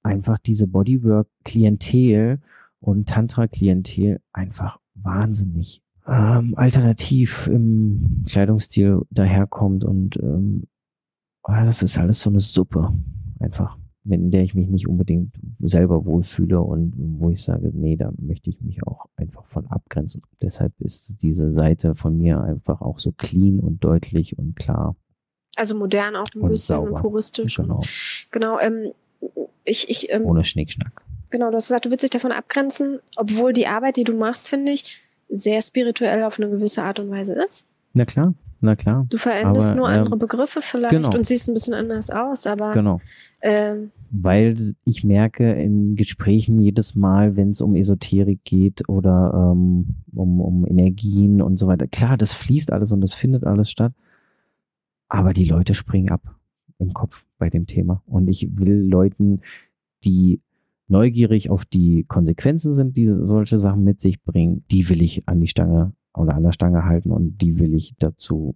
einfach 0.03 0.39
diese 0.39 0.67
Bodywork-Klientel 0.67 2.41
und 2.81 3.09
Tantra-Klientel 3.09 4.21
einfach 4.33 4.79
wahnsinnig 4.95 5.83
ähm, 6.07 6.55
alternativ 6.57 7.47
im 7.47 8.25
Kleidungsstil 8.29 9.03
daherkommt 9.11 9.85
und 9.85 10.17
ähm, 10.17 10.65
ah, 11.43 11.65
das 11.65 11.83
ist 11.83 11.99
alles 11.99 12.21
so 12.21 12.31
eine 12.31 12.41
Suppe 12.41 12.93
einfach, 13.39 13.79
in 14.07 14.31
der 14.31 14.43
ich 14.43 14.55
mich 14.55 14.69
nicht 14.69 14.87
unbedingt 14.89 15.35
selber 15.59 16.05
wohlfühle 16.05 16.61
und 16.61 16.93
wo 17.19 17.31
ich 17.31 17.43
sage, 17.43 17.71
nee, 17.75 17.97
da 17.97 18.13
möchte 18.19 18.51
ich 18.51 18.61
mich 18.61 18.87
auch 18.87 19.07
einfach 19.17 19.47
von 19.47 19.67
abgrenzen. 19.69 20.23
Deshalb 20.43 20.73
ist 20.81 21.23
diese 21.23 21.51
Seite 21.51 21.95
von 21.95 22.19
mir 22.19 22.41
einfach 22.43 22.81
auch 22.83 22.99
so 22.99 23.13
clean 23.13 23.61
und 23.61 23.83
deutlich 23.83 24.37
und 24.39 24.57
klar. 24.57 24.97
Also 25.57 25.77
modern 25.77 26.17
auch 26.17 26.27
ein 26.35 26.43
Und 26.43 26.49
bisschen 26.51 26.79
und 26.81 26.87
sauber. 26.89 27.01
puristisch. 27.01 27.57
Genau, 27.57 27.81
Genau, 28.31 28.59
ähm, 28.61 28.93
ich, 29.65 29.89
ich, 29.89 30.11
ähm, 30.13 30.25
ohne 30.27 30.45
Schnickschnack. 30.45 31.03
genau, 31.31 31.51
du 31.51 31.57
hast 31.57 31.69
gesagt, 31.69 31.87
du 31.87 31.91
willst 31.91 32.03
dich 32.03 32.11
davon 32.11 32.33
abgrenzen, 32.33 32.99
obwohl 33.17 33.53
die 33.53 33.67
Arbeit, 33.69 33.97
die 33.97 34.05
du 34.05 34.15
machst, 34.17 34.49
finde 34.51 34.73
ich, 34.73 35.01
sehr 35.31 35.63
spirituell 35.63 36.23
auf 36.25 36.39
eine 36.39 36.51
gewisse 36.51 36.83
Art 36.83 36.99
und 37.01 37.11
Weise 37.11 37.35
ist. 37.43 37.67
Na 37.95 38.05
klar, 38.05 38.35
na 38.65 38.77
klar, 38.77 39.07
Du 39.11 39.19
verwendest 39.19 39.69
Aber, 39.69 39.77
nur 39.77 39.89
ähm, 39.91 39.99
andere 40.01 40.17
Begriffe 40.17 40.61
vielleicht 40.61 40.91
genau. 40.91 41.15
und 41.15 41.25
siehst 41.25 41.49
ein 41.49 41.55
bisschen 41.55 41.75
anders 41.75 42.11
aus, 42.11 42.47
aber 42.47 42.73
genau. 42.73 43.01
ähm, 43.43 43.91
weil 44.11 44.75
ich 44.85 45.05
merke 45.05 45.53
in 45.53 45.97
Gesprächen 45.97 46.59
jedes 46.61 46.95
Mal, 46.95 47.37
wenn 47.37 47.51
es 47.51 47.61
um 47.61 47.75
Esoterik 47.77 48.45
geht 48.45 48.89
oder 48.89 49.53
ähm, 49.53 49.97
um, 50.15 50.41
um 50.41 50.67
Energien 50.67 51.43
und 51.43 51.59
so 51.59 51.67
weiter, 51.67 51.87
klar, 51.87 52.17
das 52.17 52.33
fließt 52.33 52.73
alles 52.73 52.93
und 52.93 53.01
das 53.01 53.15
findet 53.15 53.45
alles 53.45 53.71
statt, 53.71 53.93
aber 55.09 55.33
die 55.33 55.45
Leute 55.45 55.75
springen 55.75 56.11
ab 56.11 56.23
im 56.79 56.95
Kopf 56.95 57.25
bei 57.39 57.51
dem 57.51 57.67
Thema. 57.67 58.03
Und 58.07 58.29
ich 58.29 58.49
will 58.59 58.89
Leuten, 58.89 59.41
die 60.05 60.41
neugierig 60.89 61.51
auf 61.51 61.65
die 61.65 62.05
Konsequenzen 62.05 62.75
sind, 62.75 62.97
die 62.97 63.13
solche 63.23 63.59
Sachen 63.59 63.85
mit 63.85 64.01
sich 64.01 64.23
bringen, 64.23 64.65
die 64.71 64.89
will 64.89 65.03
ich 65.03 65.29
an 65.29 65.41
die 65.41 65.49
Stange 65.49 65.93
oder 66.15 66.35
an 66.35 66.43
der 66.43 66.53
Stange 66.53 66.85
halten 66.85 67.11
und 67.11 67.41
die 67.41 67.59
will 67.59 67.75
ich 67.75 67.95
dazu 67.99 68.55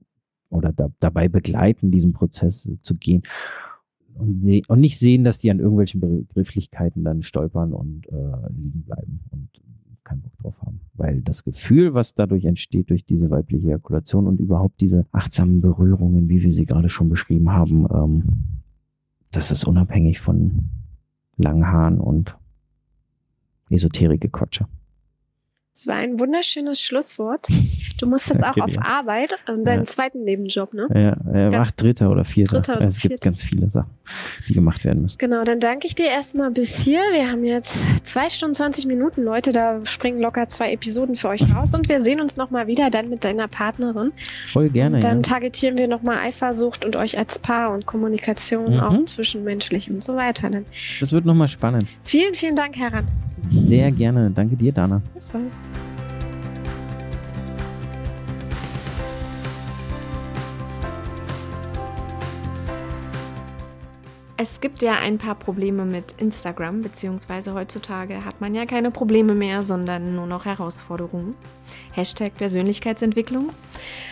oder 0.50 0.72
da, 0.72 0.88
dabei 1.00 1.28
begleiten, 1.28 1.90
diesen 1.90 2.12
Prozess 2.12 2.70
zu 2.80 2.94
gehen 2.94 3.22
und, 4.14 4.42
seh, 4.42 4.62
und 4.68 4.80
nicht 4.80 4.98
sehen, 4.98 5.24
dass 5.24 5.38
die 5.38 5.50
an 5.50 5.60
irgendwelchen 5.60 6.00
Begrifflichkeiten 6.00 7.04
dann 7.04 7.22
stolpern 7.22 7.72
und 7.72 8.06
äh, 8.08 8.52
liegen 8.52 8.82
bleiben 8.82 9.20
und 9.30 9.48
keinen 10.04 10.22
Bock 10.22 10.36
drauf 10.38 10.62
haben. 10.62 10.80
weil 10.94 11.20
das 11.20 11.44
Gefühl, 11.44 11.92
was 11.92 12.14
dadurch 12.14 12.46
entsteht 12.46 12.88
durch 12.90 13.04
diese 13.04 13.30
weibliche 13.30 13.68
Ejakulation 13.68 14.26
und 14.26 14.40
überhaupt 14.40 14.80
diese 14.80 15.06
achtsamen 15.12 15.60
Berührungen, 15.60 16.28
wie 16.30 16.42
wir 16.42 16.52
sie 16.52 16.64
gerade 16.64 16.88
schon 16.88 17.10
beschrieben 17.10 17.52
haben, 17.52 17.86
ähm, 17.92 18.24
das 19.30 19.50
ist 19.50 19.64
unabhängig 19.64 20.20
von 20.20 20.70
langen 21.36 21.66
Haaren 21.66 22.00
und 22.00 22.36
Esoterik-Gequatsche. 23.70 24.66
Das 25.78 25.86
war 25.86 25.94
ein 25.94 26.18
wunderschönes 26.18 26.82
Schlusswort. 26.82 27.46
Du 28.00 28.06
musst 28.06 28.28
jetzt 28.30 28.44
auch 28.44 28.56
auf 28.56 28.76
Arbeit 28.78 29.36
und 29.46 29.62
deinen 29.62 29.78
ja. 29.78 29.84
zweiten 29.84 30.24
Nebenjob, 30.24 30.74
ne? 30.74 30.88
Ja, 30.92 31.32
er 31.32 31.52
ja. 31.52 31.58
macht 31.60 31.80
dritter 31.80 32.10
oder 32.10 32.24
vierter. 32.24 32.56
Dritter 32.56 32.78
oder 32.78 32.86
es 32.86 32.98
gibt 32.98 33.20
ganz 33.20 33.42
viele 33.42 33.70
Sachen, 33.70 33.90
die 34.48 34.54
gemacht 34.54 34.84
werden 34.84 35.02
müssen. 35.02 35.18
Genau, 35.18 35.44
dann 35.44 35.60
danke 35.60 35.86
ich 35.86 35.94
dir 35.94 36.08
erstmal 36.08 36.50
bis 36.50 36.80
hier. 36.80 37.00
Wir 37.12 37.30
haben 37.30 37.44
jetzt 37.44 38.04
zwei 38.04 38.28
Stunden 38.28 38.54
20 38.54 38.86
Minuten, 38.86 39.22
Leute. 39.22 39.52
Da 39.52 39.84
springen 39.84 40.18
locker 40.18 40.48
zwei 40.48 40.72
Episoden 40.72 41.14
für 41.14 41.28
euch 41.28 41.42
raus 41.54 41.72
und 41.74 41.88
wir 41.88 42.00
sehen 42.00 42.20
uns 42.20 42.36
nochmal 42.36 42.66
wieder 42.66 42.90
dann 42.90 43.08
mit 43.08 43.22
deiner 43.22 43.46
Partnerin. 43.46 44.10
Voll 44.46 44.70
gerne. 44.70 44.96
Und 44.96 45.04
dann 45.04 45.22
targetieren 45.22 45.78
wir 45.78 45.86
nochmal 45.86 46.18
Eifersucht 46.18 46.84
und 46.84 46.96
euch 46.96 47.16
als 47.16 47.38
Paar 47.38 47.70
und 47.72 47.86
Kommunikation 47.86 48.74
mhm. 48.74 48.80
auch 48.80 49.04
zwischenmenschlich 49.04 49.88
und 49.88 50.02
so 50.02 50.16
weiter. 50.16 50.50
Dann. 50.50 50.64
Das 50.98 51.12
wird 51.12 51.24
nochmal 51.24 51.46
spannend. 51.46 51.86
Vielen, 52.02 52.34
vielen 52.34 52.56
Dank, 52.56 52.76
Herr 52.76 52.92
Rand. 52.92 53.12
Sehr 53.50 53.92
gerne. 53.92 54.32
Danke 54.34 54.56
dir, 54.56 54.72
Dana. 54.72 55.00
Das 55.14 55.32
war's. 55.32 55.62
Es 64.40 64.60
gibt 64.60 64.82
ja 64.82 64.92
ein 64.92 65.18
paar 65.18 65.34
Probleme 65.34 65.84
mit 65.84 66.12
Instagram, 66.12 66.80
beziehungsweise 66.80 67.54
heutzutage 67.54 68.24
hat 68.24 68.40
man 68.40 68.54
ja 68.54 68.66
keine 68.66 68.92
Probleme 68.92 69.34
mehr, 69.34 69.62
sondern 69.62 70.14
nur 70.14 70.28
noch 70.28 70.44
Herausforderungen. 70.44 71.34
Hashtag 71.90 72.36
Persönlichkeitsentwicklung. 72.36 73.48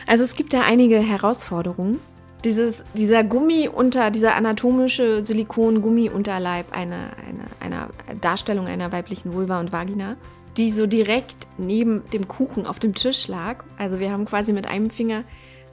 Also 0.05 0.25
es 0.25 0.35
gibt 0.35 0.53
ja 0.53 0.63
einige 0.63 0.99
Herausforderungen. 0.99 2.01
Dieses, 2.43 2.83
dieser 2.95 3.23
Gummi 3.23 3.69
unter, 3.69 4.11
dieser 4.11 4.35
anatomische 4.35 5.23
Silikon-Gummi-Unterleib 5.23 6.77
einer, 6.77 7.11
einer, 7.25 7.45
einer 7.61 7.91
Darstellung 8.21 8.67
einer 8.67 8.91
weiblichen 8.91 9.33
Vulva 9.33 9.61
und 9.61 9.71
Vagina, 9.71 10.17
die 10.57 10.73
so 10.73 10.89
direkt 10.89 11.37
neben 11.57 12.03
dem 12.13 12.27
Kuchen 12.27 12.67
auf 12.67 12.81
dem 12.81 12.97
Tisch 12.97 13.29
lag. 13.29 13.63
Also 13.79 14.01
wir 14.01 14.11
haben 14.11 14.25
quasi 14.25 14.53
mit 14.53 14.67
einem 14.67 14.91
Finger 14.91 15.23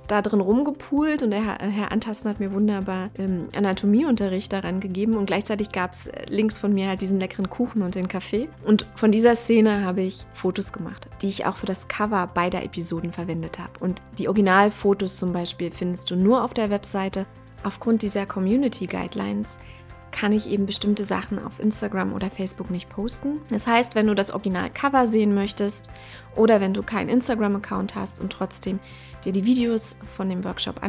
da 0.07 0.21
drin 0.21 0.41
rumgepult 0.41 1.23
und 1.23 1.31
der 1.31 1.43
Herr, 1.43 1.57
Herr 1.59 1.91
Antasten 1.91 2.29
hat 2.29 2.39
mir 2.39 2.51
wunderbar 2.51 3.09
ähm, 3.17 3.43
Anatomieunterricht 3.55 4.51
daran 4.51 4.79
gegeben 4.79 5.15
und 5.15 5.25
gleichzeitig 5.25 5.69
gab 5.69 5.93
es 5.93 6.07
äh, 6.07 6.25
links 6.29 6.59
von 6.59 6.73
mir 6.73 6.87
halt 6.87 7.01
diesen 7.01 7.19
leckeren 7.19 7.49
Kuchen 7.49 7.81
und 7.81 7.95
den 7.95 8.07
Kaffee. 8.07 8.49
Und 8.65 8.85
von 8.95 9.11
dieser 9.11 9.35
Szene 9.35 9.83
habe 9.83 10.01
ich 10.01 10.25
Fotos 10.33 10.73
gemacht, 10.73 11.07
die 11.21 11.29
ich 11.29 11.45
auch 11.45 11.57
für 11.57 11.65
das 11.65 11.87
Cover 11.87 12.27
beider 12.27 12.63
Episoden 12.63 13.11
verwendet 13.11 13.59
habe. 13.59 13.71
Und 13.79 14.01
die 14.17 14.27
Originalfotos 14.27 15.17
zum 15.17 15.33
Beispiel 15.33 15.71
findest 15.71 16.11
du 16.11 16.15
nur 16.15 16.43
auf 16.43 16.53
der 16.53 16.69
Webseite. 16.69 17.25
Aufgrund 17.63 18.01
dieser 18.01 18.25
Community 18.25 18.87
Guidelines 18.87 19.57
kann 20.14 20.32
ich 20.32 20.49
eben 20.49 20.66
bestimmte 20.66 21.03
Sachen 21.03 21.43
auf 21.43 21.59
Instagram 21.59 22.14
oder 22.14 22.32
Facebook 22.32 22.72
nicht 22.72 22.88
posten. 22.88 23.41
Das 23.49 23.68
heißt, 23.68 23.95
wenn 23.95 24.07
du 24.07 24.16
das 24.16 24.32
Original-Cover 24.32 25.07
sehen 25.07 25.34
möchtest 25.34 25.89
oder 26.38 26.61
wenn 26.61 26.74
du 26.74 26.84
keinen 26.84 27.09
Instagram-Account 27.09 27.95
hast 27.95 28.22
und 28.22 28.32
trotzdem 28.32 28.80
dir 29.26 29.34
die 29.34 29.43
Videos 29.43 29.97
von 30.16 30.30
dem 30.30 30.45
Workshop 30.45 30.80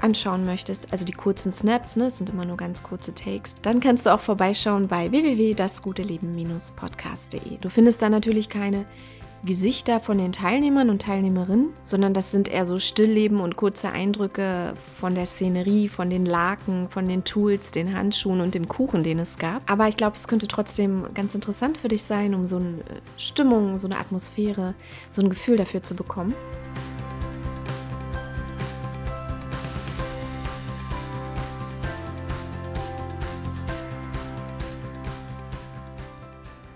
anschauen 0.00 0.44
möchtest, 0.44 0.92
also 0.92 1.04
die 1.04 1.12
kurzen 1.12 1.50
Snaps, 1.50 1.96
ne, 1.96 2.10
sind 2.10 2.30
immer 2.30 2.44
nur 2.44 2.56
ganz 2.56 2.80
kurze 2.82 3.14
Takes, 3.14 3.60
dann 3.62 3.80
kannst 3.80 4.06
du 4.06 4.14
auch 4.14 4.20
vorbeischauen 4.20 4.86
bei 4.86 5.10
www.dasguteleben-podcast.de. 5.10 7.58
Du 7.60 7.70
findest 7.70 8.02
da 8.02 8.08
natürlich 8.08 8.48
keine 8.48 8.86
Gesichter 9.44 10.00
von 10.00 10.18
den 10.18 10.32
Teilnehmern 10.32 10.90
und 10.90 11.02
Teilnehmerinnen, 11.02 11.68
sondern 11.82 12.14
das 12.14 12.32
sind 12.32 12.48
eher 12.48 12.66
so 12.66 12.78
Stillleben 12.78 13.40
und 13.40 13.56
kurze 13.56 13.90
Eindrücke 13.90 14.74
von 14.98 15.14
der 15.14 15.26
Szenerie, 15.26 15.88
von 15.88 16.10
den 16.10 16.26
Laken, 16.26 16.88
von 16.88 17.08
den 17.08 17.24
Tools, 17.24 17.70
den 17.70 17.96
Handschuhen 17.96 18.40
und 18.40 18.54
dem 18.54 18.68
Kuchen, 18.68 19.02
den 19.02 19.18
es 19.18 19.38
gab. 19.38 19.62
Aber 19.70 19.88
ich 19.88 19.96
glaube, 19.96 20.16
es 20.16 20.28
könnte 20.28 20.48
trotzdem 20.48 21.06
ganz 21.14 21.34
interessant 21.34 21.78
für 21.78 21.88
dich 21.88 22.02
sein, 22.02 22.34
um 22.34 22.46
so 22.46 22.56
eine 22.56 22.78
Stimmung, 23.16 23.78
so 23.78 23.86
eine 23.86 23.98
Atmosphäre, 23.98 24.74
so 25.10 25.22
ein 25.22 25.30
Gefühl 25.30 25.56
dafür 25.56 25.82
zu 25.82 25.94
bekommen. 25.94 26.34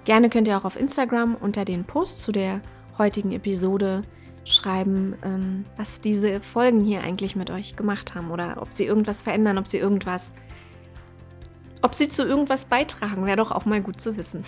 Gerne 0.05 0.31
könnt 0.31 0.49
ihr 0.49 0.59
auch 0.59 0.65
auf 0.65 0.79
Instagram 0.79 1.37
unter 1.37 1.65
den 1.65 1.85
Post 1.85 2.25
zu 2.25 2.33
der 2.33 2.61
heutigen 2.99 3.31
Episode 3.33 4.03
schreiben, 4.45 5.15
ähm, 5.25 5.65
was 5.77 6.01
diese 6.01 6.41
Folgen 6.41 6.81
hier 6.81 7.03
eigentlich 7.03 7.37
mit 7.37 7.51
euch 7.51 7.77
gemacht 7.77 8.17
haben 8.17 8.33
oder 8.33 8.57
ob 8.61 8.73
sie 8.73 8.85
irgendwas 8.85 9.23
verändern, 9.23 9.59
ob 9.59 9.69
sie 9.69 9.79
irgendwas, 9.79 10.35
ob 11.83 11.95
sie 11.95 12.09
zu 12.09 12.27
irgendwas 12.27 12.65
beitragen, 12.65 13.25
wäre 13.27 13.37
doch 13.37 13.53
auch 13.53 13.65
mal 13.65 13.81
gut 13.81 14.01
zu 14.01 14.17
wissen. 14.17 14.45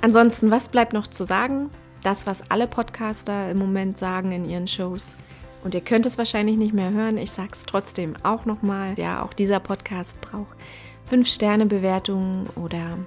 Ansonsten, 0.00 0.50
was 0.50 0.68
bleibt 0.68 0.92
noch 0.92 1.06
zu 1.06 1.24
sagen? 1.24 1.70
Das, 2.02 2.26
was 2.26 2.50
alle 2.50 2.66
Podcaster 2.66 3.48
im 3.48 3.58
Moment 3.58 3.96
sagen 3.96 4.32
in 4.32 4.44
ihren 4.44 4.66
Shows. 4.66 5.16
Und 5.62 5.76
ihr 5.76 5.80
könnt 5.80 6.06
es 6.06 6.18
wahrscheinlich 6.18 6.56
nicht 6.56 6.74
mehr 6.74 6.90
hören. 6.90 7.16
Ich 7.18 7.30
sage 7.30 7.50
es 7.52 7.64
trotzdem 7.64 8.16
auch 8.24 8.44
nochmal. 8.44 8.98
Ja, 8.98 9.22
auch 9.22 9.32
dieser 9.32 9.60
Podcast 9.60 10.20
braucht 10.20 10.56
5-Sterne-Bewertungen 11.12 12.46
oder 12.56 12.98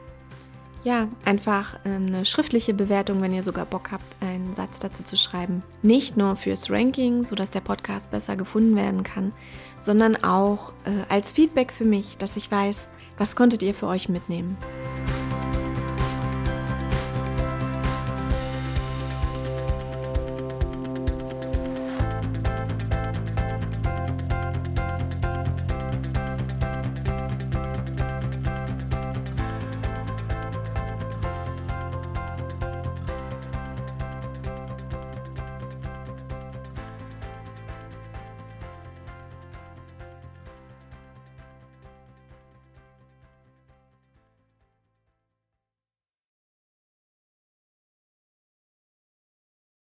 ja, 0.84 1.08
einfach 1.26 1.80
ähm, 1.84 2.06
eine 2.08 2.26
schriftliche 2.26 2.76
Bewertung, 2.76 3.20
wenn 3.20 3.34
ihr 3.34 3.42
sogar 3.42 3.66
Bock 3.66 3.92
habt, 3.92 4.06
einen 4.22 4.54
Satz 4.54 4.80
dazu 4.80 5.02
zu 5.02 5.18
schreiben. 5.18 5.64
Nicht 5.82 6.16
nur 6.16 6.36
fürs 6.36 6.70
Ranking, 6.70 7.26
sodass 7.26 7.50
der 7.50 7.62
Podcast 7.62 8.12
besser 8.12 8.36
gefunden 8.36 8.76
werden 8.76 9.02
kann, 9.02 9.34
sondern 9.80 10.24
auch 10.24 10.74
äh, 10.86 11.12
als 11.12 11.32
Feedback 11.32 11.74
für 11.74 11.86
mich, 11.86 12.18
dass 12.18 12.38
ich 12.38 12.52
weiß, 12.52 12.92
was 13.18 13.36
konntet 13.36 13.64
ihr 13.64 13.74
für 13.74 13.88
euch 13.88 14.10
mitnehmen. 14.10 14.58